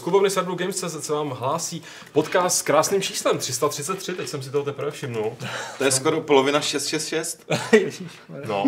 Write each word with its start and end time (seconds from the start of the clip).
z 0.00 0.02
klubovny 0.02 0.30
Sardou 0.30 0.54
Games 0.54 0.84
se 1.00 1.12
vám 1.12 1.30
hlásí 1.30 1.82
podcast 2.12 2.58
s 2.58 2.62
krásným 2.62 3.02
číslem 3.02 3.38
333, 3.38 4.12
teď 4.12 4.28
jsem 4.28 4.42
si 4.42 4.50
toho 4.50 4.64
teprve 4.64 4.90
všimnul. 4.90 5.36
To 5.78 5.84
je 5.84 5.90
skoro 5.92 6.20
polovina 6.20 6.60
666. 6.60 7.46
No, 8.46 8.64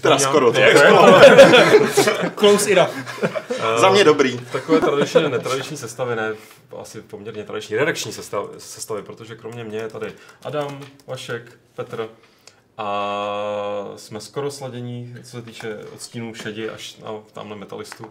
Teda 0.00 0.18
skoro, 0.18 0.52
to 0.52 0.60
je 0.60 0.74
Close 2.38 2.70
enough. 2.70 2.90
Za 3.80 3.90
mě 3.90 4.04
dobrý. 4.04 4.38
takové 4.52 4.80
tradiční, 4.80 5.30
netradiční 5.30 5.76
sestavy, 5.76 6.16
ne, 6.16 6.34
asi 6.78 7.00
poměrně 7.00 7.44
tradiční 7.44 7.76
redakční 7.76 8.12
sestavy, 8.12 8.48
sestavy, 8.58 9.02
protože 9.02 9.34
kromě 9.36 9.64
mě 9.64 9.78
je 9.78 9.88
tady 9.88 10.12
Adam, 10.42 10.80
Vašek, 11.06 11.58
Petr 11.74 12.08
a 12.78 13.88
jsme 13.96 14.20
skoro 14.20 14.50
sladění, 14.50 15.14
co 15.22 15.30
se 15.30 15.42
týče 15.42 15.78
odstínů 15.94 16.34
šedi 16.34 16.70
až 16.70 16.96
na 16.96 17.08
tamhle 17.32 17.56
metalistu, 17.56 18.06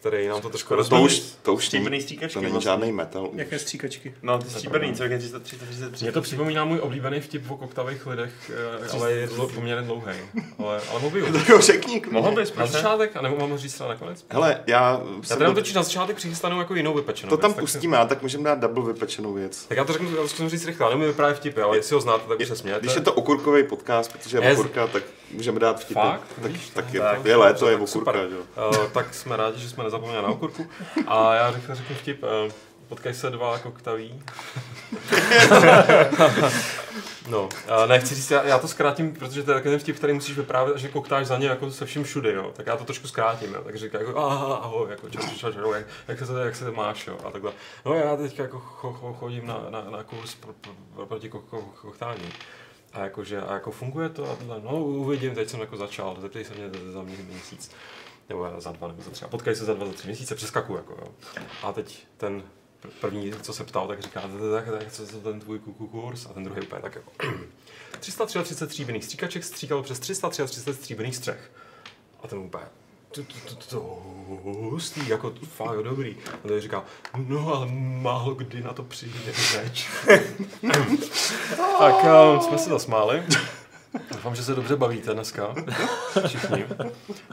který 0.00 0.28
nám 0.28 0.40
to 0.40 0.48
trošku 0.48 0.68
To 0.68 0.74
rozbíjí. 0.76 1.02
už, 1.04 1.22
to 1.42 1.54
už 1.54 1.64
Stříbrný 1.66 1.90
není, 1.90 2.02
stříkačky 2.02 2.34
to 2.34 2.40
není 2.40 2.52
vlastně. 2.52 2.70
žádný 2.70 2.92
metal. 2.92 3.30
Jaké 3.34 3.58
stříkačky. 3.58 4.14
No, 4.22 4.38
ty 4.38 4.50
stříbrný, 4.50 4.94
co 4.94 5.04
je 5.04 5.18
333. 5.18 6.04
Mně 6.04 6.12
to 6.12 6.20
připomíná 6.22 6.64
můj 6.64 6.78
oblíbený 6.78 7.20
vtip 7.20 7.50
o 7.50 7.56
koktavých 7.56 8.06
lidech, 8.06 8.50
eh, 8.84 8.88
ale 8.92 9.12
je 9.12 9.26
dlo, 9.26 9.48
poměrně 9.48 9.82
dlouhý. 9.86 10.12
Ale, 10.58 10.80
ale 10.90 11.00
mohl 11.00 11.10
by 11.10 11.20
ho. 11.20 11.32
Tak 11.38 11.48
ho 11.48 11.60
řekni. 11.60 12.02
Mohl 12.10 12.32
bys, 12.32 12.54
Na 12.54 12.66
začátek, 12.66 13.16
a 13.16 13.22
nebo 13.22 13.36
mám 13.48 13.58
říct 13.58 13.74
třeba 13.74 13.88
nakonec? 13.88 14.24
Hele, 14.30 14.60
já, 14.66 15.00
Já 15.22 15.28
tady 15.28 15.44
mám 15.44 15.54
to, 15.54 15.60
totiž 15.60 15.74
na 15.74 15.82
začátek 15.82 16.16
přichystanou 16.16 16.58
jako 16.58 16.74
jinou 16.74 16.94
vypečenou 16.94 17.30
to 17.30 17.36
tam 17.36 17.52
tak 17.54 17.60
pustíme, 17.60 17.98
a 17.98 18.06
tak 18.06 18.22
můžeme 18.22 18.44
dát 18.44 18.58
double 18.60 18.92
vypečenou 18.92 19.32
věc. 19.32 19.64
Tak 19.68 19.78
já 19.78 19.84
to 19.84 19.92
řeknu, 19.92 20.10
já 20.10 20.22
to 20.22 20.28
zkusím 20.28 20.48
říct 20.48 20.66
rychle, 20.66 20.86
já 20.86 20.90
nemůžu 20.90 21.08
vyprávět 21.08 21.36
vtipy, 21.38 21.60
ale 21.60 21.76
jestli 21.76 21.94
ho 21.94 22.00
znáte, 22.00 22.28
tak 22.28 22.40
už 22.40 22.48
se 22.48 22.56
smějete. 22.56 22.80
Když 22.80 22.94
je 22.94 23.00
to 23.00 23.12
okurkový 23.12 23.62
podcast, 23.64 24.12
protože 24.12 24.36
je 24.38 24.44
Je- 24.44 24.52
okurka, 24.52 24.86
tak 24.86 25.02
můžeme 25.30 25.60
dát 25.60 25.80
vtipy. 25.80 25.94
Fakt? 26.00 26.22
Tak, 26.42 26.52
Víš, 26.52 26.70
tak, 26.70 26.84
tak- 26.84 26.94
je, 26.94 27.00
tak- 27.00 27.24
je 27.24 27.36
léto, 27.36 27.68
je 27.68 27.76
okurka. 27.76 28.12
Uh, 28.12 28.86
tak 28.92 29.14
jsme 29.14 29.36
rádi, 29.36 29.60
že 29.60 29.68
jsme 29.68 29.84
nezapomněli 29.84 30.22
na 30.22 30.28
okurku. 30.28 30.66
A 31.06 31.34
já 31.34 31.52
řeknu, 31.52 31.74
řeknu 31.74 31.96
vtip. 31.96 32.22
Uh, 32.22 32.52
potkaj 32.88 33.14
se 33.14 33.30
dva 33.30 33.58
koktaví. 33.58 34.22
no, 37.28 37.42
uh, 37.42 37.48
ne, 37.86 38.00
chci 38.00 38.14
říct, 38.14 38.30
já, 38.30 38.42
já, 38.42 38.58
to 38.58 38.68
zkrátím, 38.68 39.14
protože 39.14 39.42
to 39.42 39.50
je 39.50 39.54
takový 39.54 39.72
ten 39.72 39.78
vtip, 39.80 39.96
který 39.96 40.12
musíš 40.12 40.36
vyprávět, 40.36 40.76
že 40.78 40.88
koktáš 40.88 41.26
za 41.26 41.38
ně 41.38 41.48
jako 41.48 41.70
se 41.70 41.86
vším 41.86 42.04
všude, 42.04 42.32
jo. 42.32 42.52
Tak 42.56 42.66
já 42.66 42.76
to 42.76 42.84
trošku 42.84 43.08
zkrátím, 43.08 43.54
jo. 43.54 43.62
Tak 43.64 43.76
říká 43.76 43.98
jako, 43.98 44.18
aha, 44.18 44.54
ahoj, 44.56 44.86
jako, 44.90 45.08
čau, 45.10 45.20
čau, 45.20 45.36
čau, 45.36 45.52
čau, 45.52 45.72
jak, 45.72 45.86
jak, 46.08 46.18
se, 46.18 46.26
to- 46.26 46.38
jak 46.38 46.56
se 46.56 46.64
to 46.64 46.72
máš, 46.72 47.06
jo. 47.06 47.16
A 47.26 47.30
takhle. 47.30 47.52
No 47.86 47.94
já 47.94 48.16
teďka 48.16 48.42
jako 48.42 48.58
cho, 48.58 48.92
cho, 48.92 49.12
chodím 49.12 49.46
na, 49.46 49.60
na, 49.70 49.82
na 49.90 50.02
kurz 50.02 50.34
pro, 50.34 50.52
pro, 50.60 50.72
pro, 50.94 51.06
proti 51.06 51.30
ko- 51.30 51.42
ko- 51.50 51.64
koktání. 51.82 52.32
A 52.92 53.00
jakože, 53.00 53.40
a 53.40 53.54
jako 53.54 53.70
funguje 53.70 54.08
to 54.08 54.30
a 54.30 54.36
tohle, 54.36 54.60
no 54.60 54.84
uvidím, 54.84 55.34
teď 55.34 55.48
jsem 55.48 55.60
jako 55.60 55.76
začal, 55.76 56.16
zeptej 56.20 56.44
se 56.44 56.54
mě 56.54 56.92
za 56.92 57.02
mě 57.02 57.16
měsíc. 57.16 57.70
Nebo 58.28 58.50
za 58.58 58.72
dva, 58.72 58.88
nebo 58.88 59.02
za 59.02 59.10
tři. 59.10 59.24
A 59.24 59.28
potkají 59.28 59.56
se 59.56 59.64
za 59.64 59.74
dva, 59.74 59.86
za 59.86 59.92
tři 59.92 60.06
měsíce, 60.06 60.34
přeskakuju, 60.34 60.78
jako 60.78 60.92
jo. 60.92 61.14
A 61.62 61.72
teď 61.72 62.06
ten 62.16 62.42
pr- 62.82 62.90
první, 63.00 63.32
co 63.42 63.52
se 63.52 63.64
ptal, 63.64 63.88
tak 63.88 64.02
říká, 64.02 64.20
tak, 64.20 64.78
tak, 64.78 64.92
co 64.92 65.02
je 65.02 65.08
ten 65.08 65.40
tvůj 65.40 65.58
kurz? 65.58 66.26
A 66.26 66.32
ten 66.32 66.44
druhý 66.44 66.60
úplně 66.60 66.82
tak 66.82 66.94
jako, 66.94 67.10
333 68.00 68.66
stříbrných 68.66 69.04
stříkaček 69.04 69.44
stříkalo 69.44 69.82
přes 69.82 69.98
333 69.98 70.74
stříbrných 70.74 71.16
střech. 71.16 71.50
A 72.22 72.28
ten 72.28 72.38
úplně, 72.38 72.64
to, 73.12 73.22
to, 73.22 73.54
to, 73.54 73.66
to 73.70 74.02
hustý, 74.44 75.08
jako 75.08 75.32
fakt 75.44 75.82
dobrý. 75.82 76.16
A 76.44 76.48
ten 76.48 76.60
říká, 76.60 76.84
no 77.16 77.54
ale 77.54 77.66
málo 78.02 78.34
kdy 78.34 78.62
na 78.62 78.72
to 78.72 78.82
přijde 78.82 79.32
řeč. 79.32 79.88
tak 81.78 81.94
uh, 82.04 82.40
jsme 82.40 82.58
se 82.58 82.70
zasmáli. 82.70 83.22
Doufám, 84.12 84.34
že 84.34 84.42
se 84.42 84.54
dobře 84.54 84.76
bavíte 84.76 85.14
dneska. 85.14 85.54
Všichni. 86.26 86.66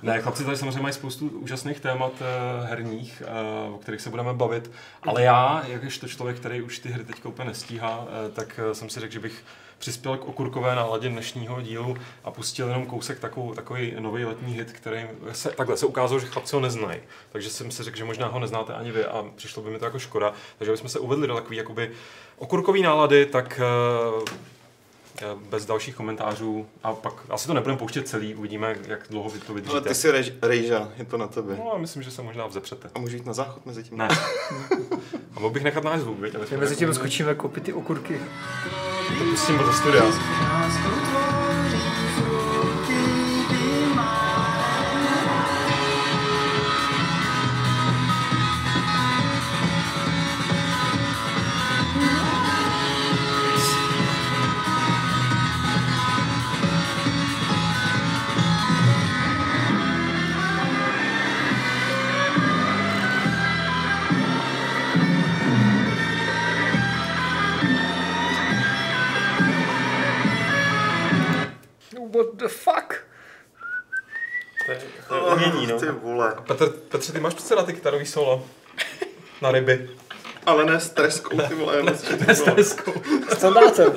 Ne, 0.02 0.22
chlapci 0.22 0.46
tady 0.46 0.58
samozřejmě 0.58 0.82
mají 0.82 0.94
spoustu 0.94 1.28
úžasných 1.28 1.80
témat 1.80 2.12
uh, 2.12 2.68
herních, 2.70 3.24
uh, 3.68 3.76
o 3.76 3.78
kterých 3.78 4.02
se 4.02 4.10
budeme 4.10 4.34
bavit, 4.34 4.72
ale 5.04 5.24
já, 5.24 5.64
jakožto 5.68 6.08
člověk, 6.08 6.38
který 6.38 6.62
už 6.62 6.80
ty 6.80 6.90
hry 6.90 7.04
teď 7.04 7.26
úplně 7.26 7.50
nestíhá, 7.50 8.00
uh, 8.00 8.34
tak 8.34 8.60
jsem 8.74 8.90
si 8.90 9.00
řekl, 9.00 9.14
že 9.14 9.20
bych 9.20 9.44
přispěl 9.78 10.18
k 10.18 10.26
okurkové 10.26 10.76
náladě 10.76 11.10
dnešního 11.10 11.62
dílu 11.62 11.98
a 12.24 12.32
pustil 12.32 12.68
jenom 12.68 12.86
kousek 12.86 13.20
takovou, 13.20 13.54
takový 13.54 13.94
nový 14.00 14.26
letní 14.26 14.54
hit, 14.54 14.72
který 14.72 15.08
se, 15.32 15.50
takhle 15.50 15.78
se 15.78 15.86
ukázalo, 15.86 16.20
že 16.20 16.28
chlapci 16.28 16.56
ho 16.56 16.62
neznají. 16.62 17.00
Takže 17.32 17.50
jsem 17.50 17.72
si 17.72 17.84
řekl, 17.84 17.98
že 17.98 18.04
možná 18.04 18.28
ho 18.28 18.40
neznáte 18.40 18.74
ani 18.74 18.92
vy 18.92 19.06
a 19.06 19.26
přišlo 19.36 19.64
by 19.64 19.70
mi 19.70 19.80
to 19.80 19.86
jako 19.86 20.00
škoda. 20.00 20.34
Takže 20.58 20.72
bychom 20.72 20.90
se 20.90 21.00
uvedli 21.00 21.28
do 21.28 21.36
takové 21.36 21.56
jakoby 21.56 21.92
okurkový 22.38 22.82
nálady, 22.82 23.26
tak 23.26 23.60
Eh, 23.68 24.26
bez 25.50 25.66
dalších 25.66 25.96
komentářů 25.96 26.68
a 26.84 26.94
pak 26.94 27.14
asi 27.30 27.48
to 27.48 27.54
nebudeme 27.54 27.78
pouštět 27.80 28.08
celý, 28.08 28.36
uvidíme, 28.36 28.76
jak 28.88 29.00
dlouho 29.10 29.30
vy 29.30 29.40
to 29.40 29.46
Ale 29.50 29.56
vydržíte. 29.56 29.90
ty 29.90 29.96
jsi 29.96 30.12
rež, 30.12 30.34
rejža, 30.42 30.90
je 30.98 31.06
to 31.06 31.18
na 31.18 31.28
tebe. 31.28 31.56
No 31.58 31.74
a 31.74 31.78
myslím, 31.78 32.04
že 32.04 32.12
se 32.12 32.22
možná 32.22 32.48
vzepřete. 32.48 32.90
A 32.96 33.00
můžu 33.00 33.16
jít 33.16 33.26
na 33.26 33.34
záchod 33.34 33.66
mezi 33.66 33.84
tím? 33.84 33.98
Ne. 33.98 34.08
A 35.36 35.40
mohl 35.40 35.54
bych 35.54 35.64
nechat 35.64 35.84
náš 35.84 36.00
zvuk, 36.00 36.18
My 36.20 36.58
mezi 36.58 36.76
tím 36.76 36.88
jako- 36.88 37.00
skočíme 37.00 37.36
kopit 37.36 37.64
ty 37.64 37.74
okurky. 37.74 38.20
To 39.18 39.24
pustím 39.24 39.58
do 39.58 39.74
studia. 39.74 40.04
Máš 77.28 77.34
přece 77.34 77.56
na 77.56 77.64
ty 77.64 77.74
kytarový 77.74 78.06
solo. 78.06 78.46
Na 79.42 79.52
ryby. 79.52 79.90
Ale 80.46 80.66
ne 80.66 80.80
s 80.80 80.90
treskou, 80.90 81.38
ty 81.42 81.56
vole, 81.56 81.78
já 81.78 81.84
myslím, 81.84 82.20
že 82.20 82.36
to 82.36 82.52
bylo. 82.52 82.66
Standátem. 83.38 83.92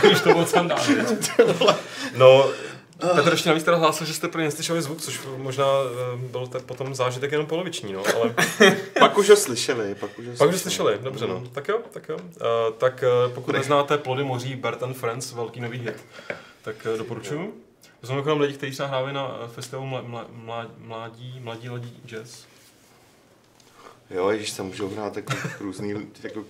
To 0.00 0.08
už 0.08 0.20
to 0.20 0.32
bylo 0.32 0.46
No, 2.16 2.50
Petr 3.14 3.30
ještě 3.30 3.48
navíc 3.48 3.64
teda 3.64 3.76
hlásil, 3.76 4.06
že 4.06 4.14
jste 4.14 4.28
pro 4.28 4.40
ně 4.40 4.44
neslyšeli 4.44 4.82
zvuk, 4.82 5.00
což 5.00 5.20
možná 5.36 5.64
eh, 5.64 6.16
byl 6.16 6.46
tak 6.46 6.62
potom 6.62 6.94
zážitek 6.94 7.32
jenom 7.32 7.46
poloviční, 7.46 7.92
no, 7.92 8.02
ale 8.16 8.34
Pak 8.98 9.18
už 9.18 9.30
ho 9.30 9.36
slyšeli, 9.36 9.94
pak 9.94 10.18
už 10.18 10.26
ho 10.26 10.36
pak 10.36 10.48
už 10.48 10.60
slyšeli, 10.60 10.98
dobře 11.02 11.26
no. 11.26 11.44
Tak 11.52 11.68
jo, 11.68 11.80
tak 11.90 12.08
jo. 12.08 12.16
Uh, 12.16 12.74
tak 12.78 13.04
uh, 13.26 13.34
pokud 13.34 13.52
neznáte 13.52 13.98
Plody 13.98 14.24
moří, 14.24 14.56
Bert 14.56 14.82
and 14.82 14.94
Friends, 14.94 15.32
velký 15.32 15.60
nový 15.60 15.78
hit, 15.78 16.04
tak 16.62 16.76
uh, 16.92 16.98
doporučuju. 16.98 17.54
To 18.00 18.06
jsou 18.06 18.16
jenom 18.18 18.40
lidi, 18.40 18.54
kteří 18.54 18.72
třeba 18.72 18.88
hráli 18.88 19.12
na 19.12 19.38
festivalu 19.54 19.86
mla, 19.86 20.02
mla, 20.02 20.26
mla, 20.30 20.66
mládí, 20.78 21.40
mladí 21.40 21.68
ladí 21.68 22.00
jazz. 22.06 22.44
Jo, 24.10 24.30
ježiš, 24.30 24.50
se 24.50 24.62
můžou 24.62 24.88
hrát 24.88 25.16
jako 25.16 25.32
různý, 25.60 25.94
jako 26.22 26.44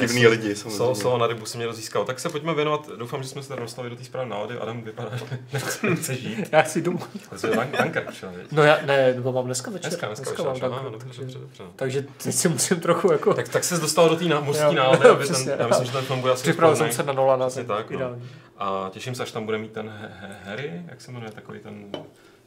divný 0.00 0.26
lidi, 0.26 0.56
samozřejmě. 0.56 0.94
solo 0.94 1.18
na 1.18 1.26
rybu 1.26 1.46
jsem 1.46 1.58
mě 1.58 1.66
rozískal. 1.66 2.04
Tak 2.04 2.20
se 2.20 2.28
pojďme 2.28 2.54
věnovat, 2.54 2.88
doufám, 2.96 3.22
že 3.22 3.28
jsme 3.28 3.42
se 3.42 3.48
tady 3.48 3.60
dostali 3.60 3.90
do 3.90 3.96
té 3.96 4.04
správné 4.04 4.30
nálady. 4.30 4.58
Adam 4.58 4.82
vypadá, 4.82 5.16
že 5.16 5.24
nechce, 5.88 6.14
žít. 6.14 6.48
Já 6.52 6.64
si 6.64 6.82
jdu. 6.82 6.98
To 7.40 7.46
je 7.46 7.68
Dunker 7.82 8.04
přišel? 8.08 8.32
No 8.52 8.62
já, 8.62 8.78
ne, 8.86 9.14
nebo 9.14 9.32
mám 9.32 9.44
dneska 9.44 9.70
večer. 9.70 9.90
Dneska, 9.90 10.06
dneska, 10.06 10.24
dneska 10.24 10.42
mám 10.42 10.52
dneska 10.52 10.68
tak, 10.68 10.78
ah, 10.80 10.90
dobře, 10.90 11.06
takže, 11.06 11.20
dobře, 11.20 11.38
dobře. 11.38 11.62
no. 11.62 11.72
takže 11.76 12.06
teď 12.22 12.34
si 12.34 12.48
musím 12.48 12.80
trochu 12.80 13.12
jako... 13.12 13.34
Tak, 13.34 13.48
tak 13.48 13.64
se 13.64 13.78
dostal 13.78 14.08
do 14.08 14.16
té 14.16 14.24
ná, 14.24 14.40
mořské 14.40 14.72
nálady, 14.72 15.08
aby 15.08 15.26
ten, 15.26 15.56
já 15.58 15.66
myslím, 15.66 15.86
že 15.86 15.92
ten 15.92 16.04
film 16.04 16.20
bude 16.20 16.32
asi 16.32 16.42
Připravil 16.42 16.76
jsem 16.76 16.92
se 16.92 17.02
na 17.02 17.12
Nolana, 17.12 17.50
tak, 17.66 17.90
no. 17.90 18.16
A 18.58 18.90
těším 18.92 19.14
se, 19.14 19.22
až 19.22 19.32
tam 19.32 19.44
bude 19.44 19.58
mít 19.58 19.72
ten 19.72 20.10
Harry, 20.44 20.82
jak 20.88 21.00
se 21.00 21.12
jmenuje, 21.12 21.32
takový 21.32 21.58
ten 21.58 21.92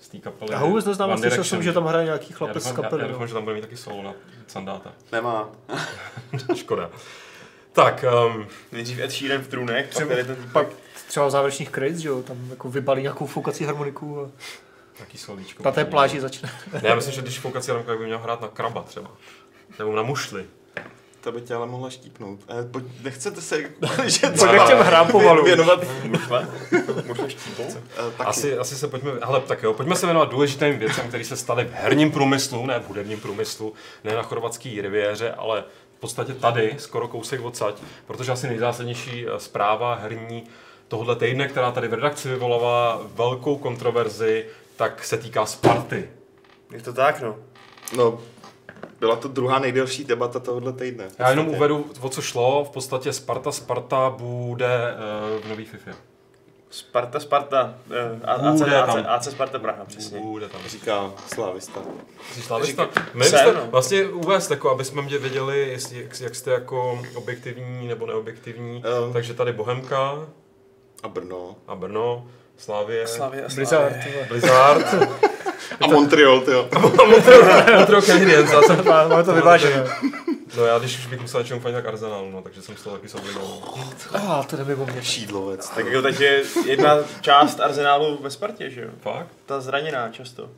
z 0.03 0.09
té 0.09 0.17
kapely. 0.17 0.51
Já 0.51 0.57
ho 0.57 0.67
vůbec 0.67 0.85
neznám, 0.85 1.17
slyšel 1.17 1.43
jsem, 1.43 1.63
že 1.63 1.73
tam 1.73 1.85
hraje 1.85 2.05
nějaký 2.05 2.27
já 2.29 2.37
chlapec 2.37 2.63
z 2.63 2.65
doufám, 2.65 2.77
já, 2.77 2.83
kapely. 2.83 3.01
já 3.01 3.07
no. 3.07 3.13
doufám, 3.13 3.27
že 3.27 3.33
tam 3.33 3.43
bude 3.43 3.55
mít 3.55 3.61
taky 3.61 3.77
solo 3.77 4.03
na 4.03 4.13
Sandáta. 4.47 4.91
Nemá. 5.11 5.49
Škoda. 6.55 6.89
Tak, 7.73 8.05
um, 8.35 8.47
Nejdřív 8.71 8.99
Ed 8.99 9.11
Sheeran 9.11 9.41
v 9.41 9.47
trůnech, 9.47 9.85
pak 9.85 9.95
Třeba- 9.95 10.09
tady 10.09 10.23
ten 10.23 10.49
Pak 10.53 10.67
třeba 11.07 11.27
v 11.27 11.31
závěrečných 11.31 11.69
credits, 11.71 11.99
že 11.99 12.09
jo, 12.09 12.23
tam 12.23 12.49
jako 12.49 12.69
vybalí 12.69 13.01
nějakou 13.01 13.25
foukací 13.25 13.63
harmoniku 13.65 14.21
a 14.21 14.29
taký 14.97 15.17
solíčko. 15.17 15.63
na 15.63 15.71
té 15.71 15.85
pláži 15.85 16.19
začne. 16.21 16.49
Ne, 16.73 16.81
já 16.83 16.95
myslím, 16.95 17.13
že 17.13 17.21
když 17.21 17.39
foukací 17.39 17.71
ramka 17.71 17.95
by 17.97 18.05
měl 18.05 18.19
hrát 18.19 18.41
na 18.41 18.47
kraba 18.47 18.81
třeba. 18.83 19.11
Nebo 19.79 19.95
na 19.95 20.03
mušli. 20.03 20.45
To 21.23 21.31
by 21.31 21.41
tě 21.41 21.53
ale 21.55 21.67
mohla 21.67 21.89
štípnout. 21.89 22.39
Eh, 22.49 22.63
pojď, 22.71 22.85
nechcete 23.03 23.41
se 23.41 23.57
že 24.05 24.27
Pojďme 24.27 24.59
k 24.59 24.67
těm 24.67 24.77
hrám 24.77 25.07
pomalu. 25.11 25.43
věnovat. 25.43 25.83
Mušle 27.07 27.29
štípou. 27.29 27.63
eh, 27.73 28.11
taky. 28.17 28.29
Asi, 28.29 28.57
asi 28.57 28.75
se 28.75 28.87
pojďme, 28.87 29.11
hele, 29.23 29.41
tak 29.41 29.63
jo, 29.63 29.73
pojďme 29.73 29.95
se 29.95 30.05
věnovat 30.05 30.29
důležitým 30.29 30.79
věcem, 30.79 31.07
které 31.07 31.25
se 31.25 31.37
staly 31.37 31.65
v 31.65 31.71
herním 31.73 32.11
průmyslu, 32.11 32.65
ne 32.65 32.79
v 32.79 32.87
hudebním 32.87 33.19
průmyslu, 33.19 33.73
ne 34.03 34.15
na 34.15 34.21
chorvatské 34.23 34.69
riviéře, 34.81 35.31
ale 35.31 35.63
v 35.97 35.99
podstatě 35.99 36.33
tady, 36.33 36.75
skoro 36.77 37.07
kousek 37.07 37.41
odsaď, 37.45 37.75
protože 38.07 38.31
asi 38.31 38.47
nejzásadnější 38.47 39.25
eh, 39.27 39.39
zpráva 39.39 39.95
herní 39.95 40.43
tohohle 40.87 41.15
týdne, 41.15 41.47
která 41.47 41.71
tady 41.71 41.87
v 41.87 41.93
redakci 41.93 42.29
vyvolala 42.29 43.01
velkou 43.15 43.55
kontroverzi, 43.57 44.45
tak 44.75 45.03
se 45.03 45.17
týká 45.17 45.45
Sparty. 45.45 46.09
Je 46.71 46.81
to 46.81 46.93
tak, 46.93 47.21
no. 47.21 47.35
No, 47.97 48.19
byla 49.03 49.15
to 49.15 49.27
druhá 49.27 49.59
nejdelší 49.59 50.03
debata 50.03 50.39
tohohle 50.39 50.73
týdne. 50.73 51.07
Já 51.19 51.29
jenom 51.29 51.47
uvedu, 51.47 51.85
o 52.01 52.09
co 52.09 52.21
šlo. 52.21 52.65
V 52.65 52.69
podstatě 52.69 53.13
Sparta 53.13 53.51
Sparta 53.51 54.09
bude 54.09 54.95
uh, 55.35 55.41
v 55.45 55.49
nový 55.49 55.65
FIFA. 55.65 55.91
Sparta, 56.69 57.19
Sparta. 57.19 57.73
eh, 57.91 58.19
A- 58.25 58.33
AC, 58.33 58.61
AC. 58.61 59.05
AC 59.07 59.31
Sparta 59.31 59.59
Praha, 59.59 59.85
přesně. 59.85 60.19
Bude 60.19 60.49
tam. 60.49 60.61
Říká 60.67 61.11
Slávista. 61.33 61.79
Jsi 62.33 62.41
slavista? 62.41 62.83
Říká- 62.85 63.01
My 63.13 63.25
jste 63.25 63.53
no. 63.53 63.67
vlastně 63.71 64.05
uvést, 64.07 64.51
jako, 64.51 64.69
aby 64.71 64.85
jsme 64.85 65.01
mě 65.01 65.17
věděli, 65.17 65.69
jestli, 65.69 66.01
jak, 66.03 66.19
jak 66.21 66.35
jste 66.35 66.51
jako 66.51 66.99
objektivní 67.15 67.87
nebo 67.87 68.05
neobjektivní. 68.05 68.83
Um, 69.07 69.13
Takže 69.13 69.33
tady 69.33 69.53
Bohemka 69.53 70.27
a 71.03 71.07
Brno. 71.07 71.55
a 71.67 71.75
Brno, 71.75 72.25
Slavie, 72.57 73.07
Slavě 73.07 73.45
a 73.45 73.49
Blizzard. 73.55 73.93
Ty 74.03 74.11
vole. 74.13 74.25
Blizzard, 74.29 74.85
A 75.81 75.87
Montreal, 75.87 76.41
ty 76.41 76.51
jo. 76.51 76.69
Montreal 77.77 78.01
Canadiens. 78.01 78.51
já 78.51 78.61
jsem- 78.61 78.85
Má- 78.85 79.07
Máme 79.07 79.23
to 79.23 79.33
vyvážené. 79.33 79.83
No 80.57 80.65
já 80.65 80.79
když 80.79 80.97
už 80.99 81.05
bych 81.07 81.21
musel 81.21 81.41
něčemu 81.41 81.59
fandit, 81.59 81.75
tak 81.83 81.93
Arsenal, 81.93 82.29
no, 82.31 82.41
takže 82.41 82.61
jsem 82.61 82.77
z 82.77 82.81
toho 82.83 82.95
taky 82.95 83.09
sobligoval. 83.09 83.57
Ah, 84.13 84.43
to 84.47 84.55
jde 84.57 84.75
mě. 84.75 85.03
Šídlovec. 85.03 85.69
Tak 85.69 85.85
jako 85.85 86.01
teď 86.01 86.19
je 86.19 86.43
jedna 86.65 86.97
část 87.21 87.59
arzenálu 87.59 88.19
ve 88.21 88.29
Spartě, 88.29 88.69
že 88.69 88.81
jo? 88.81 88.87
Fakt? 89.01 89.27
Ta 89.45 89.61
zraněná 89.61 90.09
často. 90.09 90.49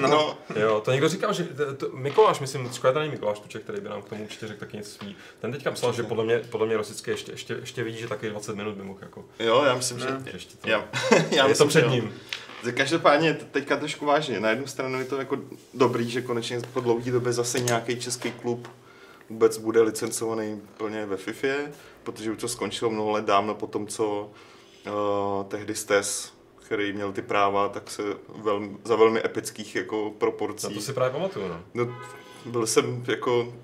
No, 0.00 0.08
no. 0.08 0.38
Jo, 0.56 0.80
to 0.84 0.92
někdo 0.92 1.08
říkal, 1.08 1.32
že 1.32 1.44
to, 1.44 1.74
to, 1.74 1.86
Mikuláš, 1.96 2.40
myslím, 2.40 2.70
škoda 2.72 2.92
tady 2.92 3.08
Mikuláš 3.08 3.38
Tuček, 3.40 3.62
který 3.62 3.80
by 3.80 3.88
nám 3.88 4.02
k 4.02 4.08
tomu 4.08 4.22
určitě 4.24 4.46
řekl 4.46 4.60
taky 4.60 4.76
něco 4.76 4.90
svý. 4.90 5.16
Ten 5.40 5.52
teďka 5.52 5.70
psal, 5.70 5.92
že 5.92 6.02
podle 6.02 6.24
mě, 6.24 6.38
podle 6.50 6.66
mě 6.66 6.76
Rosický 6.76 7.10
ještě, 7.10 7.32
ještě, 7.32 7.54
ještě 7.60 7.82
vidí, 7.84 7.98
že 7.98 8.08
taky 8.08 8.30
20 8.30 8.56
minut 8.56 8.74
by 8.74 8.82
mohl 8.82 8.98
jako. 9.02 9.24
jo, 9.38 9.62
já 9.66 9.74
myslím, 9.74 9.98
že... 9.98 10.06
Že 10.06 10.30
Ještě 10.32 10.56
to, 10.60 10.68
Já, 10.70 10.84
já 11.30 11.42
je 11.42 11.48
myslím, 11.48 11.66
to 11.66 11.68
před 11.68 11.90
že 11.90 11.96
jo. 11.96 12.04
Každopádně 12.76 13.34
te- 13.34 13.44
teďka 13.44 13.76
trošku 13.76 14.06
vážně. 14.06 14.40
Na 14.40 14.50
jednu 14.50 14.66
stranu 14.66 14.98
je 14.98 15.04
to 15.04 15.16
jako 15.16 15.38
dobrý, 15.74 16.10
že 16.10 16.22
konečně 16.22 16.60
po 16.72 16.80
dlouhé 16.80 17.10
době 17.10 17.32
zase 17.32 17.60
nějaký 17.60 18.00
český 18.00 18.32
klub 18.32 18.68
vůbec 19.30 19.58
bude 19.58 19.80
licencovaný 19.82 20.60
plně 20.76 21.06
ve 21.06 21.16
FIFA, 21.16 21.70
protože 22.02 22.30
už 22.32 22.38
to 22.38 22.48
skončilo 22.48 22.90
mnoho 22.90 23.10
let 23.10 23.24
dávno 23.24 23.54
po 23.54 23.66
tom, 23.66 23.86
co 23.86 24.30
uh, 24.86 24.92
tehdy 25.48 25.74
Stes, 25.74 26.32
který 26.64 26.92
měl 26.92 27.12
ty 27.12 27.22
práva, 27.22 27.68
tak 27.68 27.90
se 27.90 28.02
velmi, 28.42 28.76
za 28.84 28.96
velmi 28.96 29.24
epických 29.24 29.76
jako 29.76 30.12
proporcí. 30.18 30.66
Na 30.68 30.74
to 30.74 30.80
si 30.80 30.92
právě 30.92 31.12
pamatuju, 31.12 31.48
no. 31.48 31.60
No, 31.74 31.94
byl 32.46 32.66
jsem 32.66 33.04
jako 33.08 33.54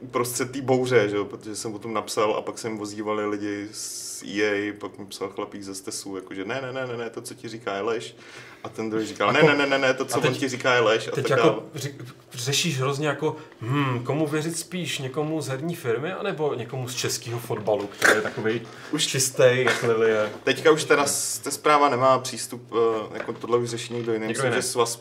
uprostřed 0.00 0.50
té 0.52 0.62
bouře, 0.62 1.08
že 1.08 1.16
jo, 1.16 1.24
protože 1.24 1.56
jsem 1.56 1.74
o 1.74 1.78
tom 1.78 1.94
napsal 1.94 2.34
a 2.34 2.42
pak 2.42 2.58
jsem 2.58 2.78
vozívali 2.78 3.26
lidi 3.26 3.68
z 3.72 4.03
EA, 4.24 4.72
pak 4.78 4.98
mi 4.98 5.06
psal 5.06 5.28
chlapík 5.28 5.62
ze 5.62 5.74
Stesu, 5.74 6.16
jakože 6.16 6.44
ne, 6.44 6.60
ne, 6.62 6.72
ne, 6.72 6.86
ne, 6.86 6.96
ne, 6.96 7.10
to, 7.10 7.20
co 7.20 7.34
ti 7.34 7.48
říká 7.48 7.74
je 7.74 7.82
lež. 7.82 8.16
A 8.64 8.68
ten 8.68 8.90
druhý 8.90 9.06
říkal, 9.06 9.32
ne, 9.32 9.42
ne, 9.42 9.54
ne, 9.56 9.66
ne, 9.66 9.78
ne, 9.78 9.94
to, 9.94 10.04
co 10.04 10.20
teď- 10.20 10.30
on 10.30 10.36
ti 10.36 10.48
říká 10.48 10.74
je 10.74 10.80
lež. 10.80 11.08
A 11.08 11.10
Teď 11.10 11.28
tak 11.28 11.30
jako 11.38 11.48
dál. 11.48 11.62
ři, 11.74 11.94
řešíš 12.32 12.78
hrozně 12.80 13.08
jako, 13.08 13.36
hm, 13.60 14.04
komu 14.04 14.26
věřit 14.26 14.58
spíš, 14.58 14.98
někomu 14.98 15.40
z 15.40 15.48
herní 15.48 15.74
firmy, 15.74 16.12
anebo 16.12 16.54
někomu 16.54 16.88
z 16.88 16.94
českého 16.94 17.38
fotbalu, 17.38 17.86
který 17.86 18.14
je 18.16 18.22
takový 18.22 18.60
už 18.92 19.06
čistý, 19.06 19.42
jak 19.52 19.82
Lilie. 19.82 20.30
Teďka 20.44 20.70
už 20.70 20.84
teda 20.84 21.04
té 21.42 21.50
zpráva 21.50 21.88
nemá 21.88 22.18
přístup, 22.18 22.72
eh, 22.72 23.14
jako 23.18 23.32
tohle 23.32 23.58
už 23.58 23.68
řeší 23.68 23.94
někdo 23.94 24.12
jiný. 24.12 24.26
Myslím, 24.26 24.52
že 24.52 24.62
svaz, 24.62 25.00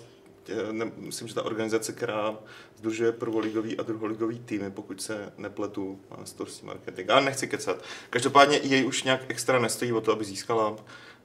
ne, 0.71 0.91
myslím, 0.95 1.27
že 1.27 1.35
ta 1.35 1.45
organizace, 1.45 1.93
která 1.93 2.37
združuje 2.77 3.11
prvoligový 3.11 3.77
a 3.77 3.83
druholigový 3.83 4.39
týmy, 4.39 4.71
pokud 4.71 5.01
se 5.01 5.33
nepletu, 5.37 5.99
má 6.09 6.25
storsý 6.25 6.65
marketing, 6.65 7.09
ale 7.09 7.21
nechci 7.21 7.47
kecat. 7.47 7.83
Každopádně 8.09 8.57
jej 8.57 8.85
už 8.85 9.03
nějak 9.03 9.21
extra 9.27 9.59
nestojí 9.59 9.93
o 9.93 10.01
to, 10.01 10.11
aby 10.11 10.25
získala 10.25 10.75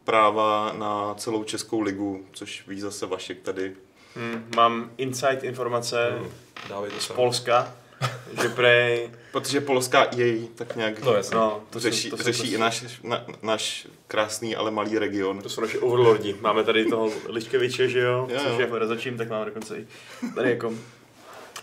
práva 0.05 0.73
na 0.79 1.15
celou 1.15 1.45
českou 1.45 1.81
ligu, 1.81 2.27
což 2.33 2.67
ví 2.67 2.81
zase 2.81 3.07
Vašek 3.07 3.41
tady. 3.41 3.77
Hmm, 4.15 4.51
mám 4.57 4.91
insight 4.97 5.45
informace 5.45 6.09
Hmm, 6.11 6.91
z. 6.99 7.07
Polska, 7.09 7.75
že 8.43 8.49
prej... 8.49 9.11
Protože 9.33 9.61
polská 9.61 10.05
EA 10.19 10.47
tak 10.55 10.77
nějak 10.77 11.03
No 11.05 11.13
jasně. 11.13 11.37
No, 11.37 11.61
to 11.71 11.81
řeší, 11.81 12.11
jsou, 12.11 12.17
to 12.17 12.23
řeší 12.23 12.41
prostě- 12.41 12.57
i 12.57 12.59
náš, 12.59 13.01
na, 13.03 13.27
náš 13.43 13.87
krásný, 14.07 14.57
ale 14.57 14.71
malý 14.71 14.99
region. 14.99 15.41
To 15.43 15.49
jsou 15.49 15.61
naše 15.61 15.79
overlordi. 15.79 16.37
Máme 16.41 16.65
tady 16.65 16.85
toho 16.85 17.11
Liškeviče, 17.29 17.89
že 17.89 18.01
jo, 18.01 18.27
Jo, 18.31 18.39
což 18.39 18.53
jo. 18.53 18.61
je 18.61 18.67
fledazačím, 18.67 19.17
tak 19.17 19.29
máme 19.29 19.45
dokonce 19.45 19.79
i 19.79 19.87
tady 20.35 20.51
jako 20.51 20.75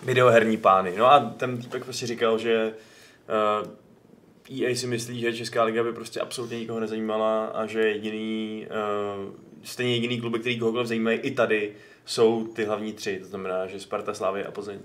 videoherní 0.03 0.57
pány. 0.57 0.93
No 0.97 1.05
a 1.11 1.19
ten 1.19 1.57
týpek 1.57 1.83
prostě 1.83 2.07
říkal, 2.07 2.37
že 2.37 2.73
uh, 3.63 4.61
EA 4.63 4.75
si 4.75 4.87
myslí, 4.87 5.21
že 5.21 5.33
Česká 5.33 5.63
liga 5.63 5.83
by 5.83 5.93
prostě 5.93 6.19
absolutně 6.19 6.59
nikoho 6.59 6.79
nezajímala 6.79 7.45
a 7.45 7.65
že 7.65 7.79
jediný, 7.79 8.67
uh, 9.27 9.33
stejně 9.63 9.93
jediný 9.93 10.21
kluby, 10.21 10.39
který 10.39 10.59
kohokoliv 10.59 10.87
zajímají 10.87 11.19
i 11.19 11.31
tady, 11.31 11.73
jsou 12.05 12.47
ty 12.47 12.65
hlavní 12.65 12.93
tři, 12.93 13.19
to 13.19 13.25
znamená, 13.27 13.67
že 13.67 13.79
Sparta, 13.79 14.13
Slavia 14.13 14.47
a 14.47 14.51
Plzeň. 14.51 14.79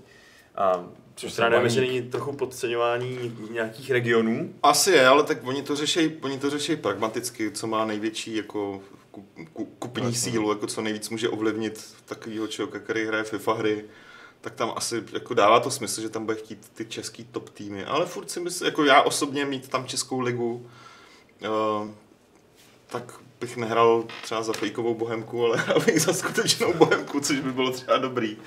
A 0.55 0.85
což 1.15 1.31
To 1.31 1.35
teda 1.35 1.47
se 1.47 1.51
nevím, 1.51 1.65
jestli 1.65 1.81
není 1.81 2.01
trochu 2.01 2.33
podceňování 2.33 3.37
nějakých 3.51 3.91
regionů. 3.91 4.53
Asi 4.63 4.91
je, 4.91 5.07
ale 5.07 5.23
tak 5.23 5.37
oni 5.43 5.61
to 5.61 5.75
řeší, 5.75 6.11
oni 6.21 6.39
to 6.39 6.49
řeší 6.49 6.75
pragmaticky, 6.75 7.51
co 7.51 7.67
má 7.67 7.85
největší 7.85 8.35
jako 8.35 8.81
ku, 9.11 9.25
ku, 9.53 9.65
kupní 9.65 10.05
Jasně. 10.05 10.31
sílu, 10.31 10.49
jako 10.49 10.67
co 10.67 10.81
nejvíc 10.81 11.09
může 11.09 11.29
ovlivnit 11.29 11.95
takového 12.05 12.47
člověka, 12.47 12.79
který 12.79 13.05
hraje 13.05 13.23
FIFA 13.23 13.53
hry, 13.53 13.85
tak 14.41 14.55
tam 14.55 14.71
asi 14.75 15.03
jako 15.13 15.33
dává 15.33 15.59
to 15.59 15.71
smysl, 15.71 16.01
že 16.01 16.09
tam 16.09 16.25
bude 16.25 16.37
chtít 16.37 16.69
ty 16.73 16.85
český 16.85 17.23
top 17.23 17.49
týmy. 17.49 17.85
Ale 17.85 18.05
furt 18.05 18.31
si 18.31 18.39
myslím, 18.39 18.65
jako 18.65 18.83
já 18.85 19.01
osobně 19.01 19.45
mít 19.45 19.67
tam 19.67 19.85
českou 19.85 20.19
ligu, 20.19 20.69
uh, 21.41 21.89
tak 22.87 23.13
bych 23.39 23.57
nehrál 23.57 24.03
třeba 24.21 24.43
za 24.43 24.53
fejkovou 24.53 24.93
bohemku, 24.93 25.45
ale 25.45 25.57
hrál 25.65 25.79
bych 25.79 26.01
za 26.01 26.13
skutečnou 26.13 26.73
bohemku, 26.73 27.19
což 27.19 27.39
by 27.39 27.51
bylo 27.51 27.71
třeba 27.71 27.97
dobrý. 27.97 28.37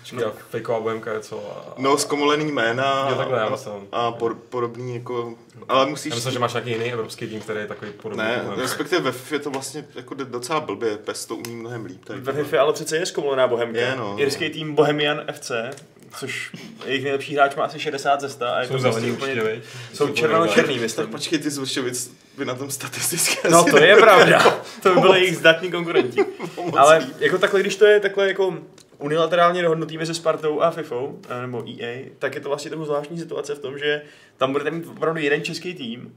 Počkej, 0.00 0.24
a 0.24 0.32
fejková 0.50 0.80
bohemka 0.80 1.12
je 1.12 1.20
co? 1.20 1.38
A, 1.56 1.74
No, 1.78 1.98
zkomolený 1.98 2.52
jména 2.52 3.06
Jo, 3.10 3.16
takhle, 3.16 3.38
já 3.38 3.46
a, 3.46 3.50
myslel. 3.50 3.82
a 3.92 4.12
por, 4.12 4.34
podobný 4.34 4.94
jako, 4.94 5.34
ale 5.68 5.86
musíš... 5.86 6.10
Já 6.10 6.14
myslím, 6.14 6.32
že 6.32 6.38
máš 6.38 6.52
nějaký 6.52 6.70
jiný 6.70 6.92
evropský 6.92 7.26
tým, 7.26 7.40
který 7.40 7.60
je 7.60 7.66
takový 7.66 7.90
podobný. 7.92 8.24
Ne, 8.24 8.40
bohemka. 8.42 8.62
respektive 8.62 9.00
ve 9.00 9.12
FIFA 9.12 9.34
je 9.34 9.38
to 9.38 9.50
vlastně 9.50 9.84
jako 9.94 10.14
jde 10.14 10.24
docela 10.24 10.60
blbě, 10.60 10.96
PES 10.96 11.26
to 11.26 11.36
umí 11.36 11.56
mnohem 11.56 11.84
líp. 11.84 12.04
Tady. 12.04 12.20
Ve 12.20 12.32
FIFA 12.32 12.60
ale 12.60 12.72
přece 12.72 12.96
je 12.96 13.06
zkomolená 13.06 13.48
Bohemka. 13.48 13.80
Je, 13.80 13.94
no. 13.96 14.14
Irský 14.18 14.50
tým 14.50 14.74
Bohemian 14.74 15.22
FC, 15.32 15.50
což 16.18 16.52
jejich 16.86 17.02
nejlepší 17.02 17.34
hráč 17.34 17.54
má 17.56 17.64
asi 17.64 17.78
60 17.80 18.20
ze 18.20 18.28
100 18.28 18.46
a 18.46 18.60
je 18.60 18.66
Jsou 18.66 18.72
to 18.72 18.78
zelení 18.78 19.16
prostě 19.16 19.24
určitě, 19.24 19.40
úplně... 19.40 19.54
viď? 19.54 19.64
Jsou 19.94 20.08
červeno-černý, 20.08 20.74
Tak 20.74 20.82
myslím. 20.82 21.06
počkej, 21.06 21.38
ty 21.38 21.50
z 21.50 21.58
Vršovic 21.58 22.12
by 22.38 22.44
na 22.44 22.54
tom 22.54 22.70
statisticky 22.70 23.48
No 23.50 23.64
to 23.64 23.78
je 23.78 23.96
pravda. 23.96 24.58
To 24.82 24.94
by 24.94 25.00
byly 25.00 25.20
jejich 25.20 25.36
zdatní 25.36 25.70
konkurenti. 25.70 26.24
Ale 26.76 27.06
jako 27.18 27.38
takhle, 27.38 27.60
když 27.60 27.76
to 27.76 27.86
je 27.86 28.00
takhle 28.00 28.28
jako 28.28 28.54
unilaterálně 28.98 29.62
dohodnutý 29.62 29.98
mezi 29.98 30.14
Spartou 30.14 30.60
a 30.60 30.70
FIFou, 30.70 31.18
eh, 31.28 31.40
nebo 31.42 31.64
EA, 31.68 32.04
tak 32.18 32.34
je 32.34 32.40
to 32.40 32.48
vlastně 32.48 32.70
tomu 32.70 32.84
zvláštní 32.84 33.18
situace 33.18 33.54
v 33.54 33.58
tom, 33.58 33.78
že 33.78 34.02
tam 34.36 34.52
budete 34.52 34.70
mít 34.70 34.86
opravdu 34.86 35.20
jeden 35.20 35.42
český 35.44 35.74
tým, 35.74 36.14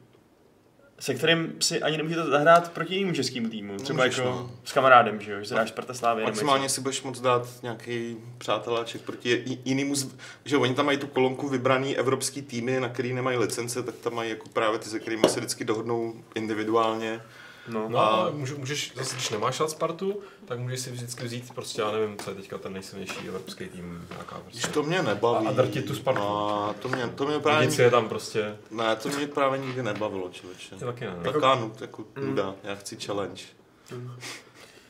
se 1.00 1.14
kterým 1.16 1.54
si 1.60 1.82
ani 1.82 1.98
nemůžete 1.98 2.24
zahrát 2.24 2.72
proti 2.72 2.96
jinému 2.96 3.14
českému 3.16 3.50
týmu. 3.50 3.78
Třeba 3.78 4.04
Nemůžeš, 4.04 4.18
jako 4.18 4.30
no. 4.30 4.52
s 4.64 4.74
kamarádem, 4.74 5.22
že 5.22 5.32
jo, 5.32 5.40
že 5.40 5.46
se 5.46 5.56
dáš 5.56 5.70
Sparta 5.70 5.94
Slávy. 5.94 6.24
Maximálně 6.24 6.70
si 6.70 6.82
budeš 6.82 7.02
moc 7.04 7.22
dát 7.22 7.48
nějaký 7.64 8.18
přáteláček 8.38 9.02
proti 9.02 9.60
jinému, 9.66 9.96
z- 9.96 10.16
že 10.46 10.58
oni 10.58 10.74
tam 10.76 10.86
mají 10.86 10.98
tu 10.98 11.08
kolonku 11.08 11.50
vybraný 11.50 11.98
evropský 11.98 12.42
týmy, 12.42 12.80
na 12.80 12.90
který 12.90 13.14
nemají 13.14 13.38
licence, 13.38 13.84
tak 13.84 13.96
tam 13.96 14.14
mají 14.16 14.30
jako 14.30 14.50
právě 14.50 14.80
ty, 14.80 14.90
se 14.90 15.00
kterými 15.00 15.30
se 15.30 15.40
vždycky 15.40 15.66
dohodnou 15.66 16.14
individuálně. 16.36 17.22
No. 17.68 17.90
No 17.90 18.00
A- 18.00 18.08
ale 18.08 18.32
můžu- 18.32 18.58
můžeš, 18.58 18.92
zase 18.96 19.16
když 19.16 19.30
nemáš 19.30 19.60
rád 19.60 19.70
Spartu, 19.70 20.22
tak 20.46 20.60
můžeš 20.60 20.80
si 20.80 20.92
vždycky 20.92 21.24
vzít 21.24 21.54
prostě, 21.56 21.82
já 21.82 21.92
nevím, 21.92 22.18
co 22.18 22.30
je 22.30 22.36
teďka 22.36 22.58
ten 22.58 22.74
nejsilnější 22.74 23.28
evropský 23.28 23.66
tým, 23.66 24.08
nějaká 24.10 24.36
Když 24.46 24.62
prostě. 24.62 24.68
to 24.74 24.84
mě 24.84 25.02
nebaví. 25.04 25.48
A- 25.48 25.50
a 25.50 25.54
drtit 25.54 25.86
tu 25.86 25.96
Spartu. 25.96 26.22
A 26.22 26.76
to 26.82 26.88
mě, 26.90 27.08
to 27.08 27.26
mě 27.26 27.40
právě, 27.40 27.68
Nic 27.68 27.80
je 27.80 27.92
tam 27.92 28.10
prostě, 28.10 28.58
ne, 28.72 28.96
to 28.96 29.10
mě 29.10 29.28
právě 29.28 29.60
nikdy 29.60 29.84
nebavilo, 29.84 30.30
člověče. 30.30 30.76
je 30.76 30.86
taky 30.86 31.06
ne. 31.06 31.16
Taká 31.24 31.56
nut, 31.56 31.82
jako 31.82 32.04
Mm. 32.16 32.28
nuda, 32.28 32.56
já 32.64 32.76
chci 32.76 32.96
challenge. 33.06 33.44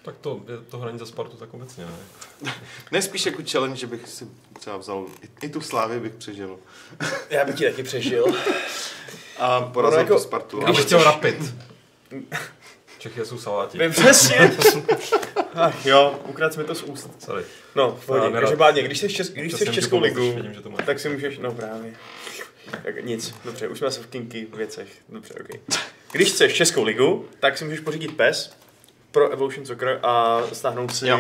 Tak 0.04 0.16
to, 0.22 0.42
je 0.48 0.58
to 0.58 0.78
hraní 0.78 1.00
za 1.00 1.06
Spartu 1.06 1.38
tak 1.38 1.54
obecně, 1.54 1.86
ne? 1.86 2.54
Ne 2.92 3.02
spíš 3.02 3.26
jako 3.26 3.42
challenge, 3.52 3.76
že 3.76 3.88
bych 3.88 4.08
si 4.08 4.28
třeba 4.60 4.78
vzal, 4.78 5.06
i, 5.22 5.46
i 5.46 5.50
tu 5.50 5.62
Slávy 5.62 6.00
bych 6.00 6.14
přežil. 6.14 6.60
Já 7.30 7.46
bych 7.46 7.56
ti 7.56 7.64
taky 7.66 7.84
přežil. 7.84 8.26
A 9.40 9.62
porazil 9.62 10.00
jako- 10.00 10.14
tu 10.14 10.20
Spartu. 10.20 10.66
Bych 10.66 10.82
chtěl 10.82 11.04
rapid. 11.04 11.38
Čechy 13.02 13.26
jsou 13.26 13.38
saláti. 13.38 13.78
Vím 13.78 13.92
přesně. 13.92 14.36
Ach 15.54 15.86
jo, 15.86 16.20
ukradl 16.28 16.58
mi 16.58 16.64
to 16.64 16.76
z 16.76 16.84
úst. 16.84 17.24
Sorry. 17.24 17.44
No, 17.76 17.98
v 18.02 18.06
pohodě. 18.06 18.40
Každopádně, 18.40 18.84
když 18.84 19.00
jsi, 19.00 19.10
čes, 19.10 19.30
když 19.30 19.54
jsi 19.54 19.66
jsem 19.66 19.74
Českou 19.74 20.00
ligu, 20.00 20.34
vidím, 20.34 20.54
že 20.54 20.62
to 20.62 20.70
máš. 20.70 20.86
tak 20.86 21.00
si 21.00 21.10
můžeš, 21.10 21.38
no 21.38 21.52
právě. 21.54 21.94
Tak 22.84 23.06
nic, 23.06 23.36
dobře, 23.46 23.68
už 23.68 23.78
jsme 23.78 23.92
se 23.92 24.02
v 24.02 24.08
kinky 24.08 24.48
věcech. 24.56 24.88
Dobře, 25.10 25.34
ok. 25.42 25.48
Když 26.12 26.30
chceš 26.30 26.54
Českou 26.54 26.84
ligu, 26.84 27.26
tak 27.40 27.58
si 27.58 27.66
můžeš 27.66 27.80
pořídit 27.80 28.18
PES 28.18 28.58
pro 29.12 29.30
Evolution 29.30 29.66
Soccer 29.66 30.00
a 30.04 30.42
stáhnout 30.54 30.96
si 30.96 31.08
Jo. 31.08 31.20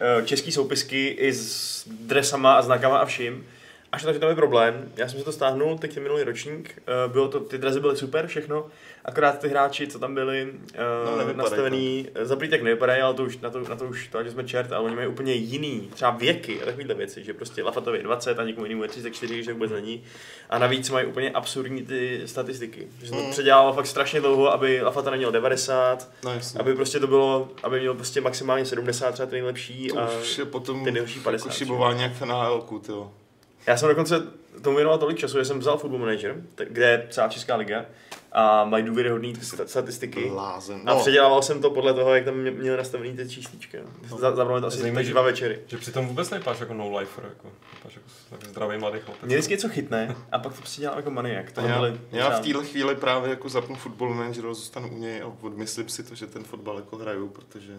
eh, 0.00 0.22
český 0.24 0.52
soupisky 0.52 1.08
i 1.08 1.32
s 1.32 1.84
dresama 2.00 2.54
a 2.54 2.62
znakama 2.62 2.98
a 2.98 3.04
vším. 3.04 3.46
Až 3.96 4.02
takže 4.02 4.20
tam 4.20 4.28
je 4.28 4.34
problém. 4.34 4.92
Já 4.96 5.08
jsem 5.08 5.18
si 5.18 5.24
to 5.24 5.32
stáhnul, 5.32 5.78
teď 5.78 5.96
je 5.96 6.02
minulý 6.02 6.22
ročník. 6.22 6.82
Uh, 7.06 7.12
bylo 7.12 7.28
to, 7.28 7.40
ty 7.40 7.58
drazy 7.58 7.80
byly 7.80 7.96
super, 7.96 8.26
všechno. 8.26 8.66
Akorát 9.04 9.38
ty 9.38 9.48
hráči, 9.48 9.86
co 9.86 9.98
tam 9.98 10.14
byli 10.14 10.44
No, 10.78 11.12
uh, 11.12 11.18
nevypadají 11.18 11.36
nastavený, 11.36 12.08
no. 12.18 12.26
zaprý 12.26 12.48
tak 12.48 12.62
nevypadají, 12.62 13.00
ale 13.02 13.14
to 13.14 13.24
už, 13.24 13.38
na, 13.38 13.50
to, 13.50 13.60
na 13.60 13.76
to 13.76 13.84
už 13.84 14.08
to, 14.08 14.24
že 14.24 14.30
jsme 14.30 14.44
čert, 14.44 14.72
ale 14.72 14.84
oni 14.84 14.94
mají 14.96 15.08
úplně 15.08 15.32
jiný, 15.34 15.88
třeba 15.94 16.10
věky 16.10 16.62
a 16.62 16.64
takovéhle 16.64 16.94
věci, 16.94 17.24
že 17.24 17.34
prostě 17.34 17.62
Lafatovi 17.62 17.98
je 17.98 18.04
20 18.04 18.38
a 18.38 18.44
někomu 18.44 18.66
jinému 18.66 18.82
je 18.82 18.88
34, 18.88 19.42
že 19.44 19.52
vůbec 19.52 19.70
není. 19.70 20.02
A 20.50 20.58
navíc 20.58 20.90
mají 20.90 21.06
úplně 21.06 21.30
absurdní 21.30 21.82
ty 21.82 22.22
statistiky. 22.26 22.88
Že 23.00 23.06
jsem 23.08 23.16
to 23.16 23.22
Hmm. 23.22 23.32
předělal 23.32 23.72
fakt 23.72 23.86
strašně 23.86 24.20
dlouho, 24.20 24.52
aby 24.52 24.82
Lafata 24.82 25.10
neměl 25.10 25.32
90, 25.32 26.08
No 26.24 26.32
aby 26.60 26.74
prostě 26.74 27.00
to 27.00 27.06
bylo, 27.06 27.48
aby 27.62 27.80
měl 27.80 27.94
prostě 27.94 28.20
maximálně 28.20 28.64
70 28.66 29.12
třeba 29.12 29.26
ten 29.26 29.32
nejlepší. 29.36 29.88
to 29.88 29.98
a 30.00 30.18
už 30.20 30.38
je 30.38 30.44
potom 30.44 30.84
ty 30.84 30.90
nejhorší 30.92 31.20
50, 31.20 31.46
jako 31.46 31.58
šibování 31.58 32.02
jak 32.02 32.12
v 32.12 32.22
NHL. 32.24 32.64
Já 33.66 33.76
jsem 33.76 33.88
dokonce 33.88 34.22
tomu 34.62 34.76
věnoval 34.76 34.98
tolik 34.98 35.18
času, 35.18 35.38
že 35.38 35.44
jsem 35.44 35.58
vzal 35.58 35.78
Football 35.78 36.00
Manager, 36.00 36.36
kde 36.68 36.86
je 36.90 37.06
celá 37.10 37.28
Česká 37.28 37.56
liga 37.56 37.84
a 38.32 38.64
mají 38.64 38.84
důvěryhodné 38.84 39.32
sta- 39.42 39.66
statistiky. 39.66 40.28
Blázen. 40.30 40.80
A 40.86 40.94
No, 40.94 41.00
předělával 41.00 41.42
jsem 41.42 41.62
to 41.62 41.70
podle 41.70 41.94
toho, 41.94 42.14
jak 42.14 42.24
tam 42.24 42.34
mě- 42.34 42.50
měl 42.50 42.76
nastavený 42.76 43.16
ty 43.16 43.28
číslička. 43.28 43.78
No. 44.10 44.18
Za- 44.18 44.36
Zabralo 44.36 44.60
to 44.60 44.66
asi 44.66 44.78
Zajímavé, 44.78 44.98
tak 44.98 45.06
že- 45.06 45.12
dva 45.12 45.22
večery. 45.22 45.60
Že 45.66 45.76
přitom 45.76 46.06
vůbec 46.08 46.30
nevypadáš 46.30 46.60
jako 46.60 46.74
no 46.74 46.98
lifer, 46.98 47.24
jako, 47.24 47.48
jako 47.84 47.98
tak 48.30 48.44
zdravý 48.48 48.78
mladý 48.78 48.98
chlapec. 48.98 49.22
Mě 49.24 49.36
vždycky 49.36 49.52
něco 49.54 49.68
chytne 49.68 50.16
a 50.32 50.38
pak 50.38 50.52
to 50.52 50.58
prostě 50.58 50.80
dělám 50.80 50.96
jako 50.96 51.10
maniak. 51.10 51.52
To 51.52 51.60
já, 51.60 51.78
byly 51.78 52.00
já 52.12 52.30
v 52.30 52.40
téhle 52.40 52.64
chvíli 52.64 52.94
právě 52.94 53.30
jako 53.30 53.48
zapnu 53.48 53.76
fotbal 53.76 54.14
manager, 54.14 54.42
zůstanu 54.44 54.88
u 54.88 54.98
něj 54.98 55.22
a 55.22 55.32
odmyslím 55.40 55.88
si 55.88 56.02
to, 56.02 56.14
že 56.14 56.26
ten 56.26 56.44
fotbal 56.44 56.76
jako 56.76 56.96
hraju, 56.96 57.28
protože 57.28 57.72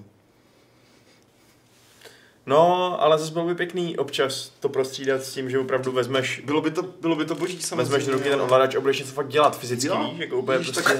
No, 2.48 2.96
ale 3.02 3.18
zase 3.18 3.32
bylo 3.32 3.46
by 3.46 3.56
pěkný 3.56 3.98
občas 3.98 4.52
to 4.60 4.70
prostřídat 4.70 5.24
s 5.24 5.34
tím, 5.34 5.50
že 5.50 5.60
opravdu 5.60 5.92
vezmeš 5.92 6.42
bylo 6.46 6.62
by 6.62 6.72
to, 6.72 6.82
bylo 6.82 7.16
by 7.16 7.26
to 7.26 7.36
boží 7.36 7.62
samozřejmě. 7.62 7.84
Vezmeš 7.84 8.06
do 8.06 8.14
ruky 8.14 8.30
ten 8.30 8.42
ovladač 8.42 8.76
a 8.76 8.80
budeš 8.80 9.00
něco 9.00 9.12
fakt 9.12 9.28
dělat 9.28 9.60
fyzicky, 9.60 9.88
Jo, 9.88 10.10
víš, 10.12 10.20
jako 10.20 10.38
úplně 10.38 10.58
víš, 10.58 10.70
prostě... 10.70 11.00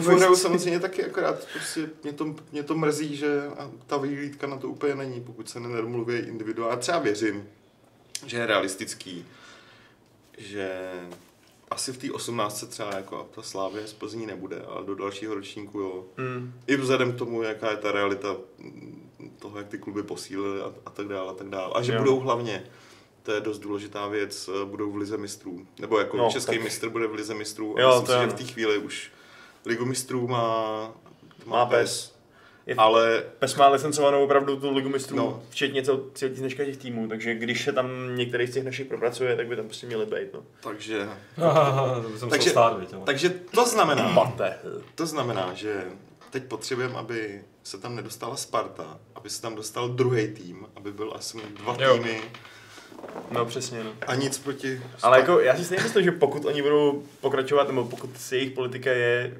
hraju 0.00 0.36
samozřejmě 0.36 0.80
taky, 0.80 1.04
akorát 1.04 1.46
prostě 1.52 1.90
mě 2.02 2.12
to, 2.12 2.34
mě 2.52 2.62
to 2.62 2.74
mrzí, 2.74 3.16
že 3.16 3.42
a 3.58 3.70
ta 3.86 3.96
vyhlídka 3.96 4.46
na 4.46 4.56
to 4.56 4.68
úplně 4.68 4.94
není, 4.94 5.20
pokud 5.20 5.48
se 5.48 5.60
nedomluví 5.60 6.18
individuálně. 6.18 6.72
Já 6.72 6.76
třeba 6.76 6.98
věřím, 6.98 7.48
že 8.26 8.36
je 8.36 8.46
realistický, 8.46 9.24
že 10.38 10.90
asi 11.70 11.92
v 11.92 11.98
té 11.98 12.12
18 12.12 12.66
třeba 12.68 12.96
jako 12.96 13.28
ta 13.34 13.42
Slávě 13.42 13.86
z 13.86 13.92
Plzní 13.92 14.26
nebude, 14.26 14.62
ale 14.68 14.86
do 14.86 14.94
dalšího 14.94 15.34
ročníku 15.34 15.80
jo. 15.80 16.04
Hmm. 16.16 16.52
I 16.66 16.76
vzhledem 16.76 17.12
k 17.12 17.18
tomu, 17.18 17.42
jaká 17.42 17.70
je 17.70 17.76
ta 17.76 17.92
realita 17.92 18.36
mm, 18.58 19.05
toho, 19.46 19.58
jak 19.58 19.68
ty 19.68 19.78
kluby 19.78 20.02
posílily 20.02 20.60
a, 20.60 20.72
a 20.86 20.90
tak 20.90 21.08
dále, 21.08 21.30
a 21.30 21.32
tak 21.34 21.48
dále. 21.48 21.72
A 21.74 21.82
že 21.82 21.92
Jo. 21.92 21.98
budou 21.98 22.20
hlavně, 22.20 22.62
to 23.22 23.32
je 23.32 23.40
dost 23.40 23.58
důležitá 23.58 24.06
věc, 24.08 24.50
eh, 24.62 24.64
budou 24.64 24.90
v 24.92 24.96
lize 24.96 25.16
mistrů. 25.16 25.66
Nebo 25.80 25.98
jako 25.98 26.16
No, 26.16 26.28
český 26.30 26.52
tak- 26.56 26.64
mistr 26.64 26.88
bude 26.88 27.06
v 27.06 27.14
lize 27.14 27.34
mistrů. 27.34 27.78
A 27.78 27.80
Jo, 27.80 27.88
myslím 28.00 28.16
si, 28.18 28.22
že 28.22 28.26
v 28.36 28.46
té 28.46 28.52
chvíli 28.52 28.78
už 28.78 29.10
ligu 29.66 29.84
mistrů 29.84 30.28
má, 30.28 30.90
Má 31.46 31.66
PES. 31.66 32.16
Je, 32.66 32.74
Ale 32.78 33.24
PES 33.38 33.54
má 33.56 33.68
licencovanou 33.68 34.24
opravdu 34.24 34.56
tu 34.56 34.74
ligu 34.74 34.88
mistrů, 34.88 35.16
No. 35.16 35.42
včetně 35.50 35.82
cel, 35.82 36.04
celý 36.14 36.34
dneška 36.34 36.64
těch 36.64 36.76
týmů, 36.76 37.08
takže 37.08 37.34
když 37.34 37.64
se 37.64 37.72
tam 37.72 38.16
některý 38.16 38.46
z 38.46 38.52
těch 38.54 38.64
našich 38.64 38.86
propracuje, 38.86 39.36
tak 39.36 39.46
by 39.46 39.56
tam 39.56 39.64
prostě 39.64 39.86
měli 39.86 40.06
být. 40.06 40.32
No. 40.34 40.42
takže, 40.60 41.08
Haha, 41.36 42.00
to 42.12 42.18
jsem 42.18 42.30
Takže- 42.30 42.50
stát, 42.50 42.76
takže 43.04 43.28
to 43.50 43.66
znamená, 43.66 44.32
to 44.94 45.06
znamená, 45.06 45.50
že 45.54 45.84
teď 46.30 46.44
potřebujeme, 46.44 46.94
aby 46.94 47.42
se 47.66 47.78
tam 47.78 47.96
nedostala 47.96 48.36
Sparta, 48.36 48.98
aby 49.14 49.30
se 49.30 49.42
tam 49.42 49.54
dostal 49.54 49.88
druhý 49.88 50.28
tým, 50.28 50.66
aby 50.76 50.92
byl 50.92 51.12
asi 51.14 51.38
dva 51.50 51.76
Jo. 51.80 51.96
týmy 51.96 52.20
No 53.30 53.44
přesně, 53.46 53.84
no. 53.84 53.90
a 54.06 54.14
nic 54.14 54.38
proti 54.38 54.82
Ale 55.02 55.18
jako 55.18 55.40
já 55.40 55.56
si 55.56 55.64
stejně 55.64 55.82
myslím, 55.84 56.04
že 56.04 56.12
pokud 56.12 56.44
oni 56.44 56.62
budou 56.62 57.02
pokračovat, 57.20 57.66
nebo 57.68 57.84
pokud 57.84 58.18
si 58.18 58.36
jejich 58.36 58.50
politika 58.52 58.90
je 58.90 59.36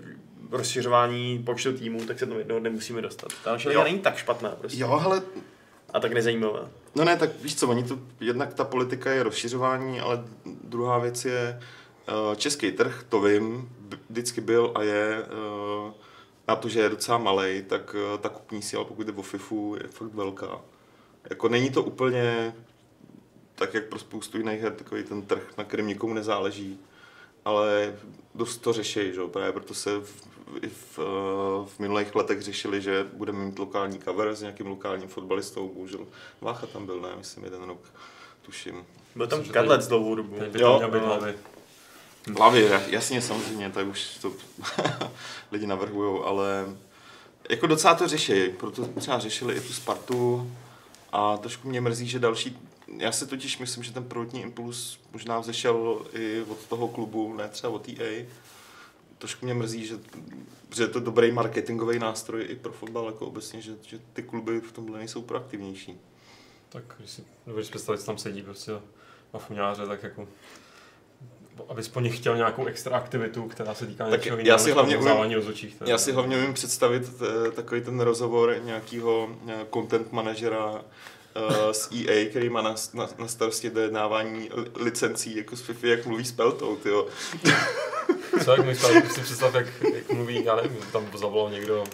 rozšiřování 0.50 1.42
počtu 1.42 1.72
týmů, 1.72 2.06
tak 2.06 2.18
se 2.18 2.26
tam 2.26 2.38
jednoho 2.38 2.60
nemusíme 2.60 3.02
dostat. 3.02 3.28
Ta 3.44 3.52
naše 3.52 3.68
liga 3.68 3.80
Jo. 3.80 3.84
není 3.84 3.98
tak 3.98 4.16
špatná 4.16 4.50
prostě. 4.50 4.80
Jo, 4.80 5.00
ale 5.04 5.22
A 5.92 6.00
tak 6.00 6.12
nezajímavá. 6.12 6.68
No 6.94 7.04
ne, 7.04 7.16
tak 7.16 7.30
víš 7.42 7.56
co, 7.56 7.68
oni 7.68 7.82
to, 7.82 7.98
jednak 8.20 8.54
ta 8.54 8.64
politika 8.64 9.10
je 9.10 9.22
rozšiřování, 9.22 10.00
ale 10.00 10.24
druhá 10.64 10.98
věc 10.98 11.24
je, 11.24 11.60
eh, 12.08 12.36
český 12.36 12.72
trh, 12.72 13.04
to 13.08 13.20
vím, 13.20 13.68
vždycky 14.10 14.40
byl 14.40 14.72
a 14.74 14.82
je, 14.82 15.22
eh, 15.22 16.05
na 16.48 16.56
to, 16.56 16.68
že 16.68 16.80
je 16.80 16.88
docela 16.88 17.18
malý, 17.18 17.62
tak 17.62 17.96
eh, 17.98 18.18
ta 18.18 18.28
kupní 18.28 18.62
síla, 18.62 18.84
pokud 18.84 19.06
jde 19.06 19.12
o 19.12 19.22
FIFU, 19.22 19.76
je 19.82 19.88
fakt 19.88 20.14
velká. 20.14 20.60
Jako 21.30 21.48
není 21.48 21.70
to 21.70 21.82
úplně 21.82 22.54
tak, 23.54 23.74
jak 23.74 23.84
pro 23.84 23.98
spoustu 23.98 24.38
jiných 24.38 24.60
her, 24.60 24.72
takový 24.72 25.02
ten 25.02 25.22
trh, 25.22 25.52
na 25.58 25.64
kterém 25.64 25.86
nikomu 25.86 26.14
nezáleží, 26.14 26.80
ale 27.44 27.94
dost 28.34 28.56
to 28.56 28.72
řeší, 28.72 29.12
že? 29.12 29.20
jo, 29.20 29.28
právě 29.28 29.52
proto 29.52 29.74
se 29.74 30.00
v, 30.00 30.22
i 30.62 30.68
v, 30.68 30.98
eh, 30.98 31.68
v 31.68 31.78
minulých 31.78 32.14
letech 32.14 32.42
řešili, 32.42 32.82
že 32.82 33.06
budeme 33.12 33.44
mít 33.44 33.58
lokální 33.58 33.98
cover 33.98 34.34
s 34.34 34.40
nějakým 34.40 34.66
lokálním 34.66 35.08
fotbalistou, 35.08 35.68
bohužel 35.68 36.06
Vácha 36.40 36.66
tam 36.66 36.86
byl, 36.86 37.00
ne, 37.00 37.08
myslím, 37.18 37.44
jeden 37.44 37.62
rok, 37.62 37.80
tuším. 38.42 38.84
Byl 39.16 39.26
tam 39.26 39.44
kadlec 39.44 39.88
dlouhou 39.88 40.14
dobu. 40.14 40.36
Jo, 40.58 40.80
no. 40.92 41.55
Hlavě, 42.34 42.82
jasně, 42.88 43.22
samozřejmě, 43.22 43.70
tak 43.70 43.86
už 43.86 44.18
to 44.22 44.32
lidi 45.52 45.66
navrhují, 45.66 46.20
ale 46.24 46.76
jako 47.50 47.66
docela 47.66 47.94
to 47.94 48.08
řeší, 48.08 48.48
proto 48.48 48.86
třeba 48.86 49.18
řešili 49.18 49.54
i 49.54 49.60
tu 49.60 49.72
Spartu 49.72 50.52
a 51.12 51.36
trošku 51.36 51.68
mě 51.68 51.80
mrzí, 51.80 52.08
že 52.08 52.18
další, 52.18 52.58
já 52.96 53.12
si 53.12 53.26
totiž 53.26 53.58
myslím, 53.58 53.84
že 53.84 53.92
ten 53.92 54.04
prvotní 54.04 54.42
impuls 54.42 54.98
možná 55.12 55.38
vzešel 55.38 56.06
i 56.12 56.42
od 56.48 56.66
toho 56.66 56.88
klubu, 56.88 57.34
ne 57.34 57.48
třeba 57.48 57.72
od 57.72 57.88
EA, 57.88 58.26
trošku 59.18 59.44
mě 59.44 59.54
mrzí, 59.54 59.86
že, 59.86 59.98
že 60.74 60.82
je 60.82 60.88
to 60.88 61.00
dobrý 61.00 61.32
marketingový 61.32 61.98
nástroj 61.98 62.46
i 62.48 62.56
pro 62.56 62.72
fotbal, 62.72 63.06
jako 63.06 63.26
obecně, 63.26 63.60
že, 63.60 63.72
že 63.82 63.98
ty 64.12 64.22
kluby 64.22 64.60
v 64.60 64.72
tomhle 64.72 64.98
nejsou 64.98 65.22
proaktivnější. 65.22 66.00
Tak 66.68 66.84
když 66.98 67.10
si 67.10 67.24
představit, 67.70 67.98
co 67.98 68.06
tam 68.06 68.18
sedí 68.18 68.42
prostě 68.42 68.72
mafuňáře, 69.32 69.86
tak 69.86 70.02
jako 70.02 70.28
abys 71.68 71.88
po 71.88 72.00
nich 72.00 72.16
chtěl 72.16 72.36
nějakou 72.36 72.66
extra 72.66 72.96
aktivitu, 72.96 73.48
která 73.48 73.74
se 73.74 73.86
týká 73.86 74.10
Tak 74.10 74.20
něčeho 74.20 74.36
já 74.36 74.42
jiného, 74.42 74.58
si 74.58 74.66
než 74.66 74.74
hlavně 74.74 74.96
pomazávání 74.98 75.34
rozhodčích. 75.34 75.76
Já 75.86 75.98
si 75.98 76.12
hlavně 76.12 76.36
umím 76.36 76.54
představit 76.54 77.02
eh, 77.46 77.50
takový 77.50 77.80
ten 77.80 78.00
rozhovor 78.00 78.56
nějakého 78.64 79.28
eh, 79.48 79.66
content 79.74 80.12
manažera 80.12 80.84
eh, 81.34 81.74
z 81.74 81.88
EA, 81.92 82.28
který 82.30 82.48
má 82.48 82.62
na, 82.62 82.74
na, 82.94 83.08
na 83.18 83.28
starosti 83.28 83.70
dojednávání 83.70 84.50
li- 84.54 84.70
licencí 84.76 85.36
jako 85.36 85.56
z 85.56 85.60
FIFA, 85.60 85.86
jak 85.86 86.06
mluví 86.06 86.24
s 86.24 86.32
Peltou, 86.32 86.76
tyjo. 86.76 87.06
Co 88.44 88.50
jak 88.50 88.76
stále 88.76 89.02
si 89.08 89.20
představ, 89.20 89.54
jak, 89.54 89.66
jak 89.94 90.10
mluví, 90.10 90.44
já 90.44 90.56
nevím, 90.56 90.76
tam 90.92 91.06
zavolal 91.14 91.50
někdo, 91.50 91.84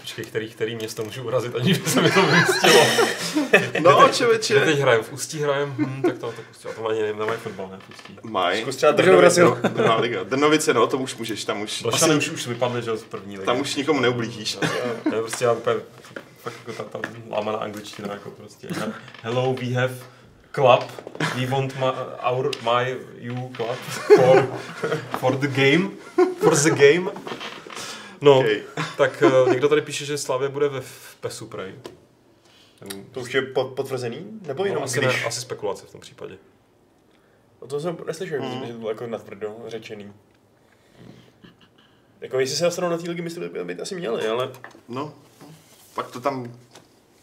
počkej, 0.00 0.24
který, 0.24 0.50
který 0.50 0.74
město 0.76 1.04
můžu 1.04 1.22
urazit, 1.22 1.56
aniž 1.56 1.78
by 1.78 1.90
se 1.90 2.00
mi 2.02 2.10
to 2.10 2.22
vymstilo. 2.22 2.86
No, 3.82 4.00
Kde 4.04 4.12
člověče. 4.14 4.60
teď 4.60 4.78
hrajem? 4.78 5.02
V 5.02 5.12
Ústí 5.12 5.38
hrajem? 5.42 5.74
Hm, 5.78 6.02
tak 6.02 6.18
to, 6.18 6.26
tak 6.32 6.44
Ústí. 6.50 6.68
A 6.68 6.72
to 6.72 6.88
ani 6.88 7.00
nevím, 7.00 7.18
nemají 7.18 7.38
fotbal, 7.38 7.68
ne? 7.68 7.78
V 7.88 7.90
Ústí. 7.94 8.18
Maj. 8.22 8.62
Zkus 8.62 8.76
třeba 8.76 8.92
Takže 8.92 9.10
Drnovic, 9.10 9.22
urazil. 9.38 9.58
no. 9.62 9.68
Druhá 9.68 9.96
liga. 9.96 10.22
Drnovice, 10.22 10.74
no, 10.74 10.86
to 10.86 10.98
už 10.98 11.16
můžeš, 11.16 11.44
tam 11.44 11.60
už, 11.62 11.82
Blšany 11.82 12.14
už, 12.14 12.28
už 12.28 12.46
vypadly, 12.46 12.82
že 12.82 12.90
jo, 12.90 12.96
z 12.96 13.02
první 13.02 13.34
ligy. 13.36 13.46
tam 13.46 13.60
už 13.60 13.74
nikomu 13.76 14.00
neublížíš. 14.00 14.54
To 15.08 15.14
je 15.14 15.20
prostě 15.20 15.44
já 15.44 15.52
úplně, 15.52 15.76
fakt 16.42 16.54
jako 16.66 16.82
ta, 16.84 16.98
ta 16.98 17.08
lámaná 17.30 17.58
angličtina, 17.58 18.08
jako 18.12 18.30
prostě. 18.30 18.68
Hello, 19.22 19.54
we 19.54 19.66
have 19.74 19.94
club, 20.54 20.84
we 21.36 21.46
want 21.46 21.76
my, 21.78 21.86
our, 22.30 22.50
my, 22.62 22.96
you 23.18 23.34
club 23.56 23.76
for, 24.16 24.48
for 25.18 25.36
the 25.36 25.46
game, 25.48 25.90
for 26.40 26.54
the 26.56 26.70
game. 26.70 27.10
No, 28.20 28.38
Okay. 28.38 28.62
tak 28.96 29.22
uh, 29.26 29.50
někdo 29.52 29.68
tady 29.68 29.82
píše, 29.82 30.04
že 30.04 30.18
Slavě 30.18 30.48
bude 30.48 30.68
ve 30.68 30.80
v 30.80 31.16
PESu, 31.20 31.46
prej. 31.46 31.74
Nebo- 32.80 33.04
To 33.12 33.20
už 33.20 33.34
je 33.34 33.42
pot- 33.42 33.74
potvrzený? 33.74 34.40
Nebo 34.46 34.64
jenom 34.64 34.80
no, 34.80 34.84
asi, 34.84 34.98
když? 34.98 35.20
ne, 35.20 35.24
asi 35.26 35.40
spekulace 35.40 35.86
v 35.86 35.92
tom 35.92 36.00
případě. 36.00 36.38
O 37.60 37.66
tom 37.66 37.80
jsem 37.80 37.96
neslyšel, 38.06 38.42
Mm. 38.42 38.66
že 38.66 38.72
to 38.72 38.78
bylo 38.78 38.90
jako 38.90 39.06
natvrdo 39.06 39.56
řečený. 39.66 40.12
Jako 42.20 42.40
jestli 42.40 42.56
se 42.56 42.64
dostanou 42.64 42.88
na 42.88 42.98
té 42.98 43.08
ligy 43.10 43.22
mistrů, 43.22 43.48
tak 43.48 43.64
by 43.64 43.74
to 43.74 43.82
asi 43.82 43.94
měli, 43.94 44.28
ale 44.28 44.50
No, 44.88 45.12
pak 45.94 46.10
to 46.10 46.20
tam, 46.20 46.52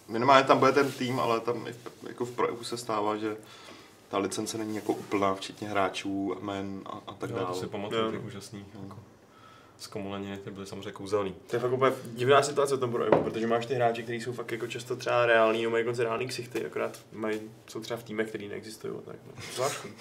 minimálně 0.07 0.47
tam 0.47 0.59
bude 0.59 0.71
ten 0.71 0.91
tým, 0.91 1.19
ale 1.19 1.39
tam 1.39 1.67
i 1.67 1.73
v, 1.73 1.77
jako 2.07 2.25
v 2.25 2.31
Pro 2.31 2.63
se 2.63 2.77
stává, 2.77 3.17
že 3.17 3.37
ta 4.09 4.17
licence 4.17 4.57
není 4.57 4.75
jako 4.75 4.93
úplná, 4.93 5.35
včetně 5.35 5.69
hráčů, 5.69 6.35
men 6.41 6.81
a, 6.85 7.01
a 7.07 7.13
tak 7.13 7.29
jo, 7.29 7.35
dále. 7.35 7.47
to 7.47 7.53
si 7.59 7.67
pamatuju, 7.67 8.11
ty 8.11 8.17
úžasný. 8.17 8.65
Jako, 8.83 8.95
zkomuleně, 9.79 10.37
ty 10.43 10.51
byly 10.51 10.65
samozřejmě 10.65 10.91
kouzelný. 10.91 11.35
to 11.49 11.55
je 11.55 11.59
fakt 11.59 11.71
úplně 11.71 11.95
divná 12.05 12.43
situace 12.43 12.75
v 12.75 12.79
tom 12.79 12.91
projevu, 12.91 13.23
protože 13.23 13.47
máš 13.47 13.65
ty 13.65 13.73
hráči, 13.75 14.03
kteří 14.03 14.21
jsou 14.21 14.33
fakt 14.33 14.51
jako 14.51 14.67
často 14.67 14.95
třeba 14.95 15.25
reální, 15.25 15.67
mají 15.67 15.83
dokonce 15.83 16.03
reální 16.03 16.27
ksichty, 16.27 16.65
akorát 16.65 16.99
mají, 17.11 17.39
jsou 17.67 17.79
třeba 17.79 17.97
v 17.99 18.03
týmech, 18.03 18.27
který 18.29 18.47
neexistují. 18.47 18.93
Tak, 19.05 19.15
no. 19.25 19.33
Zvláštní. 19.55 19.91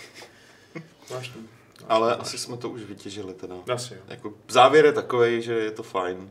Zvláštní. 1.07 1.49
Ale 1.89 2.07
Zvláštní. 2.07 2.23
asi 2.23 2.39
jsme 2.39 2.57
to 2.57 2.71
už 2.71 2.83
vytěžili 2.83 3.35
teda. 3.35 3.55
Asi 3.75 3.95
jo. 3.95 4.01
Jako 4.09 4.33
závěr 4.49 4.85
je 4.85 4.93
takový, 4.93 5.43
že 5.43 5.53
je 5.55 5.71
to 5.71 5.83
fajn. 5.83 6.31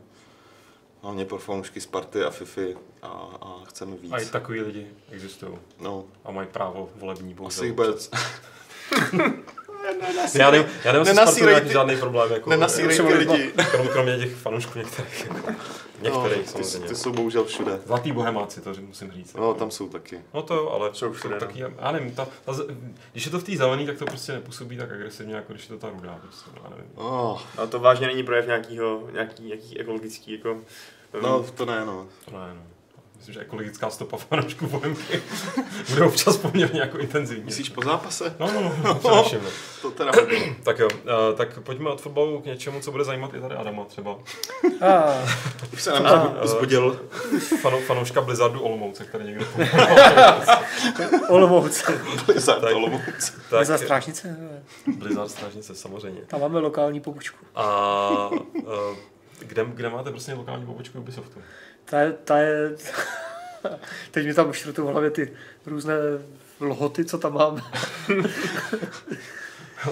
hlavně 1.02 1.26
pro 1.26 1.38
fanoušky 1.38 1.82
Sparty 1.82 2.24
a 2.24 2.30
Fifi 2.30 2.78
a, 3.02 3.08
a 3.42 3.64
chceme 3.66 3.96
víc. 3.98 4.12
A 4.14 4.18
i 4.20 4.26
takový 4.26 4.62
lidi 4.62 4.88
existují 5.12 5.58
No, 5.80 6.06
a 6.24 6.32
mají 6.32 6.48
právo 6.48 6.90
volební, 6.96 7.36
asi 7.46 7.72
bohužel. 7.72 7.98
bude... 9.94 10.44
Já 10.44 10.52
nevím, 10.52 10.68
já 10.86 10.98
jestli 10.98 11.14
Nenasírej 11.16 11.62
ty- 11.62 11.70
žádný 11.74 11.96
problém. 11.98 12.32
Jako, 12.32 12.50
Nenasírej 12.50 12.98
ty 12.98 13.14
lidi. 13.14 13.52
Krom, 13.72 13.88
kromě 13.88 14.18
těch 14.18 14.36
fanoušků 14.36 14.80
některých. 14.80 15.26
Jako, 15.26 15.38
některých 16.02 16.54
ty, 16.54 16.64
samozřejmě. 16.64 16.88
ty 16.90 16.96
jsou 16.96 17.12
bohužel 17.12 17.46
všude. 17.46 17.80
Zlatý 17.86 18.12
bohemáci, 18.12 18.62
to 18.62 18.74
musím 18.82 19.12
říct. 19.12 19.34
No, 19.34 19.54
tam 19.54 19.72
jsou 19.72 19.90
taky. 19.90 20.22
No 20.34 20.42
to 20.42 20.54
jo, 20.56 20.70
ale 20.70 20.90
Jsou 20.94 21.12
všude, 21.14 21.34
no. 21.36 21.40
taky, 21.40 21.60
já 21.80 21.92
nevím, 21.92 22.12
ta, 22.16 22.28
ta, 22.46 22.54
když 23.12 23.26
je 23.26 23.32
to 23.32 23.40
v 23.40 23.44
té 23.44 23.58
zelený, 23.58 23.86
tak 23.86 23.98
to 23.98 24.06
prostě 24.06 24.32
nepůsobí 24.32 24.78
tak 24.78 24.92
agresivně, 24.92 25.36
jako 25.36 25.54
když 25.54 25.70
je 25.70 25.76
to 25.76 25.88
ta 25.88 25.90
rudá, 25.90 26.20
prostě, 26.22 26.50
já 26.64 26.70
nevím. 26.70 26.86
Oh, 26.96 27.42
A 27.58 27.66
to 27.66 27.80
vážně 27.80 28.08
není 28.08 28.24
projev 28.24 28.46
nějakýho, 28.48 29.08
nějaký, 29.14 29.44
nějaký 29.44 29.80
ekologický, 29.80 30.32
jako... 30.32 30.58
no, 31.22 31.44
to 31.44 31.66
ne, 31.66 31.86
no. 31.86 32.08
To 32.26 32.32
ne, 32.32 32.54
no. 32.54 32.62
Myslím, 33.26 33.34
že 33.34 33.42
ekologická 33.42 33.90
stopa 33.90 34.18
fanoušků 34.18 34.68
Bohemky 34.68 35.24
bude 35.90 36.04
občas 36.06 36.38
poměrně 36.38 36.80
jako 36.80 36.98
intenzivní. 36.98 37.44
Myslíš 37.44 37.70
po 37.70 37.82
zápase? 37.82 38.36
No, 38.40 38.52
no, 38.54 38.62
no, 38.62 38.76
no 38.84 38.96
především, 38.96 39.40
no. 39.44 39.50
To 39.82 39.92
teda... 39.92 40.12
Tak 40.64 40.80
jo, 40.80 40.88
uh, 40.94 41.38
tak 41.38 41.60
pojďme 41.60 41.90
od 41.90 42.02
fotbalu 42.02 42.42
k 42.42 42.46
něčemu, 42.46 42.82
co 42.82 42.92
bude 42.92 43.04
zajímat 43.04 43.34
i 43.34 43.40
tady 43.40 43.56
Adama 43.56 43.86
třeba. 43.86 44.18
A, 44.82 45.14
Už 45.74 45.82
se 45.82 46.00
nám 46.00 46.38
zbudil. 46.44 47.00
Fano, 47.62 47.80
fanouška 47.80 48.22
Blizzardu 48.22 48.62
Olomouce, 48.62 49.06
který 49.06 49.26
někde 49.26 49.46
Olomouc. 51.30 51.84
Blizzard 52.26 52.62
Tak. 52.62 52.76
Olomouc. 52.76 53.34
Tak, 53.50 53.66
za 53.66 53.74
tak, 53.74 53.84
strážnice. 53.84 54.38
Blizzard 54.98 55.32
Strážnice, 55.32 55.76
samozřejmě. 55.76 56.22
Tam 56.28 56.42
máme 56.42 56.60
lokální 56.60 57.00
pobočku. 57.00 57.46
A 57.56 58.30
uh, 58.30 58.96
kde, 59.40 59.66
kde 59.74 59.90
máte 59.90 60.12
prostě 60.12 60.34
lokální 60.34 60.66
pobočku 60.66 61.00
Ubisoftu? 61.00 61.40
Ta 61.86 62.00
je, 62.00 62.12
ta 62.12 62.38
je... 62.38 62.76
Teď 64.12 64.26
mi 64.26 64.34
tam 64.34 64.54
šrutou 64.54 64.88
v 64.88 64.92
hlavě 64.92 65.10
ty 65.10 65.34
různé 65.66 65.94
lhoty, 66.60 67.06
co 67.06 67.18
tam 67.18 67.34
máme. 67.34 67.62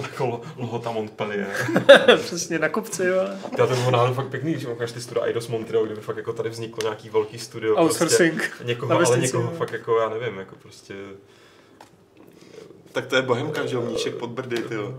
Jako 0.02 0.40
Lhota 0.58 0.90
Montpellier. 0.90 1.46
Přesně 2.16 2.58
na 2.58 2.68
kopci, 2.68 3.04
jo. 3.04 3.28
Já 3.58 3.66
ten 3.66 3.92
náhodou 3.92 4.14
fakt 4.14 4.28
pěkný, 4.28 4.58
že 4.58 4.68
ukážeš 4.68 4.92
ty 4.92 5.00
studia 5.00 5.26
Eidos 5.26 5.48
Montreal, 5.48 5.86
kdyby 5.86 6.00
fakt 6.00 6.16
jako 6.16 6.32
tady 6.32 6.48
vzniklo 6.48 6.82
nějaký 6.82 7.08
velký 7.08 7.38
studio. 7.38 7.76
Outsourcing. 7.76 8.38
Prostě 8.38 8.64
někoho, 8.64 8.90
Na 8.90 9.06
ale 9.06 9.18
někoho 9.18 9.44
jo. 9.44 9.58
fakt 9.58 9.72
jako, 9.72 9.98
já 9.98 10.08
nevím, 10.08 10.38
jako 10.38 10.56
prostě... 10.62 10.94
Tak 12.92 13.06
to 13.06 13.16
je 13.16 13.22
Bohemka, 13.22 13.66
že 13.66 13.76
jo, 13.76 13.82
Mníšek 13.82 14.14
pod 14.14 14.30
Brdy, 14.30 14.62
ty 14.62 14.74
jo. 14.74 14.98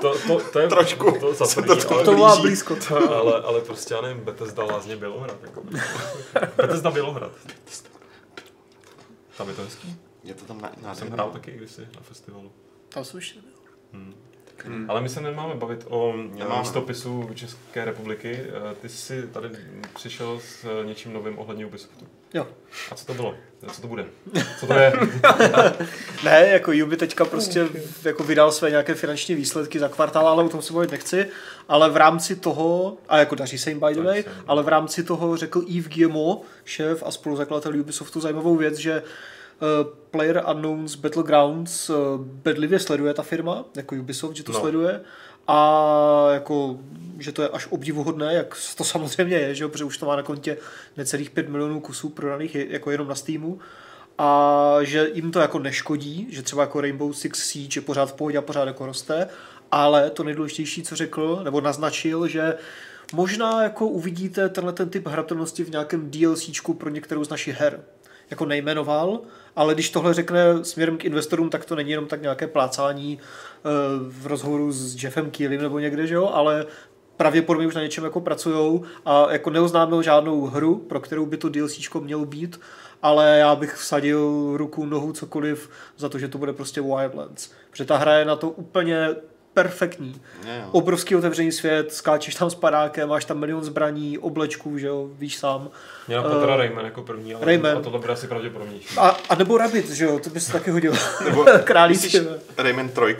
To, 0.00 0.18
to, 0.26 0.40
to 0.52 0.58
je 0.58 0.68
Trošku 0.68 1.12
to 1.20 1.34
za 1.34 1.46
se 1.46 1.62
první, 1.62 1.82
to 1.82 1.94
ale, 1.94 2.04
To 2.04 2.12
má 2.16 2.28
blíží. 2.28 2.42
blízko. 2.42 2.76
ale, 3.14 3.42
ale 3.42 3.60
prostě 3.60 3.94
já 3.94 4.00
nevím, 4.00 4.24
Bethesda 4.24 4.64
Lázně 4.64 4.96
Bělohrad. 4.96 5.42
Jako. 5.42 5.62
Bethesda 6.56 6.90
Bělohrad. 6.90 7.32
Tam 9.36 9.48
je 9.48 9.54
to 9.54 9.62
hezký. 9.62 9.96
Je 10.24 10.34
to 10.34 10.44
tam 10.44 10.60
na, 10.60 10.70
Já 10.82 10.88
na 10.88 10.94
jsem 10.94 11.10
hrál 11.10 11.30
taky 11.30 11.50
kdysi 11.50 11.80
na 11.80 12.00
festivalu. 12.02 12.52
Tam 12.88 13.04
jsem 13.04 13.18
ještě 13.18 13.36
nebyl. 13.38 13.52
Hmm. 13.92 14.14
Hmm. 14.64 14.90
Ale 14.90 15.00
my 15.00 15.08
se 15.08 15.20
nemáme 15.20 15.54
bavit 15.54 15.86
o 15.88 16.12
místopisu 16.58 17.30
České 17.34 17.84
republiky. 17.84 18.40
Eh, 18.70 18.74
Ty 18.74 18.88
jsi 18.88 19.26
tady 19.28 19.50
přišel 19.94 20.40
s 20.40 20.64
eh, 20.64 20.86
něčím 20.86 21.12
novým 21.12 21.38
ohledně 21.38 21.66
Ubisoftu. 21.66 22.06
Jo. 22.34 22.46
A 22.90 22.94
co 22.94 23.06
to 23.06 23.14
bylo? 23.14 23.34
Co 23.68 23.82
to 23.82 23.88
bude? 23.88 24.04
Co 24.60 24.66
to 24.66 24.74
je? 24.74 24.92
Ne, 26.24 26.48
jako 26.48 26.72
Ubi 26.84 26.96
teďka 26.96 27.24
prostě 27.24 27.68
jako 28.04 28.24
vydal 28.24 28.52
své 28.52 28.70
nějaké 28.70 28.94
finanční 28.94 29.34
výsledky 29.34 29.78
za 29.78 29.88
kvartál, 29.88 30.28
ale 30.28 30.44
o 30.44 30.48
tom 30.48 30.62
se 30.62 30.72
bavit 30.72 30.90
nechci. 30.90 31.26
Ale 31.68 31.90
v 31.90 31.96
rámci 31.96 32.36
toho, 32.36 32.96
a 33.08 33.18
jako 33.18 33.34
daří 33.34 33.58
se 33.58 33.70
jim 33.70 33.80
by 33.80 33.94
the 33.94 34.02
way, 34.02 34.24
ale 34.46 34.62
v 34.62 34.68
rámci 34.68 35.02
toho 35.04 35.36
řekl 35.36 35.62
Yves 35.66 35.88
Guillemot, 35.92 36.42
šéf 36.64 37.02
a 37.06 37.10
spoluzakladatel 37.10 37.80
Ubisoftu, 37.80 38.20
zajímavou 38.20 38.56
věc, 38.56 38.76
že 38.76 39.02
uh, 39.02 39.92
Player 40.10 40.44
Unknowns 40.54 40.94
Battlegrounds 40.94 41.90
uh, 41.90 41.96
bedlivě 42.20 42.78
sleduje 42.78 43.14
ta 43.14 43.22
firma, 43.22 43.64
jako 43.76 43.94
Ubisoft, 43.94 44.36
že 44.36 44.42
to 44.42 44.52
No. 44.52 44.60
sleduje. 44.60 45.00
A 45.52 46.28
jako, 46.32 46.78
že 47.18 47.32
to 47.32 47.42
je 47.42 47.48
až 47.48 47.66
obdivuhodné, 47.70 48.34
jak 48.34 48.56
to 48.76 48.84
samozřejmě 48.84 49.36
je, 49.36 49.54
že 49.54 49.64
jo, 49.64 49.68
protože 49.68 49.84
už 49.84 49.98
to 49.98 50.06
má 50.06 50.16
na 50.16 50.22
kontě 50.22 50.56
necelých 50.96 51.30
5 51.30 51.48
milionů 51.48 51.80
kusů 51.80 52.08
prodaných 52.08 52.54
jako 52.54 52.90
jenom 52.90 53.08
na 53.08 53.14
Steamu 53.14 53.58
a 54.18 54.78
že 54.82 55.08
jim 55.14 55.32
to 55.32 55.40
jako 55.40 55.58
neškodí, 55.58 56.26
že 56.30 56.42
třeba 56.42 56.62
jako 56.62 56.80
Rainbow 56.80 57.12
Six 57.12 57.38
Siege 57.38 57.78
je 57.78 57.82
pořád 57.82 58.06
v 58.06 58.12
pohodě 58.12 58.38
a 58.38 58.42
pořád 58.42 58.64
jako 58.64 58.86
roste, 58.86 59.28
ale 59.70 60.10
to 60.10 60.24
nejdůležitější, 60.24 60.82
co 60.82 60.96
řekl, 60.96 61.40
nebo 61.44 61.60
naznačil, 61.60 62.28
že 62.28 62.54
možná 63.12 63.62
jako 63.62 63.86
uvidíte 63.86 64.48
tenhle 64.48 64.72
ten 64.72 64.90
typ 64.90 65.06
hratelnosti 65.06 65.64
v 65.64 65.70
nějakém 65.70 66.10
DLCčku 66.10 66.74
pro 66.74 66.90
některou 66.90 67.24
z 67.24 67.28
našich 67.28 67.60
her. 67.60 67.80
Jako 68.30 68.46
nejmenoval, 68.46 69.20
ale 69.56 69.74
když 69.74 69.90
tohle 69.90 70.14
řekne 70.14 70.64
směrem 70.64 70.98
k 70.98 71.04
investorům, 71.04 71.50
tak 71.50 71.64
to 71.64 71.76
není 71.76 71.90
jenom 71.90 72.06
tak 72.06 72.22
nějaké 72.22 72.46
plácání 72.46 73.18
eh, 73.18 73.68
v 74.08 74.26
rozhovoru 74.26 74.72
s 74.72 75.02
Jeffem 75.04 75.30
Keelym 75.30 75.62
nebo 75.62 75.78
někde, 75.78 76.06
že 76.06 76.14
jo, 76.14 76.30
ale 76.32 76.66
pravděpodobně 77.16 77.66
už 77.66 77.74
na 77.74 77.82
něčem 77.82 78.04
jako 78.04 78.20
pracujou 78.20 78.84
a 79.04 79.32
jako 79.32 79.50
neoznámil 79.50 80.02
žádnou 80.02 80.46
hru, 80.46 80.78
pro 80.78 81.00
kterou 81.00 81.26
by 81.26 81.36
to 81.36 81.48
DLCčko 81.48 82.00
mělo 82.00 82.24
být, 82.24 82.60
ale 83.02 83.38
já 83.38 83.54
bych 83.54 83.74
vsadil 83.74 84.52
ruku, 84.56 84.86
nohu, 84.86 85.12
cokoliv 85.12 85.70
za 85.96 86.08
to, 86.08 86.18
že 86.18 86.28
to 86.28 86.38
bude 86.38 86.52
prostě 86.52 86.80
Wildlands. 86.80 87.50
Protože 87.70 87.84
ta 87.84 87.96
hra 87.96 88.14
je 88.14 88.24
na 88.24 88.36
to 88.36 88.50
úplně 88.50 89.08
perfektní. 89.54 90.20
Jo. 90.44 90.68
Obrovský 90.72 91.16
otevřený 91.16 91.52
svět, 91.52 91.92
skáčeš 91.94 92.34
tam 92.34 92.50
s 92.50 92.54
padákem, 92.54 93.08
máš 93.08 93.24
tam 93.24 93.38
milion 93.38 93.64
zbraní, 93.64 94.18
oblečků, 94.18 94.78
že 94.78 94.86
jo, 94.86 95.08
víš 95.18 95.36
sám. 95.38 95.70
Mě 96.08 96.16
napadl 96.16 96.40
teda 96.40 96.56
Rayman 96.56 96.84
jako 96.84 97.02
první, 97.02 97.34
ale 97.34 97.46
Rayman. 97.46 97.76
a 97.78 97.80
tohle 97.80 97.98
bude 97.98 98.12
asi 98.12 98.26
pravděpodobnější. 98.26 98.98
A, 98.98 99.16
a 99.28 99.34
nebo 99.34 99.58
Rabbit, 99.58 99.90
že 99.90 100.04
jo, 100.04 100.18
to 100.18 100.30
by 100.30 100.40
se 100.40 100.52
taky 100.52 100.70
hodilo. 100.70 100.96
Nebo 101.24 101.44
myslíš 101.88 102.16
Rayman 102.58 102.88
3? 102.88 103.00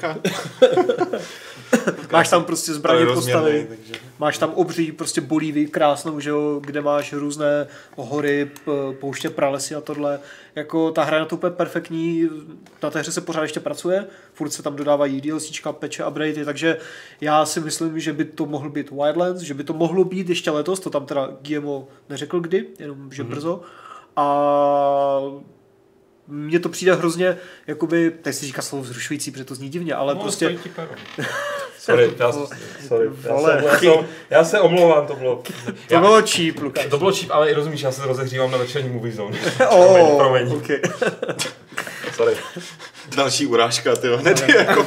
Máš 2.12 2.28
tam 2.28 2.44
prostě 2.44 2.74
zbraně 2.74 3.06
postavy. 3.06 3.66
takže... 3.68 3.94
Máš 4.18 4.38
tam 4.38 4.50
obří 4.54 4.92
prostě 4.92 5.20
Bolívii 5.20 5.66
krásnou, 5.66 6.20
že 6.20 6.30
jo, 6.30 6.60
kde 6.64 6.80
máš 6.80 7.12
různé 7.12 7.66
hory, 7.96 8.50
pouště, 8.92 9.30
pralesy 9.30 9.74
a 9.74 9.80
tohle. 9.80 10.20
Jako 10.54 10.90
ta 10.90 11.04
hra 11.04 11.16
je 11.16 11.20
na 11.20 11.26
to 11.26 11.36
úplně 11.36 11.50
perfektní, 11.50 12.28
na 12.82 12.90
té 12.90 12.98
hře 12.98 13.12
se 13.12 13.20
pořád 13.20 13.42
ještě 13.42 13.60
pracuje, 13.60 14.06
furt 14.34 14.50
se 14.50 14.62
tam 14.62 14.76
dodávají 14.76 15.20
DLCčka, 15.20 15.72
peče, 15.72 16.06
updatey, 16.06 16.44
takže 16.44 16.76
já 17.20 17.46
si 17.46 17.60
myslím, 17.60 18.00
že 18.00 18.12
by 18.12 18.24
to 18.24 18.46
mohl 18.46 18.70
být 18.70 18.90
Wildlands, 18.90 19.42
že 19.42 19.54
by 19.54 19.64
to 19.64 19.72
mohlo 19.72 20.04
být 20.04 20.28
ještě 20.28 20.50
letos, 20.50 20.80
to 20.80 20.90
tam 20.90 21.06
teda 21.06 21.28
GMO 21.42 21.88
neřekl 22.08 22.40
kdy, 22.40 22.66
jenom 22.78 23.12
že 23.12 23.22
mm-hmm. 23.22 23.28
brzo. 23.28 23.62
A 24.16 25.20
mně 26.28 26.60
to 26.60 26.68
přijde 26.68 26.94
hrozně, 26.94 27.36
jakoby, 27.66 28.10
teď 28.22 28.34
si 28.34 28.46
říká 28.46 28.62
slovo 28.62 28.84
vzrušující, 28.84 29.30
protože 29.30 29.44
to 29.44 29.54
zní 29.54 29.68
divně, 29.68 29.94
ale 29.94 30.14
No, 30.14 30.20
prostě... 30.20 30.58
Sorry, 31.80 32.10
já, 32.18 32.32
sorry, 32.88 33.10
já, 33.24 33.38
se, 33.38 33.64
já, 33.66 33.78
se, 33.78 33.86
já 34.30 34.44
se 34.44 34.60
omlouvám, 34.60 35.06
to 35.06 35.14
bylo... 35.14 35.42
To 35.88 35.98
bylo 36.00 36.22
cheap, 36.22 36.58
Lukáš. 36.58 36.86
To 36.86 36.98
bylo 36.98 37.12
cheap, 37.12 37.30
ale 37.30 37.50
i 37.50 37.54
rozumíš, 37.54 37.80
já 37.80 37.92
se 37.92 38.06
rozehřívám 38.06 38.50
na 38.50 38.58
večerní 38.58 38.90
movie 38.90 39.14
zone. 39.14 39.38
Oh, 39.70 40.16
promiň. 40.18 40.52
okay. 40.52 40.80
Sorry. 42.16 42.34
Další 43.16 43.46
urážka, 43.46 43.96
ty 43.96 44.06
jo, 44.06 44.16
hned 44.16 44.48
jako... 44.48 44.86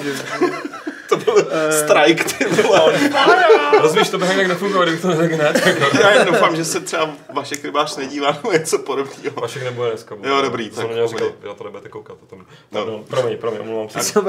to 1.10 1.18
byl 1.18 1.48
strike, 1.72 2.24
ty 2.24 2.46
vole. 2.62 2.94
Rozumíš, 3.82 4.10
to 4.10 4.18
by 4.18 4.26
jinak 4.26 4.48
nefungovalo, 4.48 4.84
kdybych 4.86 5.02
to 5.02 5.08
neřekl 5.08 5.36
hned. 5.36 5.66
Jako. 5.66 5.98
Já 5.98 6.12
jen 6.12 6.26
doufám, 6.28 6.56
že 6.56 6.66
se 6.66 6.80
třeba 6.80 7.10
Vašek 7.34 7.64
Rybář 7.66 7.98
nedívá 7.98 8.32
nebo 8.32 8.52
něco 8.52 8.80
podobného. 8.80 9.42
Vašek 9.42 9.64
nebude 9.64 9.90
dneska. 9.90 10.16
bude. 10.16 10.30
Jo, 10.30 10.42
dobrý, 10.42 10.70
To 10.70 10.76
tak 10.76 10.86
jsem 11.10 11.18
já 11.44 11.54
to 11.54 11.64
nebudete 11.64 11.90
koukat. 11.90 12.18
To 12.18 12.26
tam. 12.26 12.40
No. 12.40 12.46
Pardon, 12.80 13.04
promiň, 13.04 13.38
promiň, 13.38 13.60
omlouvám 13.62 13.90
se. 13.90 14.22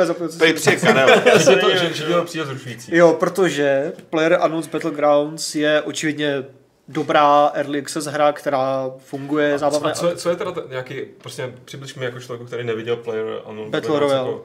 Přijde 0.55 0.77
Karel. 0.77 1.09
Že 1.39 1.57
to, 1.57 1.71
že, 1.77 1.93
že 1.95 2.05
to 2.05 2.25
přijde 2.25 2.45
zrušující. 2.47 2.97
Jo, 2.97 3.13
protože 3.13 3.93
Player 4.11 4.39
Unknown's 4.45 4.67
Battlegrounds 4.67 5.55
je 5.55 5.83
očividně 5.83 6.45
dobrá 6.89 7.51
early 7.55 7.79
access 7.79 8.05
hra, 8.07 8.33
která 8.33 8.91
funguje, 8.99 9.59
zábavná. 9.59 9.91
A 9.91 9.93
co, 9.93 10.09
je- 10.09 10.17
co 10.17 10.31
je 10.31 10.37
teda 10.37 10.53
ten 10.53 10.65
nějaký, 10.71 11.01
prostě 11.19 11.53
přibliž 11.65 11.95
mi 11.95 12.05
jako 12.05 12.21
člověku, 12.21 12.45
který 12.47 12.65
neviděl 12.65 12.97
Player 12.97 13.25
Unknown 13.49 13.71
Battle 13.71 13.91
Battlegrounds 13.91 14.13
Royale. 14.13 14.29
Jako 14.31 14.45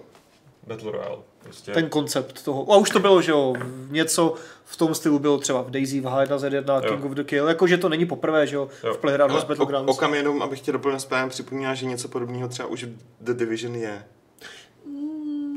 Battle 0.69 0.91
Royale. 0.91 1.17
Prostě. 1.43 1.71
ten 1.71 1.89
koncept 1.89 2.43
toho. 2.43 2.73
A 2.73 2.77
už 2.77 2.89
to 2.89 2.99
bylo, 2.99 3.21
že 3.21 3.31
jo, 3.31 3.53
něco 3.89 4.33
v 4.65 4.77
tom 4.77 4.95
stylu 4.95 5.19
bylo 5.19 5.37
třeba 5.37 5.61
v 5.61 5.69
Daisy, 5.71 5.99
v 5.99 6.03
H1Z1, 6.05 6.83
Jo. 6.85 6.89
King 6.91 7.05
of 7.05 7.11
the 7.11 7.23
Kill, 7.23 7.47
jakože 7.47 7.77
to 7.77 7.89
není 7.89 8.05
poprvé, 8.05 8.47
že 8.47 8.55
jo, 8.55 8.69
Jo. 8.83 8.93
v 8.93 9.03
Unknown's 9.03 9.43
O- 9.43 9.47
Battlegrounds. 9.47 9.91
Okam 9.97 10.13
jenom, 10.13 10.41
abych 10.41 10.61
tě 10.61 10.71
doplnil 10.71 10.99
správně, 10.99 11.29
připomíná, 11.29 11.73
že 11.75 11.85
něco 11.85 12.07
podobného 12.07 12.47
třeba 12.47 12.67
už 12.69 12.83
v 12.83 12.87
The 13.21 13.33
Division 13.33 13.75
je. 13.75 14.03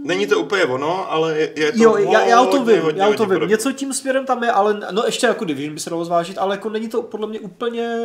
Není 0.05 0.27
to 0.27 0.39
úplně 0.41 0.65
ono, 0.65 1.13
ale 1.13 1.39
je, 1.39 1.53
je 1.57 1.73
to 1.73 1.83
Jo, 1.83 1.97
já, 1.97 2.25
já 2.27 2.43
o 2.43 2.47
tom 2.47 2.59
hodně, 2.59 2.75
vím, 2.75 2.83
hodně, 2.83 3.03
já 3.03 3.09
o 3.09 3.13
tom 3.15 3.27
vím. 3.27 3.35
podobný. 3.35 3.51
Něco 3.53 3.73
tím 3.73 3.93
směrem 3.93 4.27
tam 4.27 4.43
je, 4.45 4.51
ale 4.51 4.81
no 4.91 5.03
ještě 5.07 5.27
jako 5.27 5.45
Division 5.45 5.75
by 5.75 5.81
se 5.81 5.91
dalo 5.91 6.05
zvážit, 6.05 6.39
ale 6.39 6.55
jako 6.55 6.69
není 6.69 6.89
to 6.89 7.03
podle 7.03 7.27
mě 7.27 7.41
úplně 7.41 7.99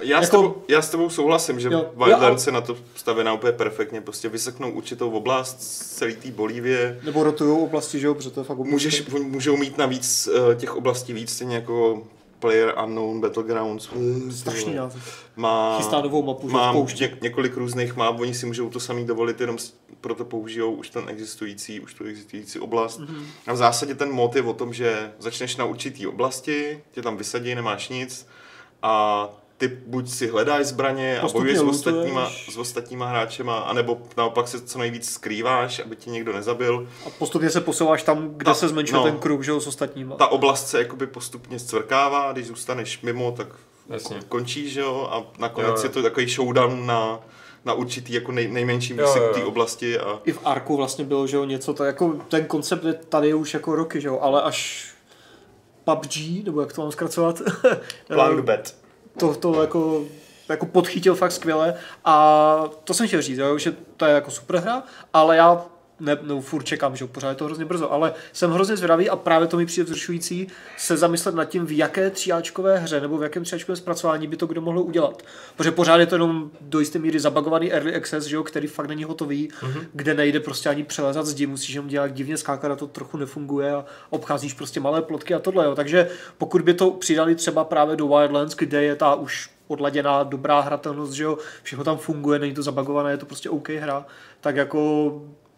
Já, 0.00 0.18
s 0.18 0.22
Jako- 0.24 0.36
tebou, 0.36 0.54
já 0.68 0.82
s 0.82 0.90
tebou 0.90 1.10
souhlasím, 1.10 1.60
že 1.60 1.68
Wildlands 1.68 2.46
je 2.46 2.52
na 2.52 2.60
to 2.60 2.76
stavěná 2.94 3.32
úplně 3.32 3.52
perfektně. 3.52 4.00
Prostě 4.00 4.28
vyseknou 4.28 4.70
určitou 4.70 5.10
oblast 5.10 5.62
z 5.62 5.96
celé 5.96 6.12
té 6.12 6.30
Bolívie. 6.30 7.00
nebo 7.04 7.22
rotujou 7.22 7.64
oblasti, 7.64 8.00
že 8.00 8.06
jo, 8.06 8.14
protože 8.14 8.30
to 8.30 8.40
je 8.40 8.44
fakt. 8.44 8.58
Můžeš, 8.58 9.04
můžou 9.08 9.56
mít 9.56 9.78
navíc 9.78 10.28
eh, 10.52 10.54
těch 10.54 10.76
oblastí 10.76 11.12
víc, 11.12 11.30
stejně 11.32 11.56
jako 11.56 12.02
Player 12.38 12.74
Unknown 12.84 13.20
Battlegrounds. 13.20 13.88
Strašný 14.30 14.74
název. 14.74 15.24
Má, 15.36 15.76
Chystá 15.78 16.00
novou 16.00 16.22
mapu, 16.22 16.48
že 16.48 16.52
má 16.54 16.70
v 16.72 16.74
poušti. 16.74 17.04
ně, 17.04 17.18
několik 17.22 17.56
různých 17.56 17.96
map, 17.96 18.20
oni 18.20 18.34
si 18.34 18.46
můžou 18.46 18.70
to 18.70 18.80
samý 18.80 19.04
dovolit, 19.06 19.40
jenom 19.40 19.58
s- 19.58 19.74
proto 20.00 20.24
použijou 20.24 20.72
už 20.72 20.90
ten 20.90 21.04
existující, 21.08 21.80
už 21.80 21.94
tu 21.94 22.04
existující 22.04 22.58
oblast. 22.58 22.98
Mhm. 22.98 23.14
Mm-hmm. 23.14 23.24
A 23.46 23.52
v 23.52 23.56
zásadě 23.56 23.94
ten 23.94 24.12
mod 24.12 24.36
je 24.36 24.42
o 24.42 24.52
tom, 24.52 24.72
že 24.74 25.12
začneš 25.18 25.56
na 25.56 25.64
určitý 25.64 26.06
oblasti, 26.06 26.82
tě 26.92 27.02
tam 27.02 27.16
vysadí, 27.16 27.54
nemáš 27.54 27.88
nic 27.88 28.26
a 28.82 29.28
ty 29.62 29.68
buď 29.86 30.08
si 30.08 30.28
hledáš 30.28 30.66
zbraně 30.66 31.18
a 31.18 31.20
Postupně 31.22 31.54
bojuješ 31.54 31.58
s 31.58 31.62
ostatníma, 31.62 32.30
s 32.50 32.56
ostatníma 32.56 33.06
hráčema, 33.06 33.58
anebo 33.58 33.98
naopak 34.16 34.48
se 34.48 34.60
co 34.60 34.78
nejvíc 34.78 35.10
skrýváš, 35.10 35.78
aby 35.84 35.96
tě 35.96 36.10
někdo 36.10 36.32
nezabil. 36.32 36.88
A 37.06 37.10
postupně 37.10 37.50
se 37.50 37.60
posouváš 37.60 38.02
tam, 38.02 38.28
kde 38.36 38.44
Ta- 38.44 38.54
se 38.54 38.68
zmenšuje 38.68 38.98
no. 38.98 39.04
ten 39.04 39.18
kruh, 39.18 39.42
že 39.44 39.52
s 39.60 39.66
ostatníma. 39.66 40.16
Ta 40.16 40.26
oblast 40.26 40.68
se 40.68 40.78
jakoby 40.78 41.06
postupně 41.06 41.58
zcvrkává, 41.58 42.32
když 42.32 42.46
zůstaneš 42.46 43.02
mimo, 43.02 43.32
tak 43.32 43.46
Jasně. 43.88 44.16
končíš, 44.28 44.72
že 44.72 44.80
jo, 44.80 45.08
a 45.10 45.40
nakonec 45.40 45.70
Jo, 45.70 45.76
jo. 45.76 45.82
je 45.82 45.88
to 45.88 46.02
takový 46.02 46.28
showdown 46.28 46.86
na, 46.86 47.20
na 47.64 47.72
určitý 47.72 48.12
jako 48.12 48.32
nej, 48.32 48.64
úseku 49.04 49.26
jo. 49.26 49.32
té 49.34 49.44
oblasti 49.44 49.98
a 49.98 50.20
I 50.24 50.32
v 50.32 50.40
Arku 50.44 50.76
vlastně 50.76 51.04
bylo, 51.04 51.26
že 51.26 51.36
jo, 51.36 51.44
něco, 51.44 51.74
to 51.74 51.84
jako, 51.84 52.12
ten 52.28 52.44
koncept 52.44 52.84
je 52.84 52.92
tady 52.94 53.34
už 53.34 53.54
jako 53.54 53.74
roky, 53.74 54.00
že 54.00 54.08
jo, 54.08 54.18
ale 54.22 54.42
až 54.42 54.88
PUBG, 55.84 56.44
nebo 56.44 56.60
jak 56.60 56.72
to 56.72 56.82
mám 56.82 56.92
zkracovat, 56.92 57.42
Plan 58.06 58.36
to. 58.36 58.81
To, 59.18 59.34
to 59.34 59.60
jako, 59.60 60.04
jako 60.48 60.66
podchytil 60.66 61.14
fakt 61.14 61.32
skvěle 61.32 61.74
a 62.04 62.64
to 62.84 62.94
jsem 62.94 63.06
chtěl 63.06 63.22
říct, 63.22 63.38
jo, 63.38 63.58
že 63.58 63.76
to 63.96 64.04
je 64.04 64.14
jako 64.14 64.30
super 64.30 64.56
hra, 64.56 64.82
ale 65.12 65.36
já 65.36 65.64
ne, 66.02 66.18
no, 66.22 66.40
furt 66.40 66.62
čekám, 66.62 66.96
že 66.96 67.06
pořád 67.06 67.28
je 67.28 67.34
to 67.34 67.44
hrozně 67.44 67.64
brzo, 67.64 67.92
ale 67.92 68.12
jsem 68.32 68.50
hrozně 68.50 68.76
zvědavý 68.76 69.10
a 69.10 69.16
právě 69.16 69.48
to 69.48 69.56
mi 69.56 69.66
přijde 69.66 69.84
vzrušující 69.84 70.46
se 70.76 70.96
zamyslet 70.96 71.34
nad 71.34 71.44
tím, 71.44 71.66
v 71.66 71.76
jaké 71.76 72.10
tříáčkové 72.10 72.78
hře 72.78 73.00
nebo 73.00 73.18
v 73.18 73.22
jakém 73.22 73.44
tříáčkovém 73.44 73.76
zpracování 73.76 74.26
by 74.26 74.36
to 74.36 74.46
kdo 74.46 74.60
mohl 74.60 74.78
udělat. 74.78 75.22
Protože 75.56 75.70
pořád 75.70 75.96
je 75.96 76.06
to 76.06 76.14
jenom 76.14 76.50
do 76.60 76.80
jisté 76.80 76.98
míry 76.98 77.20
zabagovaný 77.20 77.72
early 77.72 77.94
access, 77.94 78.24
že 78.24 78.36
jo, 78.36 78.42
který 78.42 78.66
fakt 78.66 78.88
není 78.88 79.04
hotový, 79.04 79.48
mm-hmm. 79.48 79.86
kde 79.92 80.14
nejde 80.14 80.40
prostě 80.40 80.68
ani 80.68 80.84
přelezat 80.84 81.26
zdi, 81.26 81.46
musíš 81.46 81.74
jenom 81.74 81.88
dělat 81.88 82.12
divně 82.12 82.36
skákat 82.36 82.72
a 82.72 82.76
to 82.76 82.86
trochu 82.86 83.16
nefunguje 83.16 83.72
a 83.72 83.84
obcházíš 84.10 84.52
prostě 84.52 84.80
malé 84.80 85.02
plotky 85.02 85.34
a 85.34 85.38
tohle. 85.38 85.64
Jo. 85.64 85.74
Takže 85.74 86.08
pokud 86.38 86.62
by 86.62 86.74
to 86.74 86.90
přidali 86.90 87.34
třeba 87.34 87.64
právě 87.64 87.96
do 87.96 88.08
Wildlands, 88.08 88.54
kde 88.54 88.82
je 88.82 88.96
ta 88.96 89.14
už 89.14 89.50
odladěná 89.68 90.22
dobrá 90.22 90.60
hratelnost, 90.60 91.12
že 91.12 91.24
jo, 91.24 91.38
všechno 91.62 91.84
tam 91.84 91.98
funguje, 91.98 92.38
není 92.38 92.54
to 92.54 92.62
zabagované, 92.62 93.10
je 93.10 93.16
to 93.16 93.26
prostě 93.26 93.50
OK 93.50 93.68
hra, 93.68 94.06
tak 94.40 94.56
jako 94.56 95.12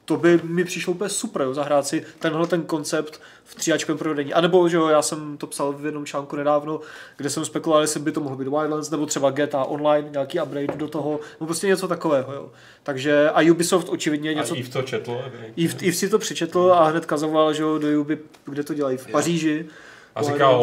to 0.05 0.17
by 0.17 0.41
mi 0.43 0.65
přišlo 0.65 0.93
úplně 0.93 1.11
super, 1.11 1.43
jo, 1.43 1.55
zahrát 1.55 1.87
si 1.87 2.05
tenhle 2.19 2.47
ten 2.47 2.63
koncept 2.63 3.21
v 3.45 3.55
tříáčkovém 3.55 3.99
provedení. 3.99 4.35
A 4.35 4.41
nebo, 4.41 4.69
že 4.69 4.77
jo, 4.77 4.89
já 4.89 5.03
jsem 5.03 5.37
to 5.37 5.47
psal 5.47 5.73
v 5.73 5.85
jednom 5.87 6.07
článku 6.07 6.37
nedávno, 6.37 6.81
kde 7.17 7.31
jsem 7.31 7.45
spekuloval, 7.45 7.83
jestli 7.83 8.01
by 8.01 8.13
to 8.13 8.21
mohlo 8.21 8.39
být 8.39 8.49
Wildlands, 8.49 8.91
nebo 8.91 9.07
třeba 9.07 9.31
GTA 9.31 9.65
Online, 9.65 10.09
nějaký 10.11 10.41
upgrade 10.41 10.77
do 10.77 10.89
toho, 10.89 11.21
no 11.41 11.47
prostě 11.47 11.67
něco 11.67 11.89
takového, 11.89 12.33
jo. 12.33 12.51
Takže 12.83 13.31
a 13.31 13.51
Ubisoft 13.51 13.89
očividně 13.89 14.35
něco... 14.35 14.55
A 14.55 14.59
Eve 14.59 14.69
to 14.69 14.83
četl. 14.83 15.21
Eve, 15.65 15.75
Eve 15.83 15.93
si 15.93 16.09
to 16.09 16.19
přečetl 16.19 16.73
a 16.73 16.85
hned 16.85 17.07
kazoval, 17.07 17.53
že 17.53 17.63
jo, 17.63 17.79
do 17.79 18.01
Ubi, 18.01 18.19
kde 18.45 18.63
to 18.63 18.75
dělají, 18.75 18.97
v 18.97 19.07
Paříži. 19.07 19.67
A 20.15 20.23
říkal, 20.23 20.63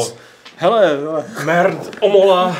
Hele, 0.56 0.88
hele, 0.88 1.26
merd, 1.46 1.98
omola, 2.00 2.58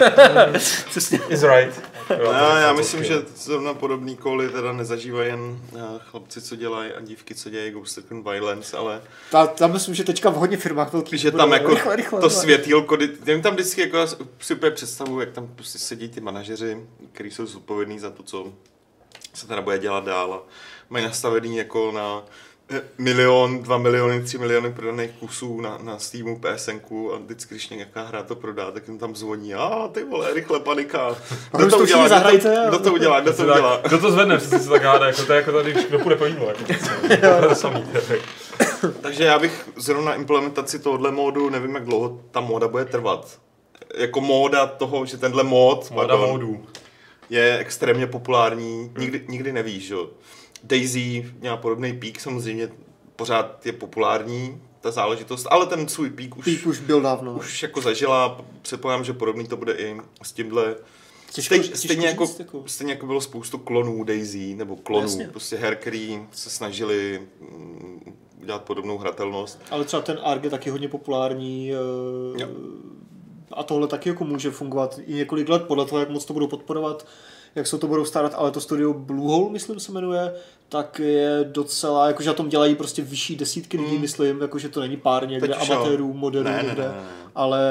přesně. 0.90 1.20
is 1.30 1.44
right. 1.44 1.91
No, 2.10 2.32
já 2.58 2.70
to 2.72 2.78
myslím, 2.78 3.04
že 3.04 3.22
zrovna 3.36 3.74
podobný 3.74 4.18
koly 4.18 4.50
teda 4.50 4.74
nezažívají 4.74 5.30
jen 5.30 5.60
eh, 5.76 5.80
chlapci, 6.00 6.42
co 6.42 6.56
dělají 6.56 6.92
a 6.92 7.02
dívky, 7.02 7.36
co 7.36 7.50
dělají 7.50 7.72
Ghost 7.72 7.98
Recon 7.98 8.24
Violence, 8.24 8.78
ale 8.78 9.02
Ta, 9.32 9.48
tam 9.48 9.74
myslím, 9.74 9.96
že 9.96 10.04
teďka 10.04 10.30
v 10.30 10.36
hodně 10.36 10.58
firmách 10.58 10.94
velkých 10.94 11.20
že 11.20 11.32
tam 11.32 11.52
jako 11.52 11.70
rychle, 11.74 11.96
rychle, 11.96 12.20
to 12.20 12.28
rychle. 12.28 12.42
světýlko, 12.42 12.98
jen 13.26 13.42
tam 13.42 13.54
vždycky 13.54 13.82
jako 13.82 13.98
já 13.98 14.08
si 14.40 14.54
úplně 14.54 14.72
představuju, 14.72 15.20
jak 15.20 15.32
tam 15.32 15.48
prostě 15.56 15.80
sedí 15.80 16.10
ty 16.10 16.22
manažeři, 16.22 16.78
kteří 17.12 17.32
jsou 17.32 17.46
zodpovědní 17.46 18.00
za 18.00 18.10
to, 18.10 18.24
co 18.24 18.54
se 19.34 19.48
teda 19.48 19.62
bude 19.62 19.80
dělat 19.80 20.06
dál 20.06 20.34
a 20.34 20.42
mají 20.90 21.06
nastavený 21.06 21.58
jako 21.58 21.92
na 21.92 22.24
milion, 22.98 23.60
dva 23.64 23.78
miliony, 23.78 24.22
tři 24.24 24.38
miliony 24.38 24.72
prodaných 24.74 25.12
kusů 25.12 25.62
na, 25.62 25.78
na 25.84 26.00
Steamu, 26.00 26.40
PSNku 26.40 27.14
a 27.14 27.18
vždycky, 27.18 27.54
když 27.56 27.70
nějaká 27.70 28.04
hra 28.04 28.24
to 28.24 28.36
prodá, 28.36 28.72
tak 28.72 28.88
jim 28.88 28.98
tam 29.00 29.16
zvoní, 29.16 29.54
a 29.54 29.88
ty 29.92 30.04
vole, 30.04 30.34
rychle 30.34 30.60
panika. 30.60 31.16
Kdo 31.58 31.70
to 31.70 31.86
všichni 31.86 32.10
zahrajte 32.10 32.58
a- 32.66 32.70
Kdo 32.70 32.80
to 32.80 32.94
udělá, 32.94 33.20
kdo 33.20 33.32
to 33.34 33.38
To 33.46 33.52
udělá? 33.52 33.82
kdo 33.88 33.98
to 34.00 34.12
zvedne, 34.12 34.38
přesně 34.38 34.60
se 34.60 34.70
tak 34.70 34.84
háda, 34.84 35.06
jako 35.08 35.24
to 35.26 35.34
je 35.34 35.38
jako 35.40 35.52
tady, 35.52 35.72
když 35.72 35.86
kdo 35.86 36.00
půjde 36.00 36.16
po 36.16 36.26
jídlo, 36.26 36.48
jako 36.48 36.64
to 37.42 37.50
to 37.50 37.56
samý. 37.56 37.84
Takže 39.02 39.24
já 39.24 39.40
bych 39.40 39.70
zrovna 39.76 40.14
implementaci 40.14 40.80
tohohle 40.80 41.12
módu, 41.12 41.50
nevím, 41.50 41.76
jak 41.76 41.86
dlouho 41.86 42.20
ta 42.32 42.42
móda 42.42 42.68
bude 42.68 42.86
trvat. 42.86 43.40
Jako 43.98 44.22
móda 44.22 44.66
toho, 44.68 45.06
že 45.06 45.18
tenhle 45.18 45.44
mód 45.44 45.92
Moda 45.92 46.08
pardon, 46.08 46.30
módů. 46.30 46.66
je 47.30 47.58
extrémně 47.58 48.08
populární, 48.08 48.92
nikdy, 48.98 49.26
nikdy 49.28 49.52
nevíš, 49.54 49.84
že? 49.88 49.94
jo. 49.94 50.08
Daisy 50.64 51.32
měla 51.40 51.58
podobný 51.58 51.94
pík, 51.94 52.20
samozřejmě 52.20 52.70
pořád 53.16 53.66
je 53.66 53.72
populární, 53.74 54.62
ta 54.82 54.92
záležitost, 54.92 55.48
ale 55.52 55.66
ten 55.66 55.88
svůj 55.88 56.10
pík 56.10 56.38
už, 56.38 56.46
Pík 56.46 56.66
už 56.68 56.80
byl 56.80 57.02
dávno. 57.02 57.34
už 57.34 57.64
jako 57.64 57.82
zažila, 57.82 58.42
předpokládám, 58.62 59.04
že 59.06 59.14
podobný 59.14 59.48
to 59.48 59.58
bude 59.58 59.74
i 59.74 59.98
s 60.24 60.32
tímhle. 60.32 60.76
Těžko- 61.32 61.42
Stej, 61.56 61.60
těžko 61.60 61.78
stejně, 61.78 62.08
jako, 62.08 62.28
jako. 62.40 62.64
stejně 62.68 62.94
jako 62.94 63.06
bylo 63.06 63.22
spoustu 63.22 63.58
klonů 63.58 64.04
Daisy, 64.04 64.56
nebo 64.56 64.76
klonů, 64.76 65.04
Jasně. 65.08 65.28
prostě 65.28 65.56
her, 65.58 65.76
který 65.76 66.20
se 66.32 66.50
snažili 66.50 67.22
mm, 67.42 68.16
udělat 68.42 68.62
podobnou 68.64 68.98
hratelnost. 68.98 69.60
Ale 69.72 69.86
třeba 69.86 70.02
ten 70.02 70.20
ARG 70.24 70.44
je 70.44 70.50
taky 70.50 70.70
hodně 70.70 70.88
populární 70.88 71.72
eh, 71.72 72.42
Jo. 72.42 72.48
a 73.52 73.64
tohle 73.64 73.88
taky 73.88 74.10
jako 74.10 74.24
může 74.26 74.52
fungovat 74.52 75.00
i 75.06 75.14
několik 75.14 75.50
let 75.50 75.64
podle 75.68 75.86
toho, 75.86 76.00
jak 76.00 76.10
moc 76.10 76.26
to 76.26 76.34
budou 76.34 76.48
podporovat, 76.48 77.06
jak 77.56 77.68
se 77.68 77.78
to 77.78 77.88
budou 77.88 78.06
starat, 78.06 78.34
ale 78.36 78.52
to 78.52 78.62
studio 78.62 78.94
Bluehole, 78.94 79.52
myslím 79.52 79.80
se 79.80 79.92
jmenuje, 79.92 80.34
tak 80.70 81.00
je 81.00 81.50
docela, 81.52 82.08
jakože 82.08 82.30
na 82.30 82.34
tom 82.34 82.50
dělají 82.50 82.76
prostě 82.76 83.02
vyšší 83.02 83.36
desítky 83.36 83.78
lidí, 83.78 83.98
myslím, 83.98 84.42
jakože 84.42 84.70
to 84.70 84.80
není 84.80 84.98
pár 84.98 85.30
někde. 85.30 85.48
Teď 85.48 85.72
amatérů, 85.72 86.14
moderů 86.14 86.46
Ne, 86.46 86.52
ne, 86.52 86.64
někde, 86.64 86.82
ne, 86.84 86.90
ne, 86.90 86.96
ne. 86.96 87.04
ale 87.36 87.62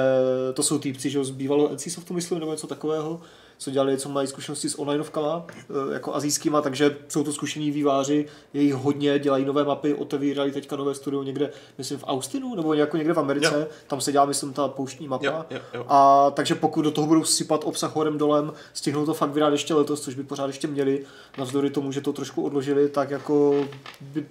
to 0.55 0.63
jsou 0.63 0.79
týpci, 0.79 1.11
že 1.11 1.19
jo, 1.19 1.25
z 1.25 1.31
bývalého 1.31 1.73
NC 1.75 1.93
Softu, 1.93 2.15
myslím, 2.15 2.39
nebo 2.39 2.53
něco 2.53 2.67
takového, 2.67 3.21
co 3.61 3.71
dělali, 3.71 3.99
co 3.99 4.09
mají 4.09 4.29
zkušenosti 4.29 4.69
s 4.69 4.79
onlineovkama, 4.79 5.47
eh, 5.49 5.93
jako 5.93 6.15
azijskýma, 6.15 6.61
takže 6.61 6.97
jsou 7.09 7.25
to 7.25 7.33
zkušení 7.33 7.71
výváři, 7.71 8.27
je 8.53 8.63
jich 8.63 8.75
hodně, 8.75 9.19
dělají 9.19 9.45
nové 9.45 9.65
mapy, 9.65 9.95
otevírali 9.95 10.53
teďka 10.53 10.77
nové 10.77 10.95
studio 10.95 11.23
někde, 11.23 11.51
myslím 11.79 11.99
v 11.99 12.05
Austinu, 12.07 12.55
nebo 12.55 12.75
jako 12.75 12.97
někde 12.97 13.13
v 13.13 13.19
Americe, 13.19 13.55
Jo. 13.61 13.67
tam 13.87 14.01
se 14.01 14.13
dělá, 14.13 14.25
myslím, 14.25 14.53
ta 14.53 14.69
pouštní 14.69 15.09
mapa. 15.09 15.27
Jo, 15.27 15.45
jo, 15.51 15.61
jo. 15.75 15.85
A 15.89 16.31
takže 16.31 16.55
pokud 16.55 16.83
do 16.83 16.91
toho 16.91 17.07
budou 17.07 17.25
sypat 17.25 17.61
obsah 17.65 17.95
horem 17.97 18.19
dolem, 18.19 18.53
stihnou 18.73 19.07
to 19.07 19.15
fakt 19.15 19.31
vydat 19.31 19.53
ještě 19.53 19.75
letos, 19.75 20.01
což 20.01 20.15
by 20.15 20.23
pořád 20.23 20.47
ještě 20.47 20.67
měli, 20.67 21.05
navzdory 21.39 21.71
tomu, 21.71 21.93
že 21.93 22.01
to 22.01 22.13
trošku 22.13 22.43
odložili, 22.43 22.89
tak 22.89 23.11
jako 23.11 23.65
by, 24.01 24.27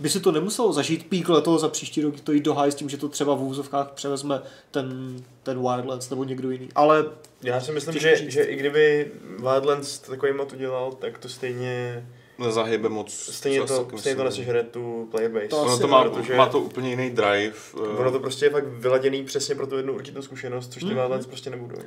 by 0.00 0.08
si 0.10 0.20
to 0.20 0.32
nemuselo 0.32 0.72
zažít 0.72 1.06
pík 1.08 1.28
letos 1.28 1.60
za 1.60 1.68
příští 1.68 2.02
rok 2.02 2.20
to 2.20 2.32
jít 2.32 2.44
do 2.44 2.54
high 2.54 2.70
s 2.70 2.74
tím, 2.74 2.88
že 2.88 2.96
to 2.96 3.08
třeba 3.08 3.34
v 3.34 3.42
úzovkách 3.42 3.90
převezme 3.90 4.42
ten, 4.70 5.16
ten 5.42 5.56
Wildlands 5.62 6.10
nebo 6.10 6.24
někdo 6.24 6.50
jiný. 6.50 6.68
Ale 6.74 7.04
Já 7.42 7.60
si 7.60 7.72
myslím, 7.72 7.98
že, 7.98 8.16
říct. 8.16 8.30
že 8.32 8.42
i 8.42 8.56
kdyby 8.56 9.12
Wildlands 9.38 9.98
takový 9.98 10.32
mod 10.32 10.52
udělal, 10.52 10.92
tak 10.92 11.18
to 11.18 11.28
stejně, 11.28 12.06
Nezahybe 12.38 12.88
moc. 12.88 13.12
stejně 13.12 13.60
to, 13.62 13.88
stejně 13.96 14.16
to 14.16 14.24
nesežere 14.24 14.62
tu 14.62 15.08
player 15.10 15.30
base. 15.30 15.46
To 15.48 15.62
Ono 15.62 15.78
to 15.78 15.88
má, 15.88 16.04
protože- 16.04 16.36
má 16.36 16.46
to 16.46 16.60
úplně 16.60 16.90
jiný 16.90 17.10
drive. 17.10 17.54
eh, 17.76 17.98
Ono 17.98 18.10
to 18.12 18.20
prostě 18.20 18.46
je 18.46 18.50
fakt 18.50 18.66
vyladěný 18.66 19.24
přesně 19.24 19.54
pro 19.54 19.66
tu 19.66 19.76
jednu 19.76 19.94
určitou 19.94 20.22
zkušenost, 20.22 20.72
což 20.72 20.82
ty 20.82 20.86
Mhm. 20.86 20.96
Wildlands 20.96 21.26
prostě 21.26 21.50
nebudou. 21.50 21.78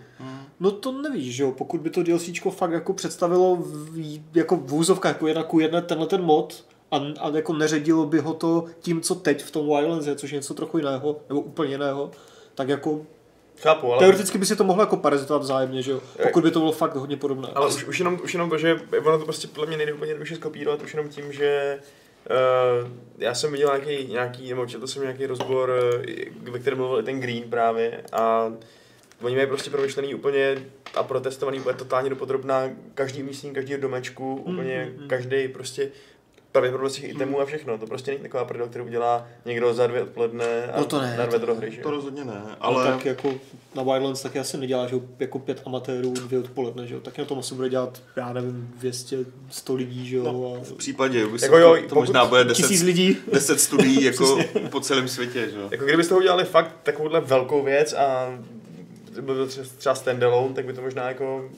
No 0.60 0.72
to 0.72 0.92
nevíš, 0.92 1.36
že 1.36 1.44
jo, 1.44 1.52
pokud 1.52 1.82
by 1.82 1.90
to 1.90 2.04
DLCčko 2.04 2.52
fakt 2.52 2.72
jako 2.72 2.94
představilo 2.94 3.56
v, 3.56 4.20
jako 4.34 4.56
v 4.56 4.74
úzovkách 4.74 5.12
jako 5.14 5.28
jedna 5.28 5.44
ku 5.44 5.60
jedné 5.60 5.82
tenhle 5.82 6.08
ten 6.08 6.22
mod 6.22 6.66
a, 6.94 7.02
a 7.20 7.30
jako 7.30 7.54
neředilo 7.54 8.06
by 8.06 8.20
ho 8.20 8.34
to 8.34 8.66
tím, 8.80 9.02
co 9.02 9.16
teď 9.16 9.44
v 9.44 9.52
tom 9.52 9.66
Wildlands 9.68 10.08
je, 10.08 10.16
což 10.16 10.32
je 10.32 10.36
něco 10.36 10.54
trochu 10.54 10.78
jiného, 10.78 11.20
nebo 11.30 11.42
úplně 11.42 11.72
jiného, 11.72 12.12
tak 12.56 12.70
jako 12.70 13.02
Chápu, 13.62 13.94
ale, 13.94 14.00
teoreticky 14.00 14.38
by 14.38 14.46
si 14.46 14.56
to 14.56 14.64
mohlo 14.64 14.84
jako 14.84 14.98
parazitovat 14.98 15.42
vzájemně, 15.42 15.82
že 15.82 15.92
jo, 15.92 16.02
pokud 16.24 16.44
by 16.44 16.52
to 16.52 16.60
bylo 16.60 16.72
fakt 16.72 16.96
hodně 16.96 17.18
podobné. 17.18 17.48
ale 17.56 17.68
už, 17.68 17.84
už, 17.84 18.00
jenom, 18.00 18.20
už 18.24 18.34
jenom 18.34 18.50
to, 18.50 18.58
že 18.58 18.82
ono 19.06 19.20
to 19.20 19.26
prostě 19.26 19.48
podle 19.48 19.68
mě 19.68 19.78
nejde 19.78 19.94
úplně 19.94 20.12
jednoduše 20.12 20.36
skopírovat, 20.36 20.82
už 20.82 20.94
jenom 20.94 21.10
tím, 21.10 21.34
že 21.34 21.80
Uh, 22.24 22.90
já 23.18 23.36
jsem 23.36 23.52
viděl 23.52 23.70
nějaký, 23.86 24.08
nějaký, 24.12 24.50
nebo 24.50 24.66
četl 24.66 24.88
jsem 24.88 25.02
nějaký 25.02 25.26
rozbor, 25.26 25.74
eh, 26.08 26.52
ve 26.52 26.60
kterém 26.60 26.80
mluvil 26.80 27.00
i 27.00 27.04
ten 27.04 27.20
Green 27.20 27.44
právě 27.50 28.02
a 28.12 28.54
oni 29.22 29.36
mají 29.36 29.48
prostě 29.48 29.70
promyšlený 29.70 30.16
úplně 30.16 30.58
a 30.96 31.04
protestovaný 31.04 31.60
úplně 31.60 31.78
totálně 31.78 32.10
dopodrobná 32.10 32.70
každý 32.94 33.24
místní, 33.24 33.54
každý 33.54 33.78
domečku, 33.78 34.36
úplně 34.36 34.92
mm, 34.92 35.02
mm. 35.02 35.08
každý 35.08 35.48
prostě 35.48 35.92
pravděpodobnost 36.54 36.96
těch 36.96 37.10
itemů 37.10 37.40
a 37.42 37.46
všechno. 37.46 37.78
To 37.78 37.86
prostě 37.88 38.12
není 38.12 38.24
taková 38.24 38.46
prdel, 38.46 38.68
kterou 38.68 38.86
udělá 38.86 39.28
někdo 39.46 39.74
za 39.74 39.88
dvě 39.88 40.04
odpoledne 40.04 40.66
a 40.74 40.80
No 40.80 40.86
to 40.86 41.02
ne, 41.02 41.16
narve 41.18 41.32
to- 41.34 41.40
to 41.40 41.46
do 41.46 41.56
hry, 41.56 41.72
že 41.72 41.82
To 41.82 41.92
rozhodně 41.92 42.26
ne, 42.26 42.42
ale 42.60 42.84
ale 42.84 42.92
tak 42.92 43.06
jako 43.06 43.34
na 43.76 43.84
Wildlands 43.84 44.22
taky 44.22 44.40
asi 44.40 44.58
nedělá, 44.58 44.88
že 44.88 44.96
jo, 44.96 45.02
jako 45.20 45.40
pět 45.40 45.62
amatérů, 45.66 46.14
dvě 46.14 46.40
odpoledne, 46.40 46.88
že 46.88 46.94
jo, 46.94 47.00
tak 47.00 47.18
na 47.18 47.26
tom 47.26 47.40
asi 47.40 47.56
bude 47.56 47.70
dělat, 47.70 48.02
já 48.16 48.34
nevím, 48.34 48.70
200, 48.80 49.18
100 49.50 49.76
lidí, 49.76 50.08
že 50.08 50.16
jo, 50.16 50.24
No, 50.24 50.56
a 50.62 50.64
v 50.64 50.74
případě 50.74 51.26
Ubisoftu 51.26 51.56
Jako 51.56 51.68
jo, 51.68 51.76
to 51.82 51.90
pokud 51.90 51.96
možná 52.00 52.26
bude 52.26 52.44
10, 52.44 52.62
tisíc 52.62 52.82
lidí. 52.84 53.18
10 53.34 53.60
studií 53.62 54.04
jako 54.06 54.38
po 54.72 54.80
celém 54.80 55.08
světě. 55.08 55.50
Že? 55.54 55.60
jo. 55.60 55.68
Jako 55.72 55.86
kdybyste 55.86 56.16
udělali 56.16 56.44
fakt 56.44 56.76
takovouhle 56.84 57.22
velkou 57.22 57.64
věc 57.64 57.94
a 57.94 58.40
byl 59.22 59.36
to 59.36 59.48
třeba- 59.48 59.68
třeba 59.78 59.96
standalone, 59.96 60.54
tak 60.54 60.66
by 60.66 60.74
to 60.74 60.82
možná 60.82 61.08
jako 61.08 61.50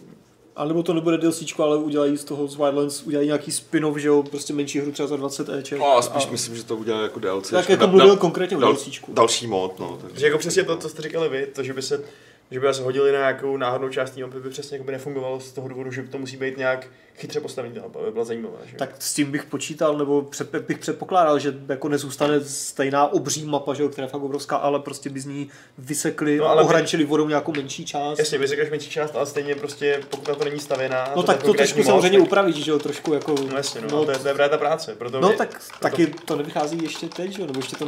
A 0.56 0.66
nebo 0.66 0.84
to 0.84 0.94
nebude 0.94 1.18
DLCčko, 1.18 1.64
ale 1.64 1.78
udělají 1.78 2.18
z 2.18 2.24
toho 2.24 2.48
z 2.48 2.56
Wildlands, 2.56 3.04
udělají 3.04 3.28
nějaký 3.28 3.52
spin-off, 3.52 3.98
že 3.98 4.08
jo, 4.08 4.24
prostě 4.24 4.54
menší 4.54 4.80
hru 4.80 4.92
třeba 4.92 5.08
za 5.08 5.16
20 5.16 5.50
Eček. 5.50 5.80
No, 5.80 5.98
a 5.98 6.02
spíš 6.02 6.28
myslím, 6.28 6.56
že 6.56 6.64
to 6.64 6.76
udělá 6.76 7.02
jako 7.02 7.20
DLC. 7.20 7.50
Tak 7.50 7.70
jako 7.70 7.88
mluvil 7.88 8.18
konkrétně 8.18 8.58
o 8.58 8.60
DLCčku. 8.60 9.14
Další 9.14 9.48
mod, 9.48 9.80
no. 9.80 9.98
Takže, 10.02 10.20
Že 10.20 10.26
jako 10.26 10.38
přesně 10.38 10.64
to, 10.64 10.78
co 10.78 10.90
jste 10.90 11.02
říkali 11.02 11.30
vy, 11.30 11.48
to, 11.56 11.64
že 11.64 11.74
by 11.74 11.82
se 11.82 12.04
že 12.52 12.60
by 12.60 12.74
se 12.74 12.82
hodili 12.84 13.12
na 13.12 13.18
nějakou 13.18 13.58
náhodnou 13.58 13.90
část 13.90 14.12
té 14.12 14.22
mapy, 14.22 14.40
by 14.40 14.50
přesně 14.50 14.76
jako 14.78 14.86
by 14.86 14.92
nefungovalo 14.92 15.40
z 15.40 15.52
toho 15.52 15.68
důvodu, 15.68 15.92
že 15.92 16.04
to 16.04 16.18
musí 16.18 16.38
být 16.38 16.58
nějak 16.58 16.88
chytře 17.18 17.40
postavený, 17.40 17.74
ta 17.76 17.82
mapa, 17.82 18.00
aby 18.00 18.12
byla 18.12 18.26
zajímavá. 18.26 18.58
Že? 18.66 18.78
Tak 18.78 18.90
s 19.00 19.14
tím 19.14 19.32
bych 19.32 19.44
počítal, 19.44 19.98
nebo 19.98 20.22
před, 20.22 20.56
bych 20.56 20.78
předpokládal, 20.78 21.40
že 21.40 21.54
jako 21.70 21.90
nezůstane 21.90 22.42
stejná 22.42 23.14
obří 23.14 23.46
mapa, 23.46 23.74
že 23.74 23.84
jo, 23.84 23.90
která 23.90 24.06
je 24.06 24.12
fakt 24.12 24.24
obrovská, 24.24 24.56
ale 24.56 24.80
prostě 24.80 25.10
by 25.10 25.20
z 25.20 25.26
ní 25.26 25.50
vysekli, 25.78 26.38
No, 26.38 26.46
ale 26.46 26.64
a 26.64 26.84
by- 26.98 27.04
vodou 27.06 27.28
nějakou 27.28 27.52
menší 27.52 27.86
část. 27.86 28.20
Jasně, 28.20 28.38
vysekneš 28.38 28.70
menší 28.70 28.90
část, 28.90 29.16
ale 29.16 29.26
stejně 29.26 29.56
prostě, 29.56 30.00
pokud 30.10 30.28
na 30.28 30.36
to 30.36 30.44
není 30.44 30.60
stavěná. 30.60 31.12
No 31.16 31.22
to 31.22 31.28
tak 31.28 31.44
to 31.44 31.54
trošku 31.54 31.78
mod, 31.78 31.86
samozřejmě 31.86 32.18
tak- 32.18 32.28
upravíš, 32.28 32.56
že 32.56 32.72
jo, 32.72 32.80
trošku 32.80 33.14
jako... 33.14 33.36
No 33.50 33.58
jasně, 33.58 33.82
no, 33.82 33.88
no, 33.92 34.06
to, 34.06 34.12
je, 34.12 34.20
to 34.20 34.28
je 34.28 34.34
právě 34.34 34.50
ta 34.50 34.58
práce. 34.58 34.96
Proto 34.96 35.22
no 35.22 35.28
mě- 35.28 35.38
tak 35.38 35.50
proto- 35.50 35.80
taky 35.80 36.08
to 36.08 36.36
nevychází 36.36 36.84
ještě 36.84 37.08
teď, 37.08 37.32
že 37.32 37.42
jo, 37.42 37.48
nebo 37.48 37.60
ještě 37.60 37.76
to 37.76 37.86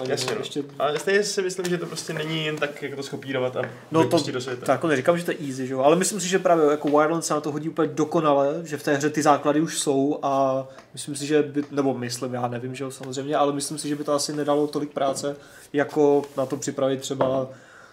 ani. 0.00 0.10
Jasně, 0.10 0.26
no, 0.30 0.34
no. 0.34 0.40
ještě... 0.40 0.62
Ale 0.78 0.98
stejně 0.98 1.24
si 1.24 1.42
myslím, 1.42 1.66
že 1.66 1.78
to 1.78 1.86
prostě 1.86 2.12
není 2.12 2.44
jen 2.46 2.56
tak 2.56 2.82
jako 2.82 2.96
to 2.96 3.02
skopírovat 3.02 3.56
a 3.56 3.62
No 3.94 4.08
to, 4.08 4.30
do 4.32 4.40
světa. 4.40 4.66
to 4.66 4.72
jako 4.72 4.86
neříkám, 4.88 5.18
že 5.18 5.24
to 5.24 5.30
je 5.30 5.36
easy, 5.48 5.66
že 5.66 5.72
jo? 5.74 5.80
ale 5.80 5.96
myslím 5.96 6.20
si, 6.20 6.28
že 6.28 6.38
právě 6.38 6.70
jako 6.70 6.88
Wildlands 6.88 7.26
se 7.26 7.34
na 7.34 7.40
to 7.40 7.52
hodí 7.52 7.68
úplně 7.68 7.88
dokonale, 7.88 8.60
že 8.64 8.76
v 8.76 8.82
té 8.82 8.94
hře 8.94 9.10
ty 9.10 9.22
základy 9.22 9.60
už 9.60 9.78
jsou 9.78 10.18
a 10.22 10.64
myslím 10.92 11.16
si, 11.16 11.26
že 11.26 11.42
by, 11.42 11.64
nebo 11.70 11.94
myslím, 11.94 12.34
já 12.34 12.48
nevím, 12.48 12.74
že 12.74 12.84
jo, 12.84 12.90
samozřejmě, 12.90 13.36
ale 13.36 13.52
myslím 13.52 13.78
si, 13.78 13.88
že 13.88 13.96
by 13.96 14.04
to 14.04 14.12
asi 14.12 14.32
nedalo 14.32 14.66
tolik 14.66 14.90
práce, 14.90 15.36
jako 15.72 16.22
na 16.36 16.46
to 16.46 16.56
připravit 16.56 17.00
třeba 17.00 17.48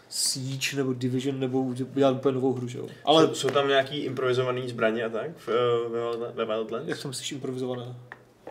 Siege 0.10 0.78
nebo 0.78 0.94
Division 0.94 1.40
nebo 1.40 1.62
udělat 1.62 2.12
úplně 2.12 2.36
novou 2.36 2.54
hru, 2.54 2.68
že 2.68 2.78
jo. 2.78 2.88
Ale 3.06 3.28
Jsou, 3.28 3.34
jsou 3.34 3.50
tam 3.50 3.68
nějaký 3.68 3.98
improvizovaný 4.00 4.70
zbraně 4.70 5.04
a 5.04 5.10
tak 5.10 5.32
v, 5.38 5.50
eh, 5.50 5.90
ve, 5.90 6.00
Wild- 6.00 6.32
ve 6.34 6.46
Wildlands? 6.46 6.88
jak 6.90 7.02
to 7.02 7.08
myslíš 7.08 7.32
improvizované? 7.32 7.96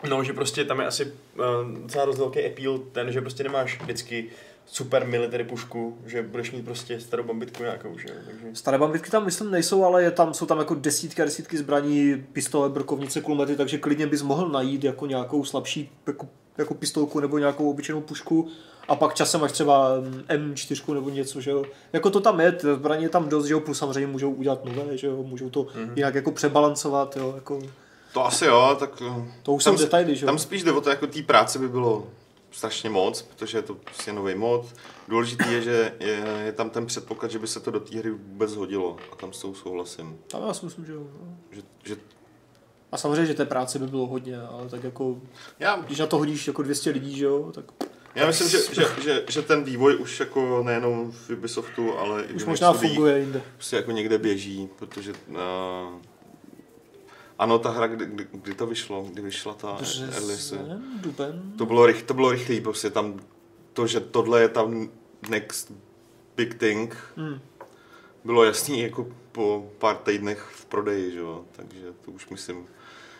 No, 0.08 0.24
že 0.24 0.32
prostě 0.32 0.64
tam 0.64 0.80
je 0.80 0.86
asi 0.86 1.04
uh, 1.04 1.82
docela 1.82 2.04
dost 2.04 2.18
velký 2.18 2.46
appeal 2.46 2.78
ten, 2.92 3.12
že 3.12 3.20
prostě 3.20 3.42
nemáš 3.42 3.80
vždycky 3.80 4.28
super 4.72 5.06
military 5.06 5.44
pušku, 5.44 5.98
že 6.06 6.22
budeš 6.22 6.52
mít 6.52 6.64
prostě 6.64 7.00
starou 7.00 7.24
bombitku 7.24 7.62
nějakou, 7.62 7.98
že 7.98 8.08
jo, 8.08 8.14
takže... 8.26 8.46
Staré 8.52 8.78
bambitky 8.78 9.10
tam 9.10 9.24
myslím 9.24 9.50
nejsou, 9.50 9.84
ale 9.84 10.02
je 10.02 10.10
tam, 10.10 10.34
jsou 10.34 10.46
tam 10.46 10.58
jako 10.58 10.74
desítky 10.74 11.22
a 11.22 11.24
desítky 11.24 11.58
zbraní, 11.58 12.24
pistole, 12.32 12.68
brokovnice, 12.68 13.20
kulomety, 13.20 13.56
takže 13.56 13.78
klidně 13.78 14.06
bys 14.06 14.22
mohl 14.22 14.48
najít 14.48 14.84
jako 14.84 15.06
nějakou 15.06 15.44
slabší 15.44 15.90
jako, 16.06 16.28
jako 16.58 16.74
pistolku 16.74 17.20
nebo 17.20 17.38
nějakou 17.38 17.70
obyčejnou 17.70 18.00
pušku 18.00 18.48
a 18.88 18.96
pak 18.96 19.14
časem 19.14 19.40
máš 19.40 19.52
třeba 19.52 20.00
mm, 20.00 20.22
M4 20.28 20.94
nebo 20.94 21.10
něco, 21.10 21.40
že 21.40 21.50
jo. 21.50 21.64
Jako 21.92 22.10
to 22.10 22.20
tam 22.20 22.40
je, 22.40 22.52
ty 22.52 22.66
zbraně 22.74 23.04
je 23.04 23.08
tam 23.08 23.28
dost, 23.28 23.46
že 23.46 23.52
jo, 23.52 23.60
plus 23.60 23.78
samozřejmě 23.78 24.06
můžou 24.06 24.30
udělat 24.30 24.64
nové, 24.64 24.96
že 24.96 25.06
jo, 25.06 25.22
můžou 25.22 25.50
to 25.50 25.62
mm-hmm. 25.62 25.92
jinak 25.96 26.14
jako 26.14 26.30
přebalancovat, 26.30 27.16
jo, 27.16 27.32
jako 27.34 27.60
to 28.12 28.26
asi 28.26 28.44
jo, 28.44 28.76
tak... 28.80 29.02
to 29.42 29.52
už 29.52 29.64
tam, 29.64 29.78
jsou 29.78 29.84
detaily, 29.84 30.16
že 30.16 30.24
jo. 30.24 30.26
Tam 30.26 30.38
spíš 30.38 30.62
jde 30.62 30.72
o 30.72 30.80
to, 30.80 30.90
jako 30.90 31.06
té 31.06 31.22
práce 31.22 31.58
by 31.58 31.68
bylo 31.68 32.06
strašně 32.50 32.90
moc, 32.90 33.22
protože 33.22 33.58
je 33.58 33.62
to 33.62 33.74
prostě 33.74 34.12
nový 34.12 34.34
mod. 34.34 34.66
Důležitý 35.08 35.52
je, 35.52 35.62
že 35.62 35.94
je, 36.00 36.24
je 36.44 36.52
tam 36.52 36.70
ten 36.70 36.86
předpoklad, 36.86 37.30
že 37.30 37.38
by 37.38 37.46
se 37.46 37.60
to 37.60 37.70
do 37.70 37.80
té 37.80 37.98
hry 37.98 38.10
vůbec 38.10 38.54
hodilo. 38.54 38.96
A 39.12 39.16
tam 39.16 39.32
s 39.32 39.40
tou 39.40 39.54
souhlasím. 39.54 40.18
Tam 40.26 40.42
já 40.46 40.54
si 40.54 40.64
myslím, 40.64 40.86
že 40.86 40.92
jo. 40.92 41.06
no. 41.20 41.36
Že, 41.50 41.62
že 41.84 41.96
A 42.92 42.96
samozřejmě, 42.96 43.26
že 43.26 43.34
té 43.34 43.44
práce 43.44 43.78
by 43.78 43.86
bylo 43.86 44.06
hodně, 44.06 44.40
ale 44.40 44.68
tak 44.68 44.84
jako, 44.84 45.20
já, 45.58 45.76
když 45.76 45.98
na 45.98 46.06
to 46.06 46.18
hodíš 46.18 46.46
jako 46.46 46.62
200 46.62 46.90
lidí, 46.90 47.16
že 47.16 47.24
jo, 47.24 47.52
tak 47.54 47.64
já 48.14 48.26
myslím, 48.26 48.48
že, 48.48 48.58
že, 48.74 48.86
že, 49.02 49.24
že, 49.28 49.42
ten 49.42 49.64
vývoj 49.64 49.96
už 49.96 50.20
jako 50.20 50.62
nejenom 50.62 51.12
v 51.12 51.30
Ubisoftu, 51.30 51.98
ale 51.98 52.22
i 52.22 52.32
v 52.32 52.36
už 52.36 52.44
možná 52.44 52.72
funguje 52.72 53.18
jinde. 53.18 53.42
prostě 53.54 53.76
jako 53.76 53.90
někde 53.90 54.18
běží, 54.18 54.68
protože 54.78 55.12
uh, 55.12 55.36
ano, 57.40 57.58
ta 57.58 57.70
hra, 57.70 57.86
kdy, 57.86 58.06
kdy, 58.06 58.26
kdy 58.32 58.54
to 58.54 58.66
vyšlo, 58.66 59.02
kdy 59.02 59.22
vyšla 59.22 59.54
ta 59.54 59.72
Březen, 59.80 60.82
duben. 61.00 61.52
To 61.58 61.66
bylo, 61.66 61.86
rych, 61.86 62.02
to 62.02 62.14
bylo 62.14 62.30
rychlý, 62.32 62.60
prostě 62.60 62.90
tam 62.90 63.20
to, 63.72 63.86
že 63.86 64.00
tohle 64.00 64.40
je 64.40 64.48
tam 64.48 64.88
next 65.28 65.72
big 66.36 66.54
thing, 66.54 66.96
Hmm. 67.16 67.40
bylo 68.24 68.44
jasný 68.44 68.80
jako 68.80 69.06
po 69.32 69.70
pár 69.78 69.96
týdnech 69.96 70.38
v 70.52 70.64
prodeji, 70.64 71.12
že 71.12 71.18
jo, 71.18 71.44
takže 71.56 71.80
to 72.04 72.10
už 72.10 72.28
myslím 72.28 72.66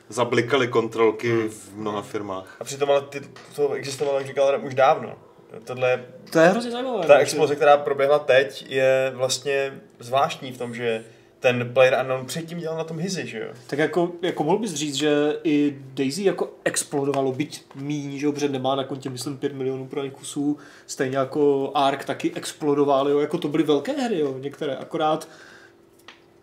zablikaly 0.08 0.68
kontrolky 0.68 1.30
Hmm. 1.32 1.48
v 1.48 1.74
mnoha 1.76 2.02
firmách. 2.02 2.56
A 2.60 2.64
přitom 2.64 2.90
ale 2.90 3.00
ty, 3.02 3.20
to 3.56 3.72
existovalo, 3.72 4.18
jak 4.18 4.26
říkal, 4.26 4.60
už 4.62 4.74
dávno. 4.74 5.18
Tohle, 5.64 6.04
To 6.32 6.38
je 6.38 6.48
hrozně 6.48 6.70
zajímavé. 6.70 7.06
ta 7.06 7.18
exploze, 7.18 7.56
která 7.56 7.76
proběhla 7.76 8.18
teď, 8.18 8.66
je 8.70 9.12
vlastně 9.14 9.80
zvláštní 9.98 10.52
v 10.52 10.58
tom, 10.58 10.74
že 10.74 11.04
ten 11.40 11.70
Player 11.72 12.00
Unknown 12.00 12.26
předtím 12.26 12.58
dělal 12.58 12.78
na 12.78 12.84
tom 12.84 12.98
hizi, 12.98 13.26
že 13.26 13.38
jo? 13.38 13.48
Tak 13.66 13.78
jako, 13.78 14.12
jako 14.22 14.44
mohl 14.44 14.58
bys 14.58 14.74
říct, 14.74 14.94
že 14.94 15.36
i 15.44 15.78
Daisy 15.94 16.24
jako 16.24 16.52
explodovalo, 16.64 17.32
byť 17.32 17.62
míň, 17.74 18.18
že 18.18 18.32
protože 18.32 18.48
nemá 18.48 18.74
na 18.74 18.84
kontě, 18.84 19.10
myslím, 19.10 19.36
5 19.36 19.52
milionů 19.54 19.86
prodaných 19.86 20.12
kusů, 20.12 20.58
stejně 20.86 21.18
jako 21.18 21.70
Ark 21.74 22.04
taky 22.04 22.32
explodoval, 22.34 23.08
jo, 23.08 23.18
jako 23.18 23.38
to 23.38 23.48
byly 23.48 23.62
velké 23.62 23.92
hry, 23.92 24.18
jo, 24.18 24.38
některé, 24.38 24.76
akorát 24.76 25.28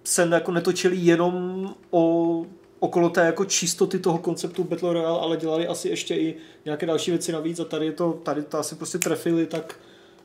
se 0.03 0.29
jako 0.31 0.51
netočili 0.51 0.95
jenom 0.95 1.67
o 1.91 2.45
okolo 2.79 3.10
té 3.10 3.25
jako 3.25 3.45
čistoty 3.45 3.99
toho 3.99 4.17
konceptu 4.17 4.63
Battle 4.63 4.93
Royale, 4.93 5.19
ale 5.19 5.38
dělali 5.38 5.67
asi 5.67 5.89
ještě 5.89 6.15
i 6.15 6.36
nějaké 6.65 6.86
další 6.86 7.12
věci 7.12 7.31
navíc 7.31 7.60
a 7.60 7.65
tady 7.65 7.86
je 7.86 7.91
to, 7.91 8.13
tady 8.13 8.41
to 8.41 8.60
asi 8.60 8.75
prostě 8.75 8.97
trefili 8.97 9.45
tak 9.45 9.79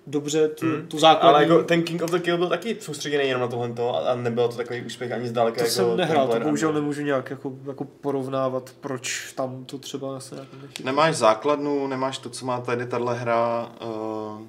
dobře 0.07 0.49
tu, 0.49 0.67
hmm. 0.67 0.87
tu 0.87 0.99
základní. 0.99 1.35
Ale 1.35 1.43
jako 1.43 1.63
ten 1.63 1.83
King 1.83 2.03
of 2.03 2.11
the 2.11 2.19
Kill 2.19 2.39
byl 2.39 2.49
taky 2.49 2.77
soustředěný 2.81 3.29
jenom 3.29 3.41
na 3.41 3.49
tohle 3.49 3.73
a, 3.91 3.99
a 3.99 4.15
nebyl 4.15 4.49
to 4.49 4.57
takový 4.57 4.83
úspěch 4.83 5.13
ani 5.13 5.29
zdaleka. 5.29 5.57
to 5.57 5.63
jako 5.63 5.75
jsem 5.75 5.97
nehrál, 5.97 6.29
to 6.29 6.41
bohužel 6.41 6.73
nemůžu 6.73 7.03
nějak 7.03 7.31
jako, 7.31 7.53
jako 7.67 7.85
porovnávat, 7.85 8.75
proč 8.81 9.33
tam 9.37 9.65
to 9.65 9.79
třeba 9.79 10.21
se 10.21 10.35
jako 10.35 10.57
nechytí. 10.63 10.85
Nemáš 10.85 11.17
základnu, 11.17 11.87
nemáš 11.87 12.19
to, 12.19 12.31
co 12.31 12.47
má 12.47 12.61
tady 12.61 12.87
tahle 12.87 13.19
hra, 13.19 13.73
uh, 13.85 14.43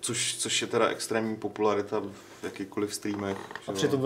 což, 0.00 0.36
což 0.38 0.62
je 0.62 0.66
teda 0.66 0.86
extrémní 0.88 1.36
popularita 1.36 2.00
v 2.00 2.44
jakýkoliv 2.44 2.94
streamech. 2.94 3.38
A 3.68 3.72
přitom 3.72 4.00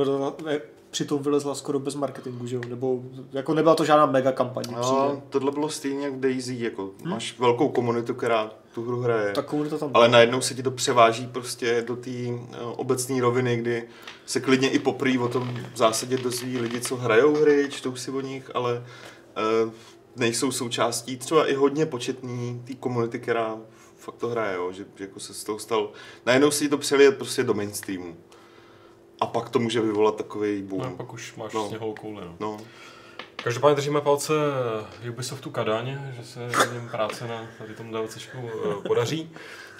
přitom 0.90 1.22
vylezla 1.22 1.54
skoro 1.54 1.78
bez 1.78 1.94
marketingu, 1.94 2.46
že 2.46 2.56
jo? 2.56 2.62
Nebo 2.68 3.02
jako 3.32 3.54
nebyla 3.54 3.74
to 3.74 3.84
žádná 3.84 4.06
mega 4.06 4.32
kampaň. 4.32 4.64
No, 4.72 5.22
tohle 5.28 5.52
bylo 5.52 5.68
stejně 5.68 6.04
jak 6.04 6.20
Daisy, 6.20 6.56
jako 6.58 6.90
máš 7.04 7.38
velkou 7.38 7.68
komunitu, 7.68 8.14
která 8.14 8.50
tu 8.74 8.84
hru 8.84 9.00
hraje. 9.00 9.32
Ta 9.32 9.42
komunita 9.42 9.78
tam 9.78 9.90
Ale 9.94 10.08
najednou 10.08 10.40
se 10.40 10.54
ti 10.54 10.62
to 10.62 10.70
převáží 10.70 11.26
prostě 11.26 11.84
do 11.86 11.96
té 11.96 12.10
uh, 12.10 12.36
obecné 12.76 13.20
roviny, 13.20 13.56
kdy 13.56 13.88
se 14.26 14.40
klidně 14.40 14.70
i 14.70 14.78
poprý 14.78 15.18
o 15.18 15.28
tom 15.28 15.58
v 15.74 15.76
zásadě 15.76 16.16
dozví 16.16 16.58
lidi, 16.58 16.80
co 16.80 16.96
hrajou 16.96 17.34
hry, 17.36 17.68
čtou 17.70 17.96
si 17.96 18.10
o 18.10 18.20
nich, 18.20 18.50
ale 18.54 18.84
uh, 19.64 19.72
nejsou 20.16 20.52
součástí 20.52 21.16
třeba 21.16 21.50
i 21.50 21.54
hodně 21.54 21.86
početní 21.86 22.62
té 22.66 22.74
komunity, 22.74 23.18
která 23.18 23.56
fakt 23.96 24.16
to 24.16 24.28
hraje, 24.28 24.56
jo? 24.56 24.72
Že, 24.72 24.84
že 24.96 25.04
jako 25.04 25.20
se 25.20 25.34
z 25.34 25.44
toho 25.44 25.58
stal, 25.58 25.90
najednou 26.26 26.50
si 26.50 26.68
to 26.68 26.78
přelijet 26.78 27.16
prostě 27.16 27.42
do 27.44 27.54
mainstreamu. 27.54 28.16
A 29.20 29.26
pak 29.26 29.48
to 29.48 29.58
může 29.58 29.80
vyvolat 29.80 30.16
takový 30.16 30.62
boom. 30.62 30.82
No, 30.82 30.90
pak 30.96 31.12
už 31.12 31.34
máš 31.36 31.52
No. 31.52 31.62
no. 31.62 31.68
sněhovou 31.68 31.94
kouli. 31.94 32.20
No. 32.24 32.36
No. 32.40 32.56
Každopádně 33.44 33.76
držíme 33.76 34.00
palce 34.00 34.32
Ubisoftu 35.10 35.50
Kadaň, 35.50 35.98
že 36.16 36.24
se 36.24 36.40
něm 36.72 36.88
práce 36.88 37.26
na 37.26 37.46
tady 37.58 37.74
tom 37.74 37.90
DLCčku 37.90 38.38
eh, 38.38 38.88
podaří. 38.88 39.30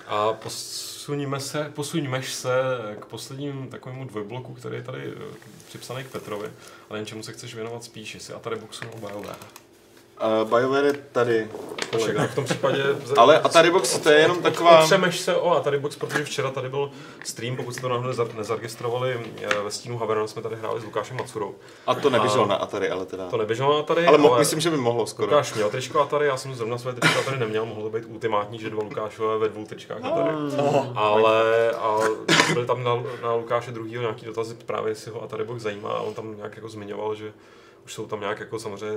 A 0.07 0.33
posuníme 0.33 1.41
se, 1.41 1.73
posuňme 1.75 2.23
se 2.23 2.53
k 3.01 3.07
posledním 3.07 3.69
takovému 3.69 4.05
dvojbloku, 4.05 4.55
který 4.55 4.77
je 4.77 4.83
tady 4.83 5.03
eh, 5.03 5.35
připsaný 5.69 6.05
k 6.05 6.11
Petrovi. 6.11 6.49
A 6.91 6.93
nevím, 6.93 7.07
čemu 7.07 7.23
se 7.23 7.33
chceš 7.33 7.55
věnovat 7.55 7.85
spíš, 7.85 8.15
jestli 8.15 8.35
Atari 8.35 8.57
Boxu 8.57 8.85
nebo 8.85 9.09
BioWare. 9.09 9.70
Uh, 10.43 10.49
BioWare 10.49 10.85
je 10.87 10.93
tady. 10.93 11.49
Však 11.99 12.17
tak 12.17 12.31
v 12.31 12.35
tom 12.35 12.45
případě... 12.45 12.83
Ale 13.17 13.41
Atari 13.41 13.71
Box 13.71 13.99
to 13.99 14.11
je 14.11 14.19
jenom 14.21 14.43
taková... 14.43 14.81
Otřemeš 14.81 15.21
se 15.21 15.37
o 15.37 15.51
Atari 15.57 15.79
Box, 15.79 15.97
protože 15.97 16.25
včera 16.25 16.51
tady 16.51 16.69
byl 16.69 16.91
stream, 17.25 17.57
pokud 17.57 17.73
jste 17.73 17.81
to 17.81 17.89
náhodou 17.89 18.11
nezar- 18.11 18.35
nezaregistrovali, 18.37 19.21
eh, 19.43 19.49
ve 19.65 19.71
stínu 19.71 19.99
Haverna 19.99 20.27
jsme 20.27 20.43
tady 20.43 20.57
hráli 20.57 20.81
s 20.81 20.85
Lukášem 20.85 21.17
Macurou. 21.17 21.55
A 21.87 21.95
to 21.95 22.11
neběželo 22.11 22.47
na 22.47 22.55
Atari, 22.55 22.91
ale 22.91 23.07
teda... 23.07 23.29
To 23.29 23.37
neběželo 23.37 23.75
na 23.75 23.81
Atari, 23.81 24.07
Ale 24.07 24.19
mo- 24.19 24.39
myslím, 24.39 24.61
že 24.61 24.71
by 24.71 24.77
mohlo 24.77 25.07
skoro. 25.07 25.27
Lukáš 25.27 25.55
měl 25.55 25.71
tričko 25.71 26.01
Atari, 26.01 26.27
já 26.27 26.37
jsem 26.37 26.55
zrovna 26.55 26.79
své 26.79 26.93
tričko 26.93 27.19
Atari 27.21 27.39
neměl, 27.39 27.67
mohlo 27.67 27.83
to 27.91 27.99
být 27.99 28.05
ultimátní, 28.09 28.59
že 28.59 28.71
dva 28.71 28.83
Lukášové 28.83 29.39
ve 29.39 29.49
dvou 29.49 29.65
tričkách 29.65 30.05
Atari. 30.05 30.31
Ale 30.95 31.71
a 31.71 31.99
byly 32.55 32.67
tam 32.67 32.85
na, 32.85 33.03
na 33.23 33.35
Lukáše 33.35 33.71
druhýho 33.73 34.03
nějaký 34.03 34.27
dotazy, 34.27 34.55
právě 34.67 34.91
jestli 34.91 35.11
ho 35.11 35.23
Atari 35.23 35.45
Box 35.45 35.63
zajímá 35.63 35.91
a 35.91 36.01
on 36.01 36.15
tam 36.15 36.37
nějak 36.37 36.57
jako 36.57 36.69
zmiňoval, 36.69 37.15
že 37.15 37.33
už 37.85 37.95
jsou 37.95 38.07
tam 38.07 38.21
nějak 38.21 38.41
jako 38.41 38.59
samozřejmě 38.59 38.97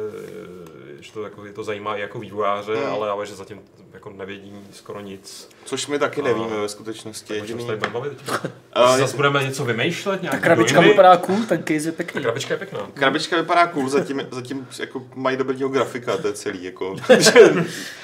že 0.99 1.11
to, 1.11 1.23
jako, 1.23 1.45
je 1.45 1.53
to 1.53 1.63
zajímá 1.63 1.95
i 1.95 2.01
jako 2.01 2.19
vývojáře, 2.19 2.75
Hmm. 2.75 2.93
ale, 2.93 3.09
ale 3.09 3.25
že 3.25 3.35
zatím 3.35 3.61
jako 3.93 4.09
nevědí 4.09 4.53
skoro 4.73 4.99
nic. 4.99 5.49
Což 5.65 5.87
my 5.87 5.99
taky 5.99 6.21
A- 6.21 6.23
nevíme 6.23 6.59
ve 6.61 6.69
skutečnosti. 6.69 7.27
Čem 7.27 7.35
se 7.37 7.43
Jediný, 7.43 7.65
tady 7.65 7.77
budeme 7.77 7.93
bavit? 7.93 8.13
A- 8.73 8.97
Zase 8.97 9.15
budeme 9.15 9.43
něco 9.43 9.65
vymýšlet, 9.65 10.21
nějaký 10.21 10.37
Ta 10.37 10.43
krabička 10.43 10.75
dojmy? 10.75 10.89
vypadá 10.89 11.17
cool, 11.17 11.37
ten 11.49 11.63
case 11.63 11.73
je 11.87 11.91
Ta 11.91 11.97
pěkný. 11.97 12.21
krabička 12.21 12.53
je 12.53 12.57
pěkná. 12.57 12.79
Krabička 12.93 13.37
vypadá 13.37 13.67
cool, 13.67 13.89
zatím, 13.89 14.27
zatím 14.31 14.67
jako 14.79 15.03
mají 15.15 15.37
dobrýho 15.37 15.69
grafika, 15.69 16.17
to 16.17 16.27
je 16.27 16.33
celý. 16.33 16.63
Jako, 16.63 16.95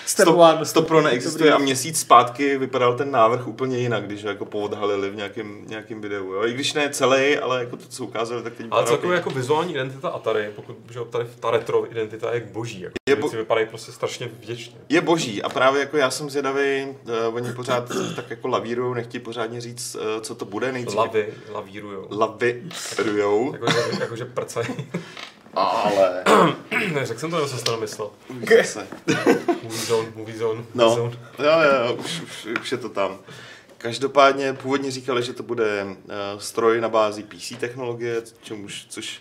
Step 0.05 0.25
Stop, 0.27 0.37
one. 0.37 0.65
Stop 0.65 0.87
Pro 0.87 1.01
neexistuje 1.01 1.53
a 1.53 1.57
měsíc 1.57 1.99
zpátky 1.99 2.57
vypadal 2.57 2.97
ten 2.97 3.11
návrh 3.11 3.47
úplně 3.47 3.77
jinak, 3.77 4.03
když 4.03 4.23
ho 4.23 4.29
jako 4.29 4.45
poodhalili 4.45 5.09
v 5.09 5.15
nějakém, 5.15 5.61
nějakém 5.67 6.01
videu. 6.01 6.33
Jo? 6.33 6.43
I 6.45 6.53
když 6.53 6.73
ne 6.73 6.89
celý, 6.89 7.37
ale 7.37 7.59
jako 7.59 7.77
to, 7.77 7.83
co 7.89 8.03
ukázali, 8.03 8.43
tak 8.43 8.53
teď 8.53 8.67
Ale 8.71 8.81
vypadá 8.81 8.87
celkově 8.87 9.15
jako 9.15 9.29
vizuální 9.29 9.71
identita 9.73 10.09
Atari, 10.09 10.51
pokud 10.55 10.68
že 10.91 10.99
tady 11.09 11.25
ta 11.39 11.51
retro 11.51 11.91
identita 11.91 12.33
je 12.33 12.39
boží. 12.51 12.81
Jako, 12.81 12.93
Je 13.09 13.15
bo- 13.15 13.29
vypadají 13.29 13.67
prostě 13.67 13.91
strašně 13.91 14.27
vděčně. 14.27 14.75
Je 14.89 15.01
boží 15.01 15.43
a 15.43 15.49
právě 15.49 15.79
jako 15.79 15.97
já 15.97 16.11
jsem 16.11 16.29
zvědavý, 16.29 16.85
uh, 16.85 17.35
oni 17.35 17.51
pořád 17.53 17.91
tak 18.15 18.29
jako 18.29 18.47
lavírujou, 18.47 18.93
nechtějí 18.93 19.23
pořádně 19.23 19.61
říct, 19.61 19.95
uh, 19.95 20.01
co 20.21 20.35
to 20.35 20.45
bude 20.45 20.71
nejdřív. 20.71 20.97
Lavy, 20.97 21.33
lavírujou. 21.49 22.07
Lavírujou, 22.11 23.53
Jakože, 23.53 23.77
jakože 23.99 24.25
prcají. 24.25 24.67
ale... 25.53 26.23
ne, 26.93 27.05
řekl 27.05 27.19
jsem 27.19 27.29
to, 27.29 27.35
nebo 27.35 27.47
jsem 27.47 27.59
to 27.59 27.71
nemyslel. 27.71 28.09
Už 28.43 28.49
zase. 28.57 28.87
Movie 29.63 29.85
zone, 29.85 30.11
movie 30.15 30.37
zone, 30.37 30.63
No, 30.75 30.85
movie 30.89 30.95
zone. 30.97 31.17
jo, 31.39 31.85
jo, 31.87 31.93
už, 31.95 32.21
už, 32.21 32.47
už 32.61 32.71
je 32.71 32.77
to 32.77 32.89
tam. 32.89 33.17
Každopádně 33.77 34.53
původně 34.53 34.91
říkali, 34.91 35.23
že 35.23 35.33
to 35.33 35.43
bude 35.43 35.83
uh, 35.83 35.91
stroj 36.37 36.81
na 36.81 36.89
bázi 36.89 37.23
PC 37.23 37.53
technologie, 37.59 38.21
čemuž, 38.41 38.85
což 38.89 39.19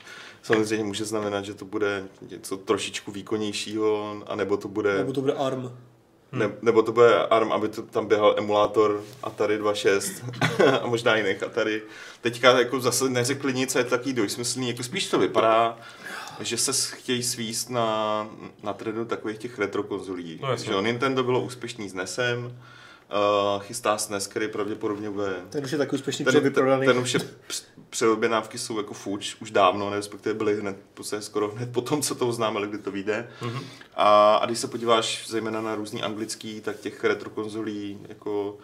samozřejmě 0.55 0.85
může 0.85 1.05
znamenat, 1.05 1.45
že 1.45 1.55
to 1.55 1.65
bude 1.65 2.05
něco 2.31 2.57
trošičku 2.57 3.13
výkonnějšího, 3.13 4.23
anebo 4.27 4.57
to 4.57 4.69
bude, 4.69 4.99
Nebo 4.99 5.13
to 5.13 5.21
bude 5.21 5.33
ARM. 5.33 5.73
ne, 6.33 6.51
nebo 6.63 6.83
to 6.83 6.93
bude 6.93 7.27
ARM, 7.27 7.53
aby 7.53 7.69
to 7.69 7.83
tam 7.83 8.07
běhal 8.07 8.35
emulátor 8.39 9.05
Atari 9.23 9.59
2.6 9.59 10.81
a 10.83 10.87
možná 10.87 11.17
jiných 11.17 11.43
Atari. 11.43 11.83
Teďka 12.21 12.59
jako 12.61 12.81
zase 12.81 13.11
neřekli 13.11 13.55
nic 13.55 13.77
a 13.77 13.79
je 13.79 13.85
to 13.85 13.91
takový 13.91 14.13
dvojsmyslný, 14.13 14.69
jako 14.69 14.83
spíš 14.83 15.07
to 15.11 15.19
vypadá, 15.19 15.79
že 16.41 16.57
se 16.57 16.97
chtějí 16.97 17.23
svíst 17.23 17.71
na, 17.71 18.29
na 18.63 18.73
trendu 18.73 19.05
takových 19.05 19.39
těch 19.39 19.59
retro 19.59 19.83
konzolí. 19.83 20.39
No 20.43 20.57
že 20.57 20.73
jo, 20.73 20.81
Nintendo 20.83 21.23
bylo 21.25 21.41
úspěšný 21.41 21.89
s 21.89 21.95
NESem, 21.95 22.59
uh, 23.11 23.63
chystá 23.63 23.99
SNES, 23.99 24.27
který 24.27 24.49
pravděpodobně 24.49 25.11
bude... 25.11 25.33
Ten 25.51 25.65
už 25.65 25.73
je 25.73 25.79
taky 25.79 25.97
úspěšný 25.97 26.25
Ten, 26.25 26.35
ten, 26.35 26.41
předvyprodaný. 26.43 26.87
ten 26.87 26.99
už 26.99 27.15
je, 27.15 27.21
př- 27.49 27.63
předobjednávky 27.91 28.59
jsou 28.59 28.77
jako 28.79 28.95
fuč, 28.95 29.37
už 29.41 29.51
dávno, 29.51 29.91
ne, 29.91 29.97
respektive 29.97 30.35
byly 30.35 30.61
hned, 30.61 30.77
podstatě 30.95 31.23
skoro 31.23 31.49
hned 31.57 31.73
po 31.73 31.81
tom, 31.81 32.03
co 32.03 32.15
to 32.15 32.29
oznámili, 32.29 32.69
kdy 32.69 32.79
to 32.79 32.91
vyjde. 32.91 33.29
Mhm. 33.43 33.61
A, 33.97 34.35
a 34.37 34.47
když 34.47 34.59
se 34.59 34.69
podíváš 34.69 35.25
zejména 35.29 35.61
na 35.61 35.75
různý 35.75 36.03
anglický, 36.03 36.61
tak 36.61 36.81
těch 36.81 37.05
retro 37.05 37.31
konzolí 37.31 37.99
jako 38.09 38.59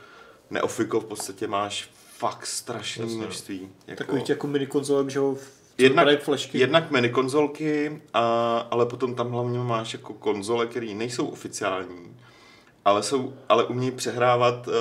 neofiko 0.51 1.01
v 1.01 1.05
podstatě 1.05 1.47
máš 1.47 1.91
fakt 2.19 2.47
strašné 2.47 3.07
množství. 3.07 3.69
Jako, 3.87 3.99
Takových 3.99 4.23
těch 4.25 4.35
jako 4.35 4.47
mini 4.47 4.67
konzolek, 4.67 5.09
že 5.11 5.19
jo, 5.19 5.37
co 5.77 5.83
Jednak- 5.83 6.23
flashky. 6.23 6.59
Jednak 6.59 6.91
mini 6.91 7.09
konzolky, 7.11 8.03
a, 8.15 8.59
ale 8.71 8.87
potom 8.87 9.15
tam 9.15 9.31
hlavně 9.31 9.59
máš 9.59 9.93
jako 9.93 10.15
konzole, 10.15 10.67
které 10.67 10.87
nejsou 10.95 11.27
oficiální, 11.27 12.17
ale, 12.85 13.03
jsou, 13.03 13.35
ale 13.49 13.65
umějí 13.65 13.91
přehrávat 13.91 14.67
uh, 14.67 14.75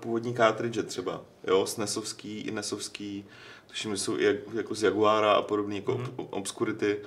původní 0.00 0.34
cartridge 0.34 0.78
třeba, 0.86 1.20
jo, 1.46 1.66
SNESovský 1.66 2.38
i 2.38 2.50
NESovský, 2.50 3.24
tuším, 3.66 3.90
že 3.90 4.02
jsou 4.02 4.18
i 4.18 4.24
jak, 4.24 4.36
jako 4.54 4.74
z 4.74 4.82
Jaguara 4.82 5.32
a 5.32 5.42
podobný 5.42 5.76
jako 5.76 5.98
mm. 5.98 6.06
Obscurity. 6.16 6.98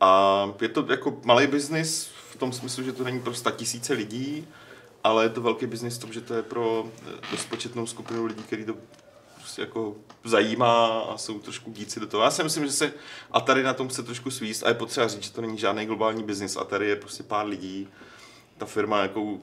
A 0.00 0.52
je 0.60 0.68
to 0.68 0.86
jako 0.88 1.20
malý 1.24 1.46
biznis 1.46 2.10
v 2.30 2.36
tom 2.36 2.52
smyslu, 2.52 2.82
že 2.82 2.92
to 2.92 3.04
není 3.04 3.20
pro 3.20 3.32
tisíce 3.56 3.92
lidí, 3.92 4.48
ale 5.04 5.24
je 5.24 5.28
to 5.28 5.40
velký 5.40 5.66
biznis 5.66 5.98
v 5.98 6.00
tom, 6.00 6.12
že 6.12 6.20
to 6.20 6.34
je 6.34 6.42
pro 6.42 6.84
eh, 7.06 7.12
dost 7.30 7.44
početnou 7.44 7.86
skupinu 7.86 8.26
lidí, 8.26 8.42
který 8.42 8.64
to 8.64 8.74
prostě 9.36 9.62
jako 9.62 9.96
zajímá 10.24 11.00
a 11.00 11.18
jsou 11.18 11.38
trošku 11.38 11.70
díci 11.70 12.00
do 12.00 12.06
toho. 12.06 12.22
Já 12.22 12.30
si 12.30 12.42
myslím, 12.42 12.66
že 12.66 12.72
se 12.72 12.92
Atari 13.30 13.62
na 13.62 13.74
tom 13.74 13.88
chce 13.88 14.02
trošku 14.02 14.30
svíst 14.30 14.62
a 14.62 14.68
je 14.68 14.74
potřeba 14.74 15.08
říct, 15.08 15.24
že 15.24 15.32
to 15.32 15.40
není 15.40 15.58
žádný 15.58 15.86
globální 15.86 16.22
biznis. 16.22 16.56
Atari 16.56 16.88
je 16.88 16.96
prostě 16.96 17.22
pár 17.22 17.46
lidí. 17.46 17.88
Ta 18.58 18.66
firma 18.66 19.02
jako 19.02 19.38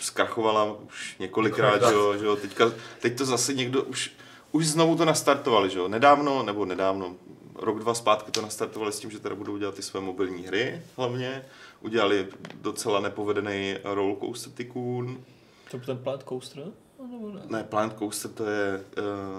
zkrachovala 0.00 0.72
už 0.72 1.16
několikrát, 1.18 1.88
že 1.88 1.94
jo, 1.94 2.18
že 2.18 2.26
jo. 2.26 2.36
Teďka, 2.36 2.72
teď 3.00 3.18
to 3.18 3.24
zase 3.24 3.54
někdo 3.54 3.82
už, 3.82 4.12
už 4.52 4.66
znovu 4.66 4.96
to 4.96 5.04
nastartovali, 5.04 5.70
že 5.70 5.78
jo. 5.78 5.88
Nedávno, 5.88 6.42
nebo 6.42 6.64
nedávno, 6.64 7.14
rok, 7.54 7.78
dva 7.78 7.94
zpátky 7.94 8.30
to 8.30 8.42
nastartovali 8.42 8.92
s 8.92 8.98
tím, 9.00 9.10
že 9.10 9.18
teda 9.18 9.34
budou 9.34 9.56
dělat 9.56 9.74
ty 9.74 9.82
své 9.82 10.00
mobilní 10.00 10.42
hry 10.42 10.82
hlavně. 10.96 11.44
Udělali 11.80 12.26
docela 12.54 13.00
nepovedený 13.00 13.76
Roller 13.84 14.16
Coaster 14.16 14.52
Tycoon. 14.52 15.24
To 15.70 15.76
byl 15.78 15.86
ten 15.86 15.98
Planet 15.98 16.24
Coaster? 16.28 16.64
No, 17.00 17.06
Nebo 17.06 17.32
ne? 17.32 17.40
Ne, 17.48 17.64
Planet 17.64 17.98
Coaster 17.98 18.30
to 18.30 18.44
je... 18.44 18.84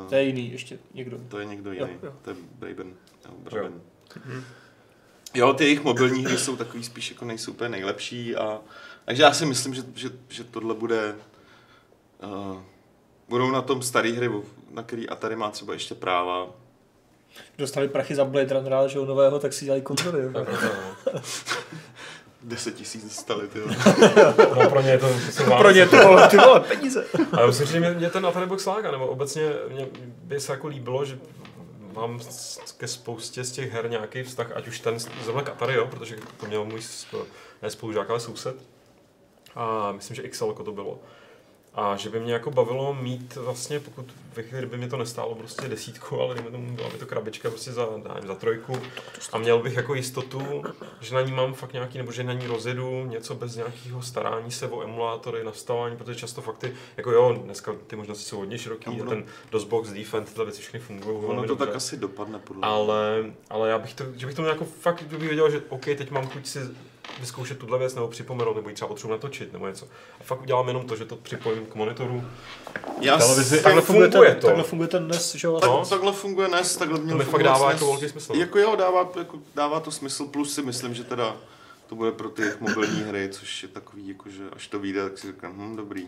Uh, 0.04 0.10
To 0.10 0.16
je 0.16 0.24
jiný 0.24 0.52
ještě 0.52 0.80
někdo. 0.94 1.18
to 1.30 1.40
je 1.40 1.46
někdo 1.46 1.74
Jo, 1.74 1.86
jiný. 1.86 2.00
jo. 2.04 2.14
To 2.22 2.30
je 2.30 2.36
Braben. 2.60 2.88
Jo, 3.26 3.32
Braben. 3.38 3.82
Jo, 5.34 5.54
ty 5.54 5.64
jejich 5.64 5.84
mobilní 5.84 6.26
hry 6.26 6.38
jsou 6.38 6.56
takový 6.56 6.84
spíš 6.84 7.12
jako 7.12 7.26
nejsou 7.26 7.52
úplně 7.52 7.70
nejlepší 7.70 8.36
a 8.36 8.60
takže 9.12 9.24
já 9.24 9.34
si 9.34 9.46
myslím, 9.46 9.74
že, 9.74 9.84
že, 9.96 10.10
že 10.30 10.44
tohle 10.44 10.74
bude 10.74 11.16
uh, 12.24 12.58
budou 13.30 13.52
na 13.52 13.62
tom 13.62 13.82
staré 13.82 14.10
hry, 14.12 14.32
na 14.70 14.84
který 14.84 15.10
Atari 15.10 15.36
má 15.36 15.50
třeba 15.50 15.74
ještě 15.74 15.96
práva. 15.96 16.48
Dostali 17.58 17.88
prachy 17.88 18.16
za 18.16 18.26
Blade 18.26 18.54
Runnera, 18.54 18.88
že 18.88 18.98
jo, 18.98 19.06
nového, 19.06 19.40
tak 19.40 19.54
si 19.54 19.66
dělají 19.66 19.82
kontroly. 19.82 20.24
jo. 20.24 20.32
Tak, 20.34 20.48
no. 21.14 21.22
10 22.42 22.72
tisíc 22.76 23.04
dostali, 23.04 23.48
ty. 23.48 23.60
no, 24.56 24.70
pro 24.70 24.82
ně 24.82 24.90
je 24.90 24.98
to 24.98 25.08
prostě 25.08 25.44
Pro 25.44 25.72
ně 25.72 25.88
to, 25.88 26.28
ty 26.30 26.38
vole, 26.38 26.60
peníze. 26.60 27.06
Ale 27.32 27.48
musím 27.48 27.66
říct, 27.66 27.74
že 27.74 27.80
mě, 27.80 27.92
mě 27.92 28.10
ten 28.10 28.26
Atari 28.26 28.46
Box 28.46 28.66
láká, 28.66 28.92
nebo 28.92 29.08
obecně 29.08 29.42
mě 29.70 29.88
by 30.24 30.40
se 30.40 30.52
jako 30.52 30.68
líbilo, 30.68 31.06
že 31.06 31.20
mám 31.94 32.20
ke 32.78 32.88
spoustě 32.88 33.44
z 33.44 33.52
těch 33.52 33.72
her 33.72 33.90
nějaký 33.90 34.24
vztah, 34.24 34.52
ať 34.56 34.68
už 34.68 34.80
ten 34.80 35.00
zrovna 35.00 35.42
Atari, 35.42 35.74
jo, 35.74 35.88
protože 35.88 36.16
to 36.40 36.46
měl 36.46 36.66
můj 36.66 36.82
ne 37.62 37.70
spolužák, 37.70 38.10
ale 38.10 38.20
soused. 38.20 38.71
A 39.56 39.92
myslím, 39.92 40.16
že 40.16 40.30
XL 40.30 40.54
to 40.54 40.72
bylo. 40.72 41.00
A 41.74 41.96
že 41.96 42.10
by 42.10 42.20
mě 42.20 42.34
jako 42.34 42.52
bavilo 42.52 42.94
mít 42.94 43.36
vlastně, 43.36 43.80
pokud 43.80 44.06
ve 44.36 44.44
chvíli, 44.44 44.62
kdyby 44.62 44.78
mě 44.78 44.88
to 44.88 44.98
nestálo 44.98 45.36
prostě 45.36 45.68
desítku, 45.68 46.22
ale 46.22 46.36
dejme 46.36 46.52
tomu, 46.52 46.72
byla 46.72 46.90
by 46.90 46.98
to 46.98 47.06
krabička 47.06 47.50
prostě 47.50 47.72
za, 47.72 47.88
nevím, 48.08 48.28
za 48.28 48.36
trojku. 48.36 48.78
A 49.32 49.38
měl 49.38 49.60
bych 49.60 49.76
jako 49.76 49.96
jistotu, 49.96 50.64
že 51.02 51.16
na 51.16 51.22
ní 51.22 51.32
mám 51.32 51.54
fakt 51.54 51.74
nějaký, 51.74 51.98
nebo 51.98 52.12
že 52.12 52.24
na 52.24 52.34
ní 52.34 52.48
rozjedu 52.48 53.06
něco 53.06 53.36
bez 53.36 53.56
nějakého 53.56 54.02
starání 54.02 54.52
se 54.52 54.68
o 54.68 54.84
emulátory, 54.84 55.44
nastavování, 55.44 55.98
protože 55.98 56.20
často 56.20 56.42
fakt 56.42 56.58
ty, 56.58 56.74
jako 56.98 57.12
jo, 57.12 57.34
dneska 57.44 57.76
ty 57.88 57.96
možnosti 57.96 58.24
jsou 58.26 58.38
hodně 58.38 58.58
široký, 58.58 59.02
a 59.02 59.06
ten 59.06 59.26
DOSBox, 59.52 59.90
Defend, 59.90 60.30
tyhle 60.30 60.46
věci 60.46 60.62
všechny 60.62 60.80
fungují 60.80 61.18
Ono 61.18 61.42
to 61.42 61.48
dobře. 61.48 61.66
tak 61.66 61.76
asi 61.76 61.98
dopadne 61.98 62.40
podle. 62.40 62.62
Ale, 62.68 63.26
ale 63.50 63.70
já 63.70 63.80
bych 63.80 63.94
to, 63.94 64.04
že 64.16 64.26
bych 64.26 64.36
to 64.36 64.46
jako 64.46 64.66
fakt, 64.66 65.04
kdybych 65.04 65.28
věděl, 65.28 65.52
že 65.52 65.62
OK, 65.70 65.86
teď 65.86 66.12
mám 66.12 66.28
chuť 66.28 66.48
si 66.48 66.60
vyzkoušet 67.20 67.58
tuhle 67.58 67.80
věc, 67.80 67.96
nebo 67.96 68.08
připomenout, 68.08 68.56
nebo 68.56 68.70
ji 68.70 68.76
třeba 68.76 68.88
potřebuji 68.88 69.12
natočit, 69.12 69.54
nebo 69.54 69.68
něco. 69.68 69.88
A 70.20 70.24
fakt 70.24 70.42
udělám 70.42 70.68
jenom 70.68 70.86
to, 70.88 70.96
že 70.96 71.06
to 71.06 71.16
připojím 71.16 71.66
k 71.66 71.76
monitoru. 71.76 72.24
Já 73.02 73.18
televizi- 73.18 73.58
s- 73.58 73.64
Takhle 73.64 73.82
funguje, 73.82 74.10
funguje 74.12 74.32
ten, 74.32 74.40
to. 74.40 74.48
takhle 74.48 74.64
funguje 74.64 74.88
ten 74.88 75.06
dnes, 75.06 75.36
že 75.36 75.48
jo? 75.48 75.60
Tak, 75.60 75.70
No. 75.70 75.86
Takhle 75.90 76.14
funguje 76.14 76.48
NES, 76.48 76.78
takhle 76.78 77.00
měl 77.00 77.18
To 77.18 77.24
mi 77.24 77.30
fakt 77.30 77.44
dává 77.44 77.70
NES. 77.70 77.74
jako 77.82 77.92
velký 77.92 78.10
smysl. 78.10 78.36
Jako 78.36 78.60
jo, 78.60 78.76
dává, 78.76 79.10
jako, 79.18 79.40
dává 79.56 79.80
to 79.80 79.92
smysl, 79.92 80.26
plus 80.26 80.54
si 80.54 80.62
myslím, 80.62 80.94
že 80.94 81.04
teda 81.04 81.38
to 81.88 81.96
bude 81.96 82.12
pro 82.12 82.30
ty 82.30 82.44
mobilní 82.60 83.02
hry, 83.02 83.30
což 83.32 83.64
je 83.64 83.70
takový, 83.70 84.08
jako, 84.08 84.30
že 84.30 84.44
až 84.56 84.68
to 84.68 84.80
vyjde, 84.80 85.04
tak 85.04 85.18
si 85.18 85.28
říkám, 85.28 85.54
hm, 85.58 85.76
dobrý. 85.76 86.08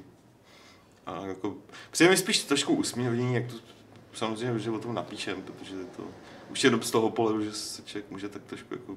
A 1.05 1.25
jako, 1.25 1.53
přijde 1.91 2.09
mi 2.11 2.17
spíš 2.17 2.43
trošku 2.43 2.73
usměvní, 2.75 3.35
jak 3.35 3.47
to 3.47 3.55
samozřejmě, 4.13 4.59
že 4.59 4.71
o 4.71 4.79
tom 4.79 4.93
napíšem, 4.95 5.41
protože 5.41 5.75
je 5.75 5.85
to 5.97 6.03
už 6.51 6.63
jenom 6.63 6.81
z 6.81 6.91
toho 6.91 7.09
pohledu, 7.09 7.43
že 7.43 7.53
se 7.53 7.81
člověk 7.81 8.11
může 8.11 8.29
tak 8.29 8.41
trošku 8.43 8.73
jako, 8.73 8.95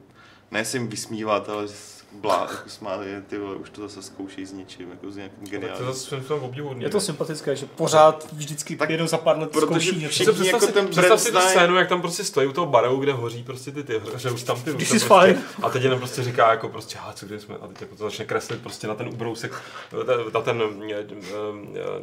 ne 0.51 0.65
si 0.65 0.77
jim 0.77 0.89
vysmívat, 0.89 1.49
ale 1.49 1.69
blá, 2.13 2.49
jako 2.51 2.69
smát, 2.69 3.03
je, 3.03 3.21
ty 3.21 3.39
vole, 3.39 3.57
už 3.57 3.71
to 3.71 3.81
zase 3.89 4.03
zkouší 4.03 4.47
s 4.47 4.53
něčím, 4.53 4.91
jako 4.91 5.11
s 5.11 5.17
nějakým 5.17 5.45
to 5.45 5.51
geniálním. 5.51 5.87
je 5.87 5.93
zase 5.93 6.07
způsobem 6.17 6.43
obdivuhodný. 6.43 6.85
Je 6.85 6.91
to 6.91 7.01
sympatické, 7.01 7.57
že 7.57 7.67
pořád 7.67 8.29
vždycky 8.33 8.77
Tak, 8.77 8.91
jednou 8.91 9.07
za 9.07 9.19
pár 9.19 9.39
let 9.39 9.51
protože 9.51 9.67
zkouší 9.67 9.97
něco. 9.97 10.09
všichni- 10.09 10.33
Představ, 10.33 10.47
jako 10.53 10.67
si, 10.67 10.73
ten 10.73 10.89
představ 10.89 11.21
si 11.21 11.33
tu 11.33 11.41
scénu, 11.41 11.77
jak 11.77 11.89
tam 11.89 12.01
prostě 12.01 12.25
stojí 12.25 12.47
u 12.49 12.53
toho 12.53 12.67
baru, 12.67 12.97
kde 12.97 13.13
hoří 13.13 13.43
prostě 13.43 13.73
ty 13.73 13.85
ty, 13.85 14.01
že 14.17 14.31
už 14.31 14.43
tam 14.43 14.63
ty 14.63 14.75
This 14.75 14.95
is 14.95 15.05
prostě, 15.05 15.27
fine. 15.35 15.43
A 15.63 15.71
teď 15.71 15.83
jenom 15.83 15.99
prostě 15.99 16.23
říká 16.23 16.51
jako 16.51 16.69
prostě, 16.69 16.99
a 16.99 17.13
co 17.13 17.27
kde 17.27 17.41
jsme, 17.41 17.55
a 17.57 17.67
teď 17.67 17.81
jako 17.81 17.97
to 17.97 18.05
začne 18.05 18.25
kreslit 18.25 18.61
prostě 18.63 18.87
na 18.87 18.95
ten 18.95 19.09
ubrousek, 19.09 19.53
na 20.35 20.41
ten, 20.41 20.63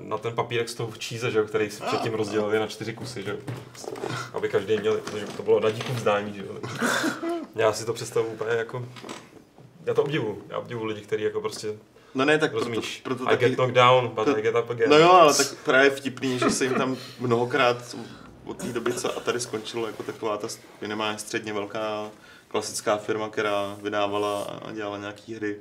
na 0.04 0.18
ten 0.18 0.34
papírek 0.34 0.70
z 0.70 0.74
toho 0.76 0.92
číze, 0.98 1.32
že 1.32 1.38
jo, 1.40 1.46
který 1.46 1.70
si 1.70 1.84
předtím 1.84 2.14
rozdělili 2.14 2.60
na 2.60 2.68
čtyři 2.68 2.94
kusy, 2.94 3.24
že 3.24 3.32
jo. 3.32 3.38
Aby 4.34 4.50
každý 4.50 4.78
měl, 4.78 4.98
protože 4.98 5.26
to 5.26 5.44
bylo 5.44 5.60
na 5.60 5.70
díku 5.70 5.94
vzdání, 5.94 6.34
že 6.34 6.42
jo. 6.42 6.56
Já 7.56 7.74
si 7.74 7.86
to 7.86 7.94
představuji 7.94 8.32
úplně 8.34 8.52
jako, 8.56 8.86
já 9.86 9.94
to 9.94 10.04
obdivu, 10.04 10.42
já 10.50 10.58
obdivu 10.58 10.86
lidi, 10.86 11.02
kteří 11.02 11.24
jako 11.24 11.42
prostě, 11.42 11.68
No 12.16 12.26
ne, 12.26 12.38
tak 12.38 12.52
proto, 12.52 12.66
rozumíš, 12.66 13.02
proto 13.04 13.24
I 13.24 13.28
taky, 13.28 13.46
get 13.46 13.56
knocked 13.56 13.76
down, 13.76 14.08
but 14.08 14.26
to- 14.26 14.38
I 14.38 14.42
get 14.42 14.56
up 14.56 14.70
again. 14.70 14.90
No 14.90 14.98
jo, 14.98 15.12
ale 15.12 15.34
tak 15.34 15.48
právě 15.66 15.90
vtipný, 15.90 16.40
že 16.40 16.50
se 16.50 16.64
jim 16.64 16.74
tam 16.74 16.98
mnohokrát 17.20 17.96
od 18.46 18.58
té 18.58 18.66
doby, 18.74 18.94
co 18.94 19.18
a 19.18 19.20
tady 19.20 19.40
skončilo 19.40 19.88
jako 19.88 20.04
taková 20.04 20.38
ta 20.38 20.48
minimálně 20.82 21.18
středně 21.20 21.54
velká 21.54 22.10
klasická 22.48 22.98
firma, 22.98 23.30
která 23.30 23.78
vydávala 23.82 24.44
a 24.44 24.72
dělala 24.72 24.98
nějaký 24.98 25.36
hry, 25.36 25.56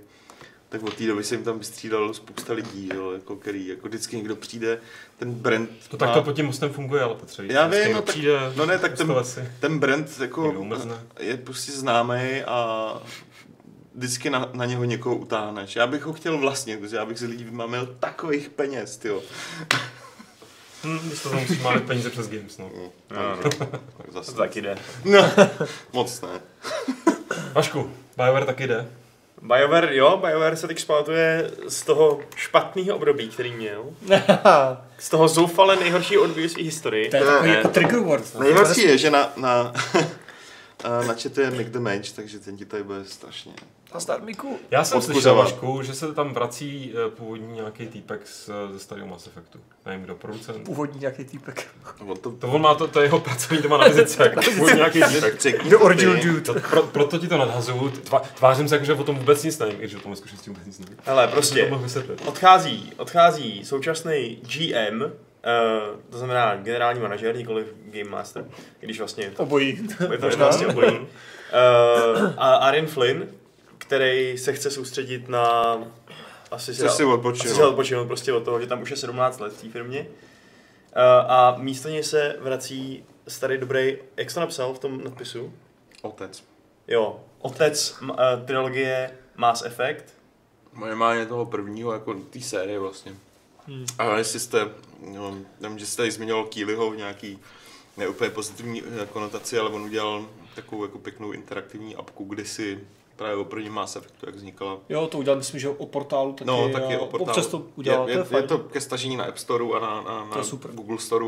tak 0.68 0.82
od 0.82 0.94
té 0.94 1.06
doby 1.06 1.24
se 1.24 1.34
jim 1.34 1.44
tam 1.44 1.58
vystřídalo 1.58 2.14
spousta 2.14 2.52
lidí, 2.52 2.90
jo, 2.94 3.10
jako 3.12 3.36
který, 3.36 3.66
jako 3.68 3.88
vždycky 3.88 4.16
někdo 4.16 4.36
přijde, 4.36 4.78
ten 5.18 5.32
brand 5.34 5.70
To 5.90 5.96
tak 5.96 6.14
to 6.14 6.22
pod 6.22 6.32
tím 6.32 6.46
mostem 6.46 6.72
funguje, 6.72 7.02
ale 7.02 7.14
Petře. 7.14 7.42
Já 7.46 7.66
vím, 7.66 7.92
no 7.92 8.02
tak- 8.02 8.14
přijde, 8.14 8.52
no 8.56 8.66
ne, 8.66 8.78
tak 8.78 8.96
ten- 8.96 9.14
ten 9.60 9.78
brand 9.78 10.20
jako 10.20 10.66
je 11.18 11.36
prostě 11.36 11.72
známý 11.72 12.42
a 12.46 12.92
vždycky 13.94 14.30
na, 14.30 14.48
na 14.52 14.64
něho 14.64 14.84
někoho 14.84 15.16
utáhneš. 15.16 15.76
Já 15.76 15.86
bych 15.86 16.02
ho 16.02 16.12
chtěl 16.12 16.38
vlastnit, 16.38 16.80
protože 16.80 16.96
já 16.96 17.04
bych 17.06 17.18
si 17.18 17.26
lidí 17.26 17.44
vymamil 17.44 17.96
takových 18.00 18.48
peněz, 18.50 18.96
tyjo. 18.96 19.22
Hm, 20.84 20.98
místo 21.08 21.28
toho 21.28 21.40
musíš 21.40 21.60
mávat 21.60 21.82
peníze 21.82 22.10
přes 22.10 22.28
Games, 22.28 22.58
no. 22.58 22.70
No, 22.76 22.90
No, 23.22 23.36
no. 23.36 23.50
tak 23.50 23.58
To 24.06 24.12
zase. 24.12 24.32
taky 24.32 24.62
jde. 24.62 24.78
No, 25.04 25.30
moc 25.92 26.20
ne. 26.20 26.28
Vašku, 27.52 27.90
BioWare 28.16 28.44
taky 28.46 28.66
jde. 28.66 28.88
BioWare, 29.42 29.94
jo, 29.94 30.16
BioWare 30.26 30.56
se 30.56 30.68
teď 30.68 30.78
vzpamatuje 30.78 31.50
z 31.68 31.82
toho 31.82 32.20
špatného 32.36 32.96
období, 32.96 33.28
který 33.28 33.52
měl. 33.52 33.84
Z 34.98 35.08
toho 35.08 35.28
zoufale 35.28 35.76
nejhoršího 35.76 36.22
odbiju 36.22 36.48
své 36.48 36.62
historii. 36.62 37.10
to 37.10 37.16
je 37.16 37.24
takový 37.24 37.50
jako 37.50 37.68
trigger 37.68 37.98
word. 38.00 38.34
Nejhorší 38.38 38.80
je, 38.82 38.98
že 38.98 39.10
na, 39.10 39.32
na, 39.36 39.72
a 40.84 41.02
na 41.02 41.14
chatu 41.14 41.40
je 41.40 41.50
Mick 41.50 41.70
the 41.70 41.78
Mage, 41.78 42.12
takže 42.16 42.38
ten 42.38 42.56
ti 42.56 42.64
tady 42.64 42.82
bude 42.82 43.04
strašně. 43.04 43.52
A 43.92 44.00
Starmiku. 44.00 44.58
Já 44.70 44.84
jsem 44.84 45.02
slyšel, 45.02 45.34
Vašku, 45.34 45.82
že 45.82 45.94
se 45.94 46.14
tam 46.14 46.32
vrací 46.34 46.92
eh, 47.06 47.10
původní 47.10 47.52
nějaký 47.54 47.86
týpek 47.86 48.20
z, 48.26 48.50
ze 48.72 48.78
starého 48.78 49.06
Mass 49.06 49.26
Effectu. 49.26 49.58
Nevím, 49.86 50.02
kdo, 50.04 50.14
producent. 50.14 50.64
Původní 50.64 51.00
nějaký 51.00 51.24
týpek. 51.24 51.68
On 52.06 52.16
to, 52.16 52.30
To 52.32 52.48
on 52.48 52.62
má, 52.62 52.74
to, 52.74 52.88
to 52.88 53.00
je 53.00 53.06
jeho 53.06 53.20
pracovní 53.20 53.62
doma 53.62 53.76
na 53.76 53.88
vizice, 53.88 54.22
jako 54.22 54.40
původní 54.50 54.76
nějaký 54.76 55.00
týpek. 55.02 55.64
The 55.64 55.70
to 55.70 55.80
original 55.80 56.16
dude. 56.16 56.40
To, 56.40 56.54
pro, 56.54 56.82
proto 56.82 57.18
ti 57.18 57.28
to 57.28 57.36
nadhazuju, 57.36 57.90
Tva, 57.90 58.18
tvářím 58.18 58.68
se 58.68 58.74
jako, 58.74 58.84
že 58.84 58.94
o 58.94 59.04
tom 59.04 59.16
vůbec 59.18 59.42
nic 59.44 59.58
nevím, 59.58 59.74
i 59.76 59.78
když 59.78 59.94
o 59.94 60.00
tom 60.00 60.10
ve 60.12 60.16
skutečnosti 60.16 60.50
vůbec 60.50 60.66
nic 60.66 60.78
nevím. 60.78 60.96
Hele, 61.04 61.26
To 61.26 61.32
prostě 61.32 61.70
vysvětlit. 61.82 62.22
odchází, 62.26 62.92
odchází 62.96 63.64
současný 63.64 64.36
GM, 64.42 65.02
uh, 65.44 66.00
to 66.10 66.18
znamená 66.18 66.56
generální 66.56 67.00
manažer, 67.00 67.36
nikoli 67.36 67.64
Game 67.86 68.10
Master, 68.10 68.44
i 68.80 68.84
když 68.84 68.98
vlastně 68.98 69.30
to, 69.30 69.42
Obojí. 69.42 69.88
je 70.12 70.18
to 70.18 70.28
vlastně 70.36 70.66
obojí. 70.66 70.98
Uh, 70.98 71.06
a 72.36 72.54
Aaron 72.54 72.86
Flynn, 72.86 73.28
který 73.78 74.38
se 74.38 74.52
chce 74.52 74.70
soustředit 74.70 75.28
na 75.28 75.76
asi 76.50 76.74
Chce 76.74 76.88
si 76.88 77.04
odpočinout. 77.04 77.46
Asi 77.46 77.54
si 77.54 77.62
odpočinout 77.62 78.06
prostě 78.06 78.32
od 78.32 78.44
toho, 78.44 78.60
že 78.60 78.66
tam 78.66 78.82
už 78.82 78.90
je 78.90 78.96
17 78.96 79.40
let 79.40 79.52
v 79.52 79.62
té 79.62 79.68
firmě. 79.68 80.00
Uh, 80.00 81.30
a 81.32 81.56
místo 81.58 81.88
něj 81.88 82.02
se 82.02 82.36
vrací 82.40 83.04
starý 83.28 83.58
dobrý, 83.58 83.98
jak 84.16 84.30
jsi 84.30 84.34
to 84.34 84.40
napsal 84.40 84.74
v 84.74 84.78
tom 84.78 85.04
nadpisu? 85.04 85.52
Otec. 86.02 86.44
Jo, 86.88 87.20
otec 87.38 87.96
uh, 88.02 88.16
trilogie 88.44 89.10
Mass 89.36 89.64
Effect. 89.64 90.04
Minimálně 90.72 91.26
toho 91.26 91.46
prvního, 91.46 91.92
jako 91.92 92.14
té 92.14 92.40
série 92.40 92.78
vlastně. 92.78 93.12
Hmm. 93.66 93.86
A 93.98 94.16
jestli 94.16 94.40
jste, 94.40 94.68
no, 95.10 95.36
nevím, 95.60 95.78
že 95.78 95.86
jste 95.86 95.96
tady 95.96 96.10
zmiňoval 96.10 96.44
Keelyho 96.44 96.90
v 96.90 96.96
nějaký 96.96 97.38
neúplně 97.96 98.30
pozitivní 98.30 98.82
eh, 98.82 99.06
konotaci, 99.06 99.58
ale 99.58 99.70
on 99.70 99.82
udělal 99.82 100.26
takovou 100.54 100.84
jako 100.84 100.98
pěknou 100.98 101.32
interaktivní 101.32 101.96
apku, 101.96 102.24
kdy 102.24 102.44
si 102.44 102.80
právě 103.16 103.36
o 103.36 103.44
prvním 103.44 103.72
Mass 103.72 103.96
Effectu, 103.96 104.26
jak 104.26 104.34
vznikala. 104.34 104.78
Jo, 104.88 105.06
to 105.06 105.18
udělal, 105.18 105.38
myslím, 105.38 105.60
že 105.60 105.68
o 105.68 105.86
portálu 105.86 106.32
taky. 106.32 106.44
No, 106.44 106.68
taky 106.68 106.98
o 106.98 107.06
portálu. 107.06 107.30
Občas 107.30 107.46
to 107.46 107.66
udělal, 107.76 108.08
je, 108.10 108.24
to 108.24 108.36
je, 108.36 108.42
je, 108.42 108.48
to 108.48 108.58
ke 108.58 108.80
stažení 108.80 109.16
na 109.16 109.24
App 109.24 109.38
Store 109.38 109.64
a 109.76 109.80
na, 109.80 110.00
na, 110.00 110.24
na. 110.24 110.42
Google 110.72 110.98
Store. 110.98 111.26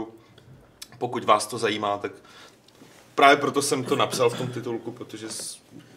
Pokud 0.99 1.25
vás 1.25 1.47
to 1.47 1.59
zajímá, 1.59 1.99
tak 1.99 2.12
právě 3.14 3.37
proto 3.37 3.62
jsem 3.62 3.85
to 3.85 3.97
napsal 3.97 4.31
v 4.31 4.39
tom 4.39 4.49
titulku, 4.49 4.93
protože 4.93 5.29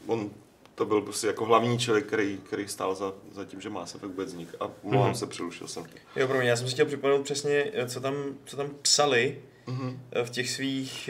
on 0.08 0.30
to 0.78 0.86
byl 0.86 1.02
prostě 1.02 1.28
jako 1.28 1.46
hlavní 1.46 1.80
člověk, 1.80 2.06
který, 2.06 2.38
který 2.38 2.68
stál 2.68 2.96
za, 2.96 3.14
za 3.32 3.46
tím, 3.46 3.62
že 3.62 3.70
Mass 3.70 3.96
Effect 3.96 4.12
vůbec 4.12 4.30
vznik. 4.30 4.50
A 4.60 4.70
omlouvám 4.84 5.08
Mhm. 5.10 5.16
se, 5.18 5.28
přerušil 5.28 5.68
jsem 5.68 5.84
tě. 5.86 6.00
Jo, 6.16 6.28
pro 6.28 6.38
mě, 6.40 6.50
já 6.50 6.56
jsem 6.56 6.68
si 6.68 6.74
chtěl 6.74 6.86
připomenout 6.86 7.24
přesně, 7.24 7.66
eh, 7.74 7.88
co 7.88 8.02
tam, 8.02 8.14
co 8.46 8.58
tam 8.58 8.70
psali 8.82 9.38
Mhm. 9.68 10.00
eh, 10.12 10.24
v 10.24 10.30
těch 10.30 10.50
svých 10.50 11.10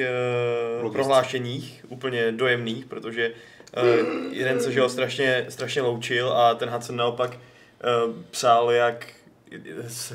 uh, 0.84 0.92
prohlášeních, 0.94 1.86
úplně 1.90 2.32
dojemných, 2.32 2.86
protože 2.86 3.32
uh, 3.78 4.34
jeden 4.34 4.62
se 4.62 4.72
že 4.72 4.82
ho 4.82 4.90
strašně, 4.90 5.46
strašně 5.50 5.82
loučil 5.82 6.34
a 6.34 6.56
ten 6.56 6.70
Hudson 6.70 6.96
naopak 6.96 7.32
uh, 7.38 8.14
psal, 8.32 8.72
jak 8.72 9.08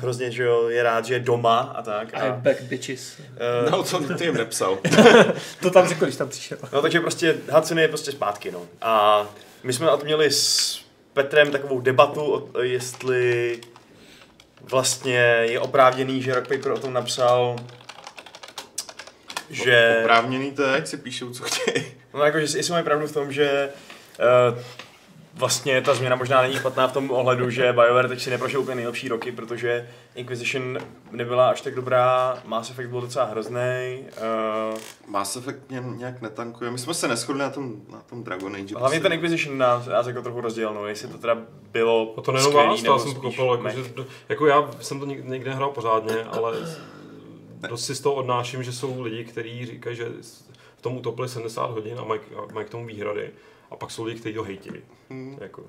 hrozně, 0.01 0.31
že 0.31 0.43
jo, 0.43 0.69
je 0.69 0.83
rád, 0.83 1.05
že 1.05 1.13
je 1.13 1.19
doma 1.19 1.59
a 1.75 1.81
tak. 1.81 2.13
I'm 2.13 2.31
A, 2.31 2.35
back, 2.35 2.61
bitches. 2.61 3.19
uh, 3.19 3.71
No, 3.71 3.83
co 3.83 3.99
ty 3.99 4.23
jim 4.25 4.33
nepsal. 4.37 4.77
To 5.61 5.69
tam 5.71 5.87
řekl, 5.87 6.05
když 6.05 6.15
tam 6.17 6.29
přišel. 6.29 6.57
No 6.73 6.81
takže 6.81 6.99
prostě 6.99 7.35
Hudson 7.51 7.79
je 7.79 7.87
prostě 7.87 8.11
zpátky, 8.11 8.51
no. 8.51 8.61
A 8.81 9.25
my 9.63 9.73
jsme 9.73 9.85
na 9.85 9.97
to 9.97 10.05
měli 10.05 10.31
s 10.31 10.79
Petrem 11.13 11.51
takovou 11.51 11.79
debatu, 11.81 12.21
o, 12.53 12.61
jestli 12.61 13.59
vlastně 14.61 15.17
je 15.41 15.59
oprávněný, 15.59 16.21
že 16.21 16.35
Rock 16.35 16.47
Paper 16.47 16.71
o 16.71 16.79
tom 16.79 16.93
napsal, 16.93 17.55
že... 19.49 19.97
Oprávněný 20.01 20.51
to 20.51 20.63
je, 20.63 20.71
jak 20.71 20.87
si 20.87 20.97
píšou, 20.97 21.29
co 21.33 21.43
chtějí. 21.43 21.85
No 22.13 22.23
jako, 22.23 22.39
že 22.39 22.57
jestli 22.57 22.71
mají 22.71 22.83
pravdu 22.85 23.07
v 23.07 23.11
tom, 23.13 23.31
že 23.31 23.69
uh, 24.51 24.59
vlastně 25.35 25.81
ta 25.81 25.93
změna 25.93 26.15
možná 26.15 26.41
není 26.41 26.55
špatná 26.55 26.87
v 26.87 26.93
tom 26.93 27.11
ohledu, 27.11 27.49
že 27.49 27.73
BioWare 27.73 28.07
teď 28.07 28.21
si 28.21 28.29
neprošel 28.29 28.61
úplně 28.61 28.75
nejlepší 28.75 29.07
roky, 29.07 29.31
protože 29.31 29.89
Inquisition 30.15 30.77
nebyla 31.11 31.49
až 31.49 31.61
tak 31.61 31.75
dobrá, 31.75 32.37
Mass 32.45 32.69
Effect 32.69 32.89
byl 32.89 33.01
docela 33.01 33.25
hrozný. 33.25 33.99
Uh, 34.71 34.77
Mass 35.07 35.35
Effect 35.35 35.69
mě 35.69 35.83
nějak 35.95 36.21
netankuje. 36.21 36.71
My 36.71 36.77
jsme 36.79 36.93
se 36.93 37.07
neschodli 37.07 37.41
na 37.41 37.49
tom, 37.49 37.75
na 37.91 38.01
tom 38.01 38.23
Dragon 38.23 38.55
Age. 38.55 38.75
hlavně 38.77 38.99
ten 38.99 39.13
Inquisition 39.13 39.57
nás, 39.57 39.85
nás 39.87 40.07
jako 40.07 40.21
trochu 40.21 40.41
rozdělil, 40.41 40.73
no, 40.73 40.87
jestli 40.87 41.07
to 41.07 41.17
teda 41.17 41.37
bylo 41.71 42.05
O 42.05 42.21
to 42.21 42.31
nejenom 42.31 42.53
vás, 42.53 42.83
já 42.83 42.97
jsem 42.97 43.13
pochopil, 43.13 43.65
jako, 43.65 43.69
že, 43.69 44.05
jako 44.29 44.45
já 44.47 44.69
jsem 44.81 44.99
to 44.99 45.05
nik- 45.05 45.25
nikdy 45.25 45.49
nehrál 45.49 45.69
pořádně, 45.69 46.23
ale 46.23 46.57
dost 47.69 47.85
si 47.85 47.95
z 47.95 48.01
toho 48.01 48.15
odnáším, 48.15 48.63
že 48.63 48.73
jsou 48.73 49.01
lidi, 49.01 49.25
kteří 49.25 49.65
říkají, 49.65 49.95
že 49.95 50.05
v 50.77 50.81
tom 50.81 50.97
utopili 50.97 51.29
70 51.29 51.71
hodin 51.71 51.99
a 51.99 52.03
mají, 52.03 52.21
a 52.35 52.53
mají 52.53 52.65
k 52.65 52.69
tomu 52.69 52.85
výhrady. 52.85 53.31
A 53.73 53.75
pak 53.75 53.91
jsou 53.91 54.03
lidi, 54.03 54.19
kteří 54.19 54.35
to 54.35 54.43
hejtili. 54.43 54.81
Hmm. 55.09 55.37
Jako. 55.41 55.63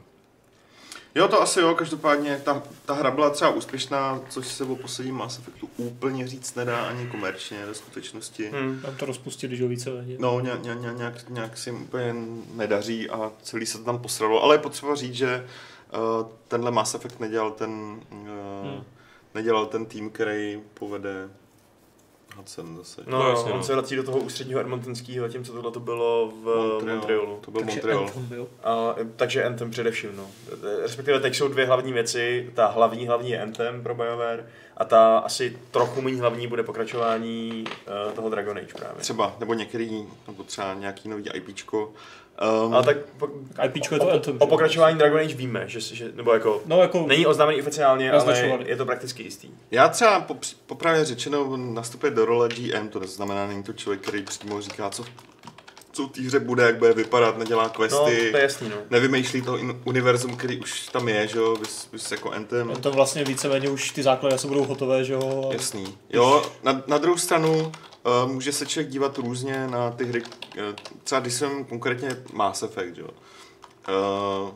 Jo, 1.14 1.28
to 1.28 1.42
asi 1.42 1.60
jo, 1.60 1.74
každopádně 1.74 2.40
ta, 2.44 2.62
ta 2.84 2.94
hra 2.94 3.10
byla 3.10 3.30
třeba 3.30 3.50
úspěšná, 3.50 4.20
což 4.28 4.46
se 4.46 4.64
o 4.64 4.76
posledním 4.76 5.14
Mass 5.14 5.38
Effectu 5.38 5.68
úplně 5.76 6.26
říct 6.26 6.54
nedá 6.54 6.86
ani 6.86 7.06
komerčně 7.06 7.66
ve 7.66 7.74
skutečnosti. 7.74 8.50
Hmm. 8.54 8.80
Tam 8.80 8.96
to 8.96 9.06
rozpustili, 9.06 9.56
že 9.56 9.68
více 9.68 9.90
No, 10.18 10.40
ně, 10.40 10.50
ně, 10.62 10.74
ně, 10.74 10.90
nějak, 10.96 11.28
nějak 11.28 11.58
si 11.58 11.70
úplně 11.70 12.14
nedaří 12.54 13.10
a 13.10 13.32
celý 13.42 13.66
se 13.66 13.78
to 13.78 13.84
tam 13.84 13.98
posralo, 13.98 14.42
ale 14.42 14.54
je 14.54 14.58
potřeba 14.58 14.94
říct, 14.94 15.14
že 15.14 15.46
uh, 15.92 16.26
tenhle 16.48 16.70
Mass 16.70 16.94
Effect 16.94 17.20
nedělal 17.20 17.50
ten, 17.50 18.00
uh, 18.10 18.28
Hmm. 18.62 18.84
nedělal 19.34 19.66
ten 19.66 19.86
tým, 19.86 20.10
který 20.10 20.62
povede 20.74 21.28
Hudson 22.36 22.76
zase. 22.76 23.02
No, 23.06 23.18
No, 23.22 23.28
jasně, 23.30 23.50
on 23.52 23.58
no. 23.58 23.64
se 23.64 23.72
vrací 23.72 23.96
do 23.96 24.02
toho 24.02 24.18
ústředního 24.18 24.60
Edmontonského, 24.60 25.26
zatímco 25.26 25.52
tohle 25.52 25.70
to 25.72 25.80
bylo 25.80 26.32
v 26.42 26.44
Montrealu. 26.44 26.98
Montrealu. 26.98 27.38
To 27.44 27.50
byl 27.50 27.60
Takže 27.60 27.74
Montreal. 27.76 28.00
Anthem 28.04 28.24
byl. 28.26 28.48
A, 28.64 28.94
takže 29.16 29.44
Anthem 29.44 29.70
především, 29.70 30.10
no. 30.16 30.26
Respektive 30.82 31.20
teď 31.20 31.34
jsou 31.36 31.48
dvě 31.48 31.66
hlavní 31.66 31.92
věci. 31.92 32.50
Ta 32.54 32.66
hlavní 32.66 33.06
hlavní 33.06 33.30
je 33.30 33.42
Anthem 33.42 33.82
pro 33.82 33.94
BioWare 33.94 34.46
a 34.76 34.84
ta 34.84 35.18
asi 35.18 35.58
trochu 35.70 36.00
méně 36.02 36.20
hlavní 36.20 36.46
bude 36.46 36.62
pokračování 36.62 37.64
uh, 38.06 38.12
toho 38.12 38.30
Dragon 38.30 38.58
Age 38.58 38.74
právě. 38.78 39.00
Třeba, 39.00 39.36
nebo 39.40 39.54
některý, 39.54 40.06
nebo 40.26 40.42
třeba 40.42 40.74
nějaký 40.74 41.08
nový 41.08 41.24
IPčko. 41.34 41.92
Um, 42.66 42.74
Ale 42.74 42.84
tak 42.84 42.96
po, 43.18 43.28
IPčko 43.64 43.94
je 43.94 44.00
to 44.00 44.10
Anthem. 44.12 44.36
o 44.40 44.46
pokračování 44.46 44.98
Dragon 44.98 45.20
Age 45.20 45.34
víme, 45.34 45.64
že, 45.66 45.80
že 45.80 46.12
nebo 46.14 46.32
jako 46.34 46.62
No 46.66 46.80
jako, 46.80 47.04
není 47.08 47.26
oznámený 47.26 47.60
oficiálně, 47.60 48.12
ale 48.12 48.34
je 48.66 48.76
to 48.76 48.86
prakticky 48.86 49.22
jistý. 49.22 49.48
Já 49.70 49.88
třeba 49.88 50.20
po, 50.20 50.36
popravě 50.66 51.04
řečeno 51.04 51.56
nastupuje 51.56 52.12
do 52.12 52.24
role 52.24 52.48
GM, 52.48 52.88
to 52.88 53.00
znamená, 53.06 53.46
není 53.46 53.62
to 53.62 53.72
člověk, 53.72 54.00
který 54.00 54.22
přímo 54.22 54.60
říká, 54.60 54.90
co, 54.90 55.04
co 55.92 56.06
v 56.06 56.10
té 56.10 56.20
hře 56.22 56.40
bude, 56.40 56.62
jak 56.62 56.76
bude 56.78 56.92
vypadat, 56.92 57.38
nedělá 57.38 57.62
No, 57.64 57.68
questy, 57.70 58.30
to 58.30 58.36
je 58.36 58.42
jasný, 58.42 58.68
no. 58.68 58.76
nevymýšlí 58.90 59.42
to 59.42 59.58
univerzum, 59.84 60.36
který 60.36 60.60
už 60.60 60.88
tam 60.88 61.08
je, 61.08 61.28
že 61.28 61.38
jo, 61.38 61.56
vys, 61.56 61.88
vys 61.92 62.10
jako 62.10 62.30
Anthem. 62.30 62.72
to 62.80 62.90
vlastně 62.90 63.24
víceméně 63.24 63.70
už 63.70 63.90
ty 63.90 64.02
základy 64.02 64.34
asi 64.34 64.46
budou 64.48 64.64
hotové, 64.64 65.04
že 65.04 65.12
jo. 65.12 65.50
Jasný. 65.52 65.98
Jo, 66.10 66.42
na, 66.62 66.82
na 66.86 66.98
druhou 66.98 67.18
stranu 67.18 67.72
může 68.26 68.52
se 68.52 68.66
člověk 68.66 68.88
dívat 68.92 69.18
různě 69.18 69.66
na 69.66 69.90
ty 69.90 70.04
hry, 70.04 70.22
uh, 70.22 70.28
třeba 71.04 71.20
když 71.20 71.34
jsem 71.34 71.64
konkrétně 71.64 72.08
Mass 72.32 72.62
Effect, 72.62 72.98
jo. 72.98 73.08
Uh, 73.88 74.50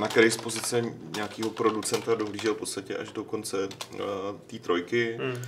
na 0.00 0.08
který 0.08 0.30
z 0.30 0.36
pozice 0.36 0.84
nějakého 1.16 1.50
producenta 1.50 2.14
dohlížel 2.14 2.54
v 2.54 2.58
podstatě 2.58 2.96
až 2.96 3.12
do 3.12 3.24
konce 3.24 3.68
uh, 3.94 4.00
té 4.46 4.58
trojky. 4.58 5.18
Hmm. 5.20 5.42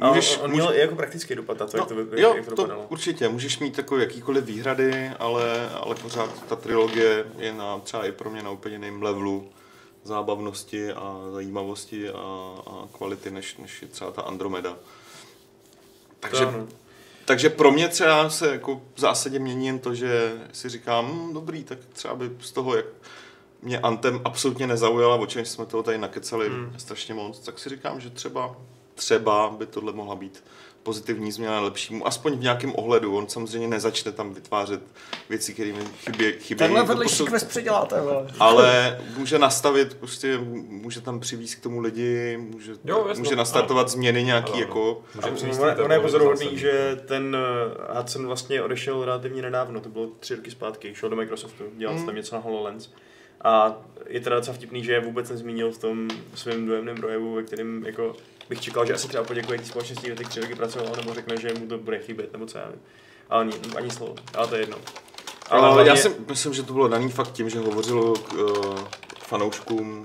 A 0.00 0.08
Můžeš, 0.08 0.36
on, 0.38 0.44
on 0.44 0.50
může- 0.50 0.62
měl 0.62 0.74
i 0.74 0.78
jako 0.80 0.94
praktický 0.94 1.34
dopad 1.34 1.58
na 1.60 1.66
to, 1.66 1.76
No, 1.76 1.80
jak 1.82 1.88
to, 1.88 1.94
vy- 1.94 2.20
jo, 2.22 2.34
jak 2.36 2.46
to 2.46 2.54
to 2.66 2.86
určitě. 2.88 3.28
Můžeš 3.28 3.58
mít 3.58 3.76
takové 3.76 4.00
jakýkoliv 4.00 4.44
výhrady, 4.44 5.08
ale, 5.18 5.70
ale 5.70 5.94
pořád 5.94 6.30
ta 6.48 6.56
trilogie 6.56 7.24
je 7.38 7.52
na, 7.52 7.78
třeba 7.78 8.06
i 8.06 8.12
pro 8.12 8.30
mě 8.30 8.42
na 8.42 8.50
úplně 8.50 8.74
jiném 8.74 9.02
levelu 9.02 9.50
zábavnosti 10.04 10.92
a 10.92 11.16
zajímavosti 11.32 12.10
a, 12.10 12.14
a 12.66 12.88
kvality, 12.92 13.30
než, 13.30 13.56
než 13.56 13.82
je 13.82 13.88
třeba 13.88 14.10
ta 14.10 14.22
Andromeda. 14.22 14.76
Takže 16.20 16.44
To 16.44 16.66
takže 17.24 17.50
pro 17.50 17.72
mě 17.72 17.88
třeba 17.88 18.30
se 18.30 18.52
jako 18.52 18.80
v 18.94 19.00
zásadě 19.00 19.38
mění 19.38 19.66
jen 19.66 19.78
to, 19.78 19.94
že 19.94 20.32
si 20.52 20.68
říkám, 20.68 21.06
hm, 21.06 21.34
dobrý, 21.34 21.64
tak 21.64 21.78
třeba 21.92 22.14
by 22.14 22.30
z 22.40 22.52
toho, 22.52 22.76
jak 22.76 22.86
mě 23.62 23.78
Antem 23.78 24.20
absolutně 24.24 24.66
nezaujala, 24.66 25.16
o 25.16 25.26
čem 25.26 25.44
jsme 25.44 25.66
toho 25.66 25.82
tady 25.82 25.98
nakecali 25.98 26.48
hmm. 26.48 26.74
strašně 26.78 27.14
moc, 27.14 27.38
tak 27.38 27.58
si 27.58 27.68
říkám, 27.68 28.00
že 28.00 28.10
třeba, 28.10 28.56
třeba 28.94 29.50
by 29.50 29.66
tohle 29.66 29.92
mohla 29.92 30.14
být 30.14 30.44
pozitivní 30.82 31.32
změna 31.32 31.60
lepšímu, 31.60 32.06
aspoň 32.06 32.36
v 32.36 32.40
nějakém 32.42 32.72
ohledu. 32.76 33.16
On 33.16 33.28
samozřejmě 33.28 33.68
nezačne 33.68 34.12
tam 34.12 34.34
vytvářet 34.34 34.80
věci, 35.28 35.54
které 35.54 35.72
mi 35.72 35.84
chybě, 35.84 36.32
chybějí. 36.32 36.58
Tenhle 36.58 36.80
do 36.80 36.86
vedlejší 36.86 37.22
posud- 37.22 37.28
quest 37.30 37.48
předěláte, 37.48 38.00
vole. 38.00 38.26
ale 38.40 38.98
může 39.16 39.38
nastavit, 39.38 39.94
prostě 39.94 40.38
může 40.68 41.00
tam 41.00 41.20
přivést 41.20 41.54
k 41.54 41.60
tomu 41.62 41.80
lidi, 41.80 42.36
může, 42.36 42.72
Jo, 42.84 43.04
jasno, 43.08 43.24
může 43.24 43.36
nastartovat 43.36 43.88
změny 43.88 44.24
nějaký, 44.24 44.52
Ano, 44.52 44.56
ano. 44.56 44.60
jako... 44.66 45.02
Ono, 45.84 45.94
je 45.94 46.00
pozoruhodný, 46.00 46.58
že 46.58 47.00
ten 47.06 47.36
eh, 47.36 47.98
Hudson 47.98 48.26
vlastně 48.26 48.62
odešel 48.62 49.04
relativně 49.04 49.42
nedávno, 49.42 49.80
to 49.80 49.88
bylo 49.88 50.06
tři 50.20 50.34
roky 50.34 50.50
zpátky, 50.50 50.94
šel 50.94 51.08
do 51.08 51.16
Microsoftu, 51.16 51.64
dělal 51.76 51.94
Mm. 51.94 52.00
mm. 52.00 52.06
tam 52.06 52.14
něco 52.16 52.34
na 52.34 52.40
HoloLens. 52.40 52.88
A 53.44 53.76
je 54.06 54.20
teda 54.20 54.36
docela 54.36 54.54
vtipný, 54.56 54.84
že 54.84 54.92
je 54.92 55.00
vůbec 55.00 55.30
nezmínil 55.30 55.72
v 55.72 55.78
tom 55.78 56.08
svém 56.34 56.66
dojemném 56.66 56.96
projevu, 56.96 57.34
ve 57.34 57.42
kterém 57.42 57.86
jako 57.86 58.16
bych 58.50 58.60
čekal, 58.60 58.86
že 58.86 58.94
asi 58.94 59.08
třeba 59.08 59.24
poděkuje 59.24 59.58
té 59.58 59.64
společnosti, 59.64 60.06
kde 60.06 60.16
ty 60.16 60.24
tři 60.24 60.40
roky 60.40 60.54
pracoval, 60.54 60.92
nebo 60.96 61.14
řekne, 61.14 61.36
že 61.36 61.48
mu 61.60 61.66
to 61.66 61.78
bude 61.78 61.98
chybět, 61.98 62.32
nebo 62.32 62.46
co 62.46 62.58
já 62.58 62.66
vím. 62.68 62.80
Ale 63.30 63.40
ani, 63.40 63.52
ani 63.76 63.90
slovo, 63.90 64.14
ale 64.34 64.46
to 64.46 64.54
je 64.54 64.62
jedno. 64.62 64.76
Ale 65.50 65.72
hlavně- 65.72 65.90
já 65.90 65.96
si 65.96 66.14
myslím, 66.28 66.54
že 66.54 66.62
to 66.62 66.72
bylo 66.72 66.88
daný 66.88 67.10
fakt 67.10 67.32
tím, 67.32 67.50
že 67.50 67.58
hovořilo 67.58 68.12
k 68.14 68.32
uh, 68.32 68.78
fanouškům, 69.18 70.02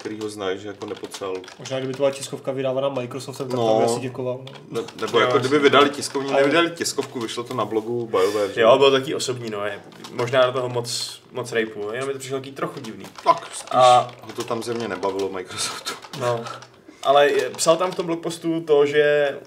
který 0.00 0.20
ho 0.20 0.28
znají, 0.28 0.58
že 0.58 0.68
jako 0.68 0.86
nepotřeboval. 0.86 1.42
Možná 1.58 1.78
kdyby 1.78 1.92
to 1.92 1.96
byla 1.96 2.10
tiskovka 2.10 2.52
vydávaná 2.52 2.88
Microsoftem, 2.88 3.48
tak 3.48 3.56
No. 3.56 3.66
no. 3.66 3.78
by 3.78 3.84
asi 3.84 4.00
děkoval. 4.00 4.40
No. 4.70 4.80
Ne, 4.80 4.86
nebo 5.00 5.20
jako 5.20 5.38
kdyby 5.38 5.58
vydali 5.58 5.90
tiskovní, 5.90 6.30
Ale- 6.32 6.40
nevydali 6.40 6.70
tiskovku, 6.70 7.20
vyšlo 7.20 7.44
to 7.44 7.54
na 7.54 7.64
blogu 7.64 8.06
BioWare. 8.06 8.52
že? 8.52 8.60
Jo, 8.60 8.78
byl 8.78 8.90
taky 8.90 9.14
osobní, 9.14 9.50
no, 9.50 9.64
je, 9.64 9.80
možná 10.12 10.46
do 10.46 10.52
toho 10.52 10.68
moc, 10.68 11.20
moc 11.32 11.52
rejpu, 11.52 11.88
jenom 11.92 12.06
mi 12.08 12.12
to 12.12 12.18
přišlo 12.18 12.38
taky 12.38 12.52
trochu 12.52 12.80
divný. 12.80 13.06
Tak 13.24 13.46
spíš 13.54 13.68
A- 13.70 14.10
ho 14.22 14.32
to 14.36 14.44
tam 14.44 14.62
země 14.62 14.88
nebavilo 14.88 15.28
Microsoftu. 15.28 15.92
No, 16.20 16.44
ale 17.06 17.30
je- 17.30 17.50
psal 17.50 17.76
tam 17.76 17.92
v 17.92 17.94
tom 17.94 18.06
blogpostu 18.06 18.60
to, 18.60 18.86
že 18.86 19.38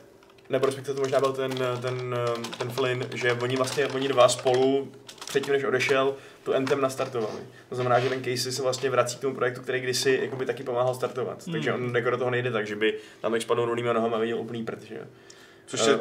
nebo 0.49 0.66
respektive 0.66 0.95
to 0.95 1.01
možná 1.01 1.20
byl 1.20 1.34
ten, 1.34 1.51
ten, 1.82 2.16
ten 2.57 2.70
Flynn, 2.70 3.05
že 3.16 3.34
oni 3.34 3.55
vlastně, 3.55 3.88
oni 3.88 4.07
dva 4.07 4.30
spolu 4.30 4.91
předtím, 5.28 5.53
než 5.53 5.64
odešel, 5.64 6.16
tu 6.43 6.55
Anthem 6.55 6.82
nastartovali. 6.82 7.39
To 7.70 7.76
znamená, 7.76 7.99
že 7.99 8.10
ten 8.10 8.20
Casey 8.24 8.51
se 8.51 8.62
vlastně 8.62 8.89
vrací 8.89 9.18
k 9.18 9.20
tomu 9.20 9.36
projektu, 9.36 9.62
který 9.62 9.80
kdysi 9.80 10.20
jakoby 10.24 10.45
taky 10.45 10.64
pomáhal 10.64 10.95
startovat. 10.95 11.45
Hmm. 11.45 11.51
Takže 11.53 11.74
on 11.74 11.95
jako 11.95 12.10
do 12.10 12.18
toho 12.18 12.32
nejde 12.32 12.51
tak, 12.51 12.68
že 12.68 12.76
by 12.76 12.97
tam 13.22 13.34
jak 13.34 13.41
spadnou 13.41 13.66
rovnýma 13.66 13.93
nohama 13.93 14.18
a 14.18 14.20
viděl 14.20 14.39
úplný 14.39 14.66
prd, 14.66 14.82
že. 14.82 15.07
Což 15.66 15.86
je 15.88 15.93
Eh. 15.93 15.99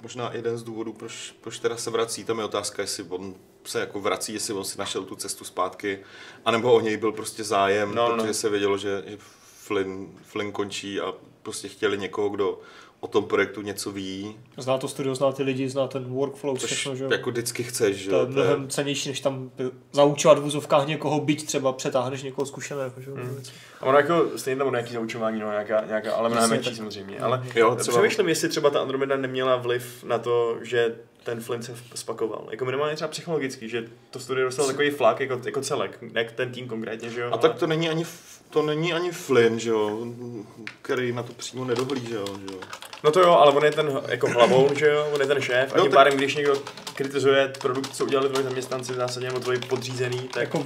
možná 0.00 0.30
jeden 0.32 0.58
z 0.58 0.62
důvodů, 0.62 0.92
proč, 0.92 1.34
proč 1.40 1.58
teda 1.58 1.76
se 1.76 1.90
vrací. 1.90 2.24
Tam 2.24 2.38
je 2.38 2.44
otázka, 2.44 2.82
jestli 2.82 3.04
on 3.08 3.34
se 3.64 3.80
jako 3.80 4.00
vrací, 4.00 4.34
jestli 4.34 4.54
on 4.54 4.64
si 4.64 4.78
našel 4.78 5.04
tu 5.04 5.16
cestu 5.16 5.44
zpátky, 5.44 5.98
anebo 6.44 6.72
o 6.74 6.80
něj 6.80 6.96
byl 6.96 7.12
prostě 7.12 7.44
zájem, 7.44 7.94
No, 7.94 8.08
no, 8.08 8.16
no. 8.16 8.22
protože 8.22 8.34
se 8.34 8.48
vědělo, 8.50 8.78
že, 8.78 9.02
že 9.06 9.16
Flynn, 9.64 10.06
Flynn 10.22 10.52
končí 10.52 11.00
a 11.00 11.12
prostě 11.42 11.68
chtěli 11.68 11.98
někoho, 11.98 12.28
kdo 12.28 12.58
o 13.00 13.06
tom 13.06 13.24
projektu 13.24 13.62
něco 13.62 13.92
ví, 13.92 14.36
Zná 14.56 14.78
to 14.78 14.88
studio, 14.88 15.14
zná 15.14 15.32
ty 15.32 15.42
lidi, 15.42 15.68
zná 15.68 15.86
ten 15.88 16.04
workflow, 16.04 16.58
což 16.58 16.70
všechno, 16.70 16.96
že 16.96 17.04
jo. 17.04 17.10
jako 17.12 17.30
vždycky 17.30 17.62
chceš, 17.62 17.96
že 17.96 18.10
to 18.10 18.16
je 18.16 18.20
jo. 18.20 18.26
to 18.32 18.38
je- 18.40 18.44
mnohem 18.46 18.68
cenější, 18.68 19.08
než 19.08 19.20
tam 19.20 19.50
zaučovat 19.92 20.38
v 20.38 20.42
vůzovkách 20.42 20.86
někoho, 20.86 21.20
byť 21.20 21.46
třeba 21.46 21.72
přetáhneš 21.72 22.22
někoho 22.22 22.46
zkušeného, 22.46 22.92
že 22.98 23.10
jo. 23.10 23.16
Hmm. 23.16 23.42
A 23.80 23.86
ono 23.86 23.98
jako 23.98 24.26
stejně 24.36 24.58
tam 24.58 24.70
nějaký 24.70 24.92
zaučování, 24.94 25.40
no, 25.40 25.50
nějaká, 25.50 25.84
nějaká 25.86 26.14
ale 26.14 26.28
mnohem 26.28 26.50
menší 26.50 26.76
samozřejmě. 26.76 27.18
Ale 27.18 27.42
Jo, 27.54 27.76
třeba, 27.76 27.96
Přemýšlím, 27.98 28.28
jestli 28.28 28.48
třeba 28.48 28.70
ta 28.70 28.80
Andromeda 28.80 29.16
neměla 29.16 29.56
vliv 29.56 30.04
na 30.04 30.18
to, 30.18 30.58
že 30.62 30.94
ten 31.24 31.40
Flynn 31.40 31.62
se 31.62 31.74
spakoval. 31.94 32.48
Jako 32.50 32.64
minimálně 32.64 32.94
třeba 32.94 33.08
psychologicky, 33.08 33.68
že 33.68 33.84
to 34.10 34.20
studio 34.20 34.44
dostalo 34.44 34.68
takový 34.68 34.90
flak 34.90 35.20
jako, 35.20 35.40
jako 35.44 35.60
celek, 35.60 35.98
ne 36.02 36.24
ten 36.24 36.52
tým 36.52 36.68
konkrétně, 36.68 37.10
že 37.10 37.20
jo? 37.20 37.28
a 37.32 37.38
tak 37.38 37.54
to 37.54 37.66
není 37.66 37.88
ani, 37.88 38.06
to 38.50 38.62
není 38.62 38.92
ani 38.92 39.12
Flynn, 39.12 39.58
že 39.60 39.70
jo, 39.70 40.06
který 40.82 41.12
na 41.12 41.22
to 41.22 41.32
přímo 41.32 41.64
nedohlížel, 41.64 42.24
že 42.48 42.54
jo. 42.54 42.60
No 43.04 43.10
to 43.10 43.20
jo, 43.20 43.30
ale 43.30 43.52
on 43.52 43.64
je 43.64 43.72
ten 43.72 44.00
jako 44.08 44.28
hlavou, 44.28 44.70
že 44.74 44.86
jo, 44.86 45.06
on 45.14 45.20
je 45.20 45.26
ten 45.26 45.40
šéf 45.40 45.72
a 45.74 45.76
No 45.76 45.82
tím 45.82 45.90
tak- 45.90 45.98
pádem, 45.98 46.16
když 46.16 46.34
někdo 46.34 46.62
kritizuje 46.94 47.52
produkt, 47.60 47.96
co 47.96 48.04
udělali 48.04 48.28
tvoji 48.28 48.44
zaměstnanci 48.44 48.92
v 48.92 48.96
zásadě, 48.96 49.26
nebo 49.26 49.40
tvoji 49.40 49.58
podřízený, 49.58 50.18
tak 50.20 50.42
Jako 50.42 50.64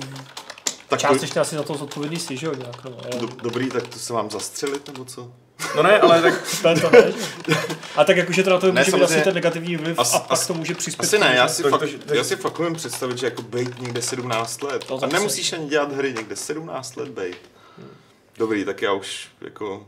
Tak 0.88 1.00
částečně 1.00 1.40
asi 1.40 1.56
za 1.56 1.62
to 1.62 1.74
zodpovědný 1.74 2.18
si, 2.18 2.36
že 2.36 2.46
jo, 2.46 2.54
nějak, 2.54 2.84
no. 2.84 2.98
ale- 3.04 3.20
do, 3.20 3.26
dobrý, 3.42 3.68
tak 3.68 3.88
to 3.88 3.98
se 3.98 4.12
vám 4.12 4.30
zastřelit, 4.30 4.88
nebo 4.88 5.04
co? 5.04 5.32
No 5.76 5.82
ne, 5.82 6.00
ale 6.00 6.22
tak 6.22 6.34
To 6.62 6.68
je 6.68 6.74
to, 6.80 6.90
ne? 6.90 7.12
A 7.96 8.04
tak 8.04 8.16
jakože 8.16 8.42
to 8.42 8.50
na 8.50 8.59
to 8.59 8.66
Ne, 8.66 8.72
může 8.72 8.84
být 8.84 8.90
samozřejmě- 8.90 9.14
asi 9.16 9.24
ten 9.24 9.34
negativní 9.34 9.76
vliv 9.76 9.98
As- 9.98 10.14
a 10.14 10.18
pak 10.18 10.32
as- 10.32 10.46
to 10.46 10.54
může 10.54 10.74
přispět. 10.74 11.06
Asi 11.06 11.18
ne, 11.18 11.32
já 11.36 11.46
že- 11.46 11.54
si, 11.54 11.62
fakt, 11.62 11.82
já 12.14 12.24
si 12.24 12.36
fakt 12.36 12.59
umím 12.61 12.74
představit, 12.74 13.18
že 13.18 13.26
jako 13.26 13.42
bejt 13.42 13.80
někde 13.80 14.02
17 14.02 14.62
let. 14.62 14.84
To 14.84 14.94
A 14.94 14.98
zase- 14.98 15.12
nemusíš 15.12 15.52
ani 15.52 15.68
dělat 15.68 15.92
hry 15.92 16.12
někde 16.16 16.36
17 16.36 16.96
let 16.96 17.09
bejt. 17.09 17.38
Dobrý, 18.38 18.64
tak 18.64 18.82
já 18.82 18.92
už 18.92 19.28
jako 19.40 19.86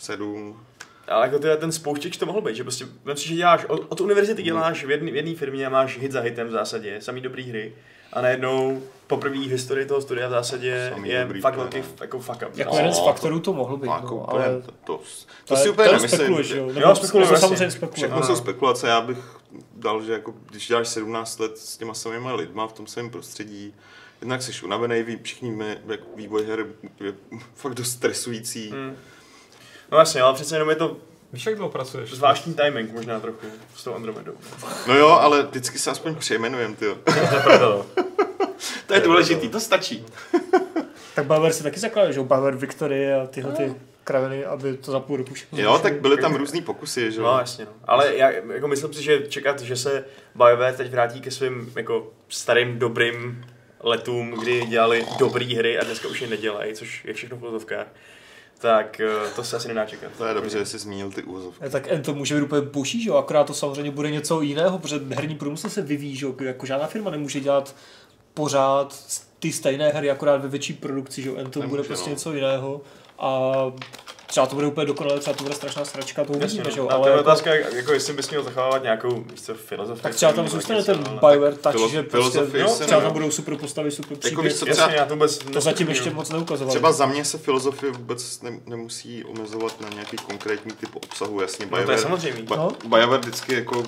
sedm. 0.00 0.60
Ale 1.08 1.26
jako 1.26 1.38
ty, 1.38 1.48
ten 1.58 1.72
spouštěč 1.72 2.16
to 2.16 2.26
mohl 2.26 2.40
být, 2.40 2.56
že 2.56 2.62
prostě, 2.62 2.86
vem 3.04 3.16
si, 3.16 3.28
že 3.28 3.34
děláš, 3.34 3.64
od, 3.64 3.86
od 3.88 4.00
univerzity 4.00 4.42
děláš 4.42 4.84
v 4.84 4.90
jedné 4.90 5.10
v 5.10 5.16
jedné 5.16 5.34
firmě 5.34 5.66
a 5.66 5.70
máš 5.70 5.98
hit 5.98 6.12
za 6.12 6.20
hitem 6.20 6.48
v 6.48 6.50
zásadě, 6.50 7.00
samý 7.00 7.20
dobrý 7.20 7.42
hry. 7.50 7.74
A 8.14 8.20
najednou 8.20 8.82
poprvé 9.06 9.34
v 9.38 9.48
historii 9.50 9.86
toho 9.86 10.00
studia 10.00 10.28
v 10.28 10.30
zásadě 10.30 10.90
Samý 10.94 11.08
je 11.08 11.22
dobrý, 11.22 11.40
fakt 11.40 11.56
velký 11.56 11.78
no. 11.78 11.84
jako 12.00 12.18
fuck 12.18 12.36
up. 12.48 12.56
Jako 12.58 12.70
No, 12.72 12.76
jeden 12.78 12.92
z 12.94 12.98
to- 12.98 13.04
faktorů 13.04 13.40
to 13.40 13.52
mohl 13.52 13.76
být, 13.76 13.86
Jako 13.90 14.14
no, 14.14 14.20
úplně, 14.22 14.44
ale 14.44 14.62
to, 14.62 14.72
to, 14.84 15.00
to, 15.44 15.56
si 15.56 15.66
je- 15.66 15.70
úplně 15.70 15.88
to 15.88 15.92
nemyslím. 15.94 16.18
spekuluješ, 16.18 16.50
jo. 16.50 16.68
Jo, 16.74 16.94
spekuluju, 16.96 17.36
samozřejmě 17.36 17.70
spekuluješ. 17.70 17.94
Všechno 18.12 18.22
jsou 18.26 18.36
spekulace, 18.36 18.88
já 18.88 19.00
bych 19.00 19.18
dal, 19.76 20.02
že 20.02 20.12
jako, 20.12 20.34
když 20.50 20.68
děláš 20.68 20.88
17 20.88 21.38
let 21.40 21.58
s 21.58 21.76
těma 21.76 21.94
samýma 21.94 22.32
lidma 22.34 22.66
v 22.66 22.72
tom 22.72 22.86
svém 22.86 23.10
prostředí, 23.10 23.74
jednak 24.20 24.42
jsi 24.42 24.52
unavený, 24.64 25.02
ví, 25.02 25.18
všichni 25.22 25.50
víme, 25.50 25.76
jak 25.86 26.00
vývoj 26.16 26.44
her 26.46 26.66
je 27.00 27.14
fakt 27.54 27.74
dost 27.74 27.90
stresující. 27.90 28.70
Hmm. 28.70 28.96
No 29.92 29.98
jasně, 29.98 30.20
ale 30.22 30.34
přece 30.34 30.54
jenom 30.54 30.70
je 30.70 30.76
to 30.76 30.96
Víš, 31.34 31.46
jak 31.46 31.56
dlouho 31.56 31.70
pracuješ? 31.70 32.10
zvláštní 32.10 32.54
timing 32.54 32.92
možná 32.92 33.20
trochu 33.20 33.46
s 33.76 33.84
tou 33.84 33.94
Andromedou. 33.94 34.32
No 34.88 34.94
jo, 34.94 35.08
ale 35.08 35.42
vždycky 35.42 35.78
se 35.78 35.90
aspoň 35.90 36.14
přejmenujem, 36.14 36.74
ty. 36.74 36.86
To 38.86 38.94
je 38.94 39.00
důležitý, 39.00 39.48
to 39.48 39.60
stačí. 39.60 40.06
Tak 41.14 41.26
Bauer 41.26 41.52
si 41.52 41.62
taky 41.62 41.80
zakládal, 41.80 42.12
že 42.12 42.18
jo, 42.18 42.24
Bauer 42.24 42.56
Victory 42.56 43.12
a 43.14 43.26
tyhle 43.26 43.52
ty 43.52 43.74
kraviny, 44.04 44.44
aby 44.44 44.76
to 44.76 44.92
za 44.92 45.00
půl 45.00 45.16
roku 45.16 45.34
všechno 45.34 45.58
Jo, 45.58 45.78
tak 45.78 46.00
byly 46.00 46.16
tam 46.16 46.34
různý 46.34 46.62
pokusy, 46.62 47.12
že 47.12 47.20
No 47.20 47.28
jo. 47.28 47.36
jasně, 47.38 47.64
no. 47.64 47.70
Ale 47.84 48.16
já 48.16 48.30
jako 48.30 48.68
myslím 48.68 48.92
si, 48.92 49.02
že 49.02 49.18
čekat, 49.28 49.60
že 49.60 49.76
se 49.76 50.04
BioWare 50.34 50.74
teď 50.76 50.90
vrátí 50.90 51.20
ke 51.20 51.30
svým 51.30 51.72
jako 51.76 52.12
starým 52.28 52.78
dobrým 52.78 53.46
letům, 53.80 54.30
kdy 54.30 54.66
dělali 54.66 55.06
dobré 55.18 55.44
hry 55.44 55.78
a 55.78 55.84
dneska 55.84 56.08
už 56.08 56.20
je 56.20 56.28
nedělají, 56.28 56.74
což 56.74 57.04
je 57.04 57.14
všechno 57.14 57.36
v 57.36 57.40
tak 58.58 59.00
eh, 59.00 59.30
to 59.36 59.44
se 59.44 59.56
asi 59.56 59.68
nedá 59.68 59.86
čekat. 59.86 60.12
To 60.18 60.26
je 60.26 60.34
dobře, 60.34 60.58
že 60.58 60.66
jsi 60.66 60.78
zmínil 60.78 61.10
ty 61.10 61.22
úzovky. 61.22 61.64
Eh, 61.66 61.70
Tak 61.70 61.88
to 62.04 62.14
může 62.14 62.34
být 62.34 62.42
úplně 62.42 62.62
boží, 62.62 63.02
že 63.02 63.08
jo, 63.10 63.16
akorát 63.16 63.44
to 63.44 63.54
samozřejmě 63.54 63.90
bude 63.90 64.10
něco 64.10 64.40
jiného, 64.40 64.78
protože 64.78 65.00
herní 65.10 65.34
průmysl 65.34 65.68
se 65.68 65.82
vyvíjí, 65.82 66.16
že 66.16 66.26
jo, 66.26 66.34
jako 66.40 66.66
žádná 66.66 66.86
firma 66.86 67.10
nemůže 67.10 67.40
dělat 67.40 67.74
pořád 68.34 69.04
ty 69.38 69.52
stejné 69.52 69.88
hry, 69.88 70.10
akorát 70.10 70.42
ve 70.42 70.48
větší 70.48 70.72
produkci, 70.72 71.22
že 71.22 71.28
jo, 71.28 71.36
en 71.36 71.50
to 71.50 71.60
Nemůže, 71.60 71.70
bude 71.76 71.82
prostě 71.82 72.10
no. 72.10 72.14
něco 72.14 72.32
jiného 72.32 72.80
a 73.18 73.52
třeba 74.34 74.46
to 74.46 74.54
bude 74.54 74.66
úplně 74.66 74.86
dokonalé, 74.86 75.20
třeba 75.20 75.36
to 75.36 75.42
bude 75.44 75.54
strašná 75.56 75.84
sračka, 75.84 76.24
to 76.24 76.32
uvidíme, 76.32 76.70
že 76.70 76.78
jo, 76.80 76.88
ale 76.88 76.94
ale 76.94 77.02
to 77.02 77.08
je 77.08 77.12
jako, 77.16 77.22
otázka, 77.30 77.54
jako 77.54 77.92
jestli 77.92 78.12
bys 78.12 78.30
měl 78.30 78.42
zachovávat 78.42 78.82
nějakou 78.82 79.24
víš 79.30 79.42
co, 79.42 79.54
filozofii. 79.54 80.02
tak 80.02 80.14
třeba 80.14 80.32
tam 80.32 80.48
zůstane 80.48 80.82
ten 80.82 81.02
BioWare 81.04 81.54
touch, 81.54 81.90
že 81.90 82.02
prostě, 82.02 82.38
no, 82.62 82.74
třeba 82.74 83.00
tam 83.00 83.12
budou 83.12 83.30
super 83.30 83.56
postavy, 83.56 83.90
super 83.90 84.18
Jako 84.24 84.42
víš 84.42 84.52
příběh, 84.52 84.68
Jasně, 84.68 84.84
třeba- 84.84 84.92
já 84.96 85.04
to 85.06 85.14
vůbec 85.14 85.38
to 85.38 85.60
zatím 85.60 85.88
ještě 85.88 86.10
moc 86.10 86.30
neukazovali. 86.30 86.70
Třeba 86.70 86.92
za 86.92 87.06
mě 87.06 87.24
se 87.24 87.38
filozofie 87.38 87.92
vůbec 87.92 88.42
ne, 88.42 88.60
nemusí 88.66 89.24
omezovat 89.24 89.80
na 89.80 89.88
nějaký 89.88 90.16
konkrétní 90.16 90.72
typ 90.72 90.96
obsahu, 90.96 91.40
jasně. 91.40 91.66
No 91.66 91.70
to 91.70 91.76
je 91.76 91.84
BioWare- 91.96 92.02
samozřejmě. 92.02 92.42
Ba- 92.42 92.56
No. 92.56 92.68
BioWare 92.84 93.20
vždycky 93.20 93.54
jako, 93.54 93.82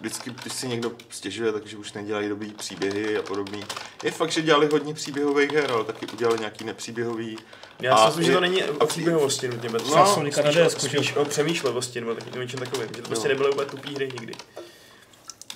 vždycky, 0.00 0.30
když 0.42 0.52
si 0.52 0.68
někdo 0.68 0.92
stěžuje, 1.10 1.52
takže 1.52 1.76
už 1.76 1.92
nedělají 1.92 2.28
dobrý 2.28 2.50
příběhy 2.52 3.16
a 3.18 3.22
podobný. 3.22 3.64
Je 4.04 4.10
fakt, 4.10 4.32
že 4.32 4.42
dělali 4.42 4.68
hodně 4.72 4.94
příběhových 4.94 5.52
her, 5.52 5.70
ale 5.72 5.84
taky 5.84 6.06
udělali 6.06 6.38
nějaký 6.38 6.64
nepříběhový. 6.64 7.38
Já 7.80 7.96
si 7.96 8.02
A 8.02 8.06
myslím, 8.06 8.24
že 8.24 8.30
je- 8.30 8.34
to 8.34 8.40
není 8.40 8.62
o 8.64 8.86
příběhovosti 8.86 9.48
nutně, 9.48 9.68
bet- 9.68 9.86
No, 9.86 10.04
DSku, 10.04 10.50
že 10.52 10.60
jo. 10.60 10.70
spíš 10.70 11.16
o 11.16 11.24
přemýšlevosti 11.24 12.00
nebo 12.00 12.14
taky 12.14 12.38
něčem 12.38 12.60
takovým, 12.60 12.88
že 12.96 13.02
to 13.02 13.08
prostě 13.08 13.28
No. 13.28 13.34
nebyly 13.34 13.50
úplně 13.50 13.66
tupý 13.70 13.94
hry 13.94 14.08
nikdy. 14.12 14.32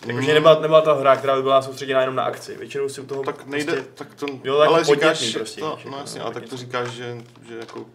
Mm, 0.05 0.11
Jakože 0.11 0.35
nebyla, 0.35 0.61
nebyla 0.61 0.81
ta 0.81 0.93
hra, 0.95 1.17
která 1.17 1.37
by 1.37 1.43
byla 1.43 1.63
soustředěna 1.63 2.01
jenom 2.01 2.15
na 2.17 2.23
akci. 2.23 2.57
Většinou 2.57 2.89
si 2.89 3.01
u 3.01 3.07
toho 3.07 3.23
tak 3.23 3.47
nejde, 3.47 3.73
prostě, 3.73 3.91
tak 3.95 4.15
to, 4.15 4.27
Jo, 4.45 4.59
taky 4.59 4.69
ale 4.69 4.85
říkáš, 4.85 5.33
prostě, 5.35 5.61
to, 5.61 5.79
no 5.91 5.99
jasně, 5.99 6.19
no, 6.21 6.25
ale 6.25 6.35
tak 6.35 6.43
tak 6.43 6.51
to 6.51 6.57
říkáš, 6.57 6.89
že, 6.89 7.17
že 7.49 7.57
jako 7.57 7.87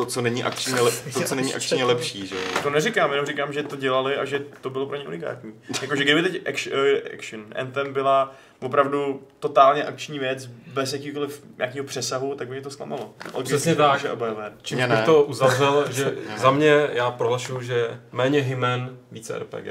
to, 0.00 0.06
co 0.06 0.20
není 0.22 0.44
akčně, 0.44 0.80
le, 0.80 0.90
to, 1.12 1.22
co 1.22 1.34
není 1.34 1.54
akčně 1.54 1.84
lepší, 1.84 2.26
že. 2.26 2.36
To 2.62 2.70
neříkám, 2.70 3.10
jenom 3.10 3.26
říkám, 3.26 3.52
že 3.52 3.62
to 3.62 3.76
dělali 3.76 4.16
a 4.16 4.24
že 4.24 4.42
to 4.60 4.70
bylo 4.70 4.86
pro 4.86 4.96
ně 4.96 5.04
unikátní. 5.08 5.52
Jakože 5.82 6.04
kdyby 6.04 6.22
teď 6.22 6.48
action, 6.48 6.78
action 7.14 7.44
Anthem 7.56 7.92
byla 7.92 8.34
opravdu 8.60 9.22
totálně 9.38 9.84
akční 9.84 10.18
věc, 10.18 10.46
bez 10.46 10.92
jakýkoliv 10.92 11.42
nějakého 11.58 11.84
přesahu, 11.86 12.34
tak 12.34 12.48
by 12.48 12.52
mě 12.52 12.62
to 12.62 12.70
zklamalo. 12.70 13.14
Přesně 13.42 13.74
tak. 13.74 14.06
Čím 14.62 14.78
Mě 14.78 14.86
bych 14.86 14.98
ne. 14.98 15.04
to 15.04 15.22
uzavřel, 15.22 15.92
že 15.92 16.14
za 16.36 16.50
mě 16.50 16.88
já 16.92 17.10
prohlašuju, 17.10 17.62
že 17.62 18.00
méně 18.12 18.40
Hymen, 18.40 18.98
více 19.12 19.38
RPG. 19.38 19.66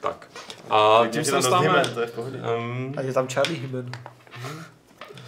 Tak. 0.00 0.28
A 0.70 1.02
tím 1.10 1.24
se 1.24 1.30
dostáváme... 1.30 1.82
Um, 2.56 2.94
A 2.96 3.00
je 3.00 3.12
tam 3.12 3.28
Charlie 3.28 3.60
Hymen. 3.60 3.90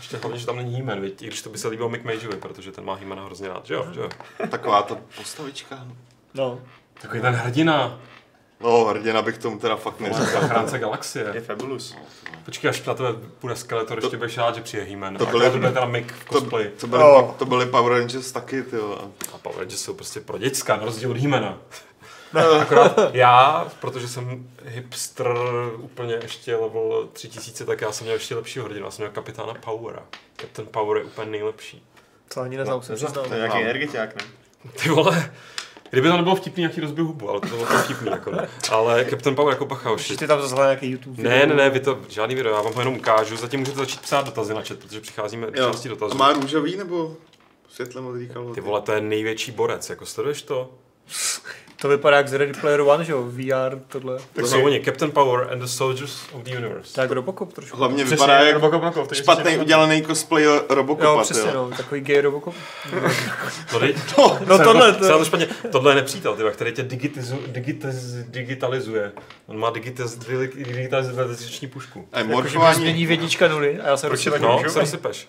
Ještě 0.04 0.16
hlavně, 0.16 0.38
že 0.38 0.46
tam 0.46 0.56
není 0.56 0.74
Hymen, 0.76 1.00
viď? 1.00 1.22
i 1.22 1.26
když 1.26 1.42
to 1.42 1.50
by 1.50 1.58
se 1.58 1.68
líbilo 1.68 1.88
Mick 1.88 2.04
Mageovi, 2.04 2.36
protože 2.36 2.72
ten 2.72 2.84
má 2.84 2.94
Hymena 2.94 3.24
hrozně 3.24 3.48
rád, 3.48 3.66
že 3.66 3.74
jo? 3.74 3.86
Že 3.92 4.00
jo? 4.00 4.08
Taková 4.50 4.82
ta 4.82 4.96
postavička. 5.16 5.86
No. 6.34 6.60
Takový 7.02 7.20
ten 7.20 7.34
hrdina, 7.34 8.00
No, 8.60 8.84
hrdina 8.84 9.22
bych 9.22 9.38
tomu 9.38 9.58
teda 9.58 9.76
fakt 9.76 10.00
neříkal. 10.00 10.26
zachránce 10.26 10.76
Je 10.76 10.80
galaxie. 10.80 11.40
fabulous. 11.46 11.94
Počkej, 12.44 12.70
až 12.70 12.84
na 12.84 12.94
tebe 12.94 13.08
bude 13.40 13.56
Skeletor, 13.56 13.98
ještě 13.98 14.16
budeš 14.16 14.38
rád, 14.38 14.54
že 14.54 14.60
přijde 14.62 14.82
Hymen. 14.84 15.16
to 15.16 15.24
To 15.26 15.30
byly- 15.30 15.50
byly... 15.50 15.62
To 15.62 15.68
teda 15.68 15.86
Mick 15.86 16.12
v 16.12 16.24
To, 16.24 16.40
cosplay. 16.40 16.68
to, 16.80 16.86
byly, 16.86 17.02
Oh. 17.04 17.22
pa- 17.26 17.32
to 17.32 17.44
byly 17.44 17.66
Power 17.66 17.92
Rangers 17.92 18.32
taky, 18.32 18.62
ty 18.62 18.76
jo. 18.76 19.10
A 19.34 19.38
Power 19.38 19.58
Rangers 19.58 19.80
jsou 19.82 19.94
prostě 19.94 20.20
pro 20.20 20.38
děcka, 20.38 20.76
na 20.76 20.84
rozdíl 20.84 21.10
od 21.10 21.16
Hymena. 21.16 21.58
Akorát 22.60 22.98
já, 23.12 23.68
protože 23.80 24.08
jsem 24.08 24.48
hipster 24.64 25.26
úplně 25.76 26.14
ještě 26.22 26.56
level 26.56 27.08
3000, 27.12 27.64
tak 27.64 27.80
já 27.80 27.92
jsem 27.92 28.04
měl 28.04 28.14
ještě 28.14 28.34
lepšího 28.34 28.64
hrdinu. 28.64 28.84
Já 28.84 28.90
jsem 28.90 29.02
měl 29.02 29.12
kapitána 29.12 29.54
Powera. 29.54 30.02
Captain 30.40 30.68
Power 30.70 30.96
je 30.98 31.04
úplně 31.04 31.30
nejlepší. 31.30 31.82
To 32.34 32.40
ani 32.40 32.56
neznám, 32.56 32.82
se 32.82 32.92
neznám. 32.92 33.12
To 33.12 33.34
je 33.34 33.38
nějaký 33.40 33.58
energetiák, 33.62 34.16
ne? 34.16 34.22
Ty 34.82 34.88
vole, 34.88 35.32
kdyby 35.90 36.08
to 36.08 36.16
nebylo 36.16 36.36
vtipný, 36.36 36.62
jaký 36.62 36.80
rozbil 36.80 37.04
hubu, 37.04 37.30
ale 37.30 37.40
to 37.40 37.46
bylo 37.46 37.66
to 37.66 37.78
vtipný 37.78 38.10
jako 38.10 38.30
ne. 38.30 38.48
Ale 38.70 39.04
Captain 39.04 39.36
Power 39.36 39.52
jako 39.52 39.64
bacha, 39.66 39.90
Ještě 39.90 40.16
ty 40.16 40.26
tam 40.26 40.42
zase 40.42 40.54
nějaký 40.54 40.90
YouTube 40.90 41.22
Ne, 41.22 41.46
ne, 41.46 41.54
ne, 41.54 41.70
vy 41.70 41.80
to, 41.80 41.98
žádný 42.08 42.34
video, 42.34 42.54
já 42.54 42.62
vám 42.62 42.74
ho 42.74 42.80
jenom 42.80 42.94
ukážu, 42.96 43.36
zatím 43.36 43.60
můžete 43.60 43.78
začít 43.78 44.00
psát 44.00 44.26
dotazy 44.26 44.54
na 44.54 44.62
chat, 44.62 44.78
protože 44.78 45.00
přicházíme 45.00 45.46
jo. 45.46 45.72
části 45.72 45.88
A 45.88 45.90
dotazů. 45.90 46.18
má 46.18 46.32
růžový 46.32 46.76
nebo 46.76 47.16
světle 47.68 48.00
modrý 48.00 48.28
kalhoty? 48.28 48.54
Ty 48.54 48.60
vole, 48.60 48.80
to 48.80 48.92
je 48.92 49.00
největší 49.00 49.52
borec, 49.52 49.90
jako 49.90 50.06
sleduješ 50.06 50.42
to? 50.42 50.70
To 51.84 51.88
vypadá 51.88 52.16
jak 52.16 52.28
z 52.28 52.32
Ready 52.32 52.52
Player 52.60 52.80
One, 52.80 53.04
že 53.04 53.12
jo? 53.12 53.22
VR, 53.22 53.78
tohle. 53.88 54.18
Tak 54.32 54.46
jsou 54.46 54.64
oni, 54.64 54.80
Captain 54.84 55.12
Power 55.12 55.48
and 55.52 55.58
the 55.58 55.66
Soldiers 55.66 56.18
of 56.32 56.42
the 56.42 56.56
Universe. 56.56 56.94
Tak 56.94 57.10
Robocop 57.10 57.52
trošku. 57.52 57.76
Hlavně 57.76 58.04
Přesně, 58.04 58.16
vypadá 58.16 58.38
jak 58.40 58.56
Robocop 58.62 59.10
je 59.12 59.16
špatný 59.18 59.44
přesně- 59.44 59.58
udělaný 59.60 60.02
cosplay 60.02 60.44
Robocopa, 60.68 61.04
Jo, 61.08 61.20
přesně, 61.22 61.50
jo. 61.54 61.68
no. 61.70 61.76
Takový 61.76 62.00
gay 62.00 62.20
Robocop. 62.20 62.54
To 63.70 63.78
dej, 63.78 63.94
No 64.46 64.58
tohle, 64.58 64.92
to, 64.92 65.08
to, 65.08 65.18
to 65.18 65.24
špatně. 65.24 65.46
Tohle 65.72 65.90
je 65.90 65.94
nepřítel, 65.94 66.36
tyba, 66.36 66.50
který 66.50 66.72
tě 66.72 66.82
digitizu, 66.82 67.38
digitiz, 67.46 67.94
digitalizuje. 68.14 69.12
On 69.46 69.58
má 69.58 69.70
digitiz, 69.70 70.16
digitalizační 70.54 71.68
pušku. 71.68 72.08
A 72.12 72.18
jakože 72.18 72.28
mi 72.28 72.34
morfování, 72.34 72.76
změní 72.80 73.06
vědička 73.06 73.48
nuly 73.48 73.80
a 73.80 73.86
já 73.88 73.96
se 73.96 74.08
tak 74.08 74.40
No, 74.40 74.62
se 74.68 74.80
rozsypeš. 74.80 75.28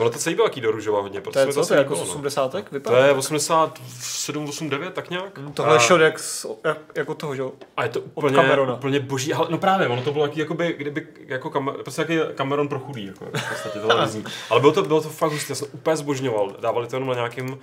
Ono 0.00 0.10
to 0.10 0.18
celý 0.18 0.36
byl 0.36 0.44
jaký 0.44 0.60
do 0.60 0.70
růžova 0.70 1.00
hodně, 1.00 1.20
To 1.20 1.38
je 1.38 1.46
co, 1.46 1.66
to 1.66 1.74
je 1.74 1.78
jako 1.78 1.96
z 1.96 1.98
no. 1.98 2.04
80. 2.04 2.54
To 2.82 2.96
je 2.96 3.12
87, 3.12 4.44
89, 4.48 4.94
tak 4.94 5.10
nějak. 5.10 5.38
Tohle 5.54 5.74
je 5.74 5.78
A- 5.78 5.82
shot 5.82 6.00
jak, 6.00 6.18
z, 6.18 6.46
jak, 6.64 6.78
jako 6.94 7.14
toho, 7.14 7.34
že 7.34 7.42
jo? 7.42 7.52
A 7.76 7.82
je 7.82 7.88
to 7.88 8.00
úplně, 8.00 8.38
úplně 8.74 9.00
boží. 9.00 9.34
Ale, 9.34 9.46
no 9.50 9.58
právě, 9.58 9.88
ono 9.88 10.02
to 10.02 10.12
bylo 10.12 10.24
jaký, 10.24 10.40
jakoby, 10.40 10.74
kdyby, 10.78 11.06
jako 11.26 11.50
kamer, 11.50 11.74
prostě 11.74 12.02
jaký 12.02 12.34
Cameron 12.34 12.68
pro 12.68 12.78
chudý, 12.78 13.06
jako, 13.06 13.24
v 13.24 13.48
podstatě 13.48 13.78
televizní. 13.78 14.24
Ale 14.50 14.60
bylo 14.60 14.72
to, 14.72 14.82
bylo 14.82 15.00
to 15.00 15.08
fakt 15.08 15.32
hustý, 15.32 15.50
já 15.52 15.54
jsem 15.54 15.68
úplně 15.72 15.96
zbožňoval. 15.96 16.56
Dávali 16.60 16.86
to 16.86 16.96
jenom 16.96 17.08
na 17.08 17.14
nějakým 17.14 17.58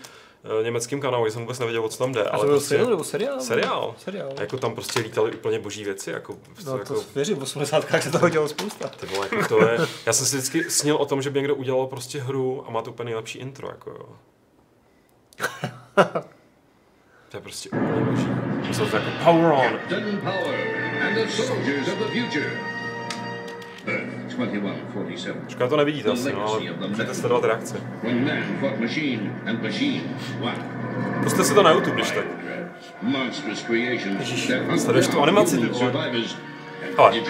německým 0.63 1.01
kanálu, 1.01 1.25
já 1.25 1.31
jsem 1.31 1.41
vůbec 1.41 1.59
nevěděl, 1.59 1.85
o 1.85 1.89
co 1.89 1.97
tam 1.97 2.11
jde. 2.11 2.23
A 2.23 2.29
ale 2.29 2.39
to 2.39 2.45
byl 2.45 2.57
prostě, 2.57 2.75
film 2.77 2.89
nebo 2.89 3.03
seriál? 3.03 3.39
seriál. 3.39 3.95
Seriál. 3.97 4.29
Jako 4.39 4.57
tam 4.57 4.73
prostě 4.75 4.99
lítaly 4.99 5.31
úplně 5.35 5.59
boží 5.59 5.83
věci, 5.83 6.11
jako, 6.11 6.33
prostě, 6.53 6.69
No 6.69 6.77
jako 6.77 6.93
to 6.93 7.03
věřím, 7.15 7.37
v 7.37 7.41
80. 7.43 7.85
se 8.01 8.11
toho 8.11 8.29
dělalo 8.29 8.49
spousta. 8.49 8.87
ty 8.87 9.05
vole, 9.05 9.27
jako 9.31 9.47
to 9.47 9.67
je, 9.67 9.77
já 10.05 10.13
jsem 10.13 10.25
si 10.25 10.37
vždycky 10.37 10.69
snil 10.69 10.95
o 10.95 11.05
tom, 11.05 11.21
že 11.21 11.29
by 11.29 11.39
někdo 11.39 11.55
udělal 11.55 11.87
prostě 11.87 12.21
hru 12.21 12.63
a 12.67 12.71
má 12.71 12.81
to 12.81 12.91
úplně 12.91 13.05
nejlepší 13.05 13.39
intro, 13.39 13.67
jako 13.67 13.89
jo. 13.89 14.05
To 17.29 17.37
je 17.37 17.41
prostě 17.41 17.69
úplně 17.69 18.05
boží. 18.11 18.27
Jsou 18.73 18.85
to 18.85 18.95
jako 18.97 19.09
power 19.23 19.51
on. 19.51 19.79
Captain 19.89 20.17
Power 20.21 20.55
and 21.07 21.15
the 21.15 21.27
soldiers 21.31 21.87
of 21.87 21.97
the 21.99 22.05
future. 22.05 22.76
Earth 23.87 24.35
2147. 24.35 25.37
Škoda 25.47 25.69
to 25.69 25.77
nevidíte 25.77 26.09
asi, 26.11 26.33
no, 26.33 26.47
ale 26.47 26.59
můžete 26.87 27.13
sledovat 27.13 27.43
reakce. 27.43 27.75
Puste 31.23 31.43
si 31.43 31.53
to 31.53 31.63
na 31.63 31.71
YouTube, 31.71 31.95
když 31.95 32.11
tak. 32.11 32.25
Sleduješ 34.77 35.07
tu 35.07 35.21
animaci, 35.21 35.57
ty 35.57 35.65
vole? 35.67 35.91
Ale. 36.97 37.11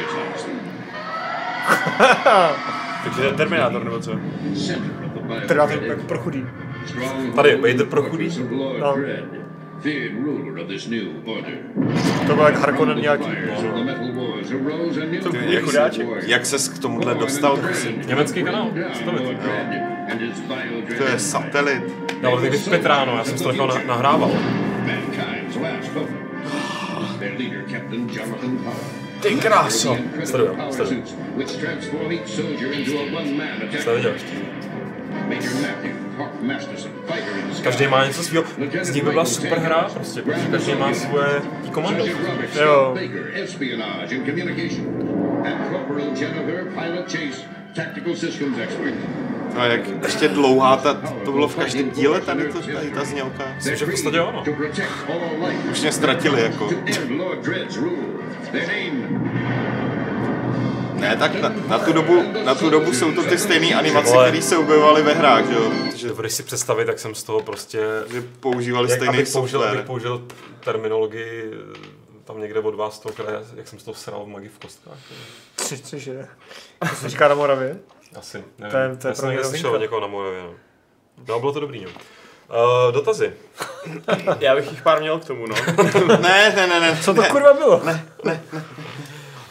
Takže 3.03 3.21
to 3.21 3.27
je 3.27 3.33
Terminátor 3.33 3.83
nebo 3.83 3.99
co? 3.99 4.11
Bible. 5.75 5.87
jako 5.87 6.01
pro 6.03 6.19
chudý. 6.19 6.45
Tady, 7.35 7.55
Vader 7.55 7.85
pro 7.85 8.03
chudý. 8.03 8.29
No. 8.79 8.95
Dread. 9.81 9.95
Feared 9.95 10.25
ruler 10.25 10.61
of 10.61 10.67
this 10.67 10.87
new 10.87 11.07
order. 11.25 11.57
To 12.27 12.35
byl 12.35 12.45
jak 12.45 12.57
Harkonnen 12.57 13.01
nějaký. 13.01 13.23
je 13.23 13.45
race 15.05 15.27
of 15.27 15.65
chudáček. 15.65 16.07
jak 16.25 16.45
ses 16.45 16.69
k 16.69 16.79
tomuhle 16.79 17.15
dostal. 17.15 17.59
Německý 18.05 18.43
kanál, 18.43 18.71
co 18.93 19.03
to 19.03 19.11
je? 19.11 19.37
To 20.97 21.03
je 21.03 21.19
satelit. 21.19 21.83
Já 22.21 22.29
ale 22.29 22.41
teď 22.41 22.69
pět 22.69 22.85
ráno, 22.85 23.17
já 23.17 23.23
jsem 23.23 23.37
to 23.37 23.51
nechal 23.51 23.67
na, 23.67 23.83
nahrával. 23.87 24.31
Ty 29.21 29.35
kráso. 29.35 29.97
Sleduju, 30.23 30.57
sleduju. 30.71 31.03
Jste 33.79 33.95
viděl 33.95 34.11
ještě. 34.13 34.27
Každý 37.63 37.87
má 37.87 38.07
něco 38.07 38.23
svého. 38.23 38.43
Z 38.81 38.93
nich 38.93 39.03
by 39.03 39.09
byla 39.11 39.25
super 39.25 39.59
hra, 39.59 39.89
prostě, 39.93 40.21
protože 40.21 40.47
každý 40.51 40.75
má 40.75 40.93
svoje 40.93 41.41
tý 41.63 41.69
komando. 41.69 42.05
Jo. 42.61 42.91
Baker, 42.93 43.31
espionage 43.43 44.15
and 44.15 44.25
communication. 44.25 44.85
And 45.45 45.71
Corporal 45.71 46.07
Jennifer, 46.19 46.63
pilot 46.63 47.11
chase, 47.11 47.41
tactical 47.75 48.15
systems 48.15 48.57
expert. 48.57 48.93
No 49.55 49.61
a 49.61 49.65
jak 49.65 49.81
ještě 50.03 50.27
dlouhá 50.27 50.77
ta, 50.77 50.93
to 51.25 51.31
bylo 51.31 51.47
v 51.47 51.55
každém 51.55 51.89
díle 51.89 52.21
tady, 52.21 52.47
to, 52.47 52.61
tady 52.61 52.89
ta 52.91 53.05
znělka. 53.05 53.43
Myslím, 53.55 53.75
že 53.75 53.85
v 53.85 53.91
podstatě 53.91 54.21
life. 54.21 54.51
Už 55.71 55.81
mě 55.81 55.91
ztratili 55.91 56.41
jako. 56.41 56.69
Ne, 60.99 61.17
tak 61.17 61.35
na, 61.41 61.49
na, 61.67 61.79
tu 61.79 61.93
dobu, 61.93 62.23
na 62.43 62.55
tu 62.55 62.69
dobu 62.69 62.93
jsou 62.93 63.11
to 63.11 63.23
ty 63.23 63.37
stejné 63.37 63.75
animace, 63.75 64.11
Vole. 64.11 64.27
které 64.29 64.41
se 64.43 64.57
objevovaly 64.57 65.01
ve 65.03 65.13
hrách, 65.13 65.47
že 65.47 65.53
jo? 65.53 65.71
Protože 65.91 66.13
Budeš 66.13 66.33
si 66.33 66.43
představit, 66.43 66.85
tak 66.85 66.99
jsem 66.99 67.15
z 67.15 67.23
toho 67.23 67.41
prostě... 67.41 67.79
že 68.13 68.23
používali 68.39 68.89
Jak, 68.91 68.99
stejný 68.99 69.17
abych, 69.17 69.31
použil, 69.33 69.59
software. 69.59 69.75
abych 69.77 69.85
použil 69.87 70.27
terminologii 70.63 71.51
eh, 71.53 71.87
tam 72.25 72.39
někde 72.41 72.59
od 72.59 72.75
vás 72.75 72.99
toho 72.99 73.13
kraje, 73.13 73.39
jak 73.55 73.67
jsem 73.67 73.79
z 73.79 73.83
toho 73.83 73.95
sral 73.95 74.23
v 74.25 74.27
magii 74.27 74.49
v 74.49 74.59
kostkách. 74.59 74.97
Což, 75.57 75.81
což 75.81 76.05
je. 76.05 76.27
To 76.89 76.95
se 76.95 77.09
říká 77.09 77.27
na 77.27 77.35
Moravě. 77.35 77.77
Asi, 78.15 78.43
nevím. 78.57 78.71
To 78.71 78.77
je- 78.77 78.95
to 78.97 79.07
je 79.07 79.11
Já 79.11 79.15
jsem 79.15 79.21
pro 79.21 79.27
mě 79.27 79.35
někde 79.35 79.49
slyšel 79.49 79.79
někoho 79.79 80.01
na 80.01 80.07
Moravě, 80.07 80.41
no. 80.41 80.53
No, 81.27 81.39
bylo 81.39 81.53
to 81.53 81.59
dobrý, 81.59 81.85
no. 81.85 81.89
Uh, 81.89 82.93
dotazy. 82.93 83.33
Já 84.39 84.55
bych 84.55 84.71
jich 84.71 84.81
pár 84.81 84.99
měl 85.01 85.19
k 85.19 85.25
tomu, 85.25 85.47
no. 85.47 85.55
Ne, 86.21 86.53
ne, 86.55 86.67
ne, 86.67 86.79
ne. 86.79 86.99
Co 87.03 87.13
to 87.13 87.21
ne. 87.21 87.29
kurva 87.29 87.53
bylo? 87.53 87.81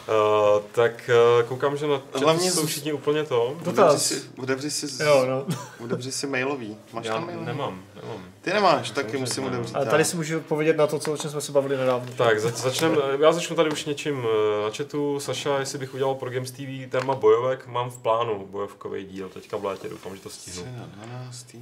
Uh, 0.07 0.63
tak 0.71 1.09
uh, 1.41 1.47
koukám, 1.47 1.77
že 1.77 1.87
na 1.87 2.01
Hlavně 2.13 2.51
jsou 2.51 2.61
z- 2.63 2.65
všichni 2.69 2.93
úplně 2.93 3.23
to. 3.23 3.43
Otevři 3.43 3.65
Dotaz. 3.65 4.05
si, 4.05 4.21
otevři 4.41 4.71
si, 4.71 4.87
z- 4.87 4.99
Jo, 4.99 5.25
no. 5.29 5.45
otevři 5.85 6.11
si 6.11 6.27
mailový. 6.27 6.77
Máš 6.93 7.05
Já 7.05 7.13
tam 7.13 7.25
mailový? 7.25 7.45
nemám, 7.45 7.81
nemám. 8.01 8.25
Ty 8.41 8.53
nemáš, 8.53 8.91
taky 8.91 9.07
Samozřejmě 9.09 9.19
musím 9.19 9.43
ne. 9.43 9.49
otevřít. 9.49 9.75
Ale 9.75 9.85
já. 9.85 9.91
tady 9.91 10.05
si 10.05 10.15
můžu 10.17 10.37
odpovědět 10.37 10.77
na 10.77 10.87
to, 10.87 10.99
co, 10.99 11.13
o 11.13 11.17
čem 11.17 11.31
jsme 11.31 11.41
se 11.41 11.51
bavili 11.51 11.77
nedávno. 11.77 12.11
Tak, 12.17 12.39
za, 12.39 12.49
začnem, 12.49 12.97
já 13.21 13.31
začnu 13.31 13.55
tady 13.55 13.69
už 13.71 13.85
něčím 13.85 14.23
eh, 14.25 14.63
na 14.63 14.69
chatu. 14.77 15.19
Saša, 15.19 15.59
jestli 15.59 15.77
bych 15.79 15.93
udělal 15.93 16.15
pro 16.15 16.29
Games 16.29 16.51
TV 16.51 16.89
téma 16.89 17.15
bojovek, 17.15 17.67
mám 17.67 17.89
v 17.89 17.97
plánu 17.97 18.47
bojovkový 18.51 19.05
díl, 19.05 19.29
teďka 19.29 19.57
v 19.57 19.65
létě, 19.65 19.89
doufám, 19.89 20.15
že 20.15 20.21
to 20.21 20.29
stihnu. 20.29 20.63
12. 20.95 21.55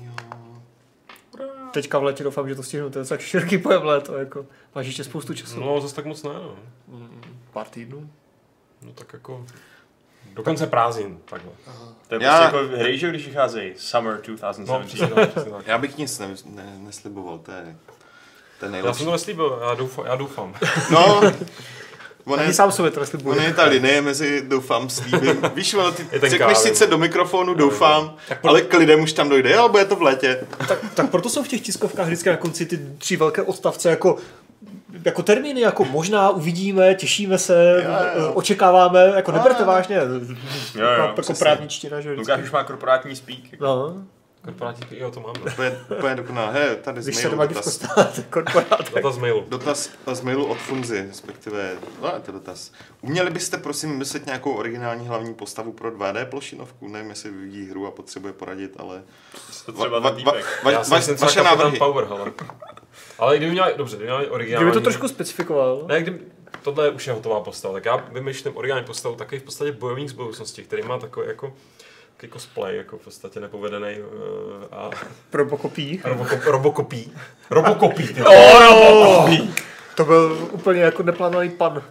Teďka 1.74 2.00
v 2.00 2.04
létě 2.04 2.24
doufám, 2.24 2.50
že 2.50 2.56
to 2.56 2.64
stihnu. 2.64 2.90
To 2.90 3.00
je 3.00 3.06
tak 3.06 3.22
široký 3.22 3.58
pojem 3.58 3.84
léto, 3.86 4.18
jako. 4.18 4.46
Máš 4.76 4.86
ještě 4.86 5.04
spoustu 5.04 5.34
času. 5.34 5.60
No, 5.60 5.82
zase 5.82 5.96
tak 5.96 6.06
moc 6.06 6.24
ne, 6.24 6.30
no. 6.34 6.56
Pár 7.54 7.68
týdnů. 7.68 8.10
No 8.82 8.92
tak 8.94 9.14
jako... 9.14 9.46
Dokonce 10.34 10.68
prázdnin, 10.68 11.20
takhle. 11.26 11.52
To 12.08 12.16
je 12.16 12.24
Já- 12.24 12.38
prostě 12.40 12.58
jako 12.58 12.78
hry, 12.84 12.98
že 12.98 13.10
když 13.10 13.28
vycházejí. 13.28 13.74
Summer 13.78 14.20
No, 14.28 14.36
2017. 14.36 14.86
přesně 14.88 15.08
tak, 15.08 15.30
přesně 15.30 15.52
tak. 15.52 15.68
Já 15.68 15.78
bych 15.78 15.98
nic 15.98 16.20
ne, 16.20 16.28
ne, 16.46 16.76
nesliboval, 16.78 17.38
to 17.40 17.52
je, 17.52 17.76
to 18.60 18.66
je 18.66 18.82
Já 18.86 18.94
jsem 18.94 19.06
to 19.06 19.12
neslíbil, 19.12 19.60
já 19.70 19.74
doufám. 19.74 20.06
Já 20.06 20.16
doufám. 20.16 20.56
No, 20.92 21.22
Ona 22.26 22.38
Ani 22.42 22.50
je, 22.50 22.54
sám 22.54 22.72
sobě 22.72 22.92
to 22.92 23.02
ona 23.24 23.44
je 23.44 23.54
ta 23.54 23.64
linie 23.64 24.02
mezi 24.02 24.42
doufám, 24.48 24.90
slíbím. 24.90 25.42
Víš, 25.56 25.74
ono, 25.74 25.92
ty 25.92 26.08
řekneš 26.24 26.58
sice 26.58 26.88
do 26.88 26.98
mikrofonu 26.98 27.54
doufám, 27.54 28.16
ale 28.44 28.62
k 28.62 28.74
lidem 28.74 29.00
už 29.00 29.14
tam 29.14 29.30
dojde, 29.30 29.52
jo, 29.52 29.70
bude 29.70 29.86
to 29.86 29.96
v 29.96 30.02
létě. 30.02 30.48
Tak, 30.68 30.80
tak 30.94 31.10
proto 31.10 31.30
jsou 31.30 31.44
v 31.44 31.48
těch 31.48 31.62
tiskovkách 31.62 32.06
vždycky 32.06 32.30
na 32.30 32.38
konci 32.38 32.66
ty 32.66 32.80
tři 32.98 33.18
velké 33.18 33.42
odstavce 33.42 33.90
jako 33.90 34.18
jako 35.06 35.24
termíny, 35.24 35.62
jako 35.62 35.86
možná 35.86 36.30
uvidíme, 36.30 36.96
těšíme 36.96 37.38
se, 37.38 37.84
Jo, 37.86 38.22
jo. 38.24 38.34
očekáváme, 38.34 39.00
jako 39.16 39.32
neberte 39.32 39.64
vážně. 39.66 39.96
jo, 39.96 40.86
jako, 40.86 41.02
jako 41.02 41.22
přesně. 41.22 41.44
právničtina, 41.44 42.02
že 42.02 42.12
Lukáš 42.12 42.42
už 42.44 42.52
má 42.52 42.64
korporátní 42.64 43.16
speak. 43.16 43.40
No, 43.60 43.96
Korporátní, 44.46 45.00
jo, 45.00 45.12
to 45.12 45.20
mám. 45.20 45.34
Bude, 45.56 45.80
bude 46.00 46.16
dokonalé. 46.16 46.54
He, 46.54 46.76
tady 46.76 47.02
z 47.02 47.06
když 47.06 47.16
se 47.16 47.22
mailu 47.22 47.32
doma 47.32 47.46
divko 47.46 47.70
dotaz. 47.70 48.20
korporát. 48.30 48.94
Data 48.94 49.12
z 49.12 49.18
mailu. 49.18 49.46
Dotaz 49.50 49.90
z 50.14 50.22
mailu 50.22 50.46
od 50.46 50.58
Funzy, 50.58 51.06
respektive, 51.08 51.74
no 52.02 52.12
je 52.16 52.20
to 52.20 52.32
dotaz. 52.32 52.72
Uměli 53.02 53.30
byste 53.32 53.58
prosím 53.58 53.90
vymyslet 53.92 54.26
nějakou 54.26 54.54
originální 54.54 55.08
hlavní 55.08 55.34
postavu 55.34 55.72
pro 55.72 55.92
2D 55.92 56.26
plošinovku? 56.26 56.88
Nevím, 56.88 57.10
jestli 57.10 57.32
vyvíjí 57.32 57.70
hru 57.70 57.88
a 57.88 57.92
potřebuje 57.92 58.34
poradit, 58.34 58.74
ale... 58.80 59.02
To 59.66 59.72
třeba 59.72 60.00
Va- 60.00 60.16
va- 60.24 60.24
va- 60.64 60.82
va- 60.82 60.96
myslím 60.96 61.16
třeba 61.16 61.28
vaše 61.28 61.44
návrhy. 61.44 61.78
Power. 61.78 62.08
Ale 63.20 63.38
kdyby 63.38 63.52
měli, 63.52 63.74
dobře, 63.78 63.96
kdyby 63.96 64.12
měli 64.12 64.28
originální... 64.28 64.66
Kdyby 64.66 64.74
to 64.74 64.84
trošku 64.84 65.08
specifikoval. 65.08 65.84
Ne, 65.88 66.02
kdyby, 66.02 66.20
tohle 66.62 66.90
už 66.90 67.08
je 67.08 67.14
hotová 67.14 67.40
postava, 67.40 67.74
tak 67.74 67.86
já 67.86 67.96
vymýšlím 67.96 68.58
originální 68.58 68.86
postavu, 68.86 69.16
takový 69.16 69.40
v 69.40 69.44
podstatě 69.44 69.72
bojovník 69.72 70.10
z 70.10 70.14
budoucnosti, 70.14 70.64
který 70.64 70.84
má 70.84 70.98
takový 70.98 71.28
jako 71.28 71.54
takový 72.18 72.32
cosplay, 72.32 72.78
jako 72.78 72.98
v 72.98 73.02
podstatě 73.04 73.40
nepovedený 73.40 73.96
uh, 74.00 74.64
a 74.72 74.90
robokopí. 75.34 76.02
Robokopí, 77.50 78.08
ty. 78.08 78.22
Oh! 78.24 79.30
To 79.96 80.06
byl 80.06 80.48
úplně 80.52 80.82
jako 80.82 81.04
neplánovaný 81.04 81.50
pan. 81.50 81.84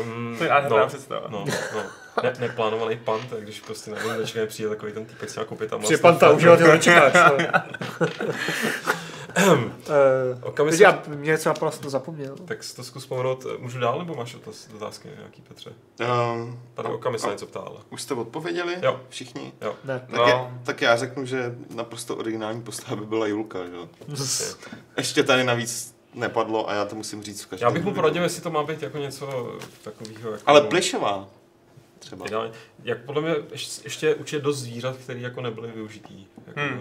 Um, 0.00 0.34
To 0.38 0.44
je 0.44 0.50
nádherná 0.50 0.86
představa. 0.86 1.26
No, 1.28 1.44
no. 1.74 1.82
Ne, 2.22 2.32
neplánovaný 2.38 2.96
pan, 2.96 3.20
tak 3.30 3.40
když 3.40 3.60
prostě 3.60 3.90
na 3.90 3.96
vůbec 4.02 4.36
přijde 4.46 4.68
takový 4.68 4.92
ten 4.92 5.04
týpek 5.04 5.30
s 5.30 5.34
nějakou 5.34 5.56
pětama. 5.56 5.82
Přijde 5.82 6.02
pan 6.02 6.16
ta 6.16 6.30
uživatel 6.30 6.66
nečekáš. 6.66 7.12
Se- 10.70 10.82
já, 10.82 11.02
mě 11.06 11.30
něco 11.30 11.48
napadlo, 11.48 11.70
jsem 11.72 11.82
to 11.82 11.90
zapomněl. 11.90 12.36
Tak 12.36 12.64
si 12.64 12.76
to 12.76 12.84
zkus 12.84 13.02
vzpomenout. 13.02 13.46
Můžu 13.58 13.78
dál, 13.78 13.98
nebo 13.98 14.14
máš 14.14 14.34
otaz, 14.34 14.68
otázky 14.76 15.08
nějaký, 15.18 15.42
Petře? 15.42 15.72
Um, 16.34 16.60
Tady 16.74 16.88
Okami 16.88 17.18
se 17.18 17.28
něco 17.30 17.46
ptala. 17.46 17.80
už 17.90 18.02
jste 18.02 18.14
odpověděli? 18.14 18.76
Jo. 18.82 19.00
Všichni? 19.08 19.52
Jo. 19.60 19.74
Ne. 19.84 19.98
Tak, 20.10 20.18
No. 20.18 20.26
je, 20.26 20.34
tak 20.64 20.82
já 20.82 20.96
řeknu, 20.96 21.26
že 21.26 21.54
naprosto 21.74 22.16
originální 22.16 22.62
postava 22.62 22.96
by 22.96 23.06
byla 23.06 23.26
Julka, 23.26 23.58
že? 23.66 23.72
jo. 23.76 23.88
Ještě 24.96 25.22
tady 25.22 25.44
navíc 25.44 25.94
nepadlo 26.14 26.70
a 26.70 26.74
já 26.74 26.84
to 26.84 26.96
musím 26.96 27.22
říct 27.22 27.42
v 27.42 27.46
každém 27.46 27.66
Já 27.68 27.74
bych 27.74 27.84
mu 27.84 27.94
poradil, 27.94 28.22
jestli 28.22 28.42
to 28.42 28.50
má 28.50 28.62
být 28.62 28.82
jako 28.82 28.98
něco 28.98 29.52
takového. 29.82 30.30
Jako 30.30 30.42
Ale 30.46 30.60
plišová. 30.60 31.28
Třeba. 31.98 32.26
Ideálně. 32.26 32.52
Jak 32.84 33.04
podle 33.04 33.22
mě 33.22 33.34
ještě, 33.52 33.80
ještě 33.86 34.14
určitě 34.14 34.42
dost 34.42 34.58
zvířat, 34.58 34.96
které 34.96 35.20
jako 35.20 35.40
nebyly 35.40 35.70
využitý. 35.74 36.26
Jako 36.46 36.60
Hmm. 36.60 36.80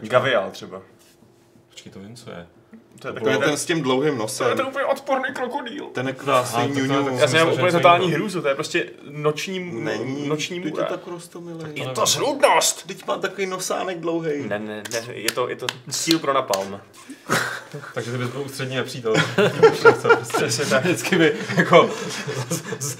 ve. 0.00 0.08
Gavial 0.08 0.50
třeba. 0.50 0.82
Počkej, 1.78 1.92
to 1.92 2.00
vím, 2.00 2.16
co 2.16 2.30
je. 2.30 2.57
To 3.00 3.08
je 3.08 3.14
takový 3.14 3.32
ten, 3.32 3.40
ten 3.42 3.56
s 3.56 3.64
tím 3.66 3.82
dlouhým 3.82 4.10
to 4.10 4.14
je 4.14 4.18
nosem. 4.18 4.56
ten 4.56 4.66
úplně 4.66 4.84
odporný 4.84 5.34
krokodýl. 5.34 5.84
Ten 5.92 6.06
je 6.06 6.12
krásný 6.12 6.62
tak 6.62 6.72
to 6.72 6.78
je 6.78 6.86
ňuňu. 6.88 7.04
tak- 7.04 7.14
Já 7.14 7.28
jsem 7.28 7.30
měl 7.42 7.54
úplně 7.54 7.72
totální 7.72 8.12
hrůzu, 8.12 8.42
to 8.42 8.48
je 8.48 8.54
prostě 8.54 8.86
noční, 9.10 9.58
Není. 9.72 10.28
noční 10.28 10.56
Teď 10.56 10.64
je 10.64 10.70
můra. 10.70 10.84
tak 10.84 11.06
rostomilý. 11.06 11.64
Je 11.74 11.86
To 11.86 12.06
snudnost! 12.06 12.86
Teď 12.86 13.06
má 13.06 13.16
takový 13.16 13.46
nosánek 13.46 14.00
dlouhý. 14.00 14.30
Ne, 14.48 14.58
ne, 14.58 14.82
ne, 14.92 15.02
je 15.14 15.30
to, 15.32 15.48
je 15.48 15.56
to 15.56 15.66
cíl 15.90 16.18
pro 16.18 16.32
napalm. 16.32 16.80
Takže 17.94 18.12
ty 18.12 18.18
bys 18.18 18.28
byl 18.28 18.40
ústřední 18.40 18.76
nepřítel. 18.76 19.14
Přesně 20.36 20.64
tak. 20.66 20.84
Vždycky 20.84 21.16
by 21.18 21.34
jako 21.56 21.90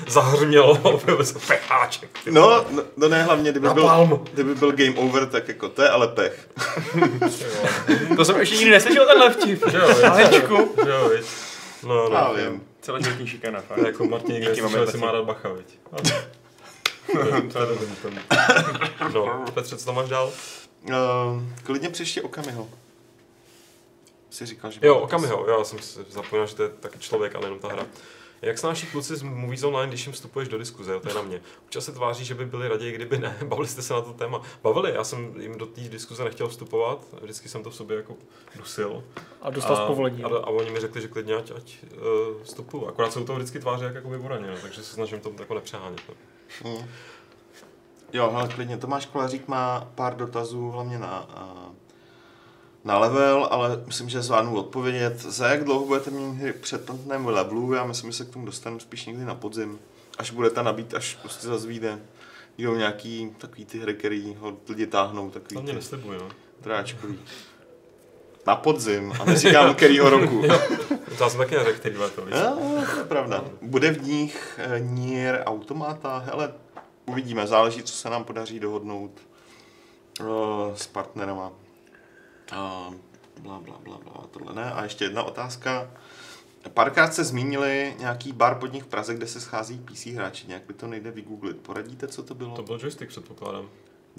zahrmělo 0.09 1.01
pecháček. 1.49 2.11
No, 2.31 2.64
no, 2.71 2.83
no 2.97 3.09
ne, 3.09 3.23
hlavně 3.23 3.51
kdyby 3.51 3.69
byl, 3.75 3.83
Napalm. 3.85 4.25
kdyby 4.33 4.55
byl 4.55 4.73
game 4.73 4.95
over, 4.97 5.27
tak 5.27 5.49
jako 5.49 5.69
to 5.69 5.83
je 5.83 5.89
ale 5.89 6.09
pech. 6.09 6.49
To 8.16 8.25
jsem 8.25 8.41
ještě 8.41 8.57
nikdy 8.57 8.71
neslyšel 8.71 9.07
tenhle 9.07 9.31
vtip. 9.31 9.58
Že 9.71 9.77
jo, 9.77 9.89
viď? 9.89 10.05
Alečku. 10.05 10.75
Že 10.85 10.91
jo, 10.91 11.09
viď? 11.09 11.27
No, 11.83 12.09
no. 12.09 12.17
Já 12.17 12.33
vím. 12.33 12.63
Celoživotní 12.81 13.27
šikana, 13.27 13.61
fakt. 13.61 13.79
Jako 13.79 14.05
Martin 14.05 14.35
někde 14.35 14.51
Díky, 14.51 14.61
slyšel, 14.61 14.71
máme 14.79 14.83
jestli 14.83 14.99
má 14.99 15.13
rád 15.13 15.25
bacha, 15.25 15.49
viď? 15.53 15.79
No. 17.15 17.43
To 17.53 17.61
je 17.61 17.67
dobrý 17.67 17.87
ten. 18.03 18.23
No, 19.15 19.45
Petře, 19.55 19.77
co 19.77 19.85
tam 19.85 19.95
máš 19.95 20.09
dál? 20.09 20.33
Uh, 20.83 21.43
klidně 21.65 21.91
příště 21.91 22.23
Okamiho. 22.23 22.69
Jsi 24.31 24.47
říkal, 24.47 24.71
že... 24.71 24.81
Jo, 24.83 24.95
Okamiho, 24.95 25.45
jo, 25.49 25.59
já 25.59 25.65
jsem 25.65 25.79
si 25.79 26.01
zapomněl, 26.11 26.47
že 26.47 26.55
to 26.55 26.63
je 26.63 26.69
taky 26.69 26.99
člověk 26.99 27.35
a 27.35 27.41
nejenom 27.41 27.59
ta 27.59 27.69
hra. 27.69 27.87
Jak 28.43 28.59
snáší 28.59 28.86
kluci 28.86 29.16
z 29.16 29.22
Movies 29.22 29.62
Online, 29.62 29.89
když 29.89 30.07
jim 30.07 30.12
vstupuješ 30.12 30.49
do 30.49 30.59
diskuze, 30.59 30.93
jo, 30.93 31.01
to 31.01 31.09
je 31.09 31.14
na 31.14 31.22
mě. 31.22 31.41
Občas 31.64 31.84
se 31.84 31.93
tváří, 31.93 32.24
že 32.24 32.34
by 32.34 32.47
byli 32.47 32.68
raději, 32.68 32.93
kdyby 32.93 33.18
ne. 33.18 33.36
Bavili 33.45 33.68
jste 33.68 33.82
se 33.82 33.95
na 33.95 34.01
to 34.01 34.12
téma. 34.12 34.43
Bavili, 34.62 34.93
já 34.95 35.05
jsem 35.05 35.41
jim 35.41 35.59
do 35.59 35.66
té 35.66 35.80
diskuze 35.80 36.24
nechtěl 36.24 36.49
vstupovat, 36.49 37.07
vždycky 37.22 37.49
jsem 37.49 37.62
to 37.62 37.70
v 37.70 37.74
sobě 37.74 37.97
jako 37.97 38.16
dusil. 38.57 39.05
A 39.43 39.51
dostal 39.51 39.76
z 39.76 39.80
povolení. 39.80 40.24
A, 40.24 40.28
a, 40.28 40.47
oni 40.47 40.70
mi 40.70 40.80
řekli, 40.80 41.01
že 41.01 41.09
klidně 41.09 41.34
ať, 41.34 41.51
ať 41.57 41.76
uh, 41.82 42.43
vstupuju. 42.43 42.86
Akorát 42.86 43.12
jsou 43.12 43.24
to 43.24 43.34
vždycky 43.34 43.59
tváře 43.59 43.84
jak 43.84 43.95
jako 43.95 44.11
vyvoraně, 44.11 44.47
no, 44.47 44.57
takže 44.62 44.82
se 44.82 44.95
snažím 44.95 45.20
to 45.20 45.32
jako 45.39 45.55
nepřehánět. 45.55 46.01
No. 46.09 46.14
Hmm. 46.64 46.89
Jo, 48.12 48.30
hele, 48.30 48.49
klidně. 48.49 48.76
Tomáš 48.76 49.07
Kolařík 49.07 49.49
má 49.49 49.89
pár 49.95 50.16
dotazů, 50.16 50.70
hlavně 50.70 50.99
na, 50.99 51.09
a, 51.09 51.68
na 52.89 52.99
level, 52.99 53.49
ale 53.51 53.82
myslím, 53.86 54.09
že 54.09 54.22
zvládnu 54.22 54.57
odpovědět. 54.57 55.20
Za 55.20 55.49
jak 55.49 55.64
dlouho 55.64 55.86
budete 55.86 56.11
mít 56.11 56.34
hry 56.34 56.53
před 56.53 56.84
tantném 56.84 57.26
levelu? 57.26 57.72
Já 57.72 57.84
myslím, 57.84 58.11
že 58.11 58.16
se 58.16 58.24
k 58.24 58.30
tomu 58.30 58.47
dostanu 58.47 58.80
spíš 58.80 59.07
někdy 59.07 59.24
na 59.24 59.34
podzim. 59.34 59.78
Až 60.18 60.30
bude 60.30 60.51
ta 60.51 60.62
nabít, 60.62 60.95
až 60.95 61.18
prostě 61.22 61.47
zase 61.47 61.66
vyjde. 61.66 61.99
Jdou 62.59 62.74
nějaký 62.74 63.34
takový 63.39 63.64
ty 63.64 63.78
hry, 63.78 63.95
který 63.95 64.36
ho 64.41 64.57
lidi 64.68 64.86
táhnou, 64.86 65.30
To 65.30 65.41
takový 65.41 65.62
mě 65.62 65.72
ty 65.72 65.76
neslibuji, 65.76 66.18
no. 66.18 66.28
dráčkový. 66.61 67.18
Na 68.47 68.57
podzim, 68.57 69.12
a 69.20 69.24
neříkám 69.24 69.74
kterýho 69.74 70.11
roku. 70.11 70.43
To 71.18 71.30
jsem 71.30 71.39
taky 71.39 71.55
neřekl, 71.57 71.78
který 71.78 71.97
to, 71.97 72.09
to 72.09 72.99
je 72.99 73.05
pravda. 73.09 73.45
Bude 73.62 73.91
v 73.91 74.03
nich 74.03 74.61
eh, 74.62 74.80
Nier 74.80 75.43
Automata? 75.47 76.18
Hele, 76.18 76.53
uvidíme, 77.07 77.47
záleží, 77.47 77.82
co 77.82 77.93
se 77.93 78.11
nám 78.11 78.24
podaří 78.24 78.61
dohodnout 78.61 79.11
uh, 80.20 80.26
s 80.74 80.86
partnerama. 80.86 81.53
Uh, 82.53 82.95
bla, 83.41 83.59
bla, 83.61 83.79
bla, 83.85 83.99
bla, 83.99 84.27
tohle 84.31 84.55
ne. 84.55 84.73
A 84.73 84.83
ještě 84.83 85.05
jedna 85.05 85.23
otázka. 85.23 85.91
Párkrát 86.75 87.15
se 87.15 87.25
zmínili 87.25 87.95
nějaký 87.99 88.33
bar 88.33 88.55
pod 88.55 88.73
nich 88.73 88.83
v 88.83 88.87
Praze, 88.87 89.15
kde 89.15 89.27
se 89.27 89.41
schází 89.41 89.79
PC 89.79 90.07
hráči. 90.07 90.47
Nějak 90.47 90.63
by 90.67 90.75
to 90.75 90.87
nejde 90.87 91.11
vygooglit. 91.11 91.57
Poradíte, 91.57 92.09
co 92.09 92.23
to 92.23 92.35
bylo? 92.35 92.57
To 92.57 92.63
byl 92.63 92.79
joystick, 92.83 93.11
předpokládám. 93.11 93.69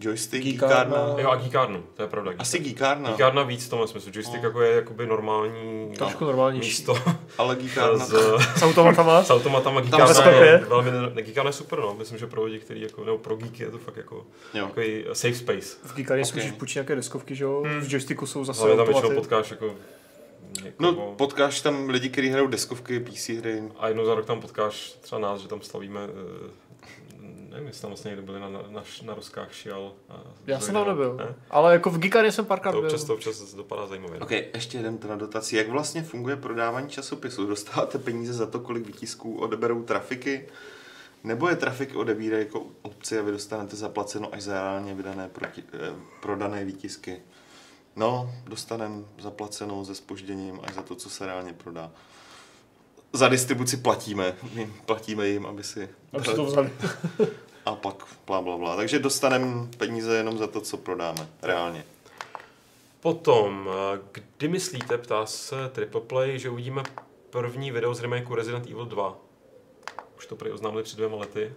Joystick, 0.02 0.44
Geekárna. 0.46 0.78
Geekárna. 0.98 1.22
Jo, 1.22 1.30
a 1.30 1.36
Geekárnu, 1.36 1.84
to 1.96 2.02
je 2.02 2.08
pravda. 2.08 2.32
Asi 2.38 2.60
Geekárna, 2.60 3.10
Geekárna 3.10 3.44
víc 3.44 3.66
v 3.66 3.70
tomhle 3.70 3.88
smyslu. 3.88 4.12
Joystick 4.14 4.44
No. 4.44 4.50
jako 4.50 4.62
je 4.62 4.76
jakoby 4.76 5.08
normální 5.08 5.94
Trošku 5.98 6.26
normálnější. 6.26 6.70
místo 6.70 6.98
ale 7.38 7.56
Geekárna. 7.56 8.06
s, 8.06 8.14
S 8.58 8.62
automatama? 8.62 9.24
s 9.24 9.30
automatama. 9.30 9.82
Geekárna 9.82 10.14
sklepě? 10.14 10.46
je 10.48 10.58
velmi, 10.58 10.92
ne, 11.16 11.22
Geekárna 11.22 11.50
je 11.50 11.54
super, 11.54 11.80
no. 11.80 11.96
Myslím, 11.98 12.18
že 12.20 12.28
pro 12.28 12.44
lidi, 12.44 12.60
který 12.60 12.82
jako, 12.82 13.04
nebo 13.04 13.18
pro 13.18 13.36
geeky 13.36 13.64
je 13.64 13.72
to 13.72 13.78
fakt 13.78 13.98
jako 13.98 14.26
Jo. 14.54 14.66
takový 14.68 15.06
safe 15.14 15.36
space. 15.36 15.78
V 15.84 15.96
Geekary 15.96 16.26
si 16.26 16.32
Ok. 16.32 16.36
můžeš 16.36 16.52
půjčit 16.52 16.76
nějaké 16.76 16.96
deskovky, 16.96 17.36
že 17.36 17.44
jo? 17.44 17.64
V 17.82 17.94
joysticku 17.94 18.26
jsou 18.26 18.46
zase 18.46 18.60
Hlavně 18.62 18.78
tam 18.78 18.86
většinou 18.88 19.16
potkáš 19.16 19.52
jako 19.52 19.66
někoho. 20.64 20.92
No, 20.92 21.14
potkáš 21.18 21.62
tam 21.62 21.90
lidi, 21.90 22.10
kteří 22.10 22.30
hrajou 22.30 22.48
deskovky, 22.48 23.00
PC 23.00 23.30
hry. 23.30 23.64
A 23.80 23.88
jednou 23.88 24.06
za 24.06 24.16
rok 24.16 24.26
tam 24.26 24.42
potkáš 24.42 24.94
třeba 25.02 25.20
nás, 25.22 25.42
že 25.42 25.48
tam 25.48 25.62
slavíme, 25.62 26.00
eh, 26.04 26.50
nevím, 27.60 27.68
jestli 27.68 27.82
tam 27.82 27.90
vlastně 27.90 28.10
někdo 28.10 28.24
byli 28.24 28.40
na, 28.40 28.50
na, 28.50 28.62
na, 28.70 28.84
na 29.04 29.14
rozkách 29.14 29.54
šial. 29.54 29.94
A 30.10 30.14
Já 30.48 30.60
jsem 30.60 30.74
tam 30.74 30.88
nebyl. 30.88 31.16
Ne? 31.16 31.36
Ale 31.50 31.74
jako 31.74 31.90
v 31.90 32.00
Geekary 32.00 32.32
jsem 32.32 32.46
párkrát 32.46 32.72
To 32.72 32.78
byl. 32.78 32.88
občas, 32.90 33.04
to 33.04 33.14
občas 33.14 33.54
dopadá 33.54 33.88
zajímavě. 33.88 34.20
no. 34.20 34.26
Ok, 34.26 34.32
ještě 34.32 34.78
jeden 34.78 34.98
teda 34.98 35.16
dotaz. 35.16 35.54
Jak 35.54 35.70
vlastně 35.70 36.04
funguje 36.04 36.36
prodávání 36.36 36.90
časopisu? 36.90 37.46
Dostáváte 37.46 38.00
peníze 38.00 38.34
za 38.34 38.46
to, 38.46 38.60
kolik 38.60 38.88
výtisků 38.88 39.40
odeberou 39.40 39.84
trafiky? 39.84 40.48
Nebo 41.24 41.50
je 41.50 41.56
trafik 41.56 41.96
odebírají 41.96 42.46
jako 42.46 42.66
opci 42.82 43.20
a 43.20 43.22
vy 43.22 43.32
dostanete 43.32 43.76
zaplaceno 43.76 44.34
až 44.34 44.42
za 44.44 44.54
reálně 44.54 44.94
vydané 44.94 45.30
proti, 45.30 45.64
eh, 45.74 45.94
prodané 46.22 46.66
výtisky? 46.66 47.22
No, 47.96 48.32
dostaneme 48.48 49.04
zaplaceno 49.20 49.86
se 49.86 49.96
spožděním 49.96 50.60
až 50.64 50.74
za 50.74 50.82
to, 50.82 50.96
co 50.96 51.10
se 51.10 51.26
reálně 51.26 51.54
prodá. 51.54 51.92
Za 53.14 53.28
distribuci 53.30 53.78
platíme. 53.78 54.36
My 54.54 54.74
platíme 54.86 55.28
jim, 55.28 55.46
aby 55.46 55.64
si... 55.64 55.90
Aby 56.14 56.26
si 56.26 56.36
to 56.36 56.46
vzali. 56.46 56.70
A 57.66 57.76
pak 57.76 57.96
bla, 58.28 58.42
bla, 58.42 58.58
bla. 58.58 58.76
Takže 58.76 59.00
dostaneme 59.00 59.68
peníze 59.78 60.16
jenom 60.16 60.38
za 60.38 60.48
to, 60.48 60.62
co 60.62 60.78
prodáme. 60.78 61.28
Reálně. 61.42 61.86
Potom, 63.00 63.70
kdy 64.12 64.48
myslíte, 64.48 64.98
ptá 64.98 65.26
se 65.26 65.70
Triple 65.70 66.02
Play, 66.02 66.40
že 66.40 66.50
uvidíme 66.50 66.84
první 67.30 67.72
video 67.72 67.94
z 67.94 68.00
remakeu 68.02 68.36
Resident 68.36 68.66
Evil 68.66 68.86
2? 68.86 69.18
Už 70.18 70.26
to 70.26 70.36
prý 70.36 70.52
oznámili 70.52 70.84
před 70.84 70.96
dvěma 70.96 71.18
lety. 71.18 71.54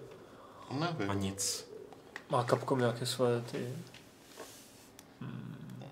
A 0.70 0.74
Nevím. 0.74 1.20
nic. 1.20 1.72
Má 2.30 2.44
Capcom 2.44 2.78
nějaké 2.78 3.06
své 3.06 3.40
ty... 3.40 3.68
Hmm. 5.20 5.84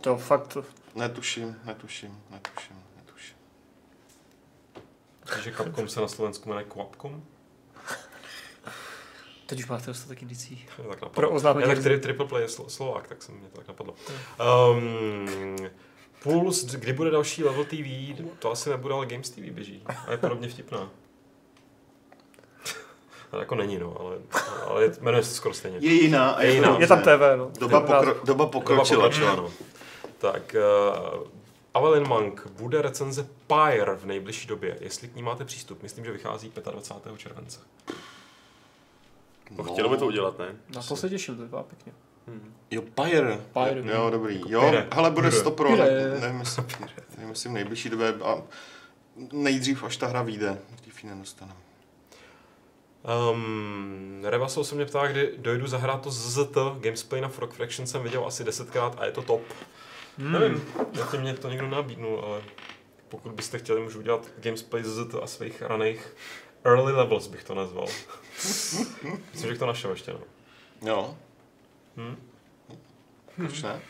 To 0.00 0.16
fakt... 0.16 0.56
Netuším, 0.94 1.60
netuším, 1.64 2.22
netuším, 2.30 2.76
netuším. 2.96 3.36
Víš, 5.36 5.44
že 5.44 5.52
Capcom 5.52 5.88
se 5.88 6.00
na 6.00 6.08
Slovensku 6.08 6.48
jmenuje 6.48 6.64
Quapcom? 6.64 7.22
Teď 9.48 9.58
už 9.58 9.66
máte 9.66 9.86
dostatek 9.86 10.22
indicí. 10.22 10.66
Tak 10.76 10.86
napadlo. 10.86 11.08
Pro 11.08 11.30
oznámení 11.30 11.66
tak 11.66 11.82
tri, 11.82 11.98
triple 12.00 12.26
play 12.26 12.42
je 12.42 12.48
Slo- 12.48 12.66
Slovák, 12.68 13.08
tak 13.08 13.22
se 13.22 13.32
mě 13.32 13.48
to 13.48 13.56
tak 13.56 13.68
napadlo. 13.68 13.94
Um, 14.70 15.56
Puls, 16.22 16.64
kdy 16.64 16.92
bude 16.92 17.10
další 17.10 17.44
Level 17.44 17.64
TV? 17.64 18.22
To 18.38 18.52
asi 18.52 18.70
nebude, 18.70 18.94
ale 18.94 19.06
Games 19.06 19.30
TV 19.30 19.38
běží. 19.38 19.82
A 20.06 20.10
je 20.10 20.16
podobně 20.18 20.48
vtipná. 20.48 20.90
Ale 23.32 23.42
jako 23.42 23.54
není, 23.54 23.78
no, 23.78 23.96
ale, 24.00 24.16
ale 24.66 24.82
je- 24.84 24.92
jmenuje 25.00 25.24
se 25.24 25.34
skoro 25.34 25.54
stejně. 25.54 25.78
Je 25.80 25.92
jiná 25.92 26.30
a 26.30 26.42
Je 26.42 26.48
je, 26.48 26.54
jiná. 26.54 26.76
Je 26.80 26.86
tam 26.86 26.98
dobře. 26.98 27.16
TV, 27.16 27.20
no. 27.36 27.50
Doba, 27.60 27.78
Doba 27.80 27.98
pokro, 28.02 28.20
doba 28.24 28.46
pokročila. 28.46 29.08
Doba 29.08 29.08
pokročila, 29.08 29.36
no. 29.36 29.50
Tak, 30.18 30.56
uh, 31.20 31.28
Avalin 31.74 32.08
Monk 32.08 32.46
bude 32.50 32.82
recenze 32.82 33.28
Pyre 33.46 33.94
v 33.96 34.04
nejbližší 34.06 34.48
době, 34.48 34.76
jestli 34.80 35.08
k 35.08 35.16
ní 35.16 35.22
máte 35.22 35.44
přístup. 35.44 35.82
Myslím, 35.82 36.04
že 36.04 36.12
vychází 36.12 36.52
25. 36.72 37.18
července. 37.18 37.60
No, 39.50 39.64
chtělo 39.64 39.88
by 39.88 39.96
to 39.96 40.06
udělat, 40.06 40.38
ne? 40.38 40.56
Na 40.74 40.82
to 40.82 40.96
se 40.96 41.08
těším, 41.08 41.36
to 41.36 41.42
vypadá 41.42 41.62
pěkně. 41.62 41.92
Jo, 42.70 42.82
Pyre. 42.82 43.40
Pyre. 43.52 43.92
Jo, 43.92 44.10
dobrý. 44.10 44.42
Jo, 44.48 44.60
Pyre. 44.60 44.88
hele, 44.92 45.10
bude 45.10 45.28
Pyre. 45.28 45.40
100 45.40 45.50
pro, 45.50 45.68
Pyre. 45.68 46.10
ne, 46.10 46.20
nevím, 46.20 46.40
jestli, 46.40 46.64
nevím, 47.16 47.28
jestli 47.28 47.50
v 47.50 47.52
nejbližší 47.52 47.88
době, 47.90 48.14
a 48.24 48.42
nejdřív, 49.32 49.84
až 49.84 49.96
ta 49.96 50.06
hra 50.06 50.22
vyjde, 50.22 50.58
dřív 50.76 51.04
ji 51.04 51.10
nedostaneme. 51.10 51.60
Um, 53.32 54.20
Revasol 54.24 54.64
se 54.64 54.74
mě 54.74 54.86
ptá, 54.86 55.06
kdy 55.06 55.34
dojdu 55.36 55.66
zahrát 55.66 56.02
to 56.02 56.10
ZZT. 56.10 56.56
Gamesplay 56.80 57.20
na 57.20 57.28
Frog 57.28 57.52
Fraction 57.52 57.86
jsem 57.86 58.02
viděl 58.02 58.26
asi 58.26 58.44
desetkrát 58.44 58.96
a 58.98 59.04
je 59.04 59.12
to 59.12 59.22
top. 59.22 59.42
Hmm. 60.18 60.32
Nevím, 60.32 60.64
zatím 60.92 61.20
mě 61.20 61.34
to 61.34 61.48
někdo 61.48 61.68
nabídnul, 61.68 62.22
ale 62.26 62.42
pokud 63.08 63.32
byste 63.32 63.58
chtěli, 63.58 63.80
můžu 63.80 63.98
udělat 63.98 64.26
Gamesplay 64.38 64.84
ZZT 64.84 65.14
a 65.22 65.26
svých 65.26 65.62
raných 65.62 66.16
early 66.64 66.92
levels 66.92 67.26
bych 67.26 67.44
to 67.44 67.54
nazval. 67.54 67.86
Myslím, 69.32 69.52
že 69.52 69.58
to 69.58 69.66
našel 69.66 69.90
ještě, 69.90 70.12
no. 70.12 70.20
Jo. 70.82 71.16
Hm? 71.96 72.16
Proč 73.36 73.62
ne? 73.62 73.80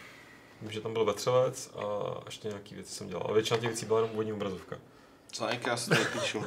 Vím, 0.63 0.71
že 0.71 0.81
tam 0.81 0.93
byl 0.93 1.05
vetřelec 1.05 1.71
a 1.77 2.15
ještě 2.27 2.49
nějaký 2.49 2.75
věci 2.75 2.93
jsem 2.93 3.09
dělal, 3.09 3.23
ale 3.25 3.35
většina 3.35 3.59
těch 3.59 3.69
věcí 3.69 3.87
byla 3.87 3.99
jenom 3.99 4.13
úvodní 4.13 4.33
obrazovka. 4.33 4.77
Co 5.33 5.49
já 5.67 5.77
si 5.77 5.91
to 5.91 5.95
nepíšu. 5.95 6.45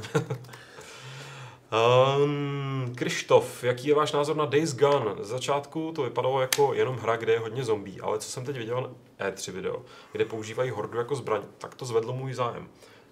Um, 2.23 2.93
Krištof, 2.95 3.63
jaký 3.63 3.87
je 3.87 3.95
váš 3.95 4.11
názor 4.11 4.35
na 4.35 4.45
Days 4.45 4.75
Gone? 4.75 5.23
Z 5.23 5.27
začátku 5.27 5.91
to 5.95 6.03
vypadalo 6.03 6.41
jako 6.41 6.73
jenom 6.73 6.97
hra, 6.97 7.15
kde 7.15 7.33
je 7.33 7.39
hodně 7.39 7.63
zombí, 7.63 8.01
ale 8.01 8.19
co 8.19 8.29
jsem 8.29 8.45
teď 8.45 8.57
viděl 8.57 8.93
na 9.19 9.29
E3 9.29 9.51
video, 9.51 9.85
kde 10.11 10.25
používají 10.25 10.69
hordu 10.69 10.97
jako 10.97 11.15
zbraň, 11.15 11.41
tak 11.57 11.75
to 11.75 11.85
zvedlo 11.85 12.13
můj 12.13 12.33
zájem. 12.33 12.69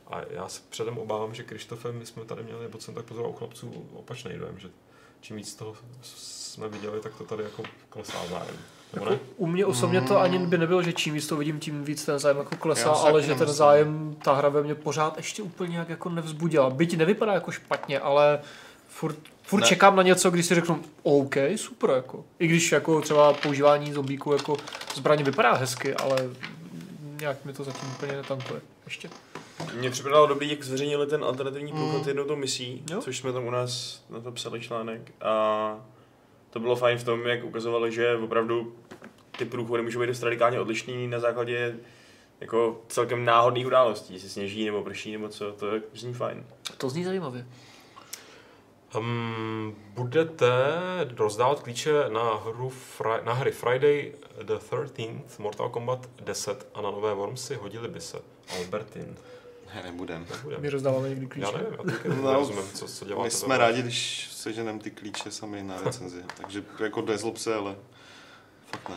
A 0.09 0.21
já 0.29 0.47
se 0.49 0.61
předem 0.69 0.97
obávám, 0.97 1.33
že 1.35 1.43
Krištofe, 1.43 1.91
my 1.91 2.05
jsme 2.05 2.25
tady 2.25 2.43
měli, 2.43 2.61
nebo 2.61 2.79
jsem 2.79 2.93
tak 2.93 3.05
pozoroval 3.05 3.35
u 3.35 3.37
chlapců, 3.37 3.85
opačný 3.93 4.31
dojem, 4.37 4.59
že 4.59 4.69
čím 5.21 5.35
víc 5.35 5.55
toho 5.55 5.75
jsme 6.03 6.69
viděli, 6.69 6.99
tak 6.99 7.13
to 7.17 7.23
tady 7.23 7.43
jako 7.43 7.63
klesá 7.89 8.17
zájem. 8.29 8.55
Nebo 8.93 9.05
ne? 9.05 9.11
Jako, 9.11 9.25
u 9.37 9.47
mě 9.47 9.65
osobně 9.65 10.01
to 10.01 10.19
ani 10.19 10.39
by 10.39 10.57
nebylo, 10.57 10.83
že 10.83 10.93
čím 10.93 11.13
víc 11.13 11.27
to 11.27 11.37
vidím, 11.37 11.59
tím 11.59 11.83
víc 11.83 12.05
ten 12.05 12.19
zájem 12.19 12.37
jako 12.37 12.55
klesá, 12.55 12.89
ale 12.91 13.21
že 13.21 13.27
ten 13.27 13.37
nemyslím. 13.37 13.57
zájem 13.57 14.15
ta 14.23 14.33
hra 14.33 14.49
ve 14.49 14.63
mně 14.63 14.75
pořád 14.75 15.17
ještě 15.17 15.43
úplně 15.43 15.71
nějak 15.71 15.89
jako 15.89 16.09
nevzbudila. 16.09 16.69
Byť 16.69 16.97
nevypadá 16.97 17.33
jako 17.33 17.51
špatně, 17.51 17.99
ale 17.99 18.39
furt, 18.87 19.17
furt 19.43 19.61
Ne. 19.61 19.67
čekám 19.67 19.95
na 19.95 20.03
něco, 20.03 20.31
když 20.31 20.45
si 20.45 20.55
řeknu, 20.55 20.81
OK, 21.03 21.35
super, 21.55 21.89
jako. 21.89 22.25
I 22.39 22.47
když 22.47 22.71
jako 22.71 23.01
třeba 23.01 23.33
používání 23.33 23.93
zombíků 23.93 24.33
jako 24.33 24.57
zbraně 24.95 25.23
vypadá 25.23 25.53
hezky, 25.53 25.93
ale 25.93 26.29
nějak 27.19 27.45
mi 27.45 27.53
to 27.53 27.63
zatím 27.63 27.89
úplně 27.89 28.11
netankuje. 28.11 28.61
Ještě. 28.85 29.09
Mně 29.77 29.89
připadalo 29.89 30.27
dobrý, 30.27 30.49
jak 30.49 30.63
zveřejnili 30.63 31.07
ten 31.07 31.23
alternativní 31.23 31.71
průchod 31.71 32.07
jednou 32.07 32.23
tou 32.23 32.35
misí, 32.35 32.83
Jo. 32.91 33.01
což 33.01 33.17
jsme 33.17 33.33
tam 33.33 33.45
u 33.45 33.51
nás 33.51 34.03
na 34.09 34.19
to 34.19 34.31
psali 34.31 34.61
článek. 34.61 35.11
A 35.21 35.85
to 36.49 36.59
bylo 36.59 36.75
fajn 36.75 36.97
v 36.97 37.03
tom, 37.03 37.25
jak 37.27 37.43
ukazovali, 37.43 37.91
že 37.91 38.15
opravdu 38.17 38.75
ty 39.37 39.45
průchody 39.45 39.83
můžou 39.83 39.99
být 39.99 40.07
dost 40.07 40.23
radikálně 40.23 40.59
odlišný 40.59 41.07
na 41.07 41.19
základě 41.19 41.75
jako 42.39 42.81
celkem 42.87 43.25
náhodných 43.25 43.67
událostí, 43.67 44.13
jestli 44.13 44.29
sněží 44.29 44.65
nebo 44.65 44.83
prší 44.83 45.11
nebo 45.11 45.29
co, 45.29 45.51
to 45.51 45.75
je 45.75 45.81
zní 45.93 46.13
fajn. 46.13 46.45
To 46.77 46.89
zní 46.89 47.03
zajímavě. 47.03 47.45
Um, 48.97 49.75
budete 49.93 50.51
rozdávat 51.17 51.59
klíče 51.59 51.91
na, 52.09 52.35
hru 52.35 52.69
Fri- 52.99 53.23
na 53.23 53.33
hry 53.33 53.51
Friday 53.51 54.13
the 54.43 54.53
13th, 54.53 55.21
Mortal 55.39 55.69
Kombat 55.69 56.09
10 56.21 56.67
a 56.73 56.81
na 56.81 56.91
nové 56.91 57.13
Wormsy 57.13 57.55
hodili 57.55 57.87
by 57.87 58.01
se. 58.01 58.17
Albertin. 58.57 59.15
Ne, 59.75 59.83
nebudem. 59.83 60.25
Nebudem. 60.31 60.61
My 60.61 60.69
rozdáváme 60.69 61.09
někdy 61.09 61.25
klíče. 61.27 61.47
Já 61.51 61.57
nevím, 61.57 61.77
já 62.03 62.15
No, 62.15 62.31
nerozumím, 62.31 62.63
co, 62.73 62.87
co 62.87 63.05
děláte. 63.05 63.23
My 63.23 63.31
jsme 63.31 63.57
rádi, 63.57 63.81
když 63.81 64.29
seženeme 64.31 64.79
ty 64.79 64.91
klíče 64.91 65.31
sami 65.31 65.63
na 65.63 65.81
recenzi. 65.81 66.23
Takže 66.37 66.63
jako 66.83 67.01
nezlob 67.01 67.37
se, 67.37 67.55
ale 67.55 67.75
fakt 68.71 68.89
ne. 68.89 68.95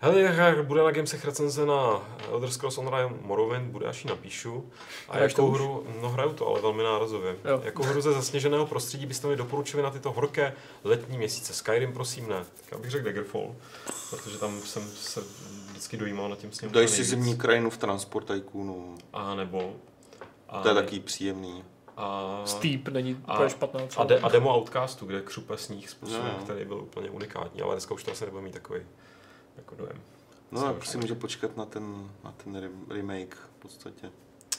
Hele, 0.00 0.20
jak 0.20 0.66
bude 0.66 0.82
na 0.82 0.90
Gamesech 0.90 1.24
recenze 1.24 1.66
na 1.66 2.02
Elder 2.30 2.50
Scrolls 2.50 2.78
Online 2.78 3.14
Morrowind, 3.22 3.64
bude 3.70 3.86
až 3.86 4.04
ji 4.04 4.10
napíšu. 4.10 4.70
A 5.08 5.12
to 5.16 5.22
jakou 5.22 5.46
už? 5.48 5.58
hru, 5.58 5.86
no 6.02 6.08
hraju 6.10 6.32
to, 6.32 6.46
ale 6.46 6.60
velmi 6.60 6.82
nárazově. 6.82 7.36
Jo. 7.44 7.60
Jakou 7.64 7.82
hru 7.82 8.00
ze 8.00 8.12
zasněženého 8.12 8.66
prostředí 8.66 9.06
byste 9.06 9.28
mi 9.28 9.36
doporučili 9.36 9.82
na 9.82 9.90
tyto 9.90 10.12
horké 10.12 10.52
letní 10.84 11.18
měsíce? 11.18 11.54
Skyrim, 11.54 11.92
prosím, 11.92 12.28
ne. 12.28 12.36
Tak 12.36 12.72
já 12.72 12.78
bych 12.78 12.90
řekl 12.90 13.04
Daggerfall, 13.04 13.54
protože 14.10 14.38
tam 14.38 14.60
jsem 14.60 14.82
se 14.90 15.20
vždycky 15.78 15.96
dojímal 15.96 16.28
nad 16.28 16.38
tím 16.38 16.52
s 16.52 16.60
ním. 16.60 16.70
Daj 16.70 16.84
úplně 16.84 16.96
si 16.96 17.04
zimní 17.04 17.36
krajinu 17.36 17.70
v 17.70 17.78
Transport 17.78 18.26
Tycoonu. 18.26 18.98
A 19.12 19.34
nebo... 19.34 19.76
A, 20.48 20.62
To 20.62 20.68
je 20.68 20.74
taky 20.74 21.00
příjemný. 21.00 21.64
A, 21.96 22.40
Steep 22.44 22.88
není 22.88 23.20
A- 23.26 23.34
úplně 23.34 23.50
špatná. 23.50 23.80
a, 23.96 24.04
de, 24.04 24.18
a 24.20 24.28
demo 24.28 24.56
Outcastu, 24.58 25.06
kde 25.06 25.20
křupe 25.20 25.56
sníh 25.58 25.90
způsobem, 25.90 26.32
No, 26.38 26.44
který 26.44 26.64
byl 26.64 26.76
úplně 26.78 27.10
unikátní, 27.10 27.62
ale 27.62 27.74
dneska 27.74 27.94
už 27.94 28.04
to 28.04 28.12
asi 28.12 28.24
nebude 28.24 28.42
mít 28.42 28.52
takový 28.52 28.80
jako 29.56 29.74
dojem. 29.74 30.00
No 30.52 30.74
už 30.74 30.88
si 30.88 30.98
může 30.98 31.14
počkat 31.14 31.56
na 31.56 31.64
ten, 31.64 32.10
na 32.24 32.32
ten 32.44 32.56
re- 32.56 32.94
remake 32.94 33.34
v 33.34 33.62
podstatě. 33.62 34.10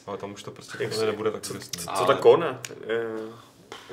Ale 0.07 0.17
tam 0.17 0.31
už 0.33 0.43
to 0.43 0.51
prostě 0.51 0.91
si- 0.91 1.05
nebude 1.05 1.31
tak 1.31 1.47
turistní. 1.47 1.85
Co 1.97 2.05
ta 2.05 2.13
kona? 2.15 2.61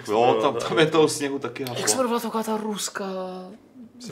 Jo, 0.09 0.39
tam, 0.43 0.55
ta- 0.55 0.69
tam 0.69 0.79
je 0.79 0.87
toho 0.87 1.09
sněhu 1.09 1.39
taky 1.39 1.65
Jak 1.79 1.89
se 1.89 1.95
jmenovala 1.95 2.21
taková 2.21 2.43
ta 2.45 2.57
ruská? 2.57 3.05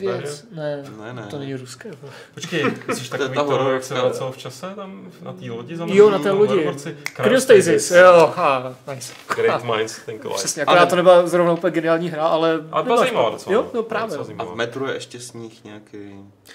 Věc? 0.01 0.47
Ne, 0.51 0.85
Ne, 1.01 1.13
ne. 1.13 1.27
to 1.31 1.39
není 1.39 1.55
ruské. 1.55 1.91
Počkej, 2.35 2.63
To 2.87 2.93
je 2.93 3.09
takový 3.11 3.29
ta 3.35 3.35
to, 3.35 3.45
hororovka. 3.51 3.75
jak 3.75 3.85
se 3.85 3.95
vracel 3.95 4.33
v 4.33 4.37
čase 4.37 4.67
tam 4.77 5.13
na 5.23 5.33
té 5.33 5.51
lodi? 5.51 5.77
za 5.77 5.87
Jo, 5.89 6.11
na 6.11 6.19
té 6.19 6.31
lodi. 6.31 6.71
Cryostasis, 7.17 7.91
jo, 7.91 8.33
ha, 8.37 8.75
nice. 8.95 9.13
Great 9.37 9.65
minds 9.65 9.99
think 10.07 10.25
alike. 10.25 10.39
Přesně, 10.39 10.63
akorát 10.63 10.81
Ale- 10.81 10.91
to 10.91 10.97
nebyla 10.97 11.27
zrovna 11.27 11.53
úplně 11.53 11.71
geniální 11.71 12.11
hra, 12.11 12.27
ale... 12.27 12.61
Ale 12.73 12.83
byla 12.83 12.97
zajímavá 12.97 13.31
docela. 13.31 13.55
Jo, 13.55 13.63
no. 13.63 13.71
no 13.75 13.83
právě. 13.83 14.19
A 14.39 14.45
v 14.45 14.55
metru 14.55 14.87
je 14.87 14.95
ještě 14.95 15.21
sníh 15.21 15.65
nějaký. 15.65 15.99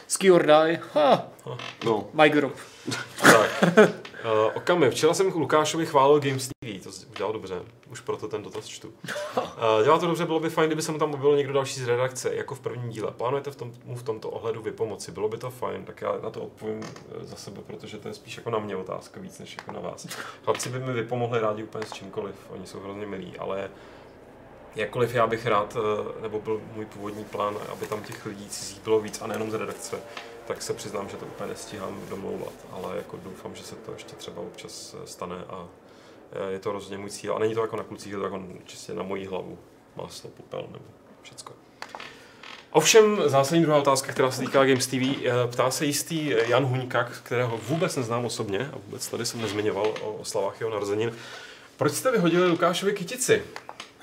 Ski 0.08 0.32
or 0.32 0.46
die, 0.46 0.80
ha, 0.94 1.28
No, 1.86 2.08
Mike 2.14 2.40
Rob. 2.40 2.54
Tak. 3.22 3.50
Uh, 4.26 4.52
Okami, 4.54 4.90
včera 4.90 5.14
jsem 5.14 5.28
Lukášovi 5.28 5.86
chválil 5.86 6.20
Games 6.20 6.48
TV, 6.48 6.84
to 6.84 6.90
udělal 7.10 7.34
dobře, 7.34 7.62
už 7.92 8.00
proto 8.00 8.28
ten 8.28 8.44
dotaz 8.44 8.66
čtu. 8.66 8.94
Uh, 9.38 9.44
dělá 9.84 10.00
to 10.00 10.08
dobře, 10.08 10.26
bylo 10.26 10.40
by 10.40 10.50
fajn, 10.50 10.70
kdyby 10.70 10.82
se 10.82 10.92
mu 10.92 10.98
tam 11.00 11.14
objevil 11.14 11.38
někdo 11.38 11.54
další 11.54 11.80
z 11.80 11.88
redakce, 11.88 12.36
jako 12.36 12.56
v 12.56 12.60
prvním 12.60 12.90
díle. 12.90 13.12
Plánujete 13.12 13.52
v 13.52 13.56
tom, 13.56 13.72
mu 13.86 13.96
v 13.96 14.04
tomto 14.04 14.30
ohledu 14.30 14.62
vypomoci, 14.62 15.12
bylo 15.12 15.30
by 15.30 15.38
to 15.38 15.50
fajn, 15.50 15.86
tak 15.86 16.02
já 16.02 16.14
na 16.24 16.30
to 16.30 16.42
odpovím 16.42 16.84
eh, 16.84 17.26
za 17.26 17.36
sebe, 17.36 17.62
protože 17.68 17.98
to 17.98 18.08
je 18.08 18.14
spíš 18.14 18.38
jako 18.38 18.50
na 18.50 18.60
mě 18.60 18.76
otázka 18.76 19.20
víc 19.20 19.40
než 19.40 19.58
jako 19.58 19.72
na 19.72 19.80
vás. 19.80 20.08
Chlapci 20.44 20.70
by 20.70 20.80
mi 20.80 20.94
vypomohli 20.94 21.40
rádi 21.40 21.64
úplně 21.64 21.86
s 21.86 21.92
čímkoliv, 21.94 22.36
oni 22.50 22.68
jsou 22.68 22.80
hrozně 22.80 23.06
milí, 23.06 23.34
ale 23.40 23.70
jakkoliv 24.76 25.16
já 25.16 25.28
bych 25.28 25.46
rád, 25.46 25.78
eh, 25.78 26.22
nebo 26.22 26.40
byl 26.40 26.62
můj 26.76 26.86
původní 26.86 27.24
plán, 27.24 27.58
aby 27.72 27.88
tam 27.88 28.04
těch 28.04 28.26
lidí 28.26 28.50
cizích 28.50 28.82
bylo 28.84 29.00
víc 29.00 29.22
a 29.22 29.28
nejenom 29.28 29.52
z 29.52 29.54
redakce, 29.54 30.02
tak 30.50 30.62
se 30.62 30.74
přiznám, 30.74 31.10
že 31.10 31.18
to 31.18 31.26
úplně 31.26 31.50
nestíhám 31.50 32.02
domlouvat, 32.10 32.54
ale 32.72 32.98
jako 32.98 33.20
doufám, 33.24 33.56
že 33.56 33.64
se 33.64 33.76
to 33.76 33.92
ještě 33.94 34.16
třeba 34.16 34.42
občas 34.42 34.96
eh, 35.04 35.08
stane 35.08 35.36
a 35.50 35.68
eh, 36.32 36.52
je 36.52 36.60
to 36.60 36.72
rozhodně 36.72 36.98
můj 36.98 37.10
cíl. 37.10 37.36
A 37.36 37.40
není 37.40 37.54
to 37.54 37.62
jako 37.62 37.76
na 37.76 37.84
klucích, 37.84 38.12
je 38.12 38.18
to 38.18 38.24
jako 38.24 38.44
čistě 38.66 38.94
na 38.94 39.04
moji 39.04 39.26
hlavu. 39.26 39.58
Máslo, 39.96 40.30
popel 40.30 40.68
nebo 40.72 40.86
všecko. 41.22 41.54
Ovšem, 42.72 43.22
zásadní 43.26 43.62
druhá 43.62 43.78
otázka, 43.78 44.12
která 44.12 44.32
se 44.32 44.42
týká 44.42 44.66
Games 44.66 44.88
TV, 44.88 44.94
eh, 44.94 45.32
ptá 45.52 45.72
se 45.72 45.86
jistý 45.86 46.34
Jan 46.48 46.66
Huňka, 46.66 47.04
kterého 47.04 47.58
vůbec 47.58 47.96
neznám 47.96 48.26
osobně 48.26 48.70
a 48.74 48.78
vůbec 48.86 49.08
tady 49.08 49.26
jsem 49.26 49.42
nezmiňoval 49.42 49.94
o 50.02 50.14
oslavách 50.14 50.60
jeho 50.60 50.72
narozenin. 50.72 51.12
Proč 51.78 51.94
jste 51.94 52.12
vyhodili 52.12 52.48
Lukášovi 52.48 52.94
kytici? 52.94 53.44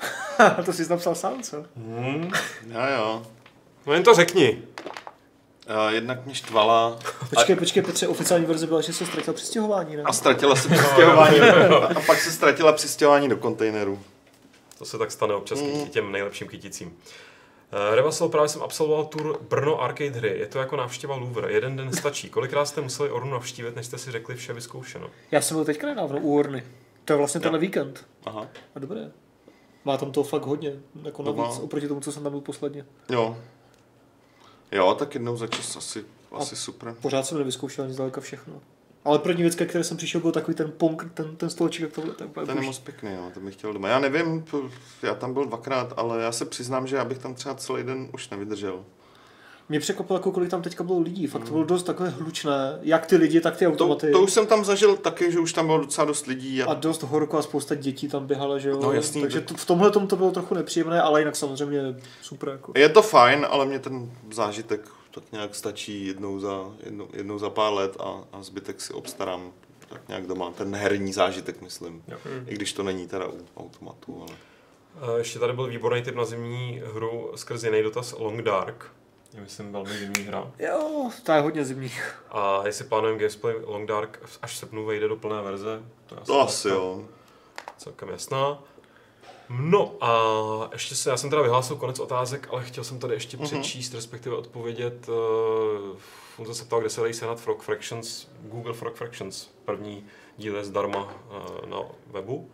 to 0.65 0.73
jsi 0.73 0.89
napsal 0.89 1.15
sám, 1.15 1.43
co? 1.43 1.65
Hmm, 1.75 2.31
jo 2.67 2.81
jo. 2.97 3.25
no 3.85 3.93
jen 3.93 4.03
to 4.03 4.13
řekni. 4.13 4.63
A 5.67 5.91
jednak 5.91 6.25
mě 6.25 6.35
štvala 6.35 6.99
Počkej, 7.29 7.55
počkej, 7.55 7.83
Petře, 7.83 8.07
oficiální 8.07 8.45
verze 8.45 8.67
byla, 8.67 8.81
že 8.81 8.93
se 8.93 9.05
ztratil 9.05 9.33
přistěhování, 9.33 9.95
ne? 9.95 10.03
a 10.03 10.13
ztratila 10.13 10.55
se 10.55 10.69
přistěhování. 10.69 11.39
a 11.95 12.01
pak 12.07 12.19
se 12.19 12.31
ztratila 12.31 12.73
přistěhování 12.73 13.29
do 13.29 13.37
kontejneru. 13.37 13.99
To 14.77 14.85
se 14.85 14.97
tak 14.97 15.11
stane 15.11 15.33
občas 15.33 15.61
mm. 15.61 15.87
těm 15.87 16.11
nejlepším 16.11 16.47
kyticím. 16.47 16.87
Uh, 16.87 17.95
Revasol, 17.95 18.29
právě 18.29 18.49
jsem 18.49 18.61
absolvoval 18.61 19.05
tour 19.05 19.39
Brno 19.49 19.81
Arcade 19.81 20.09
hry. 20.09 20.39
Je 20.39 20.47
to 20.47 20.59
jako 20.59 20.75
návštěva 20.75 21.15
Louvre. 21.15 21.51
Jeden 21.51 21.75
den 21.75 21.93
stačí. 21.93 22.29
Kolikrát 22.29 22.65
jste 22.65 22.81
museli 22.81 23.09
Ornu 23.09 23.31
navštívit, 23.31 23.75
než 23.75 23.85
jste 23.85 23.97
si 23.97 24.11
řekli 24.11 24.35
vše 24.35 24.53
vyzkoušeno? 24.53 25.09
Já 25.31 25.41
jsem 25.41 25.57
byl 25.57 25.65
teďka 25.65 25.87
nedávno 25.87 26.19
u 26.19 26.39
Orny. 26.39 26.63
To 27.05 27.13
je 27.13 27.17
vlastně 27.17 27.41
tenhle 27.41 27.59
víkend. 27.59 28.05
Aha. 28.25 28.47
A 28.75 28.79
dobré. 28.79 29.11
Má 29.85 29.97
tam 29.97 30.11
toho 30.11 30.23
fakt 30.23 30.45
hodně, 30.45 30.73
jako 31.03 31.23
To 31.23 31.33
navíc 31.33 31.59
oproti 31.59 31.87
tomu, 31.87 32.01
co 32.01 32.11
jsem 32.11 32.23
tam 32.23 32.31
byl 32.31 32.41
posledně. 32.41 32.85
Jo. 33.09 33.37
Jo, 34.71 34.95
tak 34.99 35.13
jednou 35.13 35.37
za 35.37 35.47
čas 35.47 35.75
asi, 35.75 36.05
asi 36.31 36.55
super. 36.55 36.95
Pořád 37.01 37.25
jsem 37.25 37.37
nevyzkoušel 37.37 37.85
ani 37.85 37.93
zdaleka 37.93 38.21
všechno. 38.21 38.61
Ale 39.05 39.19
první 39.19 39.41
věc, 39.41 39.55
které 39.55 39.83
jsem 39.83 39.97
přišel, 39.97 40.21
byl 40.21 40.31
takový 40.31 40.55
ten 40.55 40.71
pong, 40.77 41.11
ten, 41.13 41.35
ten 41.35 41.49
stoleček, 41.49 41.81
jak 41.81 41.91
tohle. 41.91 42.13
Tak 42.13 42.27
Ten 42.45 42.57
je 42.57 42.63
moc 42.63 42.79
pěkný, 42.79 43.13
jo, 43.13 43.31
to 43.33 43.39
bych 43.39 43.53
chtěl 43.53 43.73
doma. 43.73 43.87
Já 43.87 43.99
nevím, 43.99 44.45
já 45.03 45.15
tam 45.15 45.33
byl 45.33 45.45
dvakrát, 45.45 45.93
ale 45.97 46.23
já 46.23 46.31
se 46.31 46.45
přiznám, 46.45 46.87
že 46.87 46.95
já 46.95 47.05
bych 47.05 47.17
tam 47.17 47.35
třeba 47.35 47.55
celý 47.55 47.83
den 47.83 48.09
už 48.13 48.29
nevydržel. 48.29 48.85
Mě 49.69 49.79
překvapilo, 49.79 50.19
jako 50.19 50.31
kolik 50.31 50.49
tam 50.49 50.61
teďka 50.61 50.83
bylo 50.83 50.99
lidí. 50.99 51.27
Fakt 51.27 51.43
to 51.45 51.51
bylo 51.51 51.63
dost 51.63 51.83
takové 51.83 52.09
hlučné. 52.09 52.79
Jak 52.81 53.05
ty 53.05 53.15
lidi, 53.17 53.41
tak 53.41 53.57
ty 53.57 53.65
To, 53.65 53.71
automaty. 53.71 54.11
to 54.11 54.21
už 54.21 54.33
jsem 54.33 54.47
tam 54.47 54.65
zažil 54.65 54.97
taky, 54.97 55.31
že 55.31 55.39
už 55.39 55.53
tam 55.53 55.65
bylo 55.65 55.77
docela 55.79 56.05
dost 56.05 56.25
lidí. 56.27 56.63
A 56.63 56.71
A, 56.71 56.73
dost 56.73 57.03
horko 57.03 57.37
a 57.37 57.41
spousta 57.41 57.75
dětí 57.75 58.07
tam 58.07 58.27
běhala, 58.27 58.57
že 58.57 58.69
jo. 58.69 58.79
No, 58.81 58.91
jasný, 58.91 59.21
Takže 59.21 59.41
to- 59.41 59.53
to, 59.53 59.57
v 59.59 59.65
tomhle 59.65 59.91
tom 59.91 60.07
to 60.07 60.15
bylo 60.15 60.31
trochu 60.31 60.55
nepříjemné, 60.55 61.01
ale 61.01 61.21
jinak 61.21 61.35
samozřejmě 61.35 61.81
super. 62.21 62.49
Jako. 62.49 62.71
je 62.75 62.89
to 62.89 63.01
fajn, 63.01 63.47
ale 63.49 63.65
mě 63.65 63.79
ten 63.79 64.11
zážitek 64.33 64.89
tak 65.11 65.23
nějak 65.31 65.55
stačí 65.55 66.07
jednou 66.07 66.39
za, 66.39 66.61
jednou, 66.83 67.07
jednou 67.13 67.39
za 67.39 67.49
pár 67.49 67.73
let 67.73 67.97
a, 67.99 68.23
a 68.33 68.43
zbytek 68.43 68.81
si 68.81 68.93
obstarám 68.93 69.51
tak 69.89 70.07
nějak 70.07 70.27
doma. 70.27 70.51
Ten 70.51 70.75
herní 70.75 71.13
zážitek, 71.13 71.61
myslím. 71.61 72.03
Jo. 72.07 72.17
I 72.47 72.55
když 72.55 72.73
to 72.73 72.83
není 72.83 73.07
teda 73.07 73.27
u 73.27 73.37
automatu, 73.57 74.21
ale... 74.27 74.37
Eh, 75.15 75.17
Ještě 75.17 75.39
tady 75.39 75.53
byl 75.53 75.67
výborný 75.67 76.01
tip 76.01 76.15
na 76.15 76.25
zimní 76.25 76.81
hru 76.93 77.31
skrz 77.35 77.63
jiný 77.63 77.83
dotaz 77.83 78.15
Long 78.19 78.41
Dark. 78.41 78.85
Je 79.37 79.43
myslím 79.43 79.71
velmi 79.71 79.97
zimní 79.97 80.23
hra. 80.23 80.51
Jo, 80.59 81.09
to 81.23 81.31
je 81.31 81.41
hodně 81.41 81.65
zimní. 81.65 81.91
A 82.31 82.61
jestli 82.65 82.85
plánujeme 82.85 83.19
gameplay 83.19 83.55
Long 83.65 83.87
Dark 83.89 84.19
až 84.41 84.53
v 84.53 84.57
srpnu 84.57 84.85
vejde 84.85 85.07
do 85.07 85.15
plné 85.15 85.41
verze, 85.41 85.81
to 86.05 86.15
je 86.15 86.21
To 86.21 86.41
asi 86.41 86.69
jo. 86.69 87.05
celkem 87.77 88.09
jasná. 88.09 88.59
No 89.49 89.95
a 90.01 90.69
ještě 90.73 90.95
se, 90.95 91.09
já 91.09 91.17
jsem 91.17 91.29
teda 91.29 91.41
vyhlásil 91.41 91.75
konec 91.75 91.99
otázek, 91.99 92.47
ale 92.51 92.63
chtěl 92.63 92.83
jsem 92.83 92.99
tady 92.99 93.13
ještě 93.13 93.37
Mhm. 93.37 93.45
přečíst, 93.45 93.93
respektive 93.93 94.35
odpovědět. 94.35 95.09
Uh, 95.09 95.15
Funza 96.35 96.53
se 96.53 96.65
ptal, 96.65 96.79
kde 96.79 96.89
se 96.89 97.01
dají 97.01 97.13
sehnat 97.13 97.39
Frog 97.39 97.61
Fractions, 97.61 98.27
Google 98.41 98.73
Frog 98.73 98.95
Fractions. 98.95 99.47
První 99.65 100.05
díl 100.37 100.55
je 100.55 100.63
zdarma 100.65 101.03
uh, 101.03 101.69
na 101.69 101.77
webu. 102.11 102.51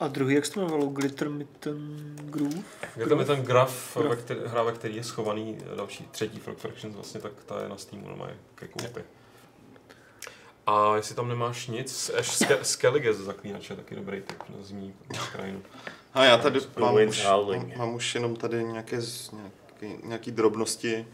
A 0.00 0.08
druhý, 0.08 0.34
jak 0.34 0.46
se 0.46 0.52
to 0.52 0.60
jmenovalo? 0.60 0.86
Glitter 0.86 1.30
Mitten 1.30 2.16
Groove? 2.24 2.62
Je 2.96 3.06
tam 3.06 3.18
je 3.18 3.24
ten 3.24 3.42
graf, 3.42 3.96
Graf. 3.96 4.10
ve 4.10 4.16
který, 4.16 4.40
hra, 4.46 4.62
ve 4.62 4.72
který 4.72 4.96
je 4.96 5.04
schovaný 5.04 5.58
další 5.76 6.08
třetí 6.10 6.38
Frog 6.38 6.58
Fractions, 6.58 6.94
vlastně 6.94 7.20
tak 7.20 7.32
ta 7.46 7.62
je 7.62 7.68
na 7.68 7.76
Steamu 7.76 8.08
normálně 8.08 8.36
ke 8.54 8.68
koupi. 8.68 9.04
A 10.66 10.96
jestli 10.96 11.14
tam 11.14 11.28
nemáš 11.28 11.66
nic, 11.66 12.10
až 12.18 12.28
Ske- 12.40 12.58
Skellige 12.62 13.14
ze 13.14 13.24
zaklínače, 13.24 13.76
taky 13.76 13.94
dobrý 13.94 14.20
tip 14.20 14.42
na 14.48 14.56
zimní 14.64 14.94
krajinu. 15.32 15.62
A 16.14 16.24
já 16.24 16.38
tady 16.38 16.60
mám 16.78 16.94
už, 17.08 17.24
mám, 17.24 17.72
mám 17.76 17.94
už 17.94 18.14
jenom 18.14 18.36
tady 18.36 18.64
nějaké, 18.64 19.00
nějaký, 19.32 20.02
nějaký 20.04 20.30
drobnosti. 20.30 21.06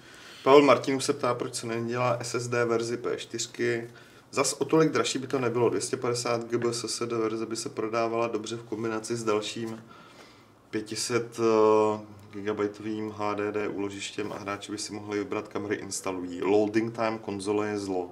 Pavel 0.42 0.62
Martinů 0.62 1.00
se 1.00 1.12
ptá, 1.12 1.34
proč 1.34 1.54
se 1.54 1.66
nedělá 1.66 2.18
SSD 2.22 2.52
verzi 2.52 2.96
P4. 2.96 3.86
Zas 4.34 4.52
o 4.52 4.64
tolik 4.64 4.90
dražší 4.92 5.18
by 5.18 5.26
to 5.26 5.38
nebylo. 5.38 5.68
250 5.68 6.44
GB 6.44 6.64
SSD 6.74 7.12
verze 7.12 7.46
by 7.46 7.56
se 7.56 7.68
prodávala 7.68 8.28
dobře 8.28 8.56
v 8.56 8.62
kombinaci 8.62 9.16
s 9.16 9.24
dalším 9.24 9.84
500 10.70 11.38
GB 12.32 12.60
HDD 13.12 13.56
úložištěm 13.70 14.32
a 14.32 14.38
hráči 14.38 14.72
by 14.72 14.78
si 14.78 14.92
mohli 14.92 15.18
vybrat 15.18 15.48
kamery 15.48 15.76
instalují. 15.76 16.42
Loading 16.42 16.96
time 16.96 17.18
konzole 17.18 17.68
je 17.68 17.78
zlo. 17.78 18.10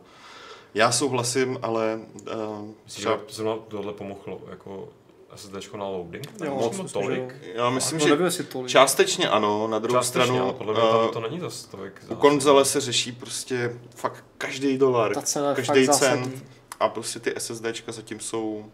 Já 0.74 0.92
souhlasím, 0.92 1.58
ale 1.62 2.00
uh, 2.34 2.68
Myslím, 2.84 3.02
že 3.02 3.18
zrovna 3.28 3.62
tohle 3.68 3.92
pomohlo, 3.92 4.40
jako 4.50 4.88
SSD 5.36 5.74
na 5.76 5.84
loading? 5.88 6.26
Jo, 6.44 6.54
moc 6.54 6.76
moc, 6.76 6.92
tolik. 6.92 7.34
že 7.42 7.52
já 7.54 7.70
myslím, 7.70 7.98
no, 7.98 8.06
že 8.06 8.16
nevím, 8.16 8.46
tolik. 8.46 8.70
Částečně 8.70 9.28
ano, 9.28 9.66
na 9.68 9.78
druhou 9.78 9.98
Částečně, 10.00 10.24
stranu 10.24 10.42
ale 10.44 10.52
podle 10.52 10.72
mě 10.72 10.82
tam 10.82 11.00
eh, 11.08 11.12
to 11.12 11.20
není 11.20 11.40
zas 11.40 11.64
tolik. 11.64 12.00
u 12.08 12.14
konzole 12.14 12.64
se 12.64 12.80
řeší 12.80 13.12
prostě 13.12 13.76
fakt 13.94 14.24
každý 14.38 14.78
dolar, 14.78 15.12
každý 15.54 15.86
zásadní. 15.86 16.42
a 16.80 16.88
prostě 16.88 17.20
ty 17.20 17.34
SSDčka 17.38 17.92
zatím 17.92 18.20
jsou, 18.20 18.64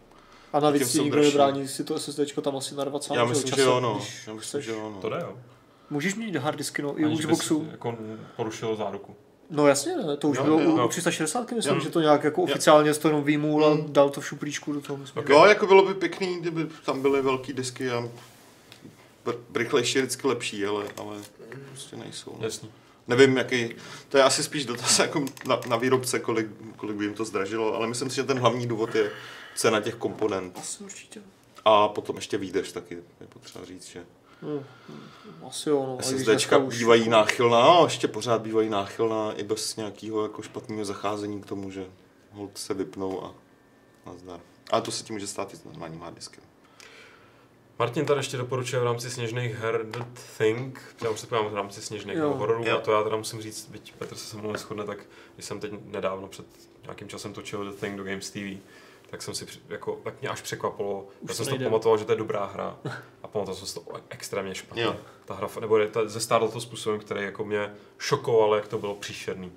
A 0.52 0.60
navíc 0.60 0.92
ti 0.92 0.98
nikdo 1.00 1.20
nebrání 1.20 1.68
si 1.68 1.84
to 1.84 1.98
SSDčko 1.98 2.40
tam 2.40 2.56
asi 2.56 2.74
na 2.74 2.84
20 2.84 3.14
já 3.14 3.24
myslím, 3.24 3.54
že 3.56 3.62
jo, 3.62 3.80
no. 3.80 4.00
Já 4.26 4.34
myslím, 4.34 4.38
chceš. 4.40 4.64
že 4.64 4.70
jo, 4.70 4.90
no. 4.94 5.00
To 5.00 5.08
jde, 5.08 5.16
jo. 5.20 5.32
Můžeš 5.90 6.14
mít 6.14 6.36
harddisky, 6.36 6.82
no, 6.82 7.00
i 7.00 7.06
u 7.06 7.18
Xboxu. 7.18 7.68
Jako 7.70 7.96
porušil 8.36 8.76
záruku. 8.76 9.16
No 9.50 9.66
jasně, 9.66 9.96
ne, 9.96 10.16
to 10.16 10.28
už 10.28 10.36
Jo, 10.38 10.44
bylo 10.44 10.60
jo. 10.60 10.70
u, 10.70 10.84
u 10.84 10.88
360, 10.88 11.52
myslím, 11.52 11.74
Jo. 11.74 11.80
že 11.80 11.90
to 11.90 12.00
nějak 12.00 12.24
jako 12.24 12.42
oficiálně 12.42 12.94
to 12.94 13.08
jenom 13.08 13.24
výmul 13.24 13.66
a 13.66 13.78
dal 13.88 14.10
to 14.10 14.20
v 14.20 14.26
šuplíčku 14.26 14.72
do 14.72 14.80
toho, 14.80 14.96
myslím. 14.96 15.24
Jo, 15.28 15.44
jako 15.44 15.66
bylo 15.66 15.86
by 15.86 15.94
pěkný, 15.94 16.40
kdyby 16.40 16.66
tam 16.84 17.02
byly 17.02 17.22
velký 17.22 17.52
disky 17.52 17.90
a 17.90 18.08
br- 19.26 19.38
rychlejší 19.54 19.98
je 19.98 20.02
vždycky 20.02 20.26
lepší, 20.26 20.64
ale, 20.66 20.84
ale 20.96 21.16
prostě 21.70 21.96
nejsou. 21.96 22.36
No. 22.38 22.44
Jasný. 22.44 22.70
Nevím, 23.08 23.36
jaký, 23.36 23.74
to 24.08 24.16
je 24.16 24.22
asi 24.22 24.42
spíš 24.42 24.64
dotaz 24.66 24.98
jako 24.98 25.24
na, 25.46 25.60
na 25.68 25.76
výrobce, 25.76 26.18
kolik, 26.18 26.46
kolik 26.76 26.96
by 26.96 27.04
jim 27.04 27.14
to 27.14 27.24
zdražilo, 27.24 27.74
ale 27.74 27.86
myslím 27.86 28.10
si, 28.10 28.16
že 28.16 28.24
ten 28.24 28.38
hlavní 28.38 28.66
důvod 28.66 28.94
je 28.94 29.10
cena 29.54 29.80
těch 29.80 29.94
komponent. 29.94 30.58
Asi 30.58 30.84
určitě. 30.84 31.20
A 31.64 31.88
potom 31.88 32.16
ještě 32.16 32.38
výdrž 32.38 32.72
taky, 32.72 32.94
je 32.94 33.26
potřeba 33.28 33.64
říct, 33.64 33.86
že 33.86 34.04
No, 34.42 34.64
asi 35.46 35.68
jo, 35.68 35.86
no. 35.86 35.98
SSDčka 36.02 36.58
už- 36.58 36.78
bývají 36.78 37.08
náchylná, 37.08 37.60
no, 37.64 37.80
ještě 37.84 38.08
pořád 38.08 38.42
bývají 38.42 38.68
náchylná 38.68 39.32
i 39.32 39.42
bez 39.42 39.76
nějakého 39.76 40.22
jako 40.22 40.42
špatného 40.42 40.84
zacházení 40.84 41.40
k 41.40 41.46
tomu, 41.46 41.70
že 41.70 41.86
hold 42.32 42.58
se 42.58 42.74
vypnou 42.74 43.24
a 43.24 43.34
nazdar. 44.06 44.40
Ale 44.70 44.82
to 44.82 44.90
se 44.90 45.04
tím 45.04 45.14
může 45.14 45.26
stát 45.26 45.54
i 45.54 45.56
s 45.56 45.64
normálním 45.64 46.00
hardiskem. 46.00 46.44
Martin 47.78 48.06
tady 48.06 48.18
ještě 48.18 48.36
doporučuje 48.36 48.80
v 48.80 48.84
rámci 48.84 49.10
sněžných 49.10 49.54
her 49.54 49.86
The 49.86 50.04
Thing, 50.38 50.80
já 51.04 51.10
už 51.10 51.20
se 51.20 51.26
v 51.26 51.54
rámci 51.54 51.82
sněžných 51.82 52.18
hororů 52.18 52.64
a 52.76 52.80
to 52.80 52.92
já 52.92 53.02
teda 53.02 53.16
musím 53.16 53.42
říct, 53.42 53.68
byť 53.70 53.94
Petr 53.94 54.14
se 54.14 54.26
se 54.26 54.36
mnou 54.36 54.52
neschodne, 54.52 54.84
tak 54.84 54.98
když 55.34 55.46
jsem 55.46 55.60
teď 55.60 55.72
nedávno 55.84 56.28
před 56.28 56.46
nějakým 56.82 57.08
časem 57.08 57.32
točil 57.32 57.64
The 57.64 57.80
Thing 57.80 57.96
do 57.96 58.04
Games 58.04 58.30
TV, 58.30 58.58
tak 59.10 59.22
jsem 59.22 59.34
si 59.34 59.46
jako, 59.68 60.00
tak 60.04 60.20
mě 60.20 60.30
až 60.30 60.40
překvapilo, 60.40 61.00
Už 61.00 61.08
já 61.22 61.26
to 61.28 61.34
jsem 61.34 61.44
si 61.44 61.50
to 61.58 61.64
pamatoval, 61.64 61.98
že 61.98 62.04
to 62.04 62.12
je 62.12 62.18
dobrá 62.18 62.44
hra 62.46 62.76
a 63.22 63.28
pamatoval 63.28 63.56
jsem 63.56 63.66
si 63.66 63.74
to 63.74 63.82
extrémně 64.08 64.54
špatně. 64.54 64.82
Jo. 64.82 64.96
Ta 65.24 65.34
hra, 65.34 65.48
nebo 65.60 65.78
je 65.78 65.88
to, 65.88 66.08
zestárlo 66.08 66.48
to 66.48 66.60
způsobem, 66.60 67.00
který 67.00 67.24
jako 67.24 67.44
mě 67.44 67.74
šokoval, 67.98 68.54
jak 68.54 68.68
to 68.68 68.78
bylo 68.78 68.94
příšerný. 68.94 69.52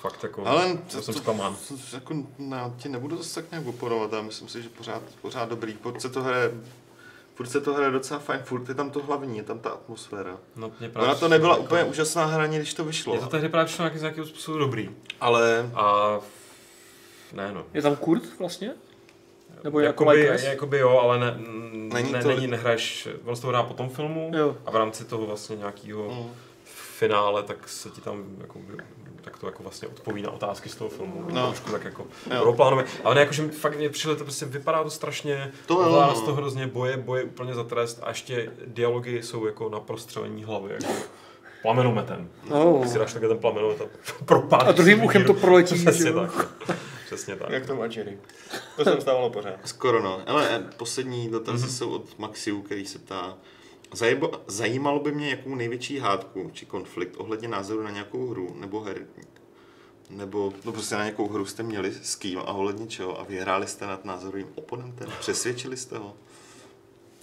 Fakt 0.00 0.22
jako, 0.22 0.46
Ale 0.46 0.78
to, 0.92 1.02
jsem 1.02 1.14
zklamán. 1.14 1.56
to, 1.68 1.74
to, 1.74 1.96
jako, 1.96 2.14
ne, 2.38 2.56
já 2.56 2.74
ti 2.76 2.88
nebudu 2.88 3.16
zase 3.16 3.42
tak 3.42 3.50
nějak 3.50 3.66
oporovat, 3.66 4.12
já 4.12 4.22
myslím 4.22 4.48
si, 4.48 4.62
že 4.62 4.68
pořád, 4.68 5.02
pořád 5.22 5.48
dobrý. 5.48 5.72
Furt 5.72 6.00
se 6.00 6.08
to 6.08 6.22
hraje, 6.22 6.50
furt 7.34 7.46
se 7.46 7.60
to 7.60 7.74
hraje 7.74 7.90
docela 7.90 8.20
fajn, 8.20 8.40
furt 8.44 8.68
je 8.68 8.74
tam 8.74 8.90
to 8.90 9.02
hlavní, 9.02 9.36
je 9.36 9.42
tam 9.42 9.58
ta 9.58 9.70
atmosféra. 9.70 10.38
No, 10.56 10.72
mě 10.80 10.90
Ona 10.94 11.14
to 11.14 11.28
nebyla 11.28 11.56
úplně 11.56 11.84
úžasná 11.84 12.24
hra, 12.24 12.44
ani 12.44 12.56
když 12.56 12.74
to 12.74 12.84
vyšlo. 12.84 13.14
Je 13.14 13.20
to 13.20 13.26
tehdy 13.26 13.48
právě 13.48 13.66
přišlo 13.66 13.82
nějaký 13.82 13.98
z 13.98 14.02
nějakého 14.02 14.26
způsobu 14.26 14.58
dobrý. 14.58 14.90
Ale 15.20 15.70
A 15.74 16.18
ne 17.32 17.52
no. 17.52 17.64
Je 17.74 17.82
tam 17.82 17.96
Kurt 17.96 18.22
vlastně? 18.38 18.70
Nebo 19.64 19.80
jako 19.80 20.02
jakoby, 20.04 20.16
Mike 20.20 20.30
West? 20.32 20.44
jakoby 20.44 20.78
jo, 20.78 20.98
ale 20.98 21.18
ne, 21.18 21.34
Není 21.72 21.88
není, 21.92 22.12
ne, 22.12 22.22
to- 22.22 22.28
není 22.28 22.46
nehraješ, 22.46 23.08
on 23.24 23.36
se 23.36 23.42
to 23.42 23.48
hrá 23.48 23.62
po 23.62 23.74
tom 23.74 23.88
filmu 23.88 24.30
Jo. 24.34 24.56
a 24.66 24.70
v 24.70 24.76
rámci 24.76 25.04
toho 25.04 25.26
vlastně 25.26 25.56
nějakého 25.56 26.02
mm, 26.10 26.30
finále, 26.64 27.42
tak 27.42 27.68
se 27.68 27.90
ti 27.90 28.00
tam 28.00 28.24
jako, 28.40 28.58
tak 29.20 29.38
to 29.38 29.46
jako 29.46 29.62
vlastně 29.62 29.88
odpoví 29.88 30.22
na 30.22 30.30
otázky 30.30 30.68
z 30.68 30.76
toho 30.76 30.90
filmu. 30.90 31.24
No. 31.30 31.46
Trošku 31.46 31.70
tak 31.70 31.84
jako 31.84 32.02
Jo. 32.34 32.44
roleplanové. 32.44 32.84
Ale 33.04 33.14
ne, 33.14 33.20
jakože 33.20 33.48
fakt 33.48 33.76
mě 33.78 33.88
přišlo, 33.88 34.16
to 34.16 34.24
prostě 34.24 34.46
vypadá 34.46 34.82
to 34.84 34.90
strašně, 34.90 35.52
To 35.66 35.74
jo, 35.74 35.88
no. 36.16 36.20
to 36.24 36.34
hrozně, 36.34 36.66
boje, 36.66 36.96
boje 36.96 37.24
úplně 37.24 37.54
za 37.54 37.64
trest 37.64 38.00
a 38.02 38.08
ještě 38.08 38.50
dialogy 38.66 39.22
jsou 39.22 39.46
jako 39.46 39.68
na 39.68 39.80
prostřelení 39.80 40.44
hlavy, 40.44 40.72
jako 40.72 40.92
plamenometem. 41.62 42.28
Oh. 42.50 42.80
Když 42.80 42.92
si 42.92 42.98
dáš 42.98 43.12
takhle 43.12 43.28
ten 43.28 43.38
plamenomet 43.38 43.80
a 43.80 43.84
propálíš 44.24 44.68
A 44.68 44.72
druhým 44.72 45.04
uchem 45.04 45.24
to 45.24 45.34
proletí, 45.34 45.74
Přesně 45.84 46.12
tak. 46.12 46.48
Přesně 47.16 47.36
tak. 47.36 47.50
Jak 47.50 47.66
to 47.66 47.76
má 47.76 47.84
Jerry. 47.86 48.18
To 48.76 48.84
jsem 48.84 49.00
stávalo 49.00 49.30
pořád. 49.30 49.54
skoro 49.64 50.02
no. 50.02 50.22
Ale 50.26 50.48
eh, 50.50 50.70
poslední 50.76 51.28
dotazy 51.30 51.64
Mhm. 51.66 51.74
jsou 51.74 51.90
od 51.90 52.18
Maxiu, 52.18 52.62
který 52.62 52.86
se 52.86 52.98
ptá, 52.98 53.38
Zajebo, 53.94 54.32
zajímalo 54.46 55.00
by 55.00 55.12
mě, 55.12 55.30
jakou 55.30 55.54
největší 55.54 55.98
hádku 55.98 56.50
či 56.54 56.66
konflikt 56.66 57.14
ohledně 57.16 57.48
názoru 57.48 57.82
na 57.82 57.90
nějakou 57.90 58.28
hru 58.28 58.56
nebo 58.60 58.80
her, 58.80 59.06
nebo 60.10 60.52
no 60.64 60.72
prostě 60.72 60.94
na 60.94 61.00
nějakou 61.04 61.28
hru 61.28 61.46
jste 61.46 61.62
měli 61.62 61.92
s 62.02 62.14
kým 62.14 62.38
a 62.38 62.42
ohledně 62.42 62.86
čeho 62.86 63.20
a 63.20 63.24
vyhráli 63.24 63.66
jste 63.66 63.86
nad 63.86 64.04
názorovým 64.04 64.48
oponentem, 64.54 65.08
přesvědčili 65.20 65.76
jste 65.76 65.98
ho. 65.98 66.16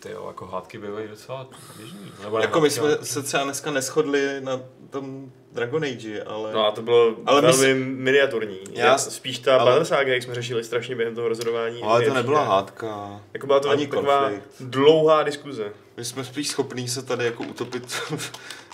Ty 0.04 0.12
jo, 0.12 0.24
jako 0.28 0.46
hádky 0.46 0.78
bývají 0.78 1.08
docela 1.08 1.48
běžný. 1.78 2.12
Nebo 2.24 2.38
ne 2.38 2.44
Jako 2.44 2.62
my 2.62 2.70
jsme 2.70 2.98
se 3.02 3.24
třeba 3.24 3.44
dneska 3.44 3.72
neschodli 3.72 4.42
na 4.42 4.62
tom 4.90 5.32
Dragon 5.52 5.84
Age, 5.84 6.24
ale... 6.24 6.54
No 6.54 6.66
a 6.68 6.72
to 6.72 6.82
bylo 6.82 7.16
Ale 7.26 7.42
my 7.42 7.48
velmi 7.48 7.74
miniaturní. 7.76 8.60
Já 8.72 8.98
spíš 8.98 9.40
ta 9.40 9.56
ale- 9.58 9.72
Battle 9.72 9.86
Saga, 9.86 10.14
jak 10.14 10.24
jsme 10.24 10.36
řešili 10.36 10.64
strašně 10.64 10.96
během 10.96 11.16
toho 11.16 11.28
rozhodování. 11.30 11.82
ale 11.84 12.06
to 12.06 12.14
nebyla 12.14 12.42
ne? 12.42 12.48
hádka. 12.48 13.22
Jako 13.34 13.48
byla 13.48 13.60
to 13.60 13.70
Ani 13.70 13.88
taková 13.88 14.22
konflikt. 14.30 14.50
dlouhá 14.60 15.24
diskuze. 15.24 15.72
My 15.98 16.06
jsme 16.06 16.24
spíš 16.24 16.48
schopní 16.48 16.88
se 16.88 17.02
tady 17.02 17.26
jako 17.26 17.44
utopit 17.44 17.86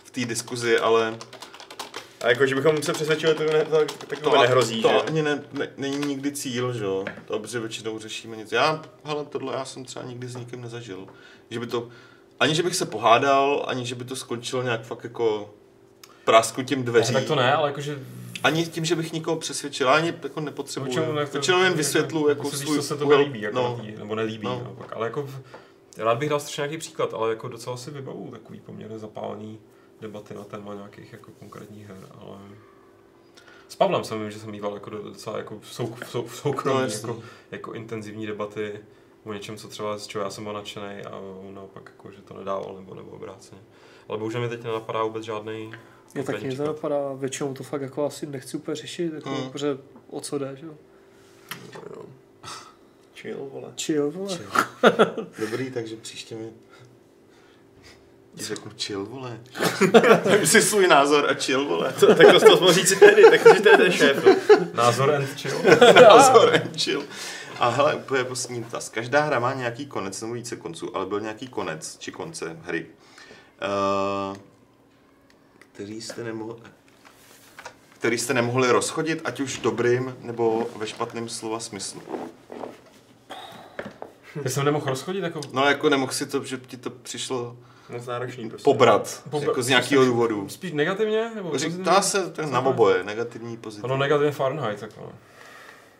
v 0.03 0.11
té 0.11 0.25
diskuzi, 0.25 0.79
ale 0.79 1.17
A 2.23 2.29
jako, 2.29 2.45
že 2.45 2.55
bychom 2.55 2.83
se 2.83 2.93
přesvědčili, 2.93 3.35
to, 3.35 3.43
ne, 3.43 3.65
to, 3.65 3.85
tak 4.07 4.19
to, 4.19 4.41
nehrozí, 4.41 4.81
to 4.81 4.89
že? 4.89 4.95
ani 5.01 5.21
ne, 5.21 5.43
ne, 5.53 5.69
není 5.77 5.97
nikdy 5.97 6.31
cíl, 6.31 6.73
že 6.73 6.83
jo. 6.83 7.05
To, 7.25 7.39
protože 7.39 7.59
většinou 7.59 7.99
řešíme 7.99 8.37
nic. 8.37 8.51
Já, 8.51 8.81
hele, 9.03 9.25
tohle 9.25 9.53
já 9.53 9.65
jsem 9.65 9.85
třeba 9.85 10.05
nikdy 10.05 10.27
s 10.27 10.35
nikým 10.35 10.61
nezažil. 10.61 11.07
Že 11.49 11.59
by 11.59 11.67
to, 11.67 11.87
ani 12.39 12.55
že 12.55 12.63
bych 12.63 12.75
se 12.75 12.85
pohádal, 12.85 13.65
ani 13.67 13.85
že 13.85 13.95
by 13.95 14.03
to 14.05 14.15
skončilo 14.15 14.61
nějak 14.63 14.81
fakt 14.83 15.03
jako 15.03 15.53
prasknutím 16.25 16.83
dveří. 16.83 17.13
Tak 17.13 17.23
to 17.25 17.35
ne, 17.35 17.53
ale 17.53 17.69
jakože 17.69 17.99
Ani 18.43 18.65
tím, 18.67 18.85
že 18.85 18.95
bych 18.95 19.13
nikoho 19.13 19.37
přesvědčil, 19.37 19.89
ani 19.89 20.13
jako 20.23 20.39
nepotřebuji. 20.41 20.85
Většinou, 20.85 21.11
ne, 21.13 21.25
Většinou 21.25 21.63
jen 21.63 21.73
vysvětlu 21.73 22.29
jako 22.29 22.49
svůj, 22.49 22.59
svůj 22.65 22.77
co 22.77 22.83
se 22.83 22.97
to 22.97 23.05
úhel- 23.05 23.19
líbí, 23.19 23.41
jako 23.41 23.55
no. 23.55 23.79
tý, 23.81 23.91
nebo 23.97 24.15
nelíbí. 24.15 24.45
No. 24.45 24.55
No. 24.55 24.63
Naopak. 24.63 24.93
Ale 24.95 25.07
jako, 25.07 25.21
v- 25.23 25.41
rád 25.97 26.17
bych 26.17 26.29
dal 26.29 26.39
strašně 26.39 26.61
nějaký 26.61 26.77
příklad, 26.77 27.13
ale 27.13 27.29
jako 27.29 27.47
docela 27.47 27.77
si 27.77 27.91
vybavu 27.91 28.27
takový 28.31 28.59
poměrně 28.59 28.99
zapálený 28.99 29.59
debaty 30.01 30.33
na 30.33 30.43
téma 30.43 30.73
nějakých 30.73 31.13
jako 31.13 31.31
konkrétních 31.39 31.87
her, 31.87 32.07
ale 32.19 32.37
s 33.67 33.75
Pavlem 33.75 34.03
jsem 34.03 34.19
vím, 34.21 34.31
že 34.31 34.39
jsem 34.39 34.51
mýval 34.51 34.73
jako 34.73 34.89
docela 34.89 35.37
jako 35.37 35.59
v, 35.59 35.73
sou, 35.73 35.95
v, 36.05 36.09
sou, 36.09 36.23
v 36.27 36.35
soukromí 36.35 36.79
No, 36.79 36.85
jako, 37.09 37.21
jako, 37.51 37.73
intenzivní 37.73 38.27
debaty 38.27 38.79
o 39.23 39.33
něčem, 39.33 39.57
co 39.57 39.67
třeba 39.67 39.97
z 39.97 40.07
čeho 40.07 40.23
já 40.23 40.29
jsem 40.29 40.43
byl 40.43 40.53
nadšený 40.53 41.01
a 41.05 41.15
on 41.47 41.53
naopak 41.55 41.83
jako, 41.97 42.11
že 42.11 42.21
to 42.21 42.33
nedával 42.37 42.75
nebo, 42.75 42.95
nebo 42.95 43.09
obráceně. 43.11 43.61
Ale 44.09 44.17
bohužel 44.17 44.41
mi 44.41 44.49
teď 44.49 44.63
nenapadá 44.63 45.03
vůbec 45.03 45.23
žádný 45.23 45.71
Mě 46.13 46.23
taky 46.23 46.47
mě 46.47 46.57
to 46.57 46.63
napadá, 46.65 47.13
většinou 47.13 47.53
to 47.53 47.63
fakt 47.63 47.81
jako 47.81 48.05
asi 48.05 48.25
nechci 48.25 48.57
úplně 48.57 48.75
řešit, 48.75 49.13
jako, 49.13 49.29
Mm. 49.29 49.49
protože 49.51 49.77
o 50.09 50.21
co 50.21 50.37
jde, 50.37 50.55
že 50.59 50.65
jo. 50.65 50.73
Jo. 51.95 52.05
Chill, 53.15 53.49
vole. 53.51 53.73
Chill, 53.81 54.11
vole. 54.11 54.39
Dobrý, 55.39 55.71
takže 55.71 55.95
příště 55.95 56.35
mi 56.35 56.49
ti 58.35 58.43
řeknu 58.43 58.71
chill, 58.77 59.05
vole. 59.05 59.39
tak 60.23 60.47
si 60.47 60.61
svůj 60.61 60.87
názor 60.87 61.29
a 61.29 61.33
chill, 61.33 61.65
vole. 61.65 61.93
To, 61.99 62.15
tak 62.15 62.31
to, 62.31 62.39
to 62.39 62.59
mohl 62.59 62.73
říct 62.73 62.99
tedy, 62.99 63.23
tak 63.29 63.41
si 63.55 63.61
to 63.61 63.69
je 63.69 63.77
ten 63.77 63.91
šéf. 63.91 64.25
názor 64.73 65.15
and 65.15 65.27
chill. 65.41 65.61
názor 66.01 66.55
and 66.55 66.81
chill. 66.81 67.03
A 67.59 67.69
hele, 67.69 67.95
úplně 67.95 68.23
poslední 68.23 68.63
dotaz. 68.63 68.89
Každá 68.89 69.21
hra 69.21 69.39
má 69.39 69.53
nějaký 69.53 69.85
konec 69.85 70.21
nebo 70.21 70.33
více 70.33 70.55
konců, 70.55 70.95
ale 70.95 71.05
byl 71.05 71.19
nějaký 71.21 71.47
konec 71.47 71.97
či 71.97 72.11
konce 72.11 72.57
hry, 72.63 72.85
uh, 74.31 74.37
který 75.73 76.01
jste 76.01 76.23
nemohli 76.23 76.55
který 77.99 78.17
jste 78.17 78.33
nemohli 78.33 78.71
rozchodit, 78.71 79.21
ať 79.23 79.39
už 79.39 79.57
dobrým 79.57 80.15
nebo 80.19 80.69
ve 80.75 80.87
špatném 80.87 81.29
slova 81.29 81.59
smyslu. 81.59 82.01
Ty 84.43 84.49
jsem 84.49 84.65
nemohl 84.65 84.85
rozchodit, 84.85 85.23
jako 85.23 85.39
No 85.53 85.65
jako 85.65 85.89
nemohl 85.89 86.11
si 86.11 86.25
to, 86.25 86.43
že 86.43 86.57
ti 86.57 86.77
to 86.77 86.89
přišlo 86.89 87.57
Moc 87.89 88.05
náročný 88.05 88.49
prostě. 88.49 88.63
pobrat, 88.63 89.21
Pobrat. 89.29 89.47
jako 89.47 89.61
z 89.63 89.67
nějakého 89.67 90.05
důvodu. 90.05 90.49
spíš 90.49 90.71
negativně? 90.71 91.31
Nebo 91.35 91.57
Říká 91.57 92.01
se 92.01 92.29
to 92.31 92.41
na 92.45 92.59
oboje, 92.61 93.03
negativní, 93.03 93.57
pozitivní. 93.57 93.91
Ono 93.91 93.97
negativně 93.97 94.31
Fahrenheit, 94.31 94.81
jako. 94.81 95.11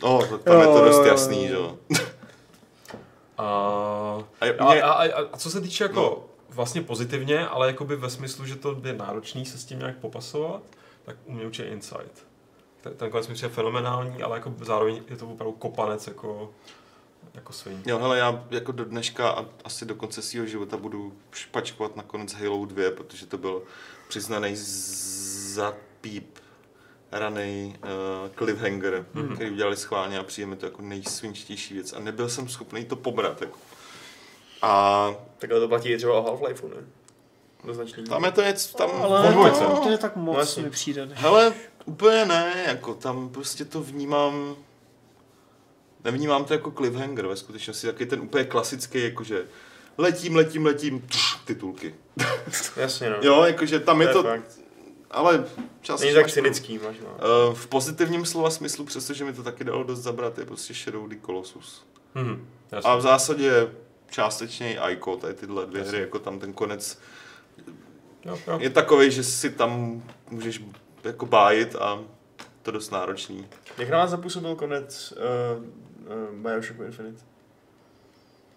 No, 0.04 0.20
tak 0.20 0.42
tam 0.44 0.60
je 0.60 0.66
to 0.66 0.78
Jo, 0.78 0.86
dost 0.86 0.98
jo, 0.98 1.04
jo. 1.04 1.08
jasný, 1.10 1.48
že 1.48 1.54
jo. 1.54 1.78
A, 3.38 3.44
A 4.40 4.46
a, 4.60 4.92
a, 4.92 5.04
a 5.34 5.38
co 5.38 5.50
se 5.50 5.62
týče 5.62 5.84
jako 5.84 6.00
No. 6.02 6.24
vlastně 6.56 6.82
pozitivně, 6.82 7.48
ale 7.48 7.68
jakoby 7.68 7.96
ve 7.96 8.10
smyslu, 8.10 8.46
že 8.46 8.56
to 8.56 8.78
je 8.84 8.94
náročný 8.94 9.46
se 9.46 9.58
s 9.58 9.66
tím 9.66 9.80
nějak 9.80 9.98
popasovat, 9.98 10.62
tak 11.06 11.16
u 11.26 11.32
mě 11.32 11.46
určitě 11.46 11.70
Insight. 11.70 12.28
Ten, 12.82 12.94
ten 12.94 13.10
konec 13.10 13.28
mi 13.28 13.34
přijde 13.34 13.54
fenomenální, 13.54 14.24
ale 14.24 14.38
jako 14.38 14.54
zároveň 14.62 15.02
je 15.10 15.16
to 15.18 15.28
opravdu 15.28 15.52
kopanec 15.52 16.08
jako, 16.08 16.50
jako 17.34 17.54
svým. 17.54 17.84
Jo, 17.86 18.00
hele, 18.00 18.18
já 18.18 18.44
jako 18.50 18.72
do 18.72 18.86
dneška 18.86 19.30
a 19.30 19.46
asi 19.64 19.86
do 19.86 19.96
konce 19.96 20.22
svého 20.22 20.46
života 20.46 20.78
budu 20.78 21.14
špačkovat 21.32 21.96
na 21.96 22.04
konec 22.04 22.34
Halo 22.34 22.66
2, 22.66 22.92
protože 22.92 23.26
to 23.26 23.38
byl 23.38 23.62
přiznaný 24.08 24.52
za 24.56 25.74
píp 26.02 26.40
raný 27.12 27.76
uh, 27.84 28.30
cliffhanger, 28.36 29.06
mm-hmm. 29.16 29.36
který 29.36 29.52
udělali 29.52 29.78
schválně 29.78 30.20
a 30.20 30.24
přijde 30.24 30.48
mi 30.48 30.56
to 30.56 30.66
jako 30.66 30.82
nejsvinčtější 30.82 31.74
věc 31.74 31.94
a 31.94 32.00
nebyl 32.00 32.30
jsem 32.30 32.50
schopný 32.50 32.86
to 32.86 32.96
pobrat. 32.96 33.42
Jako. 33.42 33.58
A 34.62 35.10
Takhle 35.38 35.60
to 35.60 35.68
platí 35.68 35.90
i 35.90 35.98
třeba 35.98 36.14
o 36.14 36.24
Half-Lifeu, 36.38 36.70
ne? 36.70 36.82
Do 37.64 37.74
značný. 37.74 38.04
tam 38.04 38.24
je 38.24 38.32
to 38.32 38.42
něco, 38.42 38.78
tam 38.78 38.90
Ale 39.02 39.34
to, 39.52 39.80
to 39.84 39.90
je 39.90 39.98
tak 39.98 40.16
moc, 40.16 40.38
jasně. 40.38 40.64
mi 40.64 40.70
přijde. 40.70 41.06
než- 41.06 41.20
Hele, 41.20 41.54
úplně 41.86 42.26
ne, 42.26 42.64
jako 42.68 42.94
tam 42.94 43.30
prostě 43.30 43.66
to 43.66 43.82
vnímám, 43.82 44.56
nevnímám 46.04 46.46
to 46.46 46.54
jako 46.54 46.72
cliffhanger 46.72 47.28
ve 47.28 47.36
skutečnosti, 47.36 47.88
taky 47.88 48.06
ten 48.06 48.22
úplně 48.22 48.44
klasický, 48.44 49.04
jakože 49.04 49.46
letím, 49.98 50.36
letím, 50.36 50.66
letím, 50.66 51.02
tš, 51.02 51.36
titulky. 51.46 51.96
Jasně, 52.76 53.10
no. 53.10 53.16
Jo, 53.22 53.44
jakože 53.44 53.80
tam 53.80 54.02
je 54.02 54.08
je 54.08 54.14
to, 54.14 54.24
fakt. 54.24 54.60
ale 55.12 55.46
čas 55.82 56.02
Není 56.02 56.14
tak 56.14 56.32
cynický 56.32 56.78
možná. 56.78 57.10
Uh, 57.10 57.54
v 57.56 57.68
pozitivním 57.68 58.26
slova 58.26 58.50
smyslu, 58.50 58.86
přestože 58.86 59.26
mi 59.26 59.34
to 59.34 59.44
taky 59.44 59.64
dalo 59.64 59.84
dost 59.84 60.00
zabrat, 60.00 60.38
je 60.38 60.46
prostě 60.46 60.74
Shadow 60.74 61.08
the 61.10 61.16
Colossus. 61.26 61.86
Mhm, 62.16 62.48
A 62.84 62.96
v 62.96 63.02
zásadě 63.02 63.68
částečně 64.10 64.74
i 64.74 64.94
Ico, 64.94 65.18
tady 65.18 65.34
tyhle 65.34 65.66
dvě 65.66 65.84
hry, 65.84 66.00
jako 66.00 66.20
tam 66.20 66.40
ten 66.40 66.54
konec 66.54 67.00
jo, 68.26 68.40
jo. 68.48 68.60
je 68.62 68.70
takový, 68.70 69.12
že 69.12 69.24
si 69.24 69.50
tam 69.50 70.04
můžeš 70.30 70.64
jako 71.04 71.26
bájit 71.26 71.76
a 71.76 72.00
to 72.62 72.72
dost 72.72 72.90
náročný. 72.92 73.48
Jak 73.78 73.90
na 73.90 73.98
vás 73.98 74.10
zapůsobil 74.10 74.56
konec 74.56 75.14
uh, 75.58 75.66
Bioshocku 76.34 76.84
Infinite? 76.84 77.22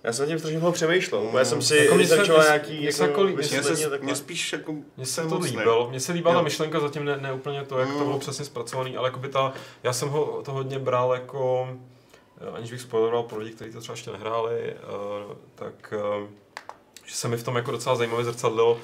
Já 0.05 0.13
jsem 0.13 0.23
nad 0.25 0.29
tím 0.29 0.39
strašně 0.39 0.59
dlouho 0.59 0.73
přemýšlel, 0.73 1.29
bo 1.33 1.39
já 1.39 1.45
jsem 1.45 1.63
si 1.63 1.77
Jako 1.77 1.95
mně 1.95 2.07
se- 2.07 2.17
začal 2.17 2.43
se- 2.43 2.49
nějaký 2.49 2.93
se 2.93 3.03
jako, 3.03 3.27
jako 3.27 3.41
a 3.41 3.63
se, 3.77 3.99
mně 4.03 4.15
spíš 4.17 4.53
jako 4.53 4.75
Mně 4.97 5.07
se 5.07 5.27
to 5.27 5.39
líbilo, 5.39 5.89
mně 5.91 6.01
se 6.01 6.13
líbila 6.13 6.33
Jo. 6.35 6.39
ta 6.39 6.45
myšlenka, 6.45 6.81
zatím 6.81 7.05
ne, 7.05 7.17
ne 7.17 7.33
úplně 7.33 7.63
to, 7.65 7.79
jak 7.79 7.89
to 7.89 7.99
Mm. 7.99 8.05
bylo 8.05 8.19
přesně 8.19 8.45
zpracovaný, 8.45 8.97
ale 8.97 9.09
jakoby 9.09 9.29
ta, 9.29 9.53
já 9.83 9.93
jsem 9.93 10.09
ho 10.09 10.43
to 10.45 10.53
hodně 10.53 10.79
bral 10.79 11.13
jako, 11.13 11.69
eh, 12.41 12.51
aniž 12.57 12.71
bych 12.71 12.81
spoileroval 12.81 13.23
pro 13.23 13.39
lidi, 13.39 13.51
kteří 13.55 13.73
to 13.73 13.81
třeba 13.81 13.93
ještě 13.93 14.11
nehráli, 14.11 14.61
eh, 14.65 14.77
tak 15.55 15.95
eh, 15.97 16.27
že 17.07 17.15
se 17.15 17.29
mi 17.29 17.37
v 17.37 17.43
tom 17.43 17.57
jako 17.57 17.71
docela 17.71 17.97
zajímavě 17.97 18.25
zrcadlil 18.25 18.77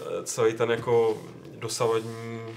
eh, 0.00 0.02
celý 0.24 0.54
ten 0.54 0.70
jako 0.70 1.18
dosavadní 1.54 2.40
eh, 2.48 2.52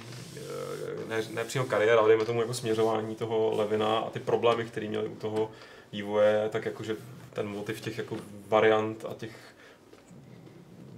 ne, 1.08 1.22
ne 1.34 1.44
přímo 1.44 1.66
kariéra, 1.66 2.00
ale 2.00 2.08
dejme 2.08 2.26
tomu 2.26 2.42
jako 2.42 2.54
směřování 2.54 3.16
toho 3.16 3.54
Levina 3.58 3.98
a 4.00 4.10
ty 4.10 4.20
problémy, 4.20 4.66
které 4.66 4.88
měli 4.88 5.08
u 5.08 5.16
toho 5.16 5.52
vývoje, 5.92 6.50
tak 6.52 6.66
jakože 6.66 6.96
ten 7.34 7.48
motiv 7.48 7.82
těch 7.82 7.98
jako 7.98 8.18
variant 8.48 9.06
a 9.10 9.14
těch 9.14 9.32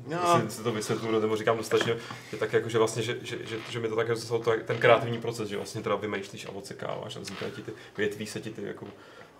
Já, 0.07 0.35
jestli 0.35 0.51
si 0.51 0.63
to 0.63 0.71
vysvětluju, 0.71 1.19
nebo 1.19 1.35
říkám 1.35 1.57
dostatečně, 1.57 1.95
že 2.31 2.37
tak 2.37 2.53
jako, 2.53 2.69
že 2.69 2.77
vlastně, 2.77 3.03
že, 3.03 3.17
že, 3.21 3.37
že, 3.45 3.57
že 3.69 3.79
mi 3.79 3.87
to 3.89 3.95
také 3.95 4.15
zostalo 4.15 4.39
to, 4.43 4.51
ten 4.65 4.77
kreativní 4.77 5.21
proces, 5.21 5.49
že 5.49 5.55
vlastně 5.57 5.81
teda 5.81 5.95
vymýšlíš 5.95 6.45
a 6.45 6.49
odsekáváš 6.51 7.15
a 7.15 7.19
vznikají 7.19 7.51
ti 7.51 7.61
ty, 7.61 7.71
větví 7.97 8.27
se 8.27 8.39
ti 8.41 8.49
ty, 8.49 8.63
jako, 8.63 8.85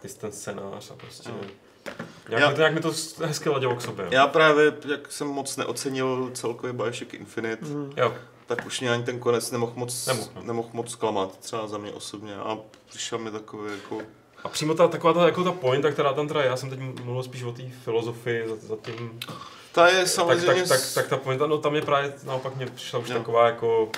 ty 0.02 0.08
ten 0.08 0.32
scénář 0.32 0.92
a 0.92 0.96
prostě... 0.96 1.30
Jo. 1.30 1.36
Nějak, 2.30 2.42
Já- 2.42 2.50
mi 2.50 2.56
to, 2.56 2.60
nějak 2.62 2.74
mi 2.74 2.80
to 2.82 2.92
hezky 3.26 3.50
ladilo 3.50 3.76
k 3.76 3.82
sobě. 3.82 4.08
já 4.12 4.28
právě, 4.28 4.74
jak 4.92 5.12
jsem 5.12 5.28
moc 5.28 5.58
neocenil 5.58 6.32
celkově 6.34 6.74
Bioshock 6.74 7.14
Infinite, 7.14 7.66
Mhm. 7.66 7.92
Jo, 7.98 8.16
tak 8.50 8.66
už 8.66 8.80
mě 8.82 8.92
ani 8.92 9.04
ten 9.04 9.20
konec 9.20 9.52
nemohl 9.52 9.72
moc, 9.76 10.06
Nemohl, 10.06 10.30
no. 10.36 10.42
nemohl 10.44 10.70
moc 10.74 10.92
zklamat, 10.92 11.38
třeba 11.38 11.68
za 11.68 11.78
mě 11.78 11.92
osobně. 11.92 12.36
A 12.36 12.58
přišel 12.90 13.18
mi 13.18 13.32
takový 13.32 13.72
jako... 13.72 14.02
a 14.44 14.50
přímo 14.50 14.74
ta, 14.74 14.88
taková 14.88 15.14
ta, 15.14 15.26
jako 15.26 15.44
ta 15.44 15.52
pointa, 15.52 15.92
která 15.92 16.14
tam 16.14 16.28
teda, 16.28 16.44
já 16.44 16.58
jsem 16.58 16.70
teď 16.70 16.80
mluvil 16.80 17.24
spíš 17.24 17.44
o 17.44 17.52
té 17.52 17.64
filozofii, 17.84 18.48
za, 18.50 18.56
za 18.56 18.76
tím, 18.76 19.20
Ta 19.72 19.88
je 19.88 20.00
tak, 20.00 20.08
samozřejmě... 20.08 20.64
tak, 20.64 20.68
tak, 20.68 20.80
tak, 20.94 21.08
ta 21.08 21.18
pointa, 21.18 21.48
no 21.48 21.58
tam 21.58 21.76
je 21.76 21.82
právě 21.82 22.14
naopak 22.24 22.56
mě 22.56 22.66
přišla 22.66 23.00
už 23.00 23.10
Jo. 23.10 23.18
taková 23.18 23.46
jako, 23.46 23.90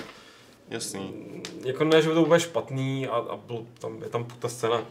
Jasný. 0.68 1.42
jako 1.64 1.84
ne, 1.84 2.02
že 2.02 2.08
by 2.08 2.14
to 2.14 2.22
bylo 2.22 2.38
špatný 2.38 3.08
a, 3.08 3.16
a 3.16 3.36
byl, 3.36 3.66
tam, 3.78 4.02
je 4.02 4.08
tam 4.08 4.24
ta 4.24 4.48
scéna 4.48 4.82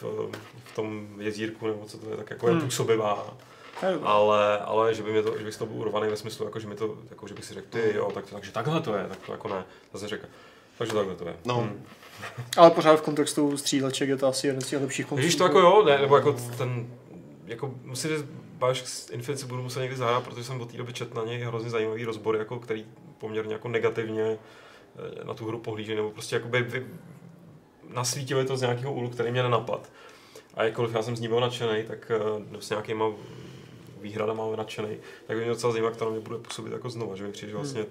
v, 0.00 0.02
v 0.64 0.74
tom 0.74 1.08
jezírku, 1.18 1.66
nebo 1.66 1.84
co 1.86 1.98
to 1.98 2.10
je, 2.10 2.16
tak 2.16 2.30
jako 2.30 2.48
je 2.48 2.52
Hmm. 2.54 2.62
působivá. 2.62 3.10
Je 3.10 3.16
dobré. 3.16 3.51
Ale, 4.02 4.58
ale 4.58 4.94
že 4.94 5.02
by 5.02 5.12
mě 5.12 5.22
to, 5.22 5.38
že 5.38 5.44
bych 5.44 5.54
z 5.54 5.58
toho 5.58 5.72
byl 5.72 5.80
urvaný 5.80 6.10
ve 6.10 6.16
smyslu, 6.16 6.44
jako 6.44 6.60
že 6.60 6.68
mi 6.68 6.74
to, 6.74 6.98
jako 7.10 7.28
že 7.28 7.34
bych 7.34 7.44
si 7.44 7.54
řekl, 7.54 7.66
ty 7.70 7.92
jo, 7.94 8.10
tak, 8.14 8.24
takže 8.30 8.52
takhle 8.52 8.80
to 8.80 8.94
je, 8.94 9.06
tak 9.08 9.18
to 9.26 9.32
jako 9.32 9.48
ne. 9.48 9.64
Zase 9.92 10.08
řekl, 10.08 10.26
takže 10.78 10.94
takhle 10.94 11.14
to 11.14 11.28
je. 11.28 11.36
No. 11.44 11.54
Hmm. 11.54 11.84
Ale 12.56 12.70
pořád 12.70 12.96
v 12.96 13.02
kontextu 13.02 13.56
stříleček 13.56 14.08
je 14.08 14.16
to 14.16 14.26
asi 14.26 14.46
jeden 14.46 14.60
z 14.60 14.66
těch 14.66 14.80
lepších 14.80 15.06
konců. 15.06 15.20
Ježíš 15.20 15.36
to 15.36 15.44
jako 15.44 15.60
jo, 15.60 15.82
ne, 15.86 15.98
nebo 15.98 16.16
jako 16.16 16.36
ten, 16.58 16.86
jako 17.46 17.74
musím 17.84 18.10
říct, 18.10 18.26
Bioshock 18.58 19.10
Infinite 19.10 19.40
si 19.40 19.46
budu 19.46 19.62
muset 19.62 19.80
někdy 19.80 19.96
zahrát, 19.96 20.24
protože 20.24 20.44
jsem 20.44 20.60
od 20.60 20.70
té 20.70 20.76
doby 20.76 20.92
četl 20.92 21.20
na 21.20 21.24
něj 21.24 21.40
hrozně 21.40 21.70
zajímavý 21.70 22.04
rozbor, 22.04 22.36
jako 22.36 22.58
který 22.58 22.86
poměrně 23.18 23.52
jako 23.52 23.68
negativně 23.68 24.38
eh, 25.20 25.24
na 25.24 25.34
tu 25.34 25.46
hru 25.46 25.58
pohlíží, 25.58 25.94
nebo 25.94 26.10
prostě 26.10 26.36
jakoby 26.36 26.62
vy, 26.62 26.86
nasvítili 27.88 28.44
to 28.44 28.56
z 28.56 28.60
nějakého 28.60 28.92
úhlu, 28.92 29.08
který 29.08 29.30
mě 29.30 29.42
nenapad. 29.42 29.90
A 30.54 30.64
jakkoliv 30.64 30.94
já 30.94 31.02
jsem 31.02 31.16
z 31.16 31.20
ní 31.20 31.28
byl 31.28 31.40
nadšený, 31.40 31.84
tak 31.84 32.10
eh, 32.14 32.44
no, 32.50 32.60
s 32.60 32.70
nějakýma 32.70 33.04
výhradama 34.02 34.56
nadšený, 34.56 34.96
tak 35.26 35.36
by 35.36 35.42
mě 35.42 35.50
docela 35.50 35.72
zajímá, 35.72 35.90
na 36.00 36.08
mě 36.08 36.20
bude 36.20 36.38
působit 36.38 36.72
jako 36.72 36.90
znova, 36.90 37.16
že 37.16 37.24
mi 37.24 37.32
přijde, 37.32 37.50
že 37.50 37.56
vlastně 37.56 37.84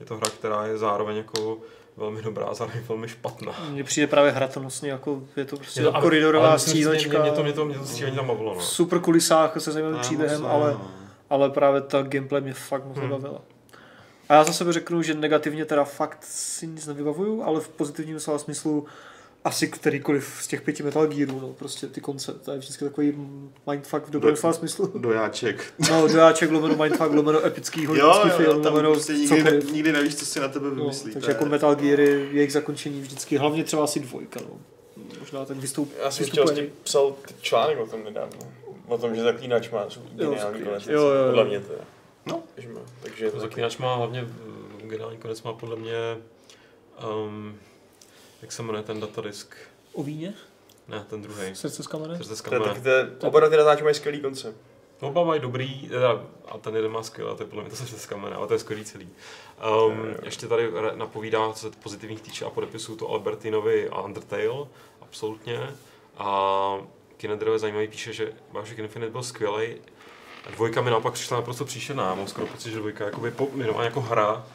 je 0.00 0.06
to 0.06 0.16
hra, 0.16 0.28
která 0.30 0.66
je 0.66 0.78
zároveň 0.78 1.16
jako 1.16 1.58
velmi 1.96 2.22
dobrá 2.22 2.46
a 2.46 2.54
zároveň 2.54 2.82
velmi 2.88 3.08
špatná. 3.08 3.52
Mně 3.70 3.84
přijde 3.84 4.06
právě 4.06 4.30
hratelnostně, 4.32 4.90
jako 4.90 5.22
je 5.36 5.44
to 5.44 5.56
prostě 5.56 5.80
Je 5.80 5.84
to- 5.84 5.94
ale- 5.94 6.02
koridorová 6.02 6.58
střílečka. 6.58 7.10
Mě, 7.22 7.30
mě, 7.30 7.36
to, 7.36 7.42
mě, 7.42 7.52
to, 7.52 7.64
mě 7.64 7.78
to 7.78 7.84
střílení 7.84 8.16
tam 8.16 8.26
bavilo, 8.26 8.54
no. 8.54 8.60
v 8.60 8.64
super 8.64 8.98
kulisách 9.00 9.60
se 9.60 9.72
zajímavým 9.72 10.00
příběhem, 10.00 10.42
ne, 10.42 10.48
ale, 10.48 10.70
no. 10.72 10.90
ale 11.30 11.50
právě 11.50 11.80
ta 11.80 12.02
gameplay 12.02 12.40
mě 12.42 12.54
fakt 12.54 12.84
moc 12.84 12.96
Hmm. 12.96 13.08
nebavila. 13.08 13.40
A 14.28 14.34
já 14.34 14.44
za 14.44 14.52
sebe 14.52 14.72
řeknu, 14.72 15.02
že 15.02 15.14
negativně 15.14 15.64
teda 15.64 15.84
fakt 15.84 16.18
si 16.24 16.66
nic 16.66 16.86
nevybavuju, 16.86 17.42
ale 17.42 17.60
v 17.60 17.68
pozitivním 17.68 18.20
slova 18.20 18.38
smyslu 18.38 18.86
asi 19.48 19.68
kterýkoliv 19.68 20.38
z 20.40 20.46
těch 20.46 20.62
pěti 20.62 20.82
Metal 20.82 21.06
Gearů, 21.06 21.40
no, 21.40 21.48
prostě 21.48 21.86
ty 21.86 22.00
konce, 22.00 22.32
to 22.34 22.52
je 22.52 22.58
vždycky 22.58 22.84
takový 22.84 23.12
mindfuck 23.70 24.06
v 24.06 24.10
dobrém 24.10 24.34
Do- 24.34 24.40
slova 24.40 24.52
smyslu. 24.52 24.92
Dojáček. 24.98 25.72
No, 25.90 26.08
dojáček, 26.08 26.50
lomeno 26.50 26.76
mindfuck, 26.82 27.10
lomeno 27.12 27.46
epický 27.46 27.82
jo, 27.82 28.14
film, 28.22 28.44
jo, 28.44 28.60
tam 28.60 28.72
lomeno 28.72 28.92
prostě 28.92 29.12
nikdy, 29.12 29.42
ne, 29.42 29.50
nikdy 29.72 29.92
nevíš, 29.92 30.16
co 30.16 30.26
si 30.26 30.40
na 30.40 30.48
tebe 30.48 30.66
No, 30.68 30.74
vymyslí. 30.74 31.12
takže 31.12 31.26
to 31.26 31.30
jako 31.32 31.44
Metal 31.44 31.74
Geary, 31.74 32.28
jejich 32.32 32.52
zakončení 32.52 33.00
vždycky, 33.00 33.36
hlavně 33.36 33.64
třeba 33.64 33.84
asi 33.84 34.00
dvojka, 34.00 34.40
no. 34.40 34.60
Možná 35.20 35.44
ten 35.44 35.60
vystup, 35.60 35.92
Já 36.04 36.10
jsem 36.10 36.26
vlastně 36.36 36.66
psal 36.82 37.14
článek 37.40 37.80
o 37.80 37.86
tom 37.86 38.04
nedávno. 38.04 38.38
O 38.86 38.98
tom, 38.98 39.14
že 39.14 39.22
zaklínač 39.22 39.70
má 39.70 39.86
geniální 40.14 40.62
konec. 40.62 40.86
Jo, 40.86 41.00
jo, 41.02 41.08
jo. 41.14 41.26
Podle 41.26 41.44
mě 41.44 41.60
to 41.60 41.72
je. 41.72 41.78
No. 42.26 42.42
Takže 43.02 43.30
taky. 43.30 43.40
Zaklínač 43.40 43.78
má 43.78 43.94
hlavně, 43.96 44.28
eh, 44.82 44.86
geniální 44.86 45.18
konec 45.18 45.42
má 45.42 45.52
podle 45.52 45.76
mě, 45.76 46.16
um, 47.24 47.56
jak 48.42 48.52
se 48.52 48.62
jmenuje 48.62 48.84
ten 48.84 49.00
datadisk? 49.00 49.56
O 49.92 50.02
víně? 50.02 50.34
Ne, 50.88 51.04
ten 51.10 51.22
druhý. 51.22 51.54
Srdce 51.54 51.82
z 51.82 51.86
kamene? 51.86 52.16
Srdce 52.16 52.36
z 52.36 52.38
je 52.38 52.50
kamene. 52.50 52.64
taky, 52.64 52.80
to 52.80 52.88
je, 52.88 53.10
oba 53.20 53.48
ty 53.48 53.56
natáčí 53.56 53.82
mají 53.82 53.94
skvělý 53.94 54.20
konce. 54.20 54.54
Oba 55.00 55.24
mají 55.24 55.40
dobrý, 55.40 55.88
teda, 55.88 56.22
a 56.48 56.58
ten 56.58 56.76
jeden 56.76 56.92
má 56.92 57.02
skvělý, 57.02 57.36
to 57.36 57.42
je 57.42 57.46
podle 57.46 57.62
mě 57.62 57.70
to 57.70 57.76
se 57.76 57.98
z 57.98 58.06
kamene, 58.06 58.36
ale 58.36 58.46
to 58.46 58.52
je 58.52 58.58
skvělý 58.58 58.84
celý. 58.84 59.08
Um, 59.86 60.14
ještě 60.22 60.46
tady 60.46 60.72
napovídá, 60.94 61.52
co 61.52 61.70
se 61.70 61.76
pozitivních 61.82 62.20
týče 62.20 62.44
a 62.44 62.50
podepisu 62.50 62.96
to 62.96 63.08
Albertinovi 63.08 63.88
a 63.88 64.02
Undertale, 64.02 64.66
absolutně. 65.00 65.70
A 66.16 66.80
Kinedrove 67.16 67.54
je 67.54 67.58
zajímavý, 67.58 67.88
píše, 67.88 68.12
že 68.12 68.32
Bioshock 68.52 68.78
Infinite 68.78 69.12
byl 69.12 69.22
skvělý. 69.22 69.74
A 70.46 70.50
dvojka 70.50 70.82
mi 70.82 70.90
naopak 70.90 71.12
přišla 71.12 71.36
naprosto 71.36 71.64
příšerná. 71.64 72.14
Mám 72.14 72.28
skoro 72.28 72.46
pocit, 72.46 72.70
že 72.70 72.78
dvojka 72.78 73.04
jakoby 73.04 73.30
po, 73.30 73.48
jako 73.82 74.00
hra 74.00 74.46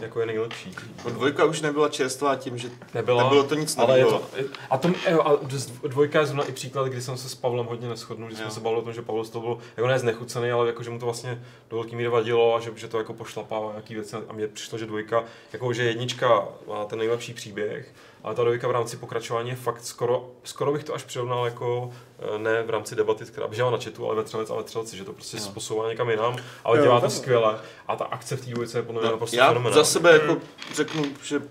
jako 0.00 0.20
je 0.20 0.26
nejlepší. 0.26 0.74
No, 1.04 1.10
Dvojka 1.10 1.44
už 1.44 1.60
nebyla 1.60 1.88
čerstvá 1.88 2.36
tím, 2.36 2.58
že 2.58 2.70
Nebyla, 2.94 3.22
nebylo 3.22 3.44
to 3.44 3.54
nic 3.54 3.78
ale 3.78 3.98
je 3.98 4.04
to, 4.04 4.22
a 4.70 4.78
to, 4.78 4.88
jo, 5.10 5.22
a 5.22 5.40
dvojka 5.88 6.20
je 6.20 6.26
zrovna 6.26 6.44
i 6.44 6.52
příklad, 6.52 6.88
kdy 6.88 7.02
jsem 7.02 7.16
se 7.16 7.28
s 7.28 7.34
Pavlem 7.34 7.66
hodně 7.66 7.88
neschodnul, 7.88 8.28
když 8.28 8.38
jsme 8.38 8.50
se 8.50 8.60
bavili 8.60 8.80
o 8.80 8.84
tom, 8.84 8.92
že 8.92 9.02
Pavel 9.02 9.24
toho 9.24 9.46
byl 9.46 9.58
jako 9.76 9.88
ne 9.88 9.98
znechucený, 9.98 10.50
ale 10.50 10.66
jako, 10.66 10.82
že 10.82 10.90
mu 10.90 10.98
to 10.98 11.04
vlastně 11.04 11.42
do 11.70 11.76
velký 11.76 11.96
míry 11.96 12.08
vadilo 12.08 12.54
a 12.56 12.60
že, 12.60 12.70
že 12.76 12.88
to 12.88 12.98
jako 12.98 13.14
pošlapává 13.14 13.70
nějaký 13.70 13.94
věci 13.94 14.16
a 14.28 14.32
mně 14.32 14.48
přišlo, 14.48 14.78
že 14.78 14.86
dvojka, 14.86 15.24
jako 15.52 15.72
že 15.72 15.84
jednička 15.84 16.48
má 16.68 16.84
ten 16.84 16.98
nejlepší 16.98 17.34
příběh, 17.34 17.94
ale 18.24 18.34
ta 18.34 18.42
dvojka 18.42 18.68
v 18.68 18.70
rámci 18.70 18.96
pokračování 18.96 19.48
je 19.50 19.56
fakt 19.56 19.84
skoro, 19.84 20.30
skoro 20.44 20.72
bych 20.72 20.84
to 20.84 20.94
až 20.94 21.02
přirovnal 21.04 21.44
jako 21.44 21.90
eh, 22.34 22.38
ne 22.38 22.62
v 22.62 22.70
rámci 22.70 22.94
debaty, 22.96 23.24
která 23.24 23.46
běžela 23.48 23.70
na 23.70 23.78
chatu, 23.78 24.06
ale 24.06 24.16
ve 24.16 24.22
třelec 24.24 24.50
a 24.50 24.54
ve 24.54 24.62
třelci, 24.62 24.96
že 24.96 25.04
to 25.04 25.12
prostě 25.12 25.38
se 25.40 25.50
posouvá 25.50 25.88
někam 25.88 26.10
jinam, 26.10 26.36
ale 26.64 26.78
Jo, 26.78 26.84
dělá 26.84 27.00
to 27.00 27.10
skvěle 27.10 27.58
a 27.88 27.96
ta 27.96 28.04
akce 28.04 28.36
v 28.36 28.44
té 28.44 28.50
dvojce 28.50 28.78
je 28.78 28.82
podle 28.82 29.00
mě 29.00 29.06
No, 29.06 29.12
naprosto 29.12 29.36
já 29.36 29.48
fenomenální. 29.48 29.74
za 29.74 29.84
sebe 29.84 30.12
jako 30.12 30.36
řeknu, 30.74 31.04
že 31.24 31.42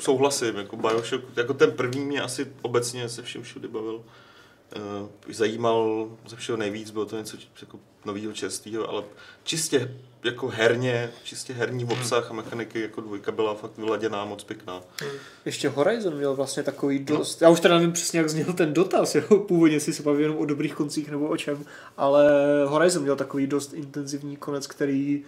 souhlasím, 0.00 0.56
jako 0.56 0.76
Bioshock, 0.76 1.22
jako 1.36 1.54
ten 1.54 1.72
první 1.72 2.04
mě 2.04 2.22
asi 2.22 2.46
obecně 2.62 3.08
se 3.08 3.22
vším 3.22 3.42
všude 3.42 3.68
bavil. 3.68 4.00
Uh, 4.76 5.08
zajímal 5.34 6.08
ze 6.26 6.36
všeho 6.36 6.58
nejvíc, 6.58 6.90
bylo 6.90 7.06
to 7.06 7.18
něco 7.18 7.36
jako 7.60 7.78
nového 8.04 8.32
čerstvého, 8.32 8.88
ale 8.88 9.02
čistě 9.44 9.96
jako 10.24 10.48
herně, 10.48 11.10
čistě 11.24 11.52
herní 11.52 11.84
obsah 11.84 12.30
a 12.30 12.34
mechaniky 12.34 12.80
jako 12.80 13.00
dvojka 13.00 13.32
byla 13.32 13.54
fakt 13.54 13.78
vyladěná, 13.78 14.24
moc 14.24 14.44
pěkná. 14.44 14.80
Ještě 15.44 15.68
Horizon 15.68 16.14
měl 16.14 16.34
vlastně 16.34 16.62
takový 16.62 16.98
dost, 16.98 17.42
já 17.42 17.48
už 17.48 17.60
teda 17.60 17.74
nevím 17.74 17.92
přesně, 17.92 18.18
jak 18.18 18.28
zněl 18.28 18.52
ten 18.52 18.74
dotaz, 18.74 19.14
jo? 19.14 19.38
původně 19.48 19.80
si 19.80 19.92
se 19.92 20.02
bavím 20.02 20.20
jenom 20.20 20.38
o 20.38 20.44
dobrých 20.44 20.74
koncích 20.74 21.10
nebo 21.10 21.28
o 21.28 21.36
čem, 21.36 21.64
ale 21.96 22.30
Horizon 22.66 23.02
měl 23.02 23.16
takový 23.16 23.46
dost 23.46 23.74
intenzivní 23.74 24.36
konec, 24.36 24.66
který 24.66 25.24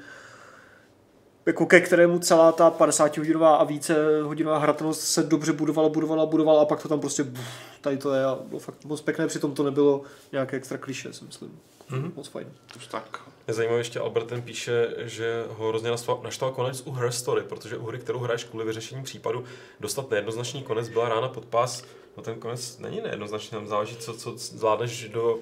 jako 1.47 1.67
ke 1.67 1.81
kterému 1.81 2.19
celá 2.19 2.53
ta 2.53 2.71
50 2.71 3.17
hodinová 3.17 3.57
a 3.57 3.65
více 3.65 4.23
hodinová 4.23 4.59
hratelnost 4.59 5.01
se 5.01 5.23
dobře 5.23 5.53
budovala, 5.53 5.89
budovala, 5.89 6.27
budovala 6.27 6.63
a 6.63 6.65
pak 6.65 6.83
to 6.83 6.89
tam 6.89 7.01
prostě 7.01 7.25
buf, 7.25 7.45
tady 7.81 7.97
to 7.97 8.15
je 8.15 8.25
a 8.25 8.39
bylo 8.45 8.61
fakt 8.61 8.85
moc 8.85 9.01
pěkné, 9.01 9.27
přitom 9.27 9.55
to 9.55 9.63
nebylo 9.63 10.03
nějaké 10.33 10.57
extra 10.57 10.79
kliše, 10.79 11.13
si 11.13 11.25
myslím. 11.25 11.59
Mhm. 11.91 12.13
Moc 12.17 12.29
fajn. 12.29 12.47
Už 12.77 12.87
tak. 12.87 13.21
Je 13.49 13.55
zajímavé, 13.55 13.81
ještě 13.81 14.01
Alberten 14.01 14.43
píše, 14.43 14.95
že 14.99 15.45
ho 15.49 15.69
hrozně 15.69 15.91
naštval, 15.91 16.21
naštval 16.25 16.53
konec 16.53 16.83
u 16.87 16.91
Her 16.91 17.13
Story, 17.13 17.43
protože 17.43 17.77
u 17.77 17.87
hry, 17.87 17.99
kterou 17.99 18.19
hraješ 18.19 18.45
kvůli 18.45 18.65
vyřešení 18.65 19.03
případu, 19.03 19.45
dostat 19.81 20.11
nejednoznačný 20.11 20.63
konec 20.63 20.89
byla 20.89 21.09
rána 21.09 21.29
pod 21.29 21.45
pás. 21.45 21.85
No 22.17 22.23
ten 22.23 22.41
konec 22.41 22.79
není 22.79 23.01
nejednoznačný, 23.01 23.51
tam 23.51 23.67
záleží, 23.67 23.97
co, 23.97 24.15
co 24.15 24.33
zvládneš 24.37 25.09
do 25.09 25.39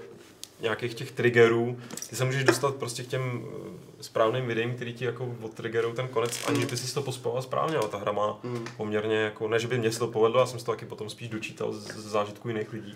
nějakých 0.62 0.94
těch 0.94 1.12
triggerů. 1.12 1.78
Ty 2.10 2.16
se 2.16 2.24
můžeš 2.24 2.44
dostat 2.44 2.74
prostě 2.74 3.02
k 3.02 3.06
těm 3.06 3.44
eh, 3.44 4.02
správným 4.02 4.47
videím, 4.47 4.74
který 4.74 4.94
ti 4.94 5.05
jako 5.05 5.36
odtriggerou 5.43 5.93
ten 5.93 6.09
konec, 6.09 6.40
aniž 6.48 6.64
by 6.64 6.76
si 6.76 6.94
to 6.94 7.02
pospával 7.02 7.43
správně, 7.43 7.76
ale 7.76 7.89
ta 7.89 7.98
hra 7.98 8.12
má 8.12 8.39
Hmm. 8.44 8.64
poměrně 8.76 9.16
jako, 9.16 9.48
ne, 9.48 9.59
že 9.59 9.68
by 9.68 9.78
mě 9.78 9.93
se 9.93 9.98
to 9.98 10.06
povedlo, 10.09 10.40
já 10.40 10.47
jsem 10.47 10.59
si 10.59 10.64
to 10.64 10.72
taky 10.72 10.86
potom 10.86 11.10
spíš 11.10 11.28
dočítal 11.28 11.72
z, 11.72 11.82
z 11.86 12.06
zážitku 12.10 12.48
jiných 12.48 12.72
lidí. 12.72 12.94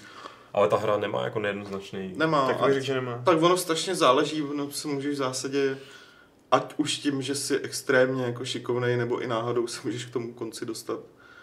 Ale 0.53 0.69
ta 0.69 0.77
hra 0.77 0.97
nemá 0.97 1.25
jako 1.25 1.39
nejednoznačný. 1.41 2.13
Nemá. 2.17 2.47
Takový 2.47 2.71
a- 2.71 2.75
řek, 2.75 2.83
že 2.83 2.95
nemá. 2.95 3.23
Tak 3.25 3.43
ono 3.43 3.57
strašně 3.57 3.95
záleží, 3.95 4.43
ono 4.43 4.71
se 4.71 4.89
můžeš 4.89 5.15
v 5.15 5.19
zásadě, 5.19 5.79
ať 6.51 6.75
už 6.77 6.97
tím, 6.99 7.23
že 7.23 7.35
jsi 7.35 7.59
extrémně 7.59 8.25
jako 8.25 8.45
šikovnej, 8.45 8.97
nebo 8.97 9.19
i 9.21 9.27
náhodou 9.27 9.67
se 9.67 9.81
můžeš 9.85 10.05
k 10.05 10.13
tomu 10.13 10.33
konci 10.33 10.67
dostat 10.67 11.01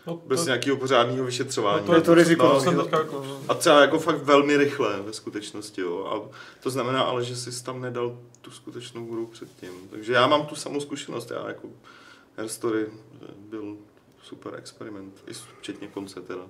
No, 0.08 0.22
bez 0.26 0.40
to, 0.40 0.46
nějakého 0.46 0.78
pořádného 0.78 1.26
vyšetřování. 1.26 1.82
No 1.82 1.86
To 1.88 1.96
je 1.96 2.02
to 2.02 2.14
riziko. 2.14 2.44
No, 2.48 2.54
no, 2.54 2.60
jsem 2.62 2.78
teďka 2.78 2.98
jako- 2.98 3.26
A 3.48 3.54
třeba 3.54 3.82
jako 3.82 4.00
fakt 4.00 4.24
velmi 4.24 4.58
rychle 4.58 5.02
ve 5.02 5.14
skutečnosti, 5.14 5.82
jo. 5.82 6.06
A 6.06 6.38
to 6.64 6.70
znamená 6.70 7.02
ale, 7.02 7.24
že 7.24 7.36
jsi 7.36 7.64
tam 7.64 7.82
nedal 7.82 8.18
tu 8.42 8.52
skutečnou 8.52 9.12
hru 9.12 9.28
předtím. 9.28 9.72
Takže 9.92 10.14
já 10.14 10.28
mám 10.28 10.46
tu 10.46 10.56
samou 10.56 10.80
zkušenost, 10.82 11.32
já 11.32 11.48
jako 11.48 11.68
Her 12.38 12.48
Story 12.48 12.86
byl 13.38 13.78
super 14.24 14.56
experiment, 14.56 15.24
i 15.28 15.32
včetně 15.60 15.88
konce 15.88 16.22
teda. 16.22 16.42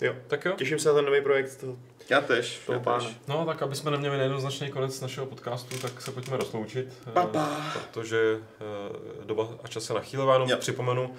Jo. 0.00 0.14
tak 0.26 0.44
jo. 0.44 0.52
Těším 0.56 0.78
se 0.78 0.88
na 0.88 0.94
ten 0.94 1.04
nový 1.04 1.20
projekt. 1.20 1.56
To, 1.60 1.76
Já 2.10 2.20
tež, 2.20 2.60
toho 2.66 2.78
já 2.78 2.82
pána. 2.82 3.04
tež. 3.04 3.16
No, 3.28 3.46
tak 3.46 3.62
aby 3.62 3.76
jsme 3.76 3.90
neměli 3.90 4.16
nejednoznačný 4.16 4.70
konec 4.70 5.00
našeho 5.00 5.26
podcastu, 5.26 5.78
tak 5.78 6.02
se 6.02 6.10
pojďme 6.12 6.36
rozloučit. 6.36 6.88
eh, 7.08 7.10
Pa-pa. 7.12 7.60
Protože 7.72 8.40
eh, 8.60 9.24
doba 9.24 9.48
a 9.64 9.68
čas 9.68 9.84
se 9.84 9.94
nachýlila, 9.94 10.34
jenom 10.34 10.48
připomenu, 10.58 11.14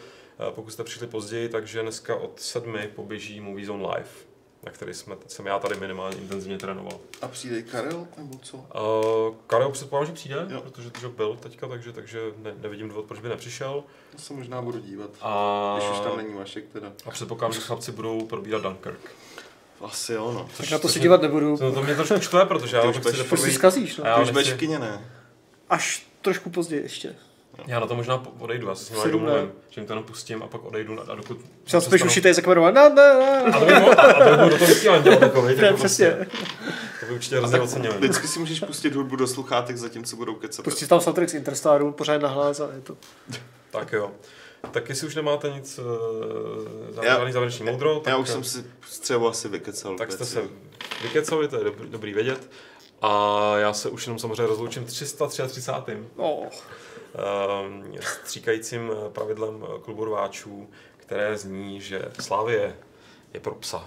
pokud 0.52 0.72
jste 0.72 0.84
přišli 0.84 1.08
později, 1.08 1.50
takže 1.50 1.82
dneska 1.82 2.16
od 2.16 2.40
sedmi 2.40 2.90
poběží 2.96 3.40
Movie 3.42 3.66
Zone 3.68 3.84
Live, 3.88 4.10
na 4.64 4.72
který 4.72 4.94
jsme, 4.94 5.16
jsem 5.28 5.46
já 5.46 5.60
tady 5.60 5.76
minimálně 5.80 6.18
intenzivně 6.18 6.58
trénoval. 6.58 7.00
A 7.22 7.28
přijde 7.28 7.60
i 7.60 7.64
Karel, 7.64 8.08
nebo 8.18 8.38
co? 8.42 8.58
Uh, 8.58 9.36
Karel 9.48 9.70
předpokládám, 9.72 10.08
že 10.08 10.14
přijde, 10.14 10.46
Jo. 10.50 10.62
protože 10.62 10.90
to 10.92 11.10
byl 11.10 11.36
teďka, 11.36 11.68
takže, 11.68 11.94
takže 11.94 12.20
ne, 12.38 12.54
nevidím 12.62 12.90
důvod, 12.90 13.06
proč 13.06 13.20
by 13.20 13.30
nepřišel. 13.30 13.84
To 14.16 14.22
se 14.22 14.34
možná 14.34 14.62
budu 14.62 14.80
dívat. 14.80 15.10
A, 15.22 15.76
Když 15.80 15.90
už 15.92 16.00
tam 16.00 16.18
není 16.18 16.34
Vašek 16.34 16.66
teda. 16.74 16.92
a 17.06 17.12
předpokládám, 17.12 17.54
že 17.54 17.60
chlapci 17.60 17.92
budou 17.92 18.26
probírat 18.26 18.62
Dunkirk. 18.62 19.12
Asi 19.82 20.14
jo, 20.14 20.32
no. 20.32 20.50
Tak 20.58 20.72
na 20.72 20.80
to 20.80 20.90
si 20.90 21.00
dívat 21.00 21.22
nebudu. 21.22 21.58
To, 21.58 21.72
to 21.72 21.84
mě 21.84 21.96
trošku 21.96 22.20
štve, 22.20 22.46
protože 22.46 22.78
já 22.78 22.84
už 22.84 22.98
chci 22.98 23.24
To 23.30 23.38
si 23.38 23.52
zkazíš, 23.52 23.98
no. 23.98 24.06
A 24.06 24.08
já 24.08 24.16
Ty 24.16 24.22
už 24.22 24.32
nechci- 24.32 24.68
ne? 24.68 25.12
Až 25.70 26.08
trošku 26.22 26.50
později 26.50 26.82
ještě. 26.84 27.16
Já 27.68 27.80
na 27.80 27.88
to 27.88 27.96
možná 27.96 28.24
odejdu, 28.40 28.68
já 28.68 28.76
se 28.76 28.86
s 28.86 29.04
domluvím, 29.12 29.46
ne. 29.46 29.52
že 29.70 29.82
jim 29.82 29.88
to 29.88 29.94
jenom 29.94 30.04
pustím 30.04 30.44
a 30.44 30.48
pak 30.48 30.64
odejdu 30.66 31.12
a 31.12 31.16
dokud... 31.16 31.38
Třeba 31.64 31.82
spíš 31.82 32.04
už 32.04 32.16
tady 32.22 32.34
zakamerovat. 32.34 32.74
Ne, 32.74 32.90
ne, 32.90 33.14
ne. 33.20 33.44
A 33.54 33.60
to 33.60 33.66
by 33.66 33.74
bylo, 33.74 34.00
a 34.00 34.14
to 34.14 34.30
by 34.30 34.36
bylo 34.36 34.50
do 34.50 34.58
toho 34.58 34.68
vysílání 34.68 35.04
dělat 35.04 35.20
takový. 35.20 35.56
Ne, 35.56 35.74
přesně. 35.74 36.28
To 37.00 37.06
by 37.06 37.14
určitě 37.14 37.38
hrozně 37.38 37.60
ocenili. 37.60 37.96
Vždycky 37.98 38.28
si 38.28 38.40
můžeš 38.40 38.60
pustit 38.60 38.96
hudbu 38.96 39.16
do 39.16 39.28
sluchátek, 39.28 39.78
zatímco 39.78 40.16
budou 40.16 40.36
kecat. 40.36 40.64
Pustit 40.64 40.88
tam 40.88 41.02
soundtrack 41.02 41.30
z 41.30 41.34
Interstaru, 41.34 41.92
pořád 41.92 42.22
nahlás 42.22 42.60
a 42.60 42.70
je 42.76 42.82
to. 42.82 42.98
Tak 43.72 43.94
jo. 43.94 44.12
Tak 44.72 44.90
jestli 44.90 45.08
už 45.08 45.16
nemáte 45.16 45.50
nic, 45.50 45.80
uh, 45.80 47.04
Já- 47.04 47.16
žádný 47.18 47.32
závěrečný 47.34 47.66
moudro, 47.66 48.00
tak, 48.00 48.12
Já 48.12 48.18
už 48.18 48.30
jsem 48.30 48.44
si 48.44 48.64
střevo 48.90 49.28
asi 49.30 49.48
vykecal. 49.48 49.96
tak 49.98 50.12
jste 50.12 50.26
se 50.26 50.42
vykecali, 51.04 51.48
to 51.48 51.58
je 51.58 51.64
dobrý, 51.64 51.90
dobrý 51.90 52.14
vědět. 52.14 52.50
A 53.02 53.54
já 53.58 53.74
se 53.74 53.90
už 53.90 54.06
jenom 54.08 54.20
samozřejmě 54.20 54.46
rozloučím 54.48 54.86
333. 54.86 55.98
Oh. 56.16 56.46
Um, 57.14 57.94
stříkajícím 58.24 58.92
eh, 58.92 59.10
pravidlem 59.10 59.66
eh, 59.66 59.80
klubu 59.80 60.06
rváčů, 60.06 60.70
které 60.98 61.38
zní, 61.38 61.82
že 61.82 62.02
Slávie 62.20 62.76
je 63.34 63.40
pro 63.40 63.56
psa. 63.56 63.86